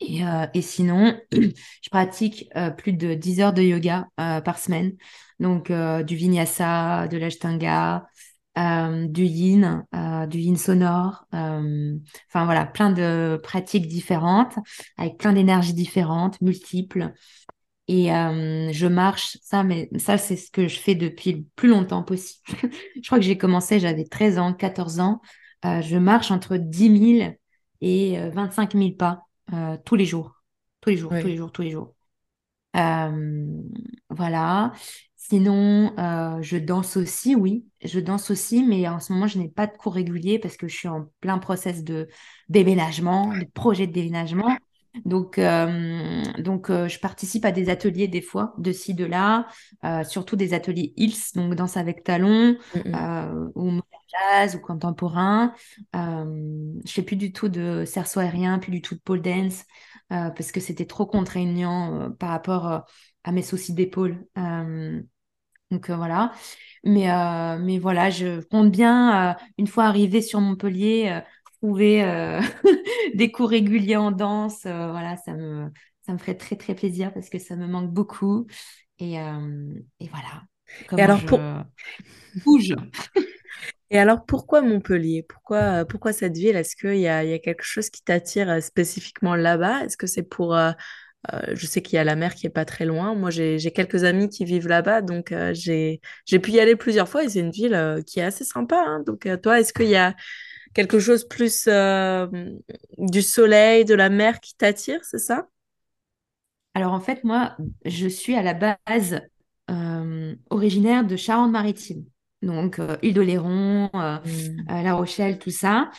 Et, 0.00 0.22
et, 0.52 0.62
sinon, 0.62 1.18
je 1.32 1.90
pratique 1.90 2.50
plus 2.78 2.92
de 2.92 3.14
10 3.14 3.40
heures 3.40 3.52
de 3.52 3.62
yoga 3.62 4.06
par 4.16 4.58
semaine. 4.58 4.92
Donc, 5.40 5.70
du 5.70 6.16
vinyasa, 6.16 7.08
de 7.08 7.16
l'ashtanga, 7.16 8.06
euh, 8.56 9.08
du 9.08 9.24
yin, 9.24 9.84
euh, 9.96 10.26
du 10.26 10.38
yin 10.38 10.56
sonore, 10.56 11.26
euh, 11.34 11.96
enfin 12.28 12.44
voilà, 12.44 12.64
plein 12.66 12.92
de 12.92 13.40
pratiques 13.42 13.88
différentes, 13.88 14.54
avec 14.96 15.18
plein 15.18 15.32
d'énergies 15.32 15.74
différentes, 15.74 16.40
multiples. 16.40 17.12
Et 17.86 18.06
je 18.06 18.86
marche, 18.86 19.36
ça, 19.42 19.62
mais 19.62 19.90
ça, 19.98 20.16
c'est 20.16 20.36
ce 20.36 20.50
que 20.50 20.68
je 20.68 20.78
fais 20.78 20.94
depuis 20.94 21.32
le 21.32 21.44
plus 21.54 21.68
longtemps 21.68 22.02
possible. 22.02 22.42
je 22.96 23.06
crois 23.06 23.18
que 23.18 23.24
j'ai 23.24 23.36
commencé, 23.36 23.78
j'avais 23.78 24.04
13 24.04 24.38
ans, 24.38 24.54
14 24.54 25.00
ans. 25.00 25.20
je 25.62 25.96
marche 25.98 26.30
entre 26.30 26.56
10 26.56 27.18
000 27.18 27.32
et 27.82 28.18
25 28.30 28.74
000 28.74 28.92
pas 28.92 29.24
tous 29.84 29.96
les 29.96 30.06
jours. 30.06 30.42
Tous 30.80 30.90
les 30.90 30.96
jours, 30.96 31.10
tous 31.10 31.26
les 31.26 31.36
jours, 31.36 31.52
tous 31.52 31.62
les 31.62 31.70
jours. 31.70 31.94
voilà. 34.10 34.72
Sinon, 35.28 35.94
euh, 35.98 36.42
je 36.42 36.58
danse 36.58 36.98
aussi, 36.98 37.34
oui, 37.34 37.64
je 37.82 37.98
danse 37.98 38.30
aussi, 38.30 38.62
mais 38.62 38.86
en 38.86 39.00
ce 39.00 39.10
moment, 39.10 39.26
je 39.26 39.38
n'ai 39.38 39.48
pas 39.48 39.66
de 39.66 39.74
cours 39.74 39.94
réguliers 39.94 40.38
parce 40.38 40.58
que 40.58 40.68
je 40.68 40.76
suis 40.76 40.88
en 40.88 41.06
plein 41.22 41.38
process 41.38 41.82
de 41.82 42.08
déménagement, 42.50 43.28
de 43.28 43.46
projet 43.54 43.86
de 43.86 43.92
déménagement. 43.92 44.54
Donc, 45.04 45.38
euh, 45.38 46.22
donc 46.38 46.70
euh, 46.70 46.88
je 46.88 46.98
participe 46.98 47.44
à 47.44 47.52
des 47.52 47.68
ateliers 47.68 48.08
des 48.08 48.22
fois, 48.22 48.54
de 48.58 48.72
ci, 48.72 48.94
de 48.94 49.04
là, 49.04 49.48
surtout 50.04 50.36
des 50.36 50.54
ateliers 50.54 50.92
Hills, 50.96 51.32
donc 51.34 51.54
danse 51.54 51.76
avec 51.76 52.04
talons, 52.04 52.56
mmh 52.74 53.50
ou 53.54 53.80
jazz 54.30 54.54
ou 54.54 54.60
contemporain. 54.60 55.54
je 55.92 56.92
fais 56.92 57.02
plus 57.02 57.16
du 57.16 57.32
tout 57.32 57.48
de 57.48 57.84
cerceau 57.84 58.20
aérien, 58.20 58.58
plus 58.58 58.70
du 58.70 58.82
tout 58.82 58.94
de 58.94 59.00
pole 59.00 59.22
dance, 59.22 59.64
parce 60.08 60.52
que 60.52 60.60
c'était 60.60 60.86
trop 60.86 61.06
contraignant 61.06 62.10
par 62.12 62.30
rapport 62.30 62.84
à 63.24 63.32
mes 63.32 63.42
soucis 63.42 63.74
d'épaule. 63.74 64.24
Donc 65.70 65.90
euh, 65.90 65.96
voilà. 65.96 66.32
Mais, 66.84 67.10
euh, 67.10 67.58
mais 67.58 67.78
voilà, 67.78 68.10
je 68.10 68.40
compte 68.42 68.70
bien, 68.70 69.32
euh, 69.32 69.34
une 69.58 69.66
fois 69.66 69.84
arrivé 69.84 70.22
sur 70.22 70.40
Montpellier, 70.40 71.20
trouver 71.64 72.02
des 73.14 73.30
cours 73.30 73.50
réguliers 73.50 73.96
en 73.96 74.10
danse. 74.10 74.62
voilà, 74.62 75.16
ça 75.24 75.32
me, 75.32 75.70
ça 76.04 76.12
me 76.12 76.18
ferait 76.18 76.36
très 76.36 76.56
très 76.56 76.74
plaisir 76.74 77.12
parce 77.14 77.30
que 77.30 77.38
ça 77.38 77.56
me 77.56 77.66
manque 77.66 77.92
beaucoup. 77.92 78.46
Et, 78.98 79.14
et 79.14 80.08
voilà. 80.08 80.42
et 80.96 81.00
alors 81.00 81.24
pour... 81.24 81.40
bouge. 82.44 82.74
Et 83.90 83.98
alors, 83.98 84.24
pourquoi 84.24 84.60
Montpellier? 84.60 85.24
Pourquoi, 85.28 85.84
pourquoi 85.84 86.12
cette 86.12 86.36
ville? 86.36 86.56
Est-ce 86.56 86.74
qu'il 86.74 86.96
y 86.96 87.06
a, 87.06 87.22
y 87.22 87.32
a, 87.32 87.38
quelque 87.38 87.62
chose 87.62 87.90
qui 87.90 88.02
t'attire 88.02 88.60
spécifiquement 88.60 89.36
là-bas? 89.36 89.84
Est-ce 89.84 89.96
que 89.96 90.08
c'est 90.08 90.24
pour 90.24 90.56
euh, 91.32 91.40
je 91.54 91.66
sais 91.66 91.82
qu'il 91.82 91.96
y 91.96 91.98
a 91.98 92.04
la 92.04 92.16
mer 92.16 92.34
qui 92.34 92.46
est 92.46 92.50
pas 92.50 92.64
très 92.64 92.84
loin. 92.84 93.14
Moi, 93.14 93.30
j'ai 93.30 93.58
quelques 93.72 94.04
amis 94.04 94.28
qui 94.28 94.44
vivent 94.44 94.68
là-bas, 94.68 95.00
donc 95.02 95.32
euh, 95.32 95.54
j'ai 95.54 96.00
pu 96.42 96.52
y 96.52 96.60
aller 96.60 96.76
plusieurs 96.76 97.08
fois 97.08 97.24
et 97.24 97.28
c'est 97.28 97.40
une 97.40 97.50
ville 97.50 97.74
euh, 97.74 98.02
qui 98.02 98.20
est 98.20 98.24
assez 98.24 98.44
sympa. 98.44 98.82
Hein. 98.86 99.02
Donc, 99.06 99.28
toi, 99.42 99.60
est-ce 99.60 99.72
qu'il 99.72 99.88
y 99.88 99.96
a 99.96 100.14
quelque 100.74 100.98
chose 100.98 101.26
plus 101.26 101.68
du 102.98 103.22
soleil, 103.22 103.84
de 103.84 103.94
la 103.94 104.10
mer 104.10 104.40
qui 104.40 104.54
t'attire, 104.54 105.04
c'est 105.04 105.18
ça? 105.18 105.48
Alors, 106.74 106.92
en 106.92 107.00
fait, 107.00 107.24
moi, 107.24 107.56
je 107.84 108.08
suis 108.08 108.34
à 108.34 108.42
la 108.42 108.54
base 108.54 109.20
originaire 110.50 111.06
de 111.06 111.16
Charente-Maritime. 111.16 112.04
Donc, 112.42 112.78
île 113.02 113.14
de 113.14 113.20
Léron, 113.22 113.90
mmh. 113.94 114.82
La 114.82 114.94
Rochelle, 114.94 115.38
tout 115.38 115.50
ça. 115.50 115.90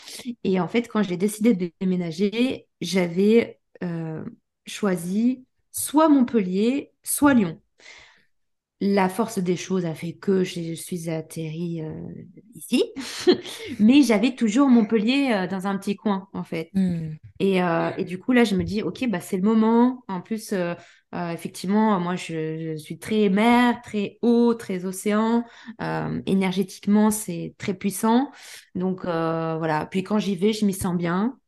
Et 0.43 0.59
en 0.59 0.67
fait, 0.67 0.88
quand 0.88 1.01
j'ai 1.01 1.17
décidé 1.17 1.55
de 1.55 1.71
déménager, 1.80 2.67
j'avais 2.82 3.59
choisi 4.67 5.45
soit 5.71 6.09
Montpellier, 6.09 6.91
soit 7.03 7.34
Lyon. 7.34 7.59
La 8.82 9.07
force 9.07 9.39
des 9.39 9.55
choses 9.55 9.86
a 9.86 9.95
fait 9.95 10.11
que 10.11 10.43
je 10.43 10.73
suis 10.73 11.09
atterrie 11.09 11.82
euh, 11.82 11.93
ici, 12.55 12.84
mais 13.80 14.01
j'avais 14.01 14.36
toujours 14.36 14.67
Montpellier 14.67 15.32
euh, 15.32 15.47
dans 15.47 15.65
un 15.65 15.78
petit 15.78 15.95
coin 15.95 16.28
en 16.34 16.43
fait. 16.43 16.71
Hmm. 16.73 17.13
Euh, 17.41 17.91
et, 17.97 18.03
du 18.03 18.19
coup 18.19 18.34
là, 18.34 18.43
je 18.43 18.53
me 18.53 18.65
dis 18.65 18.82
ok, 18.82 19.07
bah 19.07 19.21
c'est 19.21 19.38
le 19.38 19.43
moment. 19.43 20.03
En 20.09 20.19
plus, 20.19 20.53
effectivement, 21.13 21.97
moi 22.01 22.17
je, 22.17 22.76
suis 22.76 22.99
très 22.99 23.30
mer, 23.30 23.82
très 23.82 24.19
eau, 24.21 24.53
très 24.55 24.84
océan. 24.84 25.45
énergétiquement, 26.26 27.11
c'est 27.11 27.55
très 27.57 27.76
puissant. 27.76 28.30
Donc 28.76 29.05
voilà. 29.05 29.88
Puis 29.89 30.03
quand 30.03 30.19
j'y 30.19 30.36
vais, 30.36 30.51
je 30.51 30.65
m'y 30.65 30.73
sens 30.73 30.97
bien. 30.97 31.39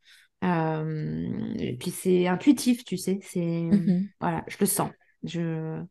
Et 0.42 1.76
puis 1.78 1.90
c'est 1.90 2.26
intuitif, 2.26 2.84
tu 2.84 2.96
sais. 2.96 3.18
C'est 3.22 3.40
mmh 3.40 4.08
voilà, 4.18 4.44
je 4.48 4.56
le 4.60 4.66
sens. 4.66 4.90
Je 5.24 5.82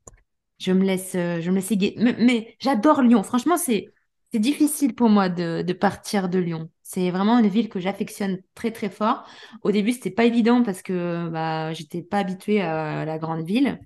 je 0.59 0.71
me 0.71 0.83
laisse 0.85 1.15
euh, 1.15 1.41
je 1.41 1.51
me 1.51 1.55
laisse 1.55 1.71
Mais, 1.97 2.55
j'adore 2.59 3.01
Lyon. 3.01 3.23
Franchement, 3.23 3.57
c'est 3.57 3.87
c'est 4.33 4.39
difficile 4.39 4.93
pour 4.93 5.09
moi 5.09 5.29
de, 5.29 5.73
partir 5.73 6.27
de 6.29 6.39
Lyon. 6.39 6.69
C'est 6.83 7.11
vraiment 7.11 7.39
une 7.39 7.47
ville 7.47 7.69
que 7.69 7.79
j'affectionne 7.79 8.39
très 8.55 8.71
très 8.71 8.89
fort. 8.89 9.25
Au 9.63 9.71
début, 9.71 9.93
c'était 9.93 10.11
pas 10.11 10.25
évident 10.25 10.63
parce 10.63 10.81
que 10.81 11.29
bah 11.29 11.73
j'étais 11.73 12.01
pas 12.01 12.19
habituée 12.19 12.61
à 12.61 13.05
la 13.05 13.17
grande 13.19 13.45
ville, 13.45 13.79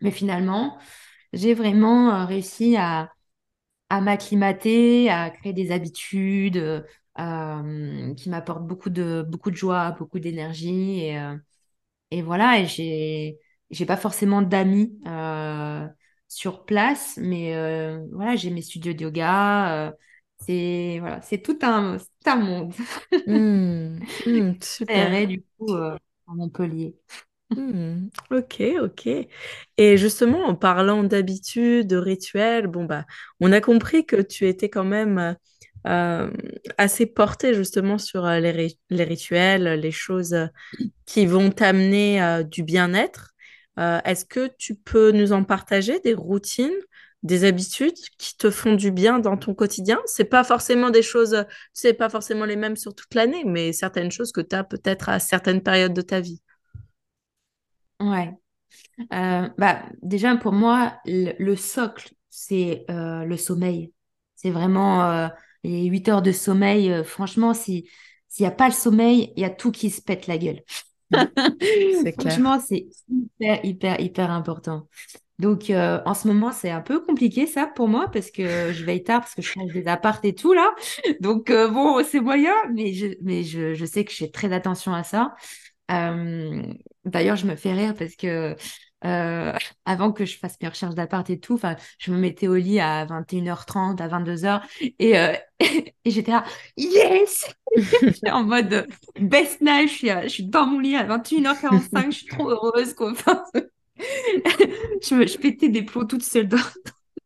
mais 0.00 0.10
finalement, 0.10 0.78
j'ai 1.32 1.54
vraiment 1.54 2.10
euh, 2.14 2.24
réussi 2.26 2.76
à 2.76 3.12
à 3.90 4.00
m'acclimater, 4.00 5.10
à 5.10 5.30
créer 5.30 5.52
des 5.52 5.70
habitudes, 5.72 6.84
euh, 7.18 8.14
qui 8.14 8.28
m'apporte 8.30 8.66
beaucoup 8.66 8.90
de, 8.90 9.24
beaucoup 9.26 9.50
de 9.50 9.56
joie, 9.56 9.92
beaucoup 9.92 10.18
d'énergie. 10.18 11.00
Et, 11.00 11.18
euh, 11.18 11.36
et 12.10 12.22
voilà, 12.22 12.60
et 12.60 12.66
j'ai, 12.66 13.86
pas 13.86 13.96
forcément 13.96 14.42
d'amis 14.42 14.98
sur 16.28 16.64
place, 16.64 17.18
mais 17.20 17.52
voilà, 18.12 18.36
j'ai 18.36 18.50
mes 18.50 18.62
studios 18.62 18.92
de 18.92 19.02
yoga. 19.02 19.94
c'est 20.40 20.98
voilà, 21.00 21.20
c'est 21.22 21.38
tout 21.42 21.58
un, 21.62 21.98
un 22.26 22.36
monde. 22.36 22.72
Mmh, 23.26 23.98
mmh, 24.24 24.52
super. 24.62 25.26
du 25.26 25.42
coup 25.58 25.72
à 25.74 25.98
Montpellier. 26.28 26.96
Mmh, 27.54 28.08
ok, 28.30 28.62
ok. 28.82 29.06
Et 29.78 29.96
justement, 29.96 30.44
en 30.46 30.54
parlant 30.54 31.04
d'habitude, 31.04 31.86
de 31.86 31.96
rituels, 31.96 32.66
bon 32.66 32.84
bah, 32.84 33.06
on 33.40 33.52
a 33.52 33.60
compris 33.60 34.04
que 34.04 34.20
tu 34.20 34.46
étais 34.48 34.68
quand 34.68 34.84
même 34.84 35.36
euh, 35.86 36.30
assez 36.78 37.06
porté 37.06 37.54
justement 37.54 37.98
sur 37.98 38.26
euh, 38.26 38.40
les, 38.40 38.76
les, 38.90 39.04
rituels, 39.04 39.80
les 39.80 39.90
choses 39.92 40.34
euh, 40.34 40.46
qui 41.06 41.26
vont 41.26 41.50
t'amener 41.50 42.42
du 42.50 42.62
bien-être. 42.64 43.34
Est-ce 43.76 44.24
que 44.24 44.50
tu 44.58 44.74
peux 44.74 45.12
nous 45.12 45.32
en 45.32 45.44
partager 45.44 46.00
des 46.00 46.14
routines, 46.14 46.78
des 47.22 47.44
habitudes 47.44 47.98
qui 48.18 48.36
te 48.36 48.50
font 48.50 48.74
du 48.74 48.90
bien 48.90 49.18
dans 49.18 49.36
ton 49.36 49.54
quotidien? 49.54 49.98
C'est 50.06 50.24
pas 50.24 50.44
forcément 50.44 50.90
des 50.90 51.02
choses, 51.02 51.44
c'est 51.72 51.94
pas 51.94 52.08
forcément 52.08 52.44
les 52.44 52.56
mêmes 52.56 52.76
sur 52.76 52.94
toute 52.94 53.14
l'année, 53.14 53.44
mais 53.44 53.72
certaines 53.72 54.10
choses 54.10 54.32
que 54.32 54.40
tu 54.40 54.56
as 54.56 54.64
peut-être 54.64 55.08
à 55.08 55.18
certaines 55.18 55.62
périodes 55.62 55.94
de 55.94 56.02
ta 56.02 56.20
vie. 56.20 56.40
Ouais. 58.00 58.32
bah, 59.10 59.82
déjà, 60.02 60.34
pour 60.36 60.52
moi, 60.52 60.98
le, 61.04 61.54
socle, 61.56 62.10
c'est 62.30 62.86
le 62.88 63.36
sommeil. 63.36 63.92
C'est 64.36 64.50
vraiment 64.50 65.28
et 65.66 65.86
8 65.86 66.08
heures 66.08 66.22
de 66.22 66.32
sommeil, 66.32 66.92
euh, 66.92 67.04
franchement, 67.04 67.52
si 67.54 67.88
s'il 68.28 68.44
n'y 68.44 68.48
a 68.48 68.54
pas 68.54 68.68
le 68.68 68.74
sommeil, 68.74 69.32
il 69.36 69.42
y 69.42 69.44
a 69.44 69.50
tout 69.50 69.72
qui 69.72 69.90
se 69.90 70.02
pète 70.02 70.26
la 70.26 70.38
gueule. 70.38 70.62
Franchement, 72.18 72.58
c'est 72.60 72.86
hyper, 73.08 73.64
hyper, 73.64 74.00
hyper 74.00 74.30
important. 74.30 74.88
Donc, 75.38 75.70
euh, 75.70 76.00
en 76.06 76.14
ce 76.14 76.28
moment, 76.28 76.50
c'est 76.52 76.70
un 76.70 76.80
peu 76.80 77.00
compliqué, 77.00 77.46
ça, 77.46 77.66
pour 77.66 77.88
moi, 77.88 78.08
parce 78.10 78.30
que 78.30 78.72
je 78.72 78.84
veille 78.84 79.02
tard, 79.04 79.20
parce 79.20 79.34
que 79.34 79.42
je 79.42 79.48
change 79.48 79.72
des 79.72 79.86
apparts 79.86 80.20
et 80.24 80.34
tout, 80.34 80.54
là. 80.54 80.74
Donc, 81.20 81.50
euh, 81.50 81.68
bon, 81.68 82.02
c'est 82.04 82.20
moyen, 82.20 82.52
mais, 82.72 82.92
je, 82.94 83.08
mais 83.22 83.44
je, 83.44 83.74
je 83.74 83.84
sais 83.84 84.04
que 84.04 84.12
je 84.12 84.16
fais 84.18 84.30
très 84.30 84.52
attention 84.52 84.94
à 84.94 85.02
ça. 85.04 85.34
D'ailleurs, 87.04 87.36
je 87.36 87.46
me 87.46 87.56
fais 87.56 87.72
rire 87.72 87.94
parce 87.96 88.16
que 88.16 88.56
euh, 89.04 89.52
avant 89.84 90.12
que 90.12 90.24
je 90.24 90.38
fasse 90.38 90.56
mes 90.60 90.68
recherches 90.68 90.94
d'appart 90.94 91.28
et 91.30 91.38
tout, 91.38 91.58
je 91.98 92.12
me 92.12 92.18
mettais 92.18 92.48
au 92.48 92.54
lit 92.54 92.80
à 92.80 93.06
21h30, 93.06 94.00
à 94.00 94.08
22h 94.08 94.62
et, 94.98 95.18
euh, 95.18 95.34
et 95.60 96.10
j'étais 96.10 96.32
là, 96.32 96.44
yes! 96.76 97.54
en 98.30 98.44
mode 98.44 98.86
best 99.20 99.60
night, 99.60 99.88
je 99.88 100.28
suis, 100.28 100.44
dans 100.44 100.66
mon 100.66 100.78
lit 100.78 100.96
à 100.96 101.04
21h45, 101.04 102.06
je 102.06 102.10
suis 102.10 102.26
trop 102.26 102.50
heureuse. 102.50 102.94
Quoi. 102.94 103.12
je, 103.98 105.26
je 105.26 105.38
pétais 105.38 105.68
des 105.68 105.82
plots 105.82 106.04
toute 106.04 106.22
seule 106.22 106.48
dans, 106.48 106.58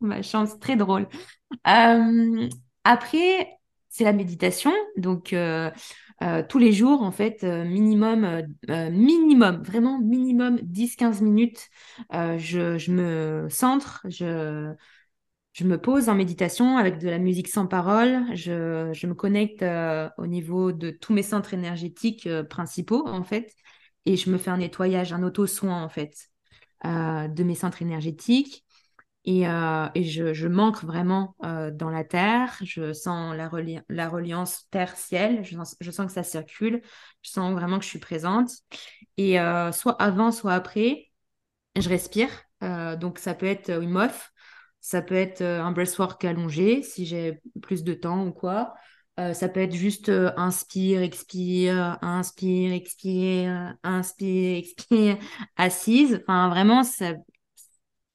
ma 0.00 0.22
chance, 0.22 0.58
très 0.58 0.76
drôle. 0.76 1.06
Euh, 1.66 2.48
après, 2.84 3.58
c'est 3.88 4.04
la 4.04 4.12
méditation. 4.12 4.72
Donc, 4.96 5.34
tous 6.48 6.58
les 6.58 6.72
jours, 6.72 7.02
en 7.02 7.12
fait, 7.12 7.42
minimum, 7.42 8.42
minimum, 8.68 9.62
vraiment 9.62 9.98
minimum 10.00 10.58
10-15 10.62 11.22
minutes, 11.22 11.68
je, 12.12 12.76
je, 12.78 12.92
me 12.92 13.48
centre, 13.48 14.00
je, 14.08 14.74
je 15.52 15.64
me 15.64 15.80
pose 15.80 16.08
en 16.08 16.14
méditation 16.14 16.76
avec 16.76 16.98
de 16.98 17.08
la 17.08 17.18
musique 17.18 17.48
sans 17.48 17.66
parole. 17.66 18.24
Je, 18.34 18.90
je 18.92 19.06
me 19.06 19.14
connecte 19.14 19.64
au 20.18 20.26
niveau 20.26 20.72
de 20.72 20.90
tous 20.90 21.12
mes 21.12 21.22
centres 21.22 21.54
énergétiques 21.54 22.28
principaux, 22.50 23.06
en 23.08 23.24
fait, 23.24 23.52
et 24.06 24.16
je 24.16 24.30
me 24.30 24.38
fais 24.38 24.50
un 24.50 24.58
nettoyage, 24.58 25.12
un 25.12 25.22
auto-soin, 25.22 25.82
en 25.82 25.88
fait, 25.88 26.28
de 26.84 27.42
mes 27.42 27.54
centres 27.54 27.82
énergétiques. 27.82 28.64
Et, 29.24 29.46
euh, 29.46 29.86
et 29.94 30.04
je, 30.04 30.32
je, 30.32 30.48
manque 30.48 30.82
vraiment 30.82 31.36
euh, 31.44 31.70
dans 31.70 31.90
la 31.90 32.04
terre. 32.04 32.56
Je 32.62 32.92
sens 32.92 33.36
la, 33.36 33.50
la 33.88 34.08
reliance 34.08 34.66
terre-ciel. 34.70 35.44
Je, 35.44 35.56
je, 35.80 35.90
sens 35.90 36.06
que 36.06 36.12
ça 36.12 36.22
circule. 36.22 36.80
Je 37.22 37.30
sens 37.30 37.52
vraiment 37.52 37.78
que 37.78 37.84
je 37.84 37.90
suis 37.90 37.98
présente. 37.98 38.50
Et 39.18 39.38
euh, 39.38 39.72
soit 39.72 40.00
avant, 40.00 40.32
soit 40.32 40.54
après, 40.54 41.10
je 41.78 41.88
respire. 41.88 42.30
donc 42.62 43.18
ça 43.18 43.34
peut 43.34 43.46
être 43.46 43.70
une 43.82 43.90
mof. 43.90 44.32
Ça 44.80 45.02
peut 45.02 45.14
être 45.14 45.42
un 45.42 45.72
breathwork 45.72 46.24
allongé 46.24 46.82
si 46.82 47.04
j'ai 47.04 47.40
plus 47.60 47.84
de 47.84 47.92
temps 47.92 48.26
ou 48.26 48.32
quoi. 48.32 48.74
ça 49.18 49.48
peut 49.50 49.60
être 49.60 49.74
juste 49.74 50.08
inspire, 50.08 51.02
expire, 51.02 51.98
inspire, 52.00 52.72
expire, 52.72 53.74
inspire, 53.82 54.56
expire, 54.58 55.18
assise. 55.58 56.22
Enfin, 56.26 56.48
vraiment, 56.48 56.82
ça, 56.82 57.12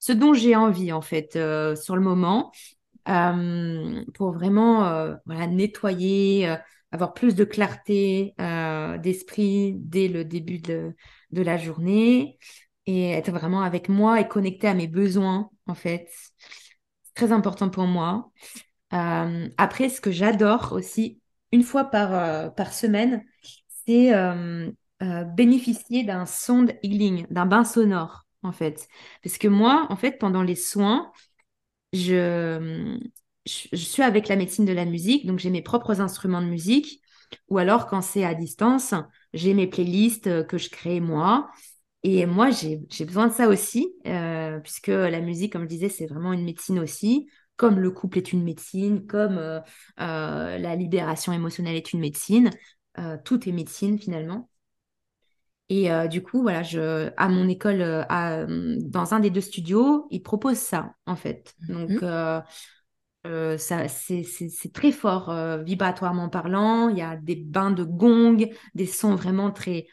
ce 0.06 0.12
dont 0.12 0.36
j'ai 0.36 0.56
envie 0.56 0.92
en 0.92 1.02
fait 1.02 1.36
euh, 1.36 1.76
sur 1.76 1.96
le 1.96 2.02
moment 2.04 2.52
euh, 3.10 4.04
pour 4.14 4.34
vraiment 4.34 4.86
euh, 4.86 5.16
nettoyer, 5.50 6.58
avoir 6.92 7.16
plus 7.16 7.34
de 7.34 7.44
clarté 7.44 8.36
d'esprit 9.02 9.74
dès 9.78 10.08
le 10.08 10.24
début 10.24 10.60
de, 10.60 10.94
la 11.32 11.58
journée 11.58 12.38
et 12.86 13.10
être 13.10 13.32
vraiment 13.32 13.64
avec 13.64 13.90
moi 13.90 14.22
et 14.22 14.28
connecté 14.28 14.68
à 14.68 14.76
mes 14.76 14.88
besoins 14.88 15.50
en 15.66 15.74
fait. 15.74 16.08
C'est 16.12 17.16
très 17.16 17.32
important 17.32 17.70
pour 17.70 17.88
moi. 17.88 18.32
après, 18.92 19.90
ce 19.90 20.02
que 20.02 20.12
j'adore 20.12 20.72
aussi, 20.74 21.20
une 21.52 21.64
fois 21.64 21.86
par, 21.86 22.54
par 22.54 22.74
semaine, 22.74 23.24
c'est 23.88 24.14
bénéficier 25.36 26.04
d'un 26.04 26.28
sound 26.28 26.78
healing, 26.84 27.26
d'un 27.32 27.48
bain 27.48 27.66
sonore 27.66 28.25
en 28.46 28.52
fait. 28.52 28.88
Parce 29.24 29.38
que 29.38 29.48
moi, 29.48 29.88
en 29.90 29.96
fait, 29.96 30.18
pendant 30.20 30.44
les 30.44 30.56
soins, 30.56 31.12
je, 31.94 33.00
suis 33.46 34.04
avec 34.04 34.28
la 34.28 34.36
médecine 34.36 34.66
de 34.66 34.74
la 34.74 34.86
musique, 34.86 35.26
donc 35.26 35.40
j'ai 35.40 35.50
mes 35.50 35.62
propres 35.62 36.02
instruments 36.02 36.42
de 36.42 36.48
musique. 36.48 37.02
Ou 37.50 37.58
alors, 37.58 37.88
quand 37.88 38.02
c'est 38.02 38.24
à 38.24 38.34
distance, 38.34 38.94
j'ai 39.34 39.54
mes 39.54 39.68
playlists 39.68 40.48
que 40.48 40.58
je 40.58 40.70
crée 40.70 41.00
moi. 41.00 41.50
Et 42.08 42.28
moi, 42.28 42.52
j'ai 42.52 42.78
besoin 43.04 43.28
de 43.30 43.34
ça 43.34 43.48
aussi, 43.48 43.96
euh, 44.06 44.60
puisque 44.60 44.90
la 44.90 45.22
musique, 45.22 45.54
comme 45.54 45.64
je 45.64 45.70
disais, 45.70 45.90
c'est 45.90 46.06
vraiment 46.06 46.34
une 46.34 46.46
médecine 46.46 46.78
aussi, 46.78 47.28
comme 47.56 47.80
le 47.80 47.90
couple 47.90 48.20
est 48.20 48.32
une 48.32 48.44
médecine, 48.44 49.08
comme 49.08 49.40
euh, 49.40 49.60
euh, 50.00 50.60
la 50.60 50.76
libération 50.76 51.34
émotionnelle 51.34 51.76
est 51.76 51.94
une 51.94 52.02
médecine. 52.02 52.52
tout 53.24 53.50
est 53.50 53.52
médecine 53.52 53.98
finalement. 53.98 54.50
Et 55.70 55.92
euh, 55.92 56.08
du 56.08 56.22
coup, 56.22 56.42
voilà, 56.42 56.62
je, 56.64 57.10
à 57.18 57.28
mon 57.28 57.48
école, 57.48 57.82
euh, 57.82 58.04
à, 58.08 58.46
dans 58.48 59.14
un 59.14 59.20
des 59.20 59.32
deux 59.32 59.42
studios, 59.42 60.08
ils 60.12 60.22
proposent 60.22 60.58
ça, 60.58 60.94
en 61.08 61.16
fait. 61.16 61.56
Donc, 61.68 61.90
mmh. 61.90 62.44
euh, 63.26 63.58
ça, 63.58 63.88
c'est 63.88 64.74
très 64.74 64.92
fort 64.92 65.34
vibratoirement 65.64 66.30
parlant. 66.30 66.90
Il 66.90 66.98
y 66.98 67.02
a 67.02 67.16
des 67.16 67.36
bains 67.36 67.72
de 67.72 67.84
gong, 67.84 68.38
des 68.76 68.86
sons 68.86 69.16
vraiment 69.16 69.52
très 69.52 69.88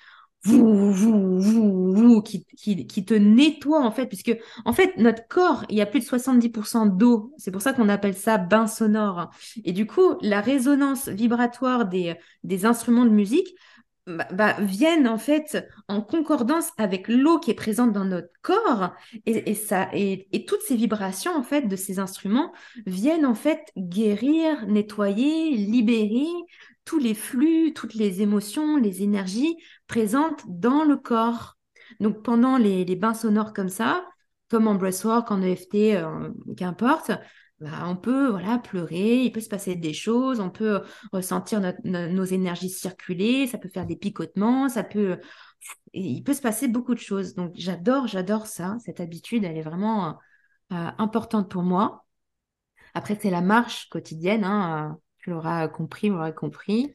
vous, 0.45 0.93
vous, 0.93 1.39
vous, 1.39 1.93
vous, 1.93 2.23
qui, 2.23 2.45
qui, 2.57 2.87
qui, 2.87 3.05
te 3.05 3.15
nettoient, 3.15 3.85
en 3.85 3.93
fait, 3.93 4.07
puisque, 4.07 4.37
en 4.65 4.73
fait, 4.73 4.97
notre 4.97 5.27
corps, 5.29 5.65
il 5.69 5.77
y 5.77 5.81
a 5.81 5.87
plus 5.87 6.01
de 6.01 6.05
70% 6.05 6.87
d'eau. 6.87 7.33
C'est 7.39 7.53
pour 7.53 7.63
ça 7.63 7.73
qu'on 7.73 7.89
appelle 7.89 8.15
ça 8.15 8.39
bain 8.39 8.67
sonore. 8.67 9.31
Et 9.65 9.73
du 9.73 9.87
coup, 9.87 10.17
la 10.21 10.41
résonance 10.41 11.09
vibratoire 11.09 11.87
des, 11.87 12.17
des 12.43 12.67
instruments 12.67 13.05
de 13.05 13.11
musique, 13.11 13.55
bah, 14.07 14.27
bah, 14.33 14.57
viennent 14.59 15.07
en 15.07 15.19
fait 15.19 15.65
en 15.87 16.03
concordance 16.03 16.71
avec 16.77 17.07
l'eau 17.07 17.39
qui 17.39 17.53
est 17.53 17.55
présente 17.55 17.93
dans 17.93 18.05
notre 18.05 18.33
corps 18.43 18.91
et, 19.27 19.55
ça 19.55 19.91
et, 19.93 20.45
toutes 20.45 20.63
ces 20.63 20.75
vibrations 20.75 21.33
en 21.37 21.45
fait 21.45 21.69
de 21.69 21.77
ces 21.77 22.01
instruments 22.01 22.53
viennent 22.85 23.25
en 23.25 23.37
fait 23.37 23.61
guérir, 23.77 24.67
nettoyer, 24.67 25.51
libérer 25.57 26.27
tous 26.85 26.99
les 26.99 27.15
flux, 27.15 27.73
toutes 27.75 27.95
les 27.95 28.23
émotions, 28.23 28.77
les 28.77 29.05
énergies 29.05 29.57
présentes 29.87 30.43
dans 30.49 30.83
le 30.83 30.97
corps. 30.97 31.57
Donc 32.01 32.25
pendant 32.25 32.57
les, 32.57 32.85
bains 32.97 33.15
sonores 33.15 33.53
comme 33.53 33.69
ça, 33.69 34.05
comme 34.51 34.67
en 34.67 34.75
breathwork, 34.75 35.31
en 35.31 35.43
EFT, 35.43 35.95
euh, 35.95 36.31
qu'importe, 36.57 37.13
bah, 37.63 37.85
on 37.87 37.97
peut 37.97 38.29
voilà 38.29 38.59
pleurer, 38.59 39.23
il 39.23 39.31
peut 39.31 39.41
se 39.41 39.49
passer 39.49 39.77
des 39.77 39.95
choses, 39.95 40.41
on 40.41 40.51
peut 40.51 40.83
ressentir 41.13 41.61
nos 41.85 42.25
énergies 42.25 42.69
circuler, 42.69 43.47
ça 43.47 43.59
peut 43.59 43.69
faire 43.69 43.87
des 43.87 43.97
picotements, 43.97 44.69
ça 44.69 44.83
peut, 44.83 45.19
il 45.93 46.23
peut 46.25 46.35
se 46.35 46.43
passer 46.43 46.67
beaucoup 46.67 46.95
de 46.95 47.01
choses. 47.01 47.35
Donc 47.35 47.53
j'adore, 47.55 48.09
j'adore 48.09 48.47
ça, 48.47 48.77
cette 48.85 48.99
habitude, 49.01 49.45
elle 49.45 49.57
est 49.57 49.63
vraiment 49.63 50.19
euh, 50.73 50.91
importante 50.99 51.51
pour 51.51 51.63
moi. 51.63 52.05
Après 52.95 53.17
c'est 53.21 53.31
la 53.31 53.43
marche 53.43 53.89
quotidienne, 53.91 54.45
hein, 54.45 54.99
tu 55.19 55.31
l'auras 55.31 55.69
compris, 55.69 56.11
vous 56.11 56.17
l'aurez 56.17 56.35
compris. 56.35 56.93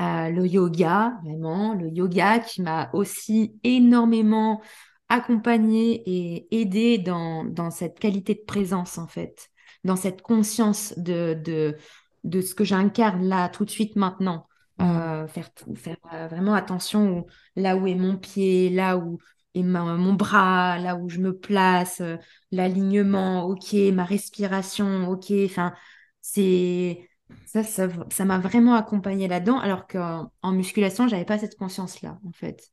Euh, 0.00 0.30
le 0.30 0.46
yoga, 0.46 1.18
vraiment, 1.24 1.74
le 1.74 1.88
yoga 1.88 2.38
qui 2.38 2.62
m'a 2.62 2.90
aussi 2.92 3.58
énormément 3.64 4.62
accompagné 5.08 6.02
et 6.06 6.60
aidé 6.60 6.98
dans, 6.98 7.44
dans 7.44 7.70
cette 7.70 7.98
qualité 7.98 8.34
de 8.34 8.44
présence 8.46 8.98
en 8.98 9.06
fait 9.06 9.50
dans 9.86 9.96
cette 9.96 10.20
conscience 10.20 10.92
de, 10.98 11.34
de, 11.34 11.76
de 12.24 12.40
ce 12.40 12.54
que 12.54 12.64
j'incarne 12.64 13.26
là, 13.26 13.48
tout 13.48 13.64
de 13.64 13.70
suite, 13.70 13.96
maintenant. 13.96 14.46
Mmh. 14.78 14.84
Euh, 14.84 15.26
faire 15.28 15.48
faire 15.74 15.96
euh, 16.12 16.28
vraiment 16.28 16.54
attention 16.54 17.26
là 17.54 17.76
où 17.76 17.86
est 17.86 17.94
mon 17.94 18.18
pied, 18.18 18.68
là 18.68 18.98
où 18.98 19.18
est 19.54 19.62
mon 19.62 20.12
bras, 20.12 20.78
là 20.78 20.96
où 20.96 21.08
je 21.08 21.18
me 21.18 21.34
place, 21.34 22.02
euh, 22.02 22.16
l'alignement, 22.50 23.44
ok, 23.44 23.72
ma 23.94 24.04
respiration, 24.04 25.08
ok. 25.08 25.32
Enfin, 25.46 25.72
c'est 26.20 27.08
ça, 27.46 27.62
ça, 27.64 28.24
m'a 28.24 28.38
vraiment 28.38 28.74
accompagné 28.74 29.28
là-dedans, 29.28 29.58
alors 29.58 29.86
qu'en 29.86 30.30
en 30.42 30.52
musculation, 30.52 31.08
j'avais 31.08 31.24
pas 31.24 31.38
cette 31.38 31.56
conscience-là, 31.56 32.18
en 32.26 32.32
fait. 32.32 32.68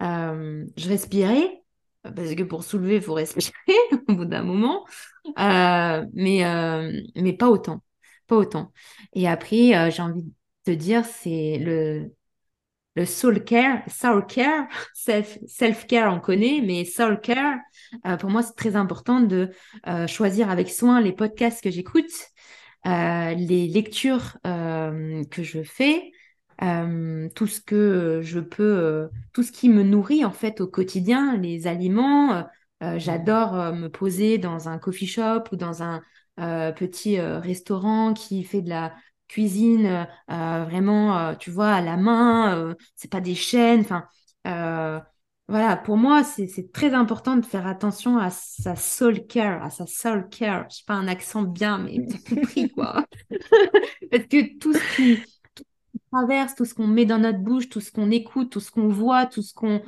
je 0.00 0.88
respirais, 0.88 1.63
parce 2.14 2.34
que 2.34 2.42
pour 2.42 2.64
soulever, 2.64 2.96
il 2.96 3.02
faut 3.02 3.14
respirer 3.14 3.52
au 4.08 4.14
bout 4.14 4.24
d'un 4.24 4.42
moment, 4.42 4.84
euh, 5.38 6.04
mais, 6.12 6.44
euh, 6.44 6.92
mais 7.16 7.32
pas 7.32 7.48
autant, 7.48 7.82
pas 8.26 8.36
autant. 8.36 8.72
Et 9.14 9.28
après, 9.28 9.74
euh, 9.76 9.90
j'ai 9.90 10.02
envie 10.02 10.22
de 10.22 10.30
te 10.64 10.70
dire, 10.70 11.04
c'est 11.04 11.58
le, 11.58 12.12
le 12.96 13.06
soul 13.06 13.44
care, 13.44 13.82
soul 13.90 14.26
care, 14.26 14.66
self, 14.94 15.38
self 15.46 15.86
care 15.86 16.12
on 16.14 16.20
connaît, 16.20 16.60
mais 16.62 16.84
soul 16.84 17.20
care, 17.20 17.56
pour 18.20 18.30
moi, 18.30 18.42
c'est 18.42 18.54
très 18.56 18.76
important 18.76 19.20
de 19.20 19.50
choisir 20.06 20.50
avec 20.50 20.70
soin 20.70 21.00
les 21.00 21.12
podcasts 21.12 21.62
que 21.62 21.70
j'écoute, 21.70 22.10
les 22.84 23.68
lectures 23.68 24.36
que 24.44 25.42
je 25.42 25.62
fais, 25.62 26.12
euh, 26.62 27.28
tout 27.34 27.46
ce 27.46 27.60
que 27.60 28.20
je 28.22 28.40
peux, 28.40 28.62
euh, 28.62 29.08
tout 29.32 29.42
ce 29.42 29.52
qui 29.52 29.68
me 29.68 29.82
nourrit 29.82 30.24
en 30.24 30.30
fait 30.30 30.60
au 30.60 30.66
quotidien, 30.66 31.36
les 31.36 31.66
aliments. 31.66 32.46
Euh, 32.82 32.98
j'adore 32.98 33.72
me 33.72 33.88
poser 33.88 34.38
dans 34.38 34.68
un 34.68 34.78
coffee 34.78 35.06
shop 35.06 35.44
ou 35.52 35.56
dans 35.56 35.82
un 35.82 36.02
petit 36.36 37.20
restaurant 37.20 38.12
qui 38.12 38.42
fait 38.42 38.60
de 38.60 38.68
la 38.68 38.92
cuisine 39.28 40.08
vraiment, 40.28 41.34
tu 41.36 41.50
vois, 41.50 41.70
à 41.70 41.80
la 41.80 41.96
main. 41.96 42.74
c'est 42.96 43.10
pas 43.10 43.20
des 43.20 43.36
chaînes. 43.36 43.80
Enfin, 43.80 44.04
voilà. 45.48 45.76
Pour 45.76 45.96
moi, 45.96 46.24
c'est 46.24 46.72
très 46.72 46.92
important 46.94 47.36
de 47.36 47.44
faire 47.46 47.66
attention 47.66 48.18
à 48.18 48.30
sa 48.30 48.76
soul 48.76 49.26
care, 49.26 49.62
à 49.62 49.70
sa 49.70 49.86
soul 49.86 50.28
care. 50.28 50.66
Je 50.70 50.84
pas 50.84 50.94
un 50.94 51.06
accent 51.06 51.42
bien, 51.42 51.78
mais 51.78 52.00
t'as 52.08 52.34
compris 52.34 52.70
quoi. 52.70 53.04
Parce 54.10 54.24
que 54.24 54.58
tout 54.58 54.72
ce 54.72 54.96
qui 54.96 55.22
traverse, 56.14 56.54
tout 56.54 56.64
ce 56.64 56.74
qu'on 56.74 56.86
met 56.86 57.06
dans 57.06 57.18
notre 57.18 57.40
bouche, 57.40 57.68
tout 57.68 57.80
ce 57.80 57.90
qu'on 57.90 58.10
écoute, 58.10 58.50
tout 58.50 58.60
ce 58.60 58.70
qu'on 58.70 58.88
voit, 58.88 59.26
tout 59.26 59.42
ce 59.42 59.54
qu'on 59.54 59.82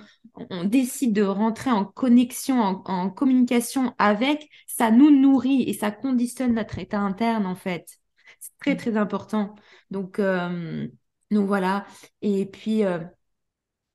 on 0.51 0.65
décide 0.65 1.13
de 1.15 1.23
rentrer 1.23 1.71
en 1.71 1.85
connexion, 1.85 2.61
en, 2.61 3.11
communication 3.11 3.95
avec, 3.99 4.49
ça 4.67 4.91
nous 4.91 5.11
nourrit 5.11 5.63
et 5.63 5.73
ça 5.73 5.91
conditionne 5.91 6.55
notre 6.55 6.79
état 6.79 7.01
interne 7.01 7.47
en 7.47 7.55
fait. 7.55 7.99
C'est 8.41 8.53
très 8.59 8.75
mm. 8.75 8.79
très 8.79 8.97
important. 8.97 9.55
Donc, 9.91 10.19
euh, 10.19 10.89
voilà. 11.31 11.87
Et 12.23 12.47
puis, 12.47 12.85
euh, 12.85 12.99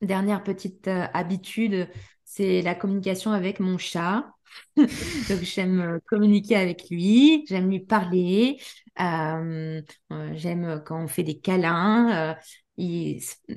dernière 0.02 0.44
petite 0.44 0.88
euh, 0.88 1.06
habitude, 1.14 1.88
c'est 2.24 2.62
la 2.62 2.76
communication 2.76 3.32
avec 3.32 3.60
mon 3.60 3.78
chat. 3.78 4.26
Donc 4.76 5.42
j'aime 5.44 6.00
communiquer 6.08 6.58
avec 6.58 6.90
lui, 6.90 7.46
j'aime 7.48 7.70
lui 7.70 7.80
parler, 7.80 8.60
euh, 8.60 8.60
euh, 8.60 8.81
j'aime 8.98 10.82
quand 10.86 11.04
on 11.04 11.08
fait 11.08 11.24
des 11.24 11.40
câlins. 11.40 12.32
Euh, 12.32 12.34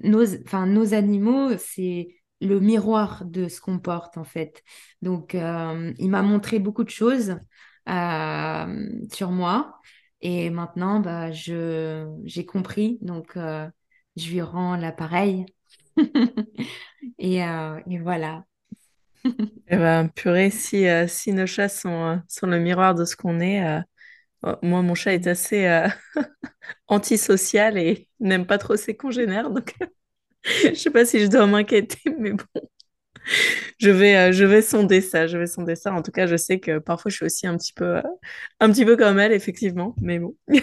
nos, 0.02 0.24
nos 0.66 0.94
animaux, 0.94 1.56
c'est 1.58 2.08
le 2.40 2.60
miroir 2.60 3.24
de 3.24 3.48
ce 3.48 3.60
qu'on 3.60 3.78
porte 3.78 4.18
en 4.18 4.24
fait. 4.24 4.62
Donc, 5.02 5.34
euh, 5.34 5.92
il 5.98 6.10
m'a 6.10 6.22
montré 6.22 6.58
beaucoup 6.58 6.84
de 6.84 6.90
choses 6.90 7.36
euh, 7.88 8.88
sur 9.12 9.30
moi. 9.30 9.78
Et 10.20 10.50
maintenant, 10.50 11.00
bah, 11.00 11.32
j'ai 11.32 12.46
compris. 12.46 12.98
Donc, 13.02 13.36
euh, 13.36 13.68
je 14.16 14.30
lui 14.30 14.42
rends 14.42 14.76
l'appareil. 14.76 15.46
et, 17.18 17.38
et, 17.38 17.98
voilà. 17.98 18.44
Eh 19.24 19.76
ben, 19.76 20.08
purée, 20.08 20.50
si, 20.50 20.86
si 21.08 21.32
nos 21.32 21.46
chats 21.46 21.68
sont, 21.68 22.20
sont 22.28 22.46
le 22.46 22.58
miroir 22.58 22.94
de 22.94 23.04
ce 23.04 23.16
qu'on 23.16 23.40
est, 23.40 23.82
moi, 24.62 24.82
mon 24.82 24.94
chat 24.94 25.14
est 25.14 25.26
assez 25.26 25.88
antisocial 26.88 27.78
et 27.78 28.08
n'aime 28.20 28.46
pas 28.46 28.58
trop 28.58 28.76
ses 28.76 28.96
congénères. 28.96 29.50
Donc, 29.50 29.74
je 30.44 30.74
sais 30.74 30.90
pas 30.90 31.04
si 31.04 31.20
je 31.20 31.26
dois 31.26 31.46
m'inquiéter, 31.46 31.98
mais 32.18 32.32
bon. 32.32 32.68
Je 33.78 33.90
vais, 33.90 34.16
euh, 34.16 34.32
je 34.32 34.44
vais 34.44 34.62
sonder 34.62 35.00
ça, 35.00 35.26
je 35.26 35.38
vais 35.38 35.46
sonder 35.46 35.76
ça. 35.76 35.92
En 35.92 36.02
tout 36.02 36.12
cas, 36.12 36.26
je 36.26 36.36
sais 36.36 36.60
que 36.60 36.78
parfois 36.78 37.10
je 37.10 37.16
suis 37.16 37.26
aussi 37.26 37.46
un 37.46 37.56
petit 37.56 37.72
peu, 37.72 37.96
euh, 37.96 38.02
un 38.60 38.70
petit 38.70 38.84
peu 38.84 38.96
comme 38.96 39.18
elle, 39.18 39.32
effectivement, 39.32 39.94
mais 40.00 40.18
bon. 40.18 40.36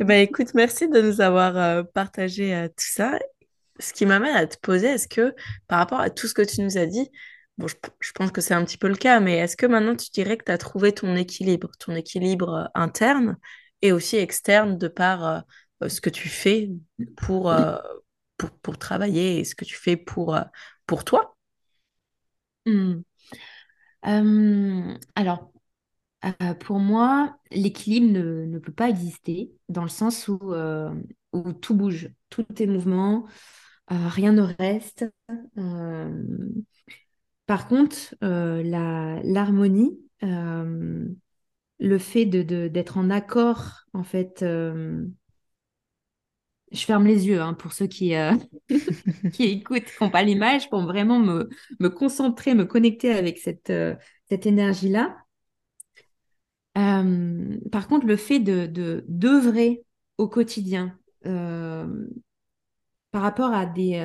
Eh 0.00 0.04
ben, 0.04 0.20
écoute, 0.20 0.52
merci 0.54 0.88
de 0.88 1.00
nous 1.00 1.20
avoir 1.20 1.56
euh, 1.56 1.82
partagé 1.82 2.66
tout 2.70 2.86
ça. 2.86 3.18
Ce 3.78 3.92
qui 3.92 4.04
m'amène 4.04 4.34
à 4.34 4.46
te 4.46 4.58
poser, 4.58 4.88
est-ce 4.88 5.08
que 5.08 5.34
par 5.68 5.78
rapport 5.78 6.00
à 6.00 6.10
tout 6.10 6.26
ce 6.26 6.34
que 6.34 6.42
tu 6.42 6.60
nous 6.60 6.76
as 6.76 6.86
dit, 6.86 7.08
bon, 7.58 7.66
je, 7.68 7.74
je 8.00 8.12
pense 8.12 8.30
que 8.30 8.40
c'est 8.40 8.54
un 8.54 8.64
petit 8.64 8.78
peu 8.78 8.88
le 8.88 8.96
cas, 8.96 9.20
mais 9.20 9.36
est-ce 9.36 9.56
que 9.56 9.66
maintenant 9.66 9.96
tu 9.96 10.10
dirais 10.10 10.36
que 10.36 10.44
tu 10.44 10.52
as 10.52 10.58
trouvé 10.58 10.92
ton 10.92 11.14
équilibre, 11.16 11.70
ton 11.78 11.94
équilibre 11.94 12.70
interne 12.74 13.36
et 13.82 13.92
aussi 13.92 14.16
externe 14.16 14.78
de 14.78 14.88
par 14.88 15.44
ce 15.86 16.00
que 16.00 16.10
tu 16.10 16.28
fais 16.28 16.70
pour, 17.16 17.54
pour, 18.36 18.50
pour, 18.50 18.78
travailler 18.78 19.38
et 19.38 19.44
ce 19.44 19.54
que 19.54 19.64
tu 19.64 19.76
fais 19.76 19.96
pour, 19.96 20.36
pour 20.86 21.04
toi? 21.04 21.36
Euh, 24.06 24.94
Alors, 25.14 25.52
euh, 26.24 26.54
pour 26.54 26.78
moi, 26.78 27.38
l'équilibre 27.50 28.12
ne, 28.12 28.44
ne, 28.46 28.58
peut 28.58 28.72
pas 28.72 28.88
exister 28.88 29.52
dans 29.68 29.82
le 29.82 29.88
sens 29.88 30.28
où, 30.28 30.38
euh, 30.52 30.92
où 31.32 31.52
tout 31.52 31.74
bouge, 31.74 32.10
tout 32.30 32.46
est 32.60 32.66
mouvement, 32.66 33.26
rien 33.88 34.32
ne 34.32 34.42
reste. 34.42 35.06
Par 37.48 37.66
contre, 37.66 38.14
l'harmonie, 38.20 39.98
le 40.22 41.98
fait 41.98 42.26
d'être 42.26 42.98
en 42.98 43.10
accord, 43.10 43.86
en 43.92 44.04
fait, 44.04 44.44
je 46.72 46.84
ferme 46.84 47.06
les 47.06 47.26
yeux 47.26 47.40
hein, 47.40 47.54
pour 47.54 47.72
ceux 47.72 47.86
qui, 47.86 48.14
euh, 48.14 48.32
qui 49.32 49.44
écoutent, 49.44 49.84
qui 49.84 50.02
n'ont 50.02 50.10
pas 50.10 50.22
l'image, 50.22 50.68
pour 50.70 50.82
vraiment 50.82 51.18
me, 51.18 51.48
concentrer, 51.88 52.54
me 52.54 52.64
connecter 52.64 53.12
avec 53.12 53.38
cette, 53.38 53.70
euh, 53.70 53.94
énergie-là. 54.30 55.16
Euh, 56.76 57.58
par 57.72 57.88
contre, 57.88 58.06
le 58.06 58.16
fait 58.16 58.38
de, 58.38 59.04
d'œuvrer 59.08 59.82
au 60.18 60.28
quotidien 60.28 60.96
par 61.22 63.22
rapport 63.22 63.52
à 63.52 63.66
des, 63.66 63.96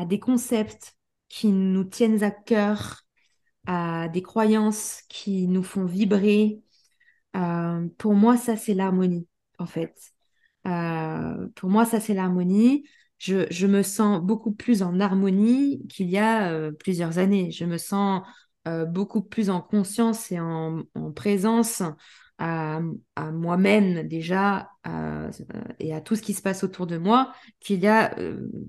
à 0.00 0.04
des 0.06 0.18
concepts 0.18 0.96
qui 1.28 1.48
nous 1.48 1.84
tiennent 1.84 2.22
à 2.22 2.30
cœur, 2.30 3.02
à 3.66 4.08
des 4.08 4.22
croyances 4.22 5.02
qui 5.08 5.46
nous 5.46 5.62
font 5.62 5.84
vibrer, 5.84 6.62
euh, 7.36 7.86
pour 7.98 8.14
moi, 8.14 8.36
ça, 8.36 8.56
c'est 8.56 8.74
l'harmonie, 8.74 9.28
en 9.58 9.66
fait. 9.66 9.94
Euh, 10.66 11.46
pour 11.54 11.70
moi, 11.70 11.84
ça, 11.84 12.00
c'est 12.00 12.14
l'harmonie. 12.14 12.84
Je, 13.18 13.66
me 13.66 13.82
sens 13.82 14.22
beaucoup 14.22 14.52
plus 14.52 14.82
en 14.82 14.98
harmonie 14.98 15.86
qu'il 15.88 16.08
y 16.08 16.16
a 16.16 16.50
euh, 16.50 16.72
plusieurs 16.72 17.18
années. 17.18 17.50
Je 17.50 17.64
me 17.64 17.78
sens 17.78 18.22
beaucoup 18.88 19.22
plus 19.22 19.50
en 19.50 19.60
conscience 19.60 20.30
et 20.30 20.38
en, 20.38 20.82
en 20.94 21.10
présence 21.10 21.82
à 22.38 22.80
moi-même 23.32 24.06
déjà 24.06 24.70
et 25.80 25.92
à 25.92 26.00
tout 26.00 26.14
ce 26.14 26.22
qui 26.22 26.34
se 26.34 26.42
passe 26.42 26.62
autour 26.62 26.86
de 26.86 26.96
moi 26.96 27.32
qu'il 27.58 27.80
y 27.80 27.88
a 27.88 28.14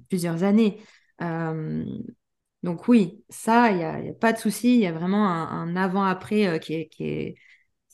plusieurs 0.10 0.44
années. 0.44 0.82
Donc 2.64 2.88
oui, 2.88 3.24
ça, 3.30 3.72
il 3.72 3.78
n'y 3.78 3.84
a, 3.84 3.96
a, 3.96 4.14
pas 4.14 4.34
de 4.34 4.38
souci. 4.38 4.76
Il 4.76 4.82
y 4.82 4.88
a 4.88 4.92
vraiment 4.92 5.28
un, 5.28 5.48
un 5.48 5.76
avant-après 5.76 6.60
qui 6.60 6.74
est, 6.76 6.88
qui 6.88 7.06
est 7.06 7.36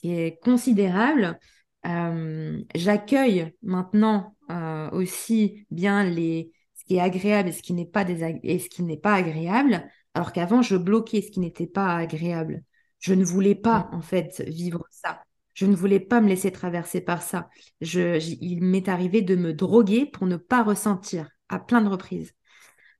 qui 0.00 0.12
est 0.12 0.42
considérable. 0.42 1.38
Euh, 1.86 2.62
j'accueille 2.74 3.52
maintenant 3.62 4.36
euh, 4.50 4.90
aussi 4.90 5.66
bien 5.70 6.04
les, 6.04 6.52
ce 6.74 6.84
qui 6.84 6.96
est 6.96 7.00
agréable 7.00 7.50
et 7.50 7.52
ce 7.52 7.62
qui 7.62 7.72
n'est 7.72 7.86
pas, 7.86 8.04
et 8.08 8.58
ce 8.58 8.68
qui 8.68 8.82
n'est 8.82 8.96
pas 8.96 9.14
agréable, 9.14 9.88
alors 10.14 10.32
qu'avant, 10.32 10.62
je 10.62 10.76
bloquais 10.76 11.22
ce 11.22 11.30
qui 11.30 11.40
n'était 11.40 11.66
pas 11.66 11.96
agréable. 11.96 12.62
Je 12.98 13.14
ne 13.14 13.24
voulais 13.24 13.54
pas, 13.54 13.88
en 13.92 14.00
fait, 14.00 14.42
vivre 14.46 14.84
ça. 14.90 15.22
Je 15.54 15.66
ne 15.66 15.74
voulais 15.76 16.00
pas 16.00 16.20
me 16.20 16.28
laisser 16.28 16.52
traverser 16.52 17.00
par 17.00 17.22
ça. 17.22 17.48
Je, 17.80 18.18
il 18.40 18.62
m'est 18.62 18.88
arrivé 18.88 19.22
de 19.22 19.36
me 19.36 19.52
droguer 19.52 20.06
pour 20.06 20.26
ne 20.26 20.36
pas 20.36 20.62
ressentir 20.62 21.28
à 21.48 21.58
plein 21.58 21.80
de 21.80 21.88
reprises 21.88 22.32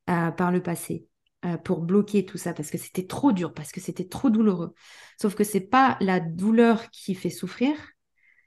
euh, 0.08 0.30
par 0.30 0.52
le 0.52 0.62
passé. 0.62 1.06
Euh, 1.44 1.56
pour 1.56 1.82
bloquer 1.82 2.26
tout 2.26 2.36
ça 2.36 2.52
parce 2.52 2.68
que 2.68 2.78
c'était 2.78 3.06
trop 3.06 3.30
dur, 3.30 3.54
parce 3.54 3.70
que 3.70 3.80
c'était 3.80 4.08
trop 4.08 4.28
douloureux. 4.28 4.74
Sauf 5.20 5.36
que 5.36 5.44
c'est 5.44 5.60
pas 5.60 5.96
la 6.00 6.18
douleur 6.18 6.90
qui 6.90 7.14
fait 7.14 7.30
souffrir, 7.30 7.76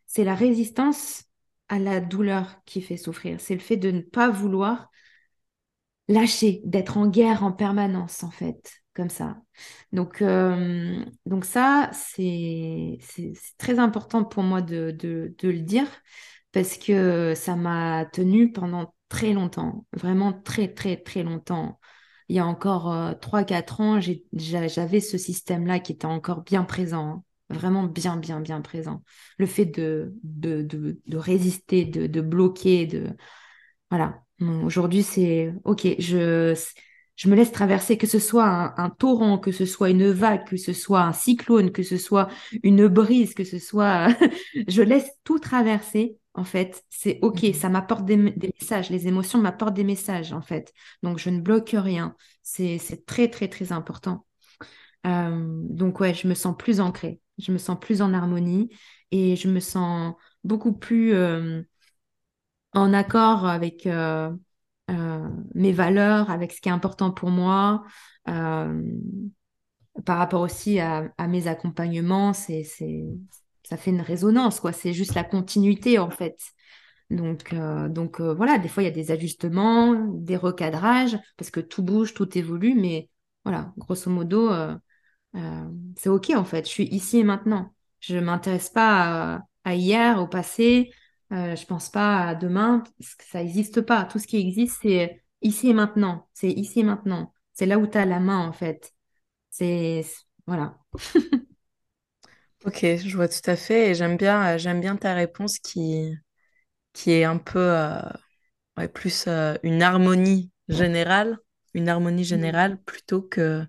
c'est 0.08 0.26
la 0.26 0.36
résistance 0.36 1.26
à 1.70 1.80
la 1.80 2.02
douleur 2.02 2.64
qui 2.66 2.82
fait 2.82 2.98
souffrir. 2.98 3.40
C'est 3.42 3.54
le 3.56 3.62
fait 3.62 3.78
de 3.78 3.92
ne 3.92 4.02
pas 4.02 4.30
vouloir 4.30 4.90
lâcher, 6.08 6.62
d'être 6.66 6.98
en 6.98 7.08
guerre 7.08 7.44
en 7.44 7.52
permanence 7.52 8.24
en 8.24 8.32
fait, 8.32 8.72
comme 8.94 9.10
ça. 9.10 9.38
Donc, 9.94 10.22
euh, 10.22 11.04
donc 11.26 11.46
ça, 11.46 11.90
c'est 11.94 12.98
très 13.58 13.80
important 13.80 14.24
pour 14.26 14.44
moi 14.44 14.62
de, 14.62 14.92
de, 14.92 15.36
de 15.38 15.50
le 15.50 15.60
dire 15.60 15.88
parce 16.52 16.78
que 16.78 17.34
ça 17.36 17.56
m'a 17.56 18.06
tenu 18.06 18.52
pendant 18.52 18.94
très 19.12 19.34
longtemps, 19.34 19.86
vraiment 19.92 20.32
très 20.32 20.70
très 20.74 20.96
très 20.96 21.22
longtemps 21.22 21.78
il 22.32 22.36
y 22.36 22.40
a 22.40 22.46
encore 22.46 22.88
3-4 23.20 23.82
euh, 23.82 23.84
ans, 23.84 24.00
j'avais 24.32 25.02
ce 25.02 25.18
système-là 25.18 25.80
qui 25.82 25.92
était 25.92 26.06
encore 26.06 26.44
bien 26.44 26.64
présent, 26.64 27.06
hein. 27.10 27.24
vraiment 27.50 27.84
bien, 27.84 28.16
bien, 28.16 28.40
bien 28.40 28.62
présent. 28.62 29.04
Le 29.38 29.46
fait 29.46 29.66
de, 29.66 30.14
de, 30.24 30.62
de, 30.62 31.18
résister, 31.18 31.84
de, 31.84 32.08
de, 32.08 32.22
bloquer, 32.22 32.86
de... 32.86 33.10
Voilà. 33.90 34.22
Aujourd'hui, 34.64 35.04
c'est 35.04 35.54
OK, 35.66 35.86
je, 36.00 36.58
je 37.18 37.30
me 37.30 37.36
laisse 37.36 37.52
traverser, 37.52 37.98
que 37.98 38.08
ce 38.08 38.18
soit 38.18 38.80
un, 38.80 38.90
torrent, 38.92 39.38
que 39.38 39.52
ce 39.52 39.66
soit 39.66 39.90
une 39.90 40.10
vague, 40.10 40.48
que 40.48 40.56
ce 40.56 40.72
soit 40.72 41.02
un 41.02 41.12
cyclone, 41.12 41.74
que 41.74 41.84
ce 41.84 41.98
soit 41.98 42.30
une 42.64 42.88
brise, 42.88 43.34
que 43.34 43.44
ce 43.44 43.60
soit... 43.60 44.08
je 44.70 44.82
laisse 44.82 45.12
tout 45.26 45.40
traverser 45.40 46.16
en 46.34 46.44
fait. 46.44 46.84
C'est 46.90 47.20
OK, 47.22 47.44
mhm. 47.44 47.54
ça 47.54 47.70
m'apporte 47.70 48.06
des, 48.06 48.18
messages. 48.18 48.90
Les 48.90 49.08
émotions 49.08 49.40
m'apportent 49.40 49.74
des 49.74 49.84
messages, 49.84 50.34
en 50.34 50.42
fait. 50.42 50.74
Donc, 51.04 51.20
je 51.20 51.30
ne 51.30 51.42
bloque 51.42 51.72
rien. 51.74 52.16
C'est 52.44 53.06
très, 53.06 53.30
très, 53.30 53.48
très 53.48 53.72
important. 53.72 54.26
Euh, 55.08 55.62
donc, 55.70 56.00
ouais, 56.00 56.14
je 56.14 56.28
me 56.28 56.34
sens 56.34 56.56
plus 56.58 56.80
ancrée. 56.80 57.20
Je 57.38 57.52
me 57.52 57.58
sens 57.58 57.78
plus 57.80 58.02
en 58.02 58.14
harmonie 58.14 58.70
et 59.12 59.36
je 59.36 59.50
me 59.50 59.60
sens 59.60 60.16
beaucoup 60.44 60.74
plus 60.74 61.14
euh, 61.14 61.64
en 62.74 62.94
accord 62.94 63.46
avec 63.46 63.86
euh, 63.88 64.32
mes 65.56 65.72
valeurs, 65.72 66.30
avec 66.30 66.52
ce 66.52 66.62
qui 66.62 66.70
est 66.70 66.72
important 66.72 67.12
pour 67.12 67.30
moi. 67.30 67.84
par 70.06 70.18
rapport 70.18 70.42
aussi 70.42 70.80
à, 70.80 71.12
à 71.18 71.28
mes 71.28 71.48
accompagnements, 71.48 72.34
c'est 72.34 72.64
ça 73.64 73.78
fait 73.78 73.92
une 73.92 74.02
résonance, 74.02 74.60
quoi. 74.60 74.74
C'est 74.74 74.94
juste 74.94 75.16
la 75.16 75.24
continuité, 75.24 76.00
en 76.00 76.10
fait. 76.10 76.38
Donc, 77.12 77.54
euh, 77.54 77.90
donc 77.90 78.22
euh, 78.22 78.34
voilà, 78.34 78.58
des 78.58 78.70
fois, 78.70 78.84
il 78.84 78.86
y 78.86 78.90
a 78.90 78.92
des 78.92 79.12
ajustements, 79.12 79.94
des 80.14 80.38
recadrages, 80.38 81.18
parce 81.38 81.52
que 81.52 81.60
tout 81.60 81.84
bouge, 81.84 82.14
tout 82.14 82.38
évolue, 82.38 82.74
mais 82.74 83.10
voilà, 83.44 83.74
grosso 83.78 84.10
modo, 84.10 84.50
euh, 84.52 84.76
c'est 85.98 86.10
OK, 86.10 86.32
en 86.32 86.46
fait. 86.46 86.66
Je 86.66 86.72
suis 86.72 86.86
ici 86.86 87.20
et 87.20 87.24
maintenant. 87.24 87.74
Je 88.00 88.16
ne 88.16 88.22
m'intéresse 88.22 88.70
pas 88.70 89.44
à, 89.64 89.76
hier, 89.76 90.20
au 90.22 90.28
passé. 90.28 90.92
je 91.32 91.36
ne 91.36 91.66
pense 91.66 91.90
pas 91.90 92.28
à 92.30 92.36
demain, 92.36 92.84
que 93.00 93.24
ça 93.26 93.44
n'existe 93.44 93.82
pas. 93.82 94.06
Tout 94.06 94.20
ce 94.20 94.28
qui 94.28 94.38
existe, 94.38 94.80
c'est 94.82 95.24
ici 95.42 95.70
et 95.70 95.74
maintenant. 95.74 96.28
C'est 96.34 96.52
ici 96.52 96.80
et 96.82 96.84
maintenant. 96.84 97.34
C'est 97.54 97.66
là 97.66 97.78
où 97.78 97.88
tu 97.88 97.98
as 97.98 98.06
la 98.06 98.20
main, 98.20 98.40
en 98.48 98.54
fait. 98.54 98.94
C'est... 99.50 100.06
Voilà. 100.48 100.80
Ok, 102.66 102.82
je 102.84 103.16
vois 103.16 103.28
tout 103.28 103.40
à 103.50 103.56
fait 103.56 103.90
et 103.90 103.96
j'aime 103.96 104.18
bien, 104.18 104.56
euh, 104.56 104.58
j'aime 104.60 104.82
bien 104.82 104.96
ta 104.96 105.14
réponse 105.16 105.58
qui, 105.60 106.14
qui 106.94 107.12
est 107.12 107.26
un 107.26 107.38
peu 107.38 107.60
euh, 107.60 108.02
plus 108.94 109.26
euh, 109.28 109.56
une 109.64 109.84
harmonie 109.84 110.52
générale, 110.70 111.38
une 111.74 111.90
harmonie 111.90 112.24
générale 112.26 112.82
plutôt 112.84 113.22
que 113.22 113.66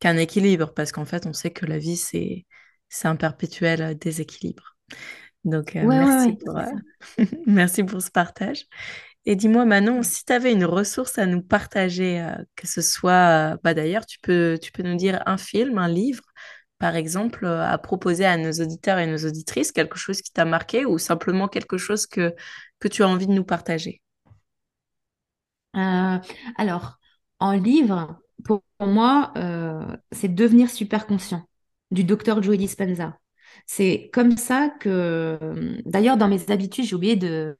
qu'un 0.00 0.16
équilibre 0.18 0.74
parce 0.74 0.92
qu'en 0.92 1.04
fait 1.06 1.26
on 1.26 1.32
sait 1.34 1.52
que 1.52 1.66
la 1.66 1.78
vie 1.78 1.96
c'est 1.96 2.46
c'est 2.88 3.08
un 3.08 3.16
perpétuel 3.16 3.98
déséquilibre. 3.98 4.76
Donc, 5.44 5.74
merci, 5.74 6.32
pour, 6.34 6.58
merci 7.46 7.84
pour 7.84 8.02
ce 8.02 8.10
partage. 8.10 8.66
Et 9.26 9.36
dis-moi 9.36 9.64
Manon, 9.66 10.02
si 10.02 10.24
tu 10.24 10.32
avais 10.32 10.52
une 10.52 10.64
ressource 10.64 11.18
à 11.18 11.26
nous 11.26 11.42
partager, 11.42 12.26
que 12.56 12.66
ce 12.68 12.82
soit, 12.82 13.58
bah 13.64 13.74
d'ailleurs, 13.74 14.06
tu 14.06 14.18
peux, 14.20 14.58
tu 14.62 14.72
peux 14.72 14.82
nous 14.82 14.96
dire 14.96 15.22
un 15.26 15.38
film, 15.38 15.78
un 15.78 15.88
livre, 15.88 16.22
par 16.80 16.96
exemple, 16.96 17.46
à 17.46 17.78
proposer 17.78 18.24
à 18.24 18.36
nos 18.36 18.52
auditeurs 18.52 18.98
et 18.98 19.06
nos 19.06 19.18
auditrices, 19.18 19.70
quelque 19.70 19.98
chose 19.98 20.22
qui 20.22 20.32
t'a 20.32 20.44
marqué 20.46 20.86
ou 20.86 20.98
simplement 20.98 21.46
quelque 21.46 21.78
chose 21.78 22.06
que, 22.06 22.34
que 22.80 22.88
tu 22.88 23.04
as 23.04 23.08
envie 23.08 23.28
de 23.28 23.32
nous 23.32 23.44
partager? 23.44 24.02
alors, 26.56 26.98
en 27.38 27.52
livre, 27.52 28.20
pour 28.44 28.62
moi, 28.80 29.32
euh, 29.36 29.96
c'est 30.10 30.34
devenir 30.34 30.68
super 30.68 31.06
conscient 31.06 31.48
du 31.92 32.02
docteur 32.02 32.42
Joe 32.42 32.58
Dispenza. 32.58 33.16
C'est 33.66 34.10
comme 34.12 34.36
ça 34.36 34.68
que, 34.80 35.38
d'ailleurs, 35.84 36.16
dans 36.16 36.26
mes 36.28 36.50
habitudes, 36.50 36.86
j'ai 36.86 36.96
oublié 36.96 37.14
de, 37.14 37.56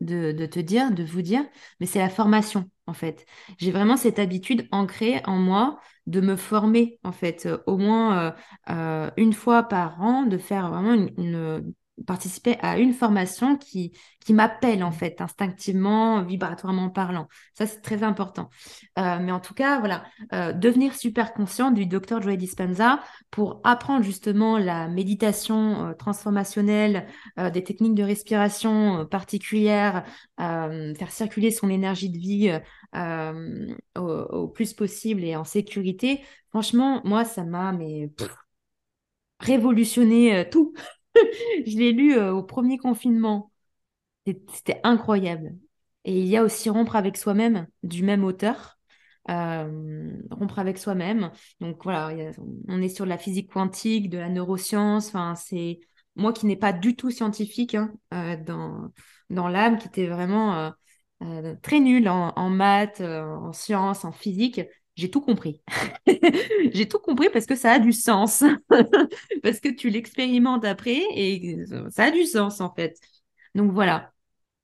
de, 0.00 0.46
te 0.46 0.60
dire, 0.60 0.90
de 0.90 1.04
vous 1.04 1.22
dire, 1.22 1.44
mais 1.80 1.86
c'est 1.86 1.98
la 1.98 2.08
formation, 2.08 2.70
en 2.86 2.92
fait. 2.94 3.26
J'ai 3.58 3.70
vraiment 3.72 3.96
cette 3.96 4.18
habitude 4.18 4.68
ancrée 4.72 5.20
en 5.26 5.36
moi 5.36 5.80
de 6.06 6.20
me 6.20 6.36
former, 6.36 6.98
en 7.04 7.12
fait, 7.12 7.48
au 7.66 7.78
moins 7.78 8.34
euh, 8.70 9.10
une 9.16 9.32
fois 9.32 9.64
par 9.64 10.00
an, 10.02 10.24
de 10.24 10.38
faire 10.38 10.70
vraiment 10.70 10.94
une 10.94 11.74
participer 12.04 12.56
à 12.60 12.78
une 12.78 12.92
formation 12.92 13.56
qui, 13.56 13.92
qui 14.24 14.34
m'appelle 14.34 14.84
en 14.84 14.90
fait 14.90 15.20
instinctivement, 15.20 16.22
vibratoirement 16.22 16.90
parlant. 16.90 17.28
Ça, 17.54 17.66
c'est 17.66 17.80
très 17.80 18.02
important. 18.02 18.50
Euh, 18.98 19.18
mais 19.20 19.32
en 19.32 19.40
tout 19.40 19.54
cas, 19.54 19.78
voilà, 19.78 20.04
euh, 20.32 20.52
devenir 20.52 20.94
super 20.94 21.32
conscient 21.32 21.70
du 21.70 21.86
docteur 21.86 22.20
Joe 22.20 22.36
Dispenza 22.36 23.00
pour 23.30 23.60
apprendre 23.64 24.04
justement 24.04 24.58
la 24.58 24.88
méditation 24.88 25.86
euh, 25.86 25.94
transformationnelle, 25.94 27.06
des 27.52 27.62
techniques 27.62 27.94
de 27.94 28.02
respiration 28.02 29.06
particulières, 29.06 30.04
faire 30.38 31.10
circuler 31.10 31.50
son 31.50 31.68
énergie 31.68 32.10
de 32.10 32.18
vie 32.18 32.60
au, 33.96 34.48
plus 34.48 34.72
possible 34.72 35.24
et 35.24 35.36
en 35.36 35.44
sécurité. 35.44 36.22
Franchement, 36.50 37.00
moi, 37.04 37.24
ça 37.24 37.44
m'a 37.44 37.72
mais 37.72 38.10
révolutionné 39.40 40.48
tout. 40.50 40.72
je 41.66 41.76
l'ai 41.78 41.92
lu 41.92 42.16
euh, 42.16 42.32
au 42.32 42.42
premier 42.42 42.78
confinement. 42.78 43.50
C'était 44.52 44.80
incroyable. 44.84 45.56
Et 46.04 46.20
il 46.20 46.26
y 46.26 46.36
a 46.36 46.42
aussi 46.42 46.70
Rompre 46.70 46.96
avec 46.96 47.16
soi-même 47.16 47.66
du 47.82 48.02
même 48.02 48.24
auteur. 48.24 48.78
Euh, 49.28 50.12
rompre 50.30 50.58
avec 50.60 50.78
soi-même. 50.78 51.32
Donc 51.60 51.82
voilà, 51.84 52.12
on 52.68 52.80
est 52.80 52.88
sur 52.88 53.04
de 53.04 53.10
la 53.10 53.18
physique 53.18 53.50
quantique, 53.52 54.08
de 54.10 54.18
la 54.18 54.28
neuroscience. 54.28 55.08
Enfin, 55.08 55.34
c'est 55.34 55.80
moi 56.16 56.32
qui 56.32 56.46
n'ai 56.46 56.56
pas 56.56 56.72
du 56.72 56.96
tout 56.96 57.10
scientifique 57.10 57.74
hein, 57.74 57.92
euh, 58.14 58.36
dans, 58.36 58.92
dans 59.30 59.48
l'âme, 59.48 59.78
qui 59.78 59.88
était 59.88 60.06
vraiment 60.06 60.72
très 61.62 61.80
nul 61.80 62.08
en, 62.08 62.32
en 62.36 62.50
maths, 62.50 63.00
en 63.00 63.52
sciences, 63.52 64.04
en 64.04 64.12
physique 64.12 64.60
j'ai 64.96 65.10
tout 65.10 65.20
compris. 65.20 65.62
j'ai 66.72 66.88
tout 66.88 66.98
compris 66.98 67.28
parce 67.32 67.46
que 67.46 67.54
ça 67.54 67.72
a 67.72 67.78
du 67.78 67.92
sens. 67.92 68.42
parce 69.42 69.60
que 69.60 69.68
tu 69.68 69.90
l'expérimentes 69.90 70.64
après 70.64 71.02
et 71.14 71.58
ça 71.90 72.04
a 72.04 72.10
du 72.10 72.24
sens 72.24 72.60
en 72.60 72.74
fait. 72.74 72.98
Donc 73.54 73.72
voilà. 73.72 74.12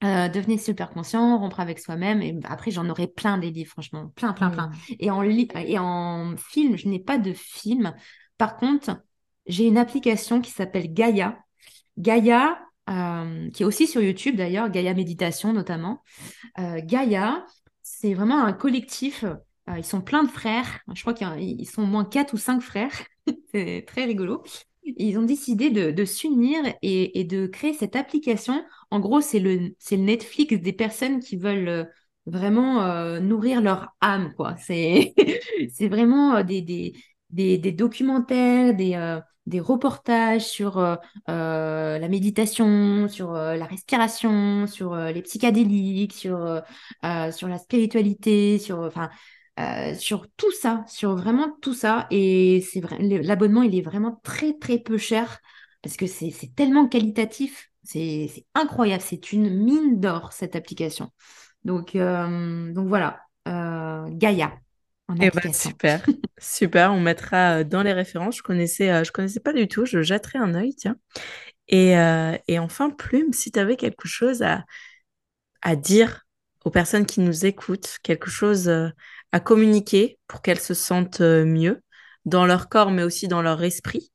Euh, 0.05 0.29
devenez 0.29 0.59
super 0.59 0.91
conscient, 0.91 1.39
rompre 1.39 1.61
avec 1.61 1.79
soi-même. 1.79 2.23
Et 2.23 2.37
après, 2.45 2.73
j'en 2.73 2.89
aurai 2.89 3.07
plein 3.07 3.39
des 3.39 3.51
livres, 3.51 3.71
franchement. 3.71 4.11
Plein, 4.17 4.33
plein, 4.33 4.51
plein. 4.51 4.71
Et 4.99 5.13
en, 5.13 5.23
et 5.23 5.79
en 5.79 6.35
film, 6.37 6.77
je 6.77 6.89
n'ai 6.89 6.99
pas 6.99 7.19
de 7.19 7.33
film. 7.33 7.95
Par 8.37 8.57
contre, 8.57 9.01
j'ai 9.47 9.67
une 9.67 9.79
application 9.79 10.41
qui 10.41 10.51
s'appelle 10.51 10.93
Gaia. 10.93 11.39
Gaia, 11.99 12.59
euh, 12.91 13.49
qui 13.51 13.63
est 13.63 13.67
aussi 13.67 13.87
sur 13.87 14.03
YouTube 14.03 14.35
d'ailleurs, 14.35 14.71
Gaia 14.71 14.93
Méditation 14.95 15.53
notamment. 15.53 16.03
Euh, 16.59 16.81
Gaia, 16.83 17.47
c'est 17.83 18.15
vraiment 18.15 18.43
un 18.45 18.53
collectif 18.53 19.25
euh, 19.69 19.79
ils 19.79 19.85
sont 19.85 20.01
plein 20.01 20.25
de 20.25 20.31
frères. 20.31 20.81
Je 20.95 21.01
crois 21.03 21.15
qu'ils 21.15 21.69
sont 21.69 21.83
au 21.83 21.87
moins 21.87 22.05
quatre 22.05 22.35
ou 22.35 22.37
cinq 22.37 22.61
frères. 22.61 22.93
c'est 23.55 23.85
très 23.87 24.05
rigolo. 24.05 24.43
ils 24.85 25.17
ont 25.19 25.23
décidé 25.23 25.71
de, 25.71 26.05
s'unir 26.05 26.61
et, 26.83 27.25
de 27.25 27.47
créer 27.47 27.73
cette 27.73 27.97
application. 27.97 28.65
En 28.91 29.01
gros, 29.01 29.21
c'est 29.21 29.39
le, 29.41 29.75
le 29.91 29.97
Netflix 29.97 30.55
des 30.61 30.73
personnes 30.73 31.21
qui 31.21 31.37
veulent 31.37 31.69
euh, 31.69 31.85
vraiment 32.27 32.83
euh, 32.83 33.21
nourrir 33.21 33.61
leur 33.61 33.95
âme. 34.01 34.33
quoi. 34.37 34.57
C'est 34.59 35.15
vraiment 35.89 36.43
des, 36.43 36.61
des, 36.63 36.95
des, 37.31 37.73
documentaires, 37.73 38.75
des, 38.75 39.21
des 39.47 39.61
reportages 39.61 40.47
sur 40.47 40.81
la 41.29 42.09
méditation, 42.09 43.07
sur 43.09 43.33
la 43.33 43.65
respiration, 43.65 44.67
sur 44.67 44.97
les 44.97 45.23
psychédéliques, 45.23 46.13
sur, 46.13 46.63
sur 47.31 47.49
la 47.49 47.59
spiritualité, 47.59 48.59
sur... 48.59 48.81
Enfin, 48.81 49.09
euh, 49.63 49.95
sur 49.95 50.27
tout 50.37 50.51
ça, 50.53 50.85
sur 50.89 51.15
vraiment 51.17 51.57
tout 51.63 51.75
ça. 51.75 52.07
Et 52.11 52.61
c'est 52.73 52.81
vrai, 52.81 52.99
l'abonnement, 53.01 53.63
il 53.63 53.75
est 53.77 53.83
vraiment 53.83 54.21
très, 54.25 54.55
très 54.59 54.79
peu 54.79 54.99
cher 54.99 55.39
parce 55.83 55.97
que 55.97 56.07
c'est 56.07 56.33
tellement 56.55 56.89
qualitatif. 56.89 57.71
C'est 57.85 58.47
incroyable. 58.55 59.03
C'est 59.07 59.33
une 59.33 59.51
mine 59.51 60.01
d'or, 60.01 60.33
cette 60.33 60.57
application. 60.57 61.11
Donc, 61.65 61.95
euh, 61.97 62.73
donc 62.73 62.89
voilà, 62.89 63.21
euh, 63.49 64.07
Gaïa. 64.11 64.53
Eh 65.21 65.31
ben, 65.31 65.53
super, 65.53 66.03
super. 66.41 66.93
On 66.93 67.01
mettra 67.01 67.65
dans 67.65 67.83
les 67.83 67.93
références. 67.93 68.37
Je 68.39 68.43
connaissais, 68.43 69.05
je 69.05 69.13
connaissais 69.13 69.41
pas 69.41 69.53
du 69.53 69.69
tout. 69.69 69.85
Je 69.85 70.03
jetterai 70.03 70.39
un 70.39 70.55
œil, 70.55 70.75
tiens. 70.75 70.97
Et, 71.69 71.93
et 72.49 72.59
enfin, 72.59 72.91
Plume, 72.91 73.33
si 73.33 73.53
tu 73.53 73.59
avais 73.59 73.77
quelque 73.77 74.09
chose 74.09 74.43
à, 74.43 74.65
à 75.63 75.77
dire 75.77 76.27
aux 76.65 76.71
personnes 76.71 77.07
qui 77.07 77.21
nous 77.21 77.47
écoutent, 77.47 77.99
quelque 78.03 78.31
chose 78.31 78.71
à 79.33 79.41
communiquer 79.41 80.19
pour 80.27 80.43
qu'elles 80.43 80.61
se 80.61 80.75
sentent 80.75 81.21
euh, 81.21 81.45
mieux 81.45 81.83
dans 82.25 82.47
leur 82.47 82.69
corps, 82.69 82.91
mais 82.91 83.03
aussi 83.03 83.29
dans 83.29 83.43
leur 83.43 83.63
esprit. 83.63 84.13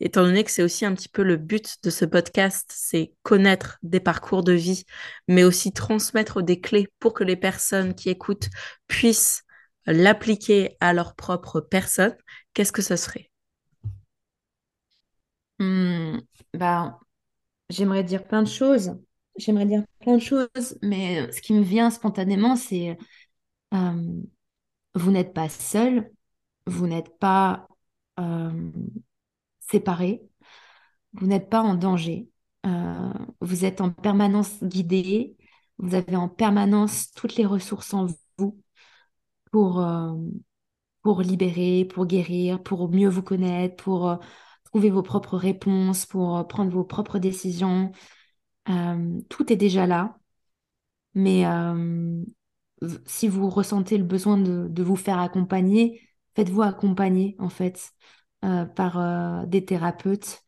Étant 0.00 0.22
donné 0.22 0.44
que 0.44 0.50
c'est 0.50 0.62
aussi 0.62 0.84
un 0.84 0.94
petit 0.94 1.08
peu 1.08 1.22
le 1.24 1.36
but 1.36 1.76
de 1.82 1.90
ce 1.90 2.04
podcast, 2.04 2.70
c'est 2.72 3.12
connaître 3.24 3.78
des 3.82 3.98
parcours 4.00 4.44
de 4.44 4.52
vie, 4.52 4.84
mais 5.26 5.42
aussi 5.42 5.72
transmettre 5.72 6.40
des 6.42 6.60
clés 6.60 6.88
pour 7.00 7.14
que 7.14 7.24
les 7.24 7.36
personnes 7.36 7.94
qui 7.94 8.08
écoutent 8.08 8.48
puissent 8.86 9.42
l'appliquer 9.86 10.76
à 10.80 10.92
leur 10.92 11.16
propre 11.16 11.60
personne, 11.60 12.14
qu'est-ce 12.54 12.72
que 12.72 12.82
ce 12.82 12.94
serait? 12.96 13.30
Hmm, 15.58 16.18
bah, 16.54 17.00
J'aimerais 17.70 18.04
dire 18.04 18.26
plein 18.26 18.42
de 18.42 18.48
choses. 18.48 18.98
J'aimerais 19.38 19.66
dire 19.66 19.84
plein 20.00 20.16
de 20.16 20.22
choses, 20.22 20.78
mais 20.82 21.30
ce 21.32 21.40
qui 21.42 21.54
me 21.54 21.62
vient 21.62 21.90
spontanément, 21.90 22.56
c'est 22.56 22.98
euh, 23.74 24.22
vous 24.98 25.10
n'êtes 25.10 25.32
pas 25.32 25.48
seul, 25.48 26.10
vous 26.66 26.86
n'êtes 26.86 27.18
pas 27.18 27.68
euh, 28.20 28.70
séparé, 29.70 30.22
vous 31.12 31.26
n'êtes 31.26 31.48
pas 31.48 31.62
en 31.62 31.74
danger, 31.74 32.28
euh, 32.66 33.12
vous 33.40 33.64
êtes 33.64 33.80
en 33.80 33.90
permanence 33.90 34.62
guidé, 34.62 35.36
vous 35.78 35.94
avez 35.94 36.16
en 36.16 36.28
permanence 36.28 37.12
toutes 37.12 37.36
les 37.36 37.46
ressources 37.46 37.94
en 37.94 38.08
vous 38.38 38.60
pour, 39.52 39.80
euh, 39.80 40.14
pour 41.02 41.22
libérer, 41.22 41.84
pour 41.84 42.06
guérir, 42.06 42.62
pour 42.62 42.90
mieux 42.90 43.08
vous 43.08 43.22
connaître, 43.22 43.82
pour 43.82 44.18
trouver 44.64 44.90
vos 44.90 45.02
propres 45.02 45.36
réponses, 45.38 46.06
pour 46.06 46.46
prendre 46.48 46.70
vos 46.72 46.84
propres 46.84 47.18
décisions. 47.18 47.92
tout 49.28 49.52
est 49.52 49.56
déjà 49.56 49.86
là, 49.86 50.18
mais 51.14 51.44
si 53.06 53.28
vous 53.28 53.50
ressentez 53.50 53.98
le 53.98 54.04
besoin 54.04 54.38
de, 54.38 54.82
vous 54.82 54.96
faire 54.96 55.18
accompagner, 55.18 56.08
faites-vous 56.34 56.62
accompagner 56.62 57.36
en 57.38 57.48
fait 57.48 57.92
euh, 58.44 58.64
par 58.64 58.98
euh, 58.98 59.46
des 59.46 59.64
thérapeutes 59.64 60.44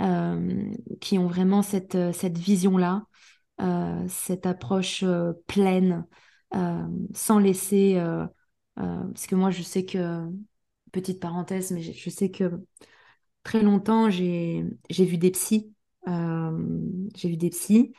euh, 0.00 0.70
qui 1.00 1.18
ont 1.18 1.26
vraiment 1.26 1.62
cette, 1.62 2.12
cette 2.12 2.38
vision-là, 2.38 3.06
cette 4.08 4.46
approche 4.46 5.04
pleine, 5.46 6.04
sans 7.14 7.38
laisser... 7.38 8.02
parce 8.74 9.26
que 9.28 9.36
moi, 9.36 9.50
je 9.50 9.62
sais 9.62 9.84
que, 9.84 10.26
petite 10.90 11.20
parenthèse, 11.20 11.70
mais 11.70 11.80
je, 11.82 12.10
sais 12.10 12.30
que 12.30 12.64
très 13.44 13.62
longtemps, 13.62 14.10
j'ai 14.10 14.64
vu 14.90 15.16
des 15.16 15.30
psys. 15.30 15.72
j'ai 16.08 17.28
vu 17.28 17.36
des 17.36 17.50
psys 17.50 17.92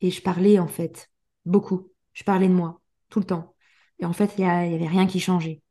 et 0.00 0.10
je 0.12 0.22
parlais 0.22 0.60
en 0.60 0.68
fait 0.68 1.10
beaucoup. 1.44 1.88
Je 2.12 2.22
parlais 2.22 2.48
de 2.48 2.54
moi 2.54 2.80
tout 3.08 3.20
le 3.20 3.26
temps. 3.26 3.54
Et 3.98 4.04
en 4.04 4.12
fait, 4.12 4.32
il 4.38 4.44
n'y 4.44 4.50
avait 4.50 4.86
rien 4.86 5.06
qui 5.06 5.20
changeait. 5.20 5.62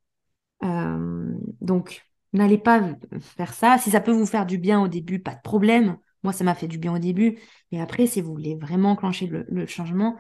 Euh, 0.63 1.33
donc, 1.61 2.05
n'allez 2.33 2.57
pas 2.57 2.81
faire 3.19 3.53
ça. 3.53 3.77
Si 3.77 3.91
ça 3.91 4.01
peut 4.01 4.11
vous 4.11 4.25
faire 4.25 4.45
du 4.45 4.57
bien 4.57 4.81
au 4.81 4.87
début, 4.87 5.19
pas 5.19 5.35
de 5.35 5.41
problème. 5.41 5.97
Moi, 6.23 6.33
ça 6.33 6.43
m'a 6.43 6.55
fait 6.55 6.67
du 6.67 6.77
bien 6.77 6.93
au 6.93 6.99
début. 6.99 7.39
Mais 7.71 7.79
après, 7.79 8.07
si 8.07 8.21
vous 8.21 8.31
voulez 8.31 8.55
vraiment 8.55 8.91
enclencher 8.91 9.27
le, 9.27 9.65
changement, 9.65 10.17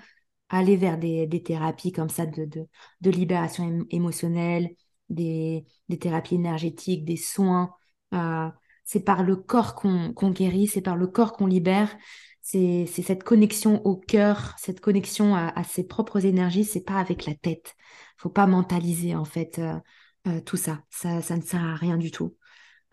allez 0.49 0.77
vers 0.77 0.97
des, 0.97 1.43
thérapies 1.43 1.91
comme 1.91 2.09
ça 2.09 2.25
de, 2.25 2.67
libération 3.01 3.85
émotionnelle, 3.89 4.69
des, 5.09 5.65
thérapies 5.99 6.35
énergétiques, 6.35 7.05
des 7.05 7.17
soins. 7.17 7.71
Euh, 8.13 8.49
c'est 8.85 9.03
par 9.03 9.23
le 9.23 9.35
corps 9.35 9.75
qu'on 9.75 10.31
guérit, 10.31 10.67
c'est 10.67 10.81
par 10.81 10.95
le 10.95 11.07
corps 11.07 11.33
qu'on 11.33 11.47
libère. 11.47 11.93
C'est 12.49 12.85
cette 12.85 13.25
connexion 13.25 13.85
au 13.85 13.97
cœur, 13.97 14.55
cette 14.57 14.79
connexion 14.79 15.35
à, 15.35 15.63
ses 15.65 15.85
propres 15.85 16.25
énergies, 16.25 16.63
c'est 16.63 16.83
pas 16.83 16.95
avec 16.95 17.25
la 17.25 17.35
tête. 17.35 17.75
Faut 18.17 18.29
pas 18.29 18.47
mentaliser 18.47 19.15
en 19.15 19.25
fait 19.25 19.59
euh, 19.59 19.73
euh, 20.27 20.39
tout 20.39 20.55
ça. 20.55 20.81
ça. 20.89 21.19
Ne 21.35 21.41
sert 21.41 21.61
à 21.61 21.75
rien 21.75 21.97
du 21.97 22.09
tout. 22.09 22.37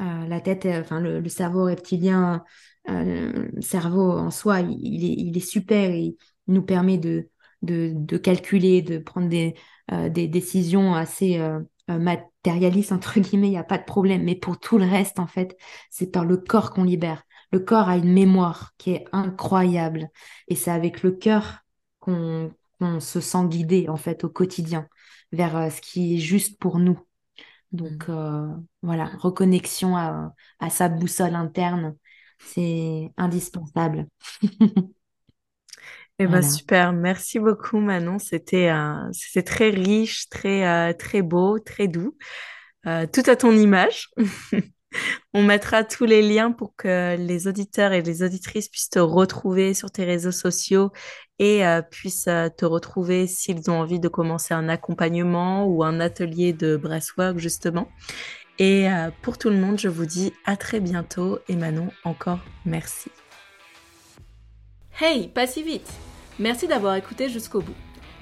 Euh, 0.03 0.27
la 0.27 0.41
tête, 0.41 0.67
enfin 0.67 0.99
le, 1.01 1.29
cerveau 1.29 1.67
reptilien, 1.67 2.43
le 2.89 3.61
cerveau 3.61 4.11
en 4.19 4.33
soi, 4.33 4.61
il, 4.61 5.37
est, 5.37 5.41
super. 5.41 5.95
il 5.95 6.17
nous 6.49 6.63
permet 6.63 6.99
de, 6.99 7.29
de, 7.63 7.93
de, 7.95 8.17
calculer, 8.17 8.83
de 8.83 8.99
prendre 8.99 9.29
des, 9.29 9.55
des 10.11 10.27
décisions 10.27 10.97
assez 10.97 11.41
matérialistes 11.89 12.91
entre 12.93 13.21
guillemets. 13.21 13.49
Il 13.49 13.51
n'y 13.51 13.57
a 13.57 13.63
pas 13.63 13.79
de 13.79 13.85
problème. 13.85 14.25
Mais 14.25 14.35
pour 14.35 14.59
tout 14.59 14.79
le 14.79 14.85
reste, 14.85 15.21
en 15.21 15.29
fait, 15.29 15.57
c'est 15.91 16.11
par 16.11 16.25
le 16.25 16.39
corps 16.39 16.73
qu'on 16.73 16.83
libère. 16.83 17.23
Le 17.55 17.61
corps 17.61 17.89
a 17.89 17.97
une 17.97 18.13
mémoire 18.13 18.73
qui 18.79 18.91
est 18.91 19.05
incroyable. 19.13 20.09
Et 20.49 20.57
c'est 20.57 20.73
avec 20.73 21.05
le 21.05 21.13
cœur 21.13 21.61
qu'on 22.01 22.51
se 22.99 23.21
sent 23.21 23.47
guidé, 23.47 23.89
en 23.89 23.97
fait, 23.97 24.25
au 24.25 24.29
quotidien, 24.29 24.89
vers 25.31 25.57
euh, 25.57 25.71
ce 25.71 25.81
qui 25.81 26.17
est 26.17 26.19
juste 26.19 26.59
pour 26.59 26.81
nous. 26.81 26.99
Donc, 27.71 28.09
mmh. 28.09 28.13
euh, 28.13 28.49
voilà, 28.83 29.05
reconnexion 29.21 29.97
à, 29.97 30.33
sa 30.69 30.89
boussole 30.89 31.37
interne, 31.37 31.95
c'est 32.39 33.13
indispensable. 33.17 34.09
Eh 36.21 36.29
ben 36.29 36.43
super, 36.43 36.93
merci 36.93 37.41
beaucoup 37.41 37.81
Manon. 37.81 38.21
C'était 38.21 38.71
c'était 39.11 39.43
très 39.43 39.71
riche, 39.71 40.29
très 40.29 40.65
euh, 40.65 40.93
très 40.93 41.23
beau, 41.23 41.59
très 41.59 41.89
doux, 41.89 42.17
tout 42.85 43.23
à 43.27 43.35
ton 43.35 43.51
image. 43.51 44.11
On 45.33 45.43
mettra 45.43 45.85
tous 45.85 46.05
les 46.05 46.23
liens 46.23 46.53
pour 46.53 46.75
que 46.77 47.17
les 47.17 47.49
auditeurs 47.49 47.93
et 47.93 48.03
les 48.03 48.23
auditrices 48.23 48.69
puissent 48.69 48.91
te 48.91 48.99
retrouver 48.99 49.75
sur 49.75 49.91
tes 49.91 50.05
réseaux 50.05 50.33
sociaux 50.33 50.91
et 51.39 51.67
euh, 51.67 51.83
puissent 51.83 52.29
euh, 52.29 52.49
te 52.49 52.65
retrouver 52.65 53.27
s'ils 53.27 53.71
ont 53.71 53.81
envie 53.81 54.01
de 54.01 54.09
commencer 54.09 54.55
un 54.55 54.69
accompagnement 54.69 55.67
ou 55.67 55.83
un 55.83 56.01
atelier 56.01 56.53
de 56.53 56.77
breathwork 56.77 57.39
justement. 57.39 57.89
Et 58.59 58.89
euh, 58.89 59.11
pour 59.23 59.37
tout 59.37 59.51
le 59.51 59.57
monde, 59.57 59.79
je 59.79 59.89
vous 59.89 60.07
dis 60.07 60.33
à 60.45 60.57
très 60.57 60.79
bientôt 60.79 61.39
et 61.49 61.57
Manon, 61.57 61.89
encore 62.05 62.39
merci. 62.65 63.11
Hey, 65.01 65.29
pas 65.29 65.47
si 65.47 65.63
vite 65.63 65.91
Merci 66.39 66.67
d'avoir 66.67 66.95
écouté 66.97 67.29
jusqu'au 67.29 67.61
bout. 67.61 67.75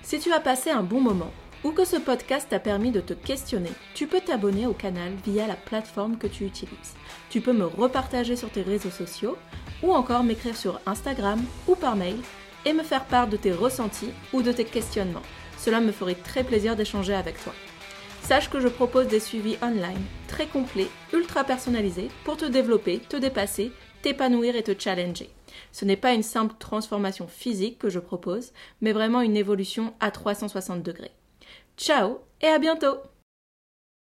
Si 0.03 0.19
tu 0.19 0.33
as 0.33 0.41
passé 0.41 0.71
un 0.71 0.83
bon 0.83 1.01
moment, 1.01 1.31
ou 1.65 1.71
que 1.71 1.85
ce 1.85 1.97
podcast 1.97 2.49
t'a 2.51 2.59
permis 2.59 2.91
de 2.91 3.01
te 3.01 3.13
questionner, 3.13 3.73
tu 3.95 4.07
peux 4.07 4.21
t'abonner 4.21 4.67
au 4.67 4.73
canal 4.73 5.13
via 5.25 5.47
la 5.47 5.55
plateforme 5.55 6.19
que 6.19 6.27
tu 6.27 6.45
utilises. 6.45 6.95
Tu 7.31 7.41
peux 7.41 7.53
me 7.53 7.67
repartager 7.67 8.37
sur 8.37 8.51
tes 8.51 8.63
réseaux 8.63 8.91
sociaux 8.91 9.37
ou 9.83 9.93
encore 9.93 10.25
m'écrire 10.25 10.57
sur 10.57 10.81
Instagram 10.87 11.43
ou 11.69 11.75
par 11.75 11.97
mail 11.97 12.17
et 12.65 12.73
me 12.73 12.83
faire 12.83 13.05
part 13.05 13.29
de 13.29 13.37
tes 13.37 13.53
ressentis 13.53 14.11
ou 14.33 14.43
de 14.43 14.53
tes 14.53 14.65
questionnements. 14.65 15.23
Cela 15.59 15.81
me 15.81 15.93
ferait 15.93 16.15
très 16.15 16.45
plaisir 16.45 16.77
d'échanger 16.77 17.15
avec 17.15 17.43
toi. 17.43 17.53
Sache 18.23 18.51
que 18.51 18.61
je 18.61 18.69
propose 18.69 19.09
des 19.09 19.21
suivis 19.21 19.57
online 19.63 20.03
très 20.29 20.47
complets, 20.47 20.89
ultra 21.13 21.45
personnalisés 21.45 22.09
pour 22.25 22.37
te 22.37 22.45
développer, 22.45 22.99
te 23.01 23.17
dépasser, 23.17 23.73
t'épanouir 24.03 24.57
et 24.57 24.63
te 24.63 24.79
challenger. 24.79 25.31
Ce 25.71 25.85
n'est 25.85 25.97
pas 25.97 26.15
une 26.15 26.23
simple 26.23 26.55
transformation 26.59 27.27
physique 27.27 27.79
que 27.79 27.91
je 27.91 27.99
propose, 27.99 28.53
mais 28.81 28.93
vraiment 28.93 29.21
une 29.21 29.37
évolution 29.37 29.93
à 30.01 30.11
360 30.11 30.83
degrés. 30.83 31.13
Ciao 31.77 32.21
et 32.41 32.49
à 32.49 32.59
bientôt 32.59 32.99